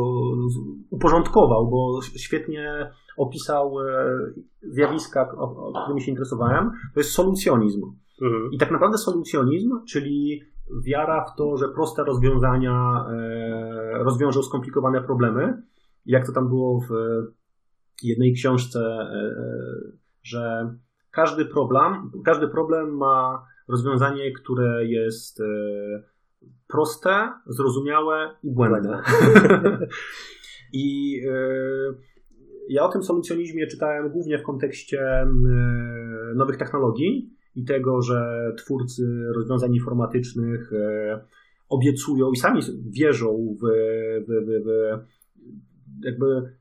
uporządkował, 0.90 1.69
bo 1.69 1.99
świetnie 2.18 2.91
opisał 3.18 3.80
e, 3.80 3.84
zjawiska, 4.62 5.30
którymi 5.84 6.02
się 6.02 6.12
interesowałem, 6.12 6.72
to 6.94 7.00
jest 7.00 7.12
solucjonizm. 7.12 7.82
Mhm. 8.22 8.50
I 8.52 8.58
tak 8.58 8.72
naprawdę 8.72 8.98
solucjonizm, 8.98 9.86
czyli 9.90 10.42
wiara 10.86 11.26
w 11.26 11.38
to, 11.38 11.58
że 11.58 11.70
proste 11.70 12.04
rozwiązania 12.04 13.06
e, 13.10 14.04
rozwiążą 14.04 14.44
skomplikowane 14.44 15.02
problemy. 15.02 15.64
Jak 16.06 16.26
to 16.26 16.32
tam 16.32 16.50
było 16.50 16.82
w 16.82 16.94
jednej 18.04 18.34
książce, 18.34 18.80
e, 18.80 19.36
że 20.24 20.76
każdy 21.12 21.46
problem, 21.46 22.12
każdy 22.26 22.48
problem 22.48 22.98
ma 22.98 23.46
rozwiązanie, 23.68 24.32
które 24.32 24.86
jest 24.86 25.42
proste, 26.68 27.34
zrozumiałe 27.46 28.36
i 28.44 28.52
błędne. 28.52 29.02
I 30.74 31.20
ja 32.70 32.84
o 32.84 32.92
tym 32.92 33.04
solucjonizmie 33.04 33.68
czytałem 33.68 34.10
głównie 34.10 34.38
w 34.38 34.44
kontekście 34.44 35.00
e, 35.02 35.26
nowych 36.36 36.58
technologii 36.58 37.30
i 37.56 37.66
tego, 37.66 38.02
że 38.02 38.52
twórcy 38.58 39.26
rozwiązań 39.36 39.76
informatycznych 39.76 40.74
e, 40.74 41.26
obiecują 41.70 42.32
i 42.32 42.38
sami 42.38 42.62
wierzą 42.90 43.56
w, 43.62 43.66
w, 44.28 44.46
w, 44.46 44.66
w 44.66 46.06
jakby 46.06 46.52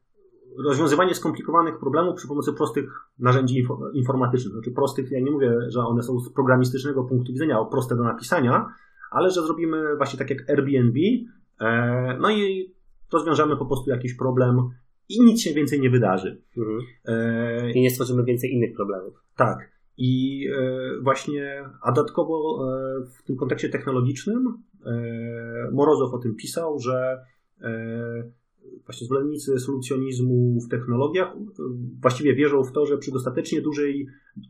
rozwiązywanie 0.58 1.14
skomplikowanych 1.14 1.78
problemów 1.78 2.16
przy 2.16 2.28
pomocy 2.28 2.52
prostych 2.52 2.84
narzędzi 3.18 3.66
informatycznych. 3.92 4.52
Znaczy 4.52 4.70
prostych, 4.70 5.10
ja 5.10 5.20
nie 5.20 5.30
mówię, 5.30 5.52
że 5.68 5.80
one 5.80 6.02
są 6.02 6.20
z 6.20 6.32
programistycznego 6.32 7.04
punktu 7.04 7.32
widzenia 7.32 7.64
proste 7.64 7.96
do 7.96 8.04
napisania, 8.04 8.66
ale 9.10 9.30
że 9.30 9.42
zrobimy 9.42 9.96
właśnie 9.96 10.18
tak 10.18 10.30
jak 10.30 10.50
Airbnb, 10.50 10.98
e, 11.60 12.18
no 12.20 12.30
i 12.30 12.74
rozwiążemy 13.12 13.56
po 13.56 13.66
prostu 13.66 13.90
jakiś 13.90 14.14
problem 14.14 14.70
i 15.10 15.24
nic 15.24 15.40
się 15.40 15.54
więcej 15.54 15.80
nie 15.80 15.90
wydarzy. 15.90 16.42
Mhm. 16.56 16.78
E... 17.04 17.72
I 17.72 17.80
nie 17.80 17.90
stworzymy 17.90 18.24
więcej 18.24 18.52
innych 18.52 18.76
problemów. 18.76 19.14
Tak. 19.36 19.80
I 19.98 20.46
e, 20.58 21.00
właśnie, 21.02 21.64
a 21.82 21.92
dodatkowo 21.92 22.68
e, 22.68 23.06
w 23.18 23.22
tym 23.22 23.36
kontekście 23.36 23.68
technologicznym 23.68 24.46
e, 24.86 25.70
Morozow 25.72 26.14
o 26.14 26.18
tym 26.18 26.34
pisał, 26.34 26.78
że 26.78 27.18
e, 27.60 28.30
właśnie 28.84 29.06
zwolennicy 29.06 29.58
solucjonizmu 29.58 30.60
w 30.60 30.68
technologiach 30.68 31.28
e, 31.28 31.38
właściwie 32.02 32.34
wierzą 32.34 32.64
w 32.64 32.72
to, 32.72 32.86
że 32.86 32.98
przy 32.98 33.12
dostatecznie 33.12 33.60
dużej 33.60 34.06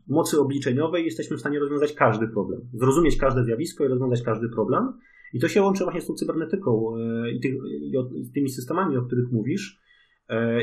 mocy 0.07 0.39
obliczeniowej 0.39 1.05
jesteśmy 1.05 1.37
w 1.37 1.39
stanie 1.39 1.59
rozwiązać 1.59 1.93
każdy 1.93 2.27
problem, 2.27 2.61
zrozumieć 2.73 3.17
każde 3.17 3.43
zjawisko 3.43 3.85
i 3.85 3.87
rozwiązać 3.87 4.21
każdy 4.21 4.49
problem. 4.49 4.93
I 5.33 5.39
to 5.39 5.47
się 5.47 5.61
łączy 5.61 5.83
właśnie 5.83 6.01
z 6.01 6.07
tą 6.07 6.13
cybernetyką 6.13 6.93
i, 7.33 7.39
ty, 7.39 7.47
i 7.47 8.31
tymi 8.33 8.49
systemami, 8.49 8.97
o 8.97 9.01
których 9.01 9.31
mówisz, 9.31 9.81
E, 9.90 9.90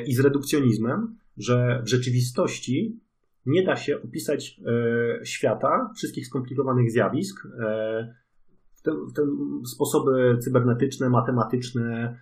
i 0.06 0.14
z 0.14 0.20
redukcjonizmem, 0.20 1.16
że 1.36 1.82
w 1.84 1.88
rzeczywistości 1.88 3.00
nie 3.46 3.62
da 3.62 3.76
się 3.76 4.02
opisać 4.02 4.60
e, 4.66 5.26
świata, 5.26 5.90
wszystkich 5.96 6.26
skomplikowanych 6.26 6.90
zjawisk, 6.90 7.46
e, 7.46 8.14
w 8.76 8.82
te, 8.82 8.90
w 8.92 9.12
te 9.12 9.22
sposoby 9.66 10.38
cybernetyczne, 10.40 11.10
matematyczne. 11.10 12.18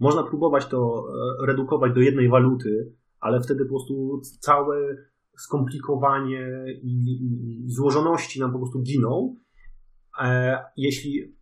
Można 0.00 0.22
próbować 0.22 0.66
to 0.66 1.06
redukować 1.46 1.92
do 1.92 2.00
jednej 2.00 2.28
waluty, 2.28 2.92
ale 3.20 3.40
wtedy 3.40 3.64
po 3.64 3.70
prostu 3.70 4.20
całe 4.40 4.96
skomplikowanie 5.36 6.64
i 6.82 7.64
złożoności 7.66 8.40
nam 8.40 8.52
po 8.52 8.58
prostu 8.58 8.82
giną. 8.82 9.36
Jeśli 10.76 11.36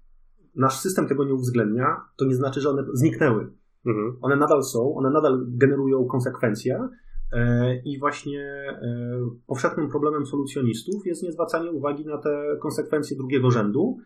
nasz 0.54 0.78
system 0.78 1.08
tego 1.08 1.24
nie 1.24 1.34
uwzględnia, 1.34 1.96
to 2.16 2.24
nie 2.24 2.34
znaczy, 2.34 2.60
że 2.60 2.70
one 2.70 2.84
zniknęły. 2.92 3.52
Mhm. 3.88 4.18
One 4.20 4.36
nadal 4.36 4.62
są, 4.62 4.94
one 4.94 5.10
nadal 5.10 5.46
generują 5.48 6.06
konsekwencje. 6.06 6.88
E, 7.32 7.76
I 7.76 7.98
właśnie 7.98 8.42
e, 8.42 9.30
powszechnym 9.46 9.88
problemem 9.88 10.26
solucjonistów 10.26 11.06
jest 11.06 11.22
niezwracanie 11.22 11.70
uwagi 11.70 12.06
na 12.06 12.18
te 12.18 12.56
konsekwencje 12.62 13.16
drugiego 13.16 13.50
rzędu. 13.50 13.98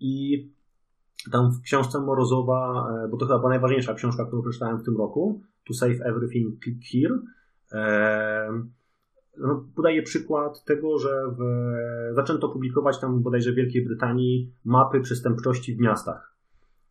I 0.00 0.46
tam 1.32 1.52
w 1.52 1.62
książce 1.62 2.00
Morozowa, 2.00 2.88
e, 3.04 3.08
bo 3.08 3.16
to 3.16 3.26
chyba 3.26 3.38
była 3.38 3.50
najważniejsza 3.50 3.94
książka, 3.94 4.24
którą 4.24 4.42
przeczytałem 4.42 4.78
w 4.78 4.84
tym 4.84 4.96
roku, 4.96 5.40
To 5.68 5.74
Save 5.74 6.00
Everything, 6.00 6.62
Click 6.62 6.82
Here, 6.92 7.18
no, 9.38 9.64
podaje 9.76 10.02
przykład 10.02 10.64
tego, 10.64 10.98
że 10.98 11.26
w, 11.38 11.40
zaczęto 12.14 12.48
publikować 12.48 13.00
tam 13.00 13.22
bodajże 13.22 13.52
w 13.52 13.54
Wielkiej 13.54 13.84
Brytanii 13.84 14.52
mapy 14.64 15.00
przestępczości 15.00 15.74
w 15.74 15.80
miastach. 15.80 16.35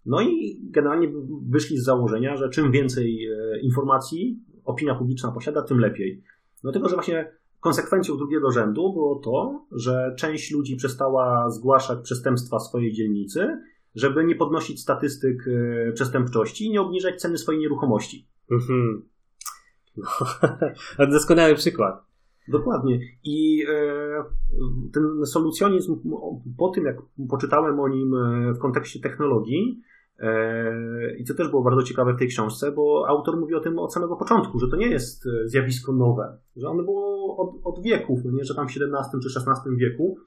No 0.05 0.21
i 0.21 0.59
generalnie 0.63 1.11
wyszli 1.49 1.77
z 1.77 1.83
założenia, 1.83 2.37
że 2.37 2.49
czym 2.49 2.71
więcej 2.71 3.27
e, 3.27 3.59
informacji 3.59 4.39
opinia 4.65 4.95
publiczna 4.95 5.31
posiada, 5.31 5.61
tym 5.61 5.79
lepiej. 5.79 6.23
Dlatego, 6.63 6.89
że 6.89 6.95
właśnie 6.95 7.31
konsekwencją 7.59 8.17
drugiego 8.17 8.51
rzędu 8.51 8.93
było 8.93 9.19
to, 9.23 9.65
że 9.71 10.15
część 10.17 10.51
ludzi 10.51 10.75
przestała 10.75 11.49
zgłaszać 11.49 11.99
przestępstwa 12.03 12.59
swojej 12.59 12.93
dzielnicy, 12.93 13.61
żeby 13.95 14.25
nie 14.25 14.35
podnosić 14.35 14.81
statystyk 14.81 15.47
e, 15.47 15.91
przestępczości 15.91 16.65
i 16.65 16.71
nie 16.71 16.81
obniżać 16.81 17.21
ceny 17.21 17.37
swojej 17.37 17.61
nieruchomości. 17.61 18.27
Mhm. 18.51 19.03
No, 19.97 21.07
doskonały 21.11 21.55
przykład. 21.55 22.03
Dokładnie. 22.47 22.99
I 23.23 23.65
e, 23.69 24.23
ten 24.93 25.25
solucjonizm, 25.25 25.99
po 26.57 26.69
tym 26.69 26.85
jak 26.85 26.97
poczytałem 27.29 27.79
o 27.79 27.87
nim 27.87 28.15
w 28.53 28.59
kontekście 28.59 28.99
technologii, 28.99 29.81
I 31.19 31.23
co 31.23 31.33
też 31.33 31.49
było 31.49 31.63
bardzo 31.63 31.83
ciekawe 31.83 32.13
w 32.13 32.19
tej 32.19 32.27
książce, 32.27 32.71
bo 32.71 33.05
autor 33.07 33.37
mówi 33.37 33.55
o 33.55 33.59
tym 33.59 33.79
od 33.79 33.93
samego 33.93 34.15
początku, 34.15 34.59
że 34.59 34.67
to 34.67 34.75
nie 34.75 34.87
jest 34.87 35.27
e, 35.27 35.47
zjawisko 35.47 35.93
nowe, 35.93 36.37
że 36.55 36.67
ono 36.67 36.83
było 36.83 37.37
od, 37.37 37.55
od 37.63 37.83
wieków, 37.83 38.19
nie, 38.25 38.43
że 38.43 38.55
tam 38.55 38.67
w 38.67 38.71
XVII 38.71 39.21
czy 39.21 39.39
XVI 39.39 39.75
wieku 39.77 40.17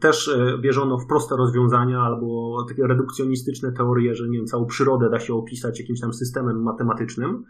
też 0.00 0.28
e, 0.28 0.58
wierzono 0.62 0.98
w 0.98 1.06
proste 1.06 1.36
rozwiązania 1.36 2.00
albo 2.00 2.56
takie 2.68 2.86
redukcjonistyczne 2.86 3.72
teorie, 3.72 4.14
że 4.14 4.28
nie 4.28 4.38
wiem, 4.38 4.46
całą 4.46 4.66
przyrodę 4.66 5.10
da 5.10 5.18
się 5.20 5.34
opisać 5.34 5.80
jakimś 5.80 6.00
tam 6.00 6.12
systemem 6.12 6.62
matematycznym. 6.62 7.44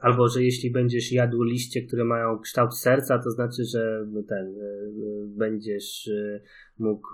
Albo, 0.00 0.28
że 0.28 0.42
jeśli 0.42 0.70
będziesz 0.70 1.12
jadł 1.12 1.42
liście, 1.42 1.82
które 1.82 2.04
mają 2.04 2.38
kształt 2.38 2.78
serca, 2.78 3.18
to 3.18 3.30
znaczy, 3.30 3.64
że 3.64 4.06
ten, 4.28 4.46
e, 4.46 4.62
e, 4.62 5.26
będziesz 5.26 6.08
e, 6.08 6.40
mógł 6.78 7.08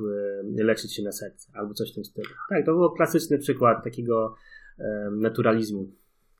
leczyć 0.56 0.94
się 0.94 1.02
na 1.02 1.12
serce, 1.12 1.52
albo 1.54 1.74
coś 1.74 1.92
w 1.92 1.94
tym 1.94 2.04
stylu. 2.04 2.28
Tak, 2.48 2.66
to 2.66 2.72
był 2.72 2.90
klasyczny 2.90 3.38
przykład 3.38 3.84
takiego 3.84 4.34
naturalizmu. 5.12 5.88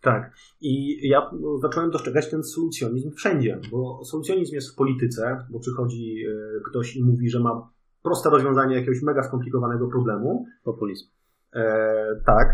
Tak. 0.01 0.32
I 0.60 0.98
ja 1.09 1.31
zacząłem 1.62 1.90
dostrzegać 1.90 2.31
ten 2.31 2.43
solucjonizm 2.43 3.12
wszędzie, 3.12 3.60
bo 3.70 4.05
solucjonizm 4.05 4.55
jest 4.55 4.73
w 4.73 4.77
polityce, 4.77 5.47
bo 5.51 5.60
przychodzi 5.60 6.24
ktoś 6.70 6.97
i 6.97 7.05
mówi, 7.05 7.31
że 7.31 7.40
ma 7.40 7.70
proste 8.02 8.31
rozwiązanie 8.31 8.77
jakiegoś 8.77 9.02
mega 9.02 9.23
skomplikowanego 9.23 9.89
problemu. 9.89 10.47
Populizm. 10.64 11.06
E, 11.55 12.20
tak. 12.27 12.48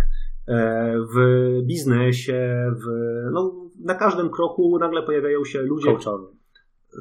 E, 0.49 0.95
w 1.15 1.17
biznesie, 1.67 2.73
w, 2.77 2.85
no, 3.33 3.68
na 3.85 3.95
każdym 3.95 4.31
kroku 4.31 4.79
nagle 4.79 5.03
pojawiają 5.03 5.45
się 5.45 5.63
ludzie. 5.63 5.93
Coachowy. 5.93 6.39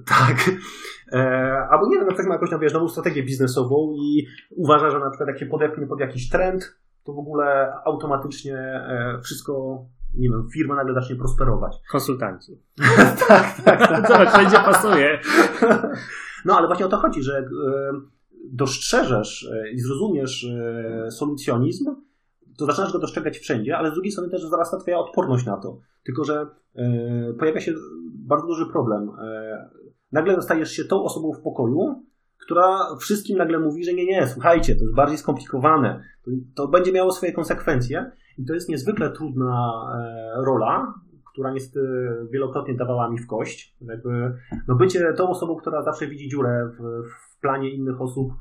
Tak. 0.06 0.52
E, 1.12 1.68
albo 1.70 1.88
nie 1.88 1.96
wiem, 1.96 2.06
na 2.06 2.08
przykład 2.08 2.28
ma 2.28 2.34
jakąś 2.34 2.50
tam, 2.50 2.60
wiesz, 2.60 2.74
nową 2.74 2.88
strategię 2.88 3.24
biznesową 3.24 3.94
i 3.96 4.28
uważa, 4.56 4.90
że 4.90 5.00
na 5.00 5.10
przykład 5.10 5.30
jak 5.30 5.40
się 5.40 5.46
podepnie 5.46 5.88
pod 5.88 6.00
jakiś 6.00 6.30
trend, 6.30 6.78
to 7.04 7.14
w 7.14 7.20
ogóle 7.20 7.74
automatycznie 7.86 8.58
e, 8.58 9.20
wszystko, 9.24 9.86
nie 10.16 10.30
wiem, 10.30 10.48
firma 10.54 10.76
nagle 10.76 10.94
zacznie 10.94 11.16
prosperować. 11.16 11.78
Konsultanci. 11.92 12.62
tak, 13.28 13.62
tak, 13.66 13.88
tak. 13.88 14.08
Zobacz, 14.12 14.30
wszędzie 14.30 14.58
pasuje. 14.58 15.20
no, 16.46 16.58
ale 16.58 16.68
właśnie 16.68 16.86
o 16.86 16.90
to 16.90 16.98
chodzi, 16.98 17.24
że 17.24 17.38
e, 17.38 17.46
dostrzeżesz 18.52 19.50
e, 19.54 19.72
i 19.72 19.80
zrozumiesz 19.80 20.48
solucjonizm, 21.10 21.96
to 22.58 22.66
zaczynasz 22.66 22.94
go 22.94 23.00
dostrzegać 23.00 23.38
wszędzie, 23.38 23.78
ale 23.78 23.92
z 23.92 23.94
drugiej 23.94 24.12
strony 24.12 24.30
też 24.30 24.44
zarasta 24.44 24.78
twoja 24.78 25.00
odporność 25.00 25.46
na 25.46 25.58
to. 25.58 25.80
Tylko, 26.06 26.24
że 26.24 26.48
e, 26.76 27.34
pojawia 27.40 27.62
się 27.62 27.74
bardzo 28.28 28.48
duży 28.48 28.66
problem. 28.66 29.10
E, 29.22 29.70
nagle 30.12 30.42
stajesz 30.42 30.72
się 30.72 30.84
tą 30.86 31.04
osobą 31.04 31.34
w 31.34 31.42
pokoju, 31.42 32.04
która 32.38 32.96
wszystkim 33.00 33.38
nagle 33.38 33.60
mówi, 33.60 33.84
że 33.84 33.94
nie, 33.94 34.06
nie, 34.06 34.28
słuchajcie, 34.28 34.76
to 34.76 34.84
jest 34.84 34.96
bardziej 34.96 35.18
skomplikowane, 35.18 36.04
to, 36.26 36.32
to 36.56 36.68
będzie 36.68 36.92
miało 36.92 37.12
swoje 37.12 37.32
konsekwencje 37.32 38.12
i 38.38 38.46
to 38.46 38.54
jest 38.54 38.70
niezwykle 38.70 39.10
trudna 39.10 39.72
e, 39.96 40.46
rola, 40.46 40.94
która 41.32 41.52
niestety 41.52 41.88
wielokrotnie 42.32 42.76
dawała 42.76 43.10
mi 43.10 43.18
w 43.18 43.28
kość. 43.28 43.76
Jakby, 43.82 44.34
no 44.68 44.76
bycie 44.76 45.14
tą 45.14 45.30
osobą, 45.30 45.56
która 45.56 45.82
zawsze 45.82 46.08
widzi 46.08 46.30
dziurę 46.30 46.70
w, 46.74 47.08
w 47.10 47.40
planie 47.40 47.70
innych 47.70 48.02
osób, 48.02 48.34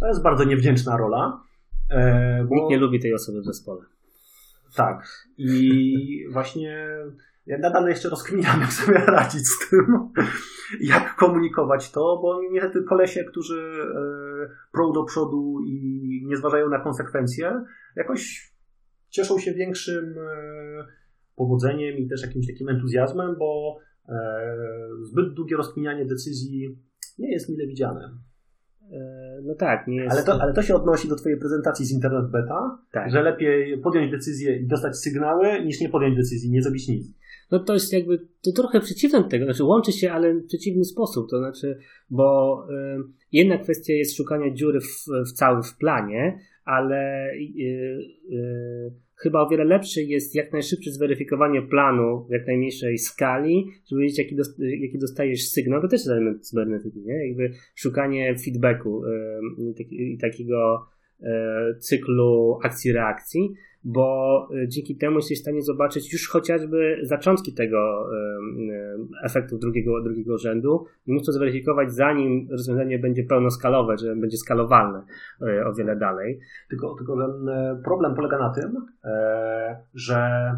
to 0.00 0.06
jest 0.06 0.22
bardzo 0.22 0.44
niewdzięczna 0.44 0.96
rola. 0.96 1.40
E, 1.90 2.44
bo... 2.48 2.54
Nikt 2.54 2.70
nie 2.70 2.78
lubi 2.78 3.00
tej 3.00 3.14
osoby 3.14 3.40
w 3.40 3.44
zespole. 3.44 3.82
Tak. 4.76 5.26
I 5.38 6.02
właśnie 6.32 6.88
ja 7.46 7.58
nadal 7.58 7.88
jeszcze 7.88 8.08
rozkminiam, 8.08 8.60
jak 8.60 8.72
sobie 8.72 8.98
radzić 8.98 9.46
z 9.46 9.70
tym, 9.70 9.86
jak 10.92 11.16
komunikować 11.16 11.90
to, 11.90 12.18
bo 12.22 12.40
niestety 12.50 12.82
kolesie, 12.82 13.24
którzy 13.24 13.72
e, 13.82 14.48
prą 14.72 14.92
do 14.92 15.04
przodu 15.04 15.58
i 15.66 16.22
nie 16.26 16.36
zważają 16.36 16.68
na 16.68 16.80
konsekwencje, 16.80 17.64
jakoś 17.96 18.52
cieszą 19.10 19.38
się 19.38 19.54
większym 19.54 20.14
e, 20.18 20.86
powodzeniem 21.36 21.96
i 21.96 22.08
też 22.08 22.22
jakimś 22.22 22.46
takim 22.46 22.68
entuzjazmem, 22.68 23.36
bo 23.38 23.78
e, 24.08 24.14
zbyt 25.02 25.34
długie 25.34 25.56
rozkminianie 25.56 26.06
decyzji 26.06 26.78
nie 27.18 27.32
jest 27.32 27.48
mile 27.48 27.66
widziane. 27.66 28.18
No 29.42 29.54
tak, 29.54 29.86
nie 29.86 29.96
jest. 29.96 30.16
Ale 30.16 30.24
to, 30.24 30.42
ale 30.42 30.52
to 30.52 30.62
się 30.62 30.74
odnosi 30.74 31.08
do 31.08 31.16
Twojej 31.16 31.38
prezentacji 31.38 31.86
z 31.86 31.92
Internet 31.92 32.30
Beta, 32.30 32.78
tak. 32.92 33.10
że 33.10 33.22
lepiej 33.22 33.78
podjąć 33.78 34.10
decyzję 34.10 34.56
i 34.56 34.66
dostać 34.66 34.96
sygnały, 34.96 35.64
niż 35.64 35.80
nie 35.80 35.88
podjąć 35.88 36.16
decyzji, 36.16 36.50
nie 36.50 36.62
zrobić 36.62 36.88
nic 36.88 37.06
no 37.50 37.58
to 37.58 37.74
jest 37.74 37.92
jakby 37.92 38.18
to 38.18 38.52
trochę 38.52 38.80
przeciwne 38.80 39.24
tego, 39.24 39.44
znaczy 39.44 39.64
łączy 39.64 39.92
się, 39.92 40.12
ale 40.12 40.34
w 40.34 40.46
przeciwny 40.46 40.84
sposób, 40.84 41.30
to 41.30 41.38
znaczy, 41.38 41.78
bo 42.10 42.58
y, 42.70 43.02
jedna 43.32 43.58
kwestia 43.58 43.92
jest 43.92 44.16
szukania 44.16 44.54
dziury 44.54 44.80
w, 44.80 45.06
w 45.28 45.32
całym 45.32 45.62
w 45.62 45.76
planie, 45.76 46.38
ale 46.64 47.30
y, 47.32 47.98
y, 48.32 48.92
chyba 49.16 49.40
o 49.40 49.48
wiele 49.48 49.64
lepsze 49.64 50.02
jest 50.02 50.34
jak 50.34 50.52
najszybsze 50.52 50.90
zweryfikowanie 50.90 51.62
planu 51.62 52.26
w 52.28 52.32
jak 52.32 52.46
najmniejszej 52.46 52.98
skali, 52.98 53.66
żeby 53.90 54.02
wiedzieć, 54.02 54.18
jaki, 54.18 54.36
dost, 54.36 54.58
jaki 54.58 54.98
dostajesz 54.98 55.48
sygnał. 55.48 55.80
To 55.80 55.88
też 55.88 56.00
jest 56.00 56.08
element 56.10 56.48
cybernetyki, 56.48 57.00
nie? 57.00 57.28
Jakby 57.28 57.50
szukanie 57.74 58.36
feedbacku 58.44 59.02
i 59.90 60.18
takiego 60.18 60.86
cyklu 61.78 62.58
akcji-reakcji 62.62 63.54
bo 63.88 64.48
y, 64.54 64.68
dzięki 64.68 64.96
temu 64.96 65.16
jesteś 65.16 65.38
w 65.38 65.40
stanie 65.40 65.62
zobaczyć 65.62 66.12
już 66.12 66.28
chociażby 66.28 67.00
zaczątki 67.02 67.54
tego 67.54 68.08
efektu 69.22 69.58
drugiego, 69.58 70.02
drugiego 70.02 70.38
rzędu 70.38 70.84
i 71.06 71.12
móc 71.12 71.26
to 71.26 71.32
zweryfikować 71.32 71.92
zanim 71.92 72.48
rozwiązanie 72.50 72.98
będzie 72.98 73.24
pełnoskalowe, 73.24 73.98
że 73.98 74.16
będzie 74.16 74.36
skalowalne 74.36 75.02
y, 75.42 75.66
o 75.66 75.74
wiele 75.74 75.96
dalej. 75.96 76.40
Tylko, 76.68 76.94
tylko 76.94 77.16
ten 77.16 77.48
problem 77.84 78.14
polega 78.14 78.38
na 78.38 78.50
tym, 78.54 78.86
że 79.94 80.50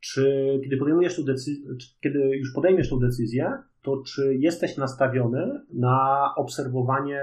czy 0.00 0.24
kiedy 0.64 0.76
podejmujesz 0.76 1.16
tą 1.16 1.24
decyzję, 1.24 1.74
kiedy 2.00 2.18
już 2.18 2.52
podejmiesz 2.52 2.90
tą 2.90 2.98
decyzję, 2.98 3.52
to 3.82 4.02
czy 4.06 4.34
jesteś 4.34 4.76
nastawiony 4.76 5.60
na 5.74 6.28
obserwowanie 6.36 7.22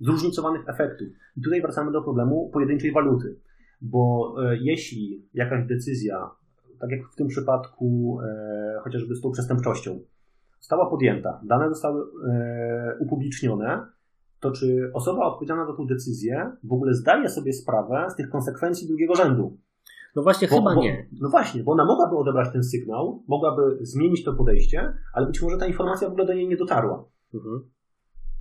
zróżnicowanych 0.00 0.68
efektów. 0.68 1.08
I 1.36 1.42
tutaj 1.42 1.62
wracamy 1.62 1.92
do 1.92 2.02
problemu 2.02 2.50
pojedynczej 2.52 2.92
waluty. 2.92 3.36
Bo 3.80 4.34
e, 4.44 4.56
jeśli 4.56 5.28
jakaś 5.34 5.66
decyzja, 5.66 6.30
tak 6.80 6.90
jak 6.90 7.08
w 7.08 7.16
tym 7.16 7.28
przypadku 7.28 8.18
e, 8.22 8.80
chociażby 8.84 9.14
z 9.14 9.20
tą 9.20 9.30
przestępczością, 9.30 10.00
została 10.60 10.90
podjęta, 10.90 11.40
dane 11.44 11.68
zostały 11.68 12.04
e, 12.28 12.96
upublicznione, 13.00 13.86
to 14.40 14.50
czy 14.50 14.90
osoba 14.94 15.26
odpowiedzialna 15.26 15.66
za 15.66 15.72
tę 15.72 15.86
decyzję 15.88 16.52
w 16.64 16.72
ogóle 16.72 16.94
zdaje 16.94 17.28
sobie 17.28 17.52
sprawę 17.52 18.06
z 18.10 18.16
tych 18.16 18.30
konsekwencji 18.30 18.88
drugiego 18.88 19.14
rzędu? 19.14 19.58
No 20.16 20.22
właśnie, 20.22 20.48
bo, 20.48 20.56
chyba 20.56 20.74
bo, 20.74 20.82
nie. 20.82 21.08
No 21.20 21.28
właśnie, 21.28 21.62
bo 21.62 21.72
ona 21.72 21.84
mogłaby 21.84 22.16
odebrać 22.16 22.52
ten 22.52 22.64
sygnał, 22.64 23.22
mogłaby 23.28 23.78
zmienić 23.80 24.24
to 24.24 24.34
podejście, 24.34 24.92
ale 25.12 25.26
być 25.26 25.42
może 25.42 25.58
ta 25.58 25.66
informacja 25.66 26.08
w 26.08 26.10
ogóle 26.10 26.26
do 26.26 26.34
niej 26.34 26.48
nie 26.48 26.56
dotarła. 26.56 27.04
Mhm. 27.34 27.70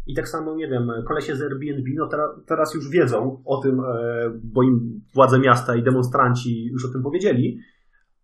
I 0.08 0.14
tak 0.14 0.28
samo, 0.28 0.56
nie 0.56 0.68
wiem, 0.68 0.92
kolesie 1.08 1.36
z 1.36 1.42
Airbnb, 1.42 1.90
no 1.96 2.08
teraz, 2.08 2.30
teraz 2.46 2.74
już 2.76 2.90
wiedzą 2.90 3.42
o 3.46 3.62
tym, 3.62 3.80
e, 3.80 4.32
bo 4.44 4.64
im 4.64 5.02
władze 5.14 5.40
miasta 5.40 5.76
i 5.76 5.84
demonstranci 5.84 6.66
już 6.66 6.86
o 6.86 6.92
tym 6.92 7.04
powiedzieli, 7.04 7.60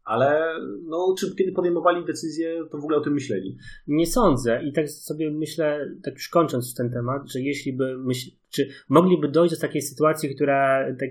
ale 0.03 0.55
no, 0.83 1.15
czy 1.19 1.35
kiedy 1.35 1.51
podejmowali 1.51 2.05
decyzję, 2.05 2.65
to 2.71 2.77
w 2.77 2.83
ogóle 2.83 2.97
o 2.97 3.01
tym 3.01 3.13
myśleli? 3.13 3.57
Nie 3.87 4.07
sądzę. 4.07 4.63
I 4.63 4.73
tak 4.73 4.89
sobie 4.89 5.31
myślę, 5.31 5.91
tak 6.03 6.13
już 6.13 6.29
kończąc 6.29 6.75
ten 6.75 6.91
temat, 6.91 7.31
że 7.31 7.41
jeśli 7.41 7.73
by 7.73 7.97
myśl, 7.97 8.31
czy 8.53 8.67
mogliby 8.89 9.27
dojść 9.27 9.55
do 9.55 9.61
takiej 9.61 9.81
sytuacji, 9.81 10.35
która 10.35 10.85
tak 10.99 11.09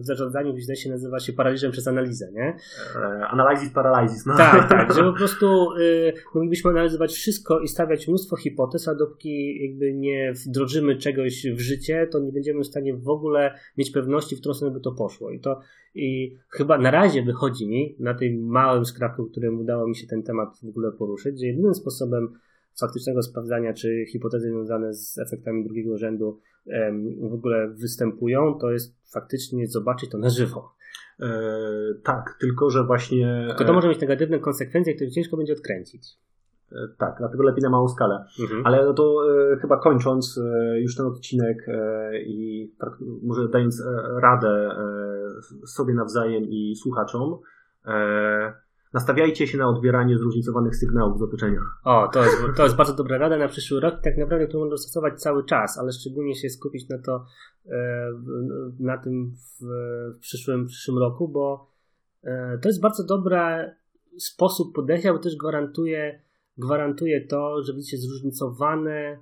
w 0.00 0.04
zarządzaniu 0.06 0.58
źle 0.58 0.76
się 0.76 0.90
nazywa 0.90 1.20
się 1.20 1.32
paraliżem 1.32 1.72
przez 1.72 1.88
analizę, 1.88 2.32
nie? 2.32 2.56
E, 2.96 3.26
Analysis 3.26 3.70
paralysis, 3.70 4.26
no. 4.26 4.36
Tak, 4.36 4.68
tak, 4.68 4.94
że 4.94 5.02
po 5.02 5.12
prostu 5.20 5.72
y, 5.72 6.12
moglibyśmy 6.34 6.70
analizować 6.70 7.12
wszystko 7.12 7.60
i 7.60 7.68
stawiać 7.68 8.08
mnóstwo 8.08 8.36
hipotez, 8.36 8.88
a 8.88 8.94
dopóki 8.94 9.62
jakby 9.62 9.94
nie 9.94 10.32
wdrożymy 10.46 10.96
czegoś 10.96 11.46
w 11.46 11.60
życie, 11.60 12.06
to 12.12 12.18
nie 12.18 12.32
będziemy 12.32 12.60
w 12.60 12.66
stanie 12.66 12.94
w 12.94 13.08
ogóle 13.08 13.54
mieć 13.78 13.90
pewności, 13.90 14.36
w 14.36 14.40
którą 14.40 14.54
stronę 14.54 14.74
by 14.74 14.80
to 14.80 14.92
poszło. 14.92 15.30
I 15.30 15.40
to 15.40 15.60
i 15.94 16.36
chyba 16.48 16.78
na 16.78 16.90
razie 16.90 17.22
wychodzi 17.22 17.68
mi, 17.68 17.96
na 17.98 18.14
tym 18.14 18.46
małym 18.46 18.84
skrawku, 18.84 19.26
którym 19.26 19.60
udało 19.60 19.88
mi 19.88 19.96
się 19.96 20.06
ten 20.06 20.22
temat 20.22 20.60
w 20.62 20.68
ogóle 20.68 20.92
poruszyć, 20.92 21.40
że 21.40 21.46
jedynym 21.46 21.74
sposobem 21.74 22.32
faktycznego 22.80 23.22
sprawdzania, 23.22 23.74
czy 23.74 24.04
hipotezy 24.12 24.48
związane 24.48 24.94
z 24.94 25.18
efektami 25.18 25.64
drugiego 25.64 25.98
rzędu 25.98 26.40
w 27.30 27.34
ogóle 27.34 27.68
występują, 27.68 28.58
to 28.60 28.70
jest 28.70 29.12
faktycznie 29.12 29.66
zobaczyć 29.66 30.10
to 30.10 30.18
na 30.18 30.30
żywo. 30.30 30.74
E, 31.20 31.30
tak, 32.02 32.36
tylko 32.40 32.70
że 32.70 32.84
właśnie. 32.84 33.44
Tylko 33.48 33.64
to 33.64 33.72
może 33.72 33.88
mieć 33.88 34.00
negatywne 34.00 34.38
konsekwencje, 34.38 34.94
które 34.94 35.10
ciężko 35.10 35.36
będzie 35.36 35.52
odkręcić. 35.52 36.18
E, 36.72 36.76
tak, 36.98 37.14
dlatego 37.18 37.42
lepiej 37.42 37.62
na 37.62 37.70
małą 37.70 37.88
skalę. 37.88 38.24
Mhm. 38.40 38.66
Ale 38.66 38.84
no 38.84 38.94
to 38.94 39.22
e, 39.52 39.56
chyba 39.56 39.76
kończąc 39.76 40.38
e, 40.38 40.80
już 40.80 40.96
ten 40.96 41.06
odcinek 41.06 41.68
e, 41.68 42.22
i 42.22 42.70
tak, 42.78 42.90
może 43.22 43.48
dając 43.48 43.80
e, 43.80 44.20
radę 44.20 44.70
sobie 45.66 45.94
nawzajem 45.94 46.44
i 46.44 46.76
słuchaczom, 46.76 47.38
nastawiajcie 48.92 49.46
się 49.46 49.58
na 49.58 49.68
odbieranie 49.68 50.18
zróżnicowanych 50.18 50.76
sygnałów 50.76 51.18
z 51.18 51.22
otoczenia. 51.22 51.60
O, 51.84 52.08
to 52.12 52.24
jest, 52.24 52.36
to 52.56 52.62
jest 52.62 52.76
bardzo 52.76 52.94
dobra 52.94 53.18
rada 53.18 53.38
na 53.38 53.48
przyszły 53.48 53.80
rok. 53.80 53.94
Tak 54.02 54.16
naprawdę 54.18 54.46
to 54.46 54.58
można 54.58 54.76
stosować 54.76 55.20
cały 55.20 55.44
czas, 55.44 55.78
ale 55.78 55.92
szczególnie 55.92 56.34
się 56.34 56.48
skupić 56.48 56.88
na 56.88 56.98
to 56.98 57.24
e, 57.66 58.12
na 58.78 58.98
tym 58.98 59.32
w, 59.60 60.18
przyszłym, 60.20 60.64
w 60.64 60.68
przyszłym 60.68 60.98
roku, 60.98 61.28
bo 61.28 61.70
e, 62.22 62.58
to 62.62 62.68
jest 62.68 62.80
bardzo 62.80 63.04
dobry 63.04 63.36
sposób 64.18 64.74
podejścia, 64.74 65.12
bo 65.12 65.18
też 65.18 65.36
gwarantuje, 65.36 66.22
gwarantuje 66.58 67.26
to, 67.26 67.62
że 67.62 67.74
widzicie 67.74 67.98
zróżnicowane 67.98 69.18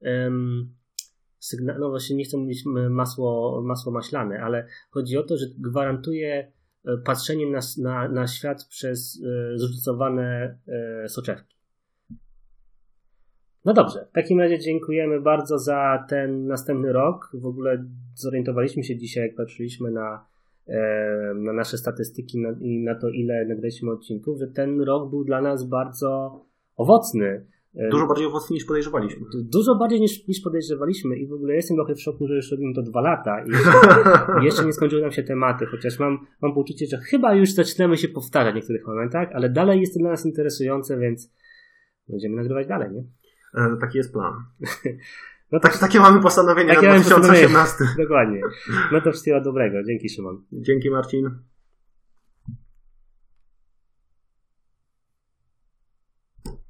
um, 0.00 0.74
sygnały, 1.38 1.80
no 1.80 1.90
właśnie 1.90 2.16
nie 2.16 2.24
chcę 2.24 2.36
mówić 2.36 2.64
masło, 2.90 3.62
masło 3.62 3.92
maślane, 3.92 4.40
ale 4.42 4.66
chodzi 4.90 5.16
o 5.16 5.22
to, 5.22 5.36
że 5.36 5.46
gwarantuje 5.58 6.52
patrzeniem 7.04 7.52
na, 7.52 7.60
na, 7.78 8.08
na 8.08 8.26
świat 8.26 8.64
przez 8.64 9.22
e, 9.24 9.58
zróżnicowane 9.58 10.58
e, 10.68 11.08
soczewki. 11.08 11.56
No 13.64 13.72
dobrze, 13.72 14.06
w 14.10 14.12
takim 14.12 14.40
razie 14.40 14.58
dziękujemy 14.58 15.20
bardzo 15.20 15.58
za 15.58 16.04
ten 16.08 16.46
następny 16.46 16.92
rok. 16.92 17.30
W 17.34 17.46
ogóle 17.46 17.84
zorientowaliśmy 18.14 18.84
się 18.84 18.96
dzisiaj, 18.96 19.26
jak 19.26 19.36
patrzyliśmy 19.36 19.90
na, 19.90 20.26
na 21.34 21.52
nasze 21.52 21.78
statystyki 21.78 22.38
i 22.60 22.84
na 22.84 22.94
to, 22.94 23.08
ile 23.08 23.44
nagraliśmy 23.44 23.90
odcinków, 23.90 24.38
że 24.38 24.46
ten 24.46 24.80
rok 24.80 25.10
był 25.10 25.24
dla 25.24 25.42
nas 25.42 25.68
bardzo 25.68 26.40
owocny. 26.76 27.46
Dużo 27.90 28.06
bardziej 28.06 28.26
owocny 28.26 28.54
niż 28.54 28.64
podejrzewaliśmy. 28.64 29.26
Dużo 29.34 29.74
bardziej 29.74 30.00
niż, 30.00 30.28
niż 30.28 30.40
podejrzewaliśmy 30.40 31.16
i 31.16 31.26
w 31.26 31.32
ogóle 31.32 31.54
jestem 31.54 31.76
trochę 31.76 31.94
w 31.94 32.00
szoku, 32.00 32.26
że 32.26 32.36
już 32.36 32.50
robimy 32.50 32.74
to 32.74 32.82
dwa 32.82 33.00
lata 33.00 33.44
i 33.44 33.50
jeszcze 34.46 34.64
nie 34.64 34.72
skończyły 34.72 35.02
nam 35.02 35.12
się 35.12 35.22
tematy, 35.22 35.66
chociaż 35.66 35.98
mam, 35.98 36.26
mam 36.42 36.54
poczucie, 36.54 36.86
że 36.86 36.98
chyba 36.98 37.34
już 37.34 37.50
zaczynamy 37.50 37.96
się 37.96 38.08
powtarzać 38.08 38.52
w 38.52 38.56
niektórych 38.56 38.86
momentach, 38.86 39.28
ale 39.32 39.50
dalej 39.50 39.80
jest 39.80 39.94
to 39.94 40.00
dla 40.00 40.10
nas 40.10 40.26
interesujące, 40.26 40.98
więc 40.98 41.32
będziemy 42.08 42.36
nagrywać 42.36 42.66
dalej, 42.66 42.90
nie? 42.92 43.04
E, 43.54 43.76
taki 43.80 43.98
jest 43.98 44.12
plan. 44.12 44.34
No 45.52 45.60
tak, 45.60 45.78
takie 45.78 46.00
mamy 46.00 46.22
postanowienie 46.22 46.74
takie 46.74 46.88
na 46.88 46.98
2018. 46.98 47.84
Dokładnie. 47.98 48.40
No 48.92 49.00
to 49.00 49.10
wszystkiego 49.10 49.40
dobrego. 49.40 49.82
Dzięki 49.84 50.08
Szymon. 50.08 50.42
Dzięki 50.52 50.90
Marcin. 50.90 51.30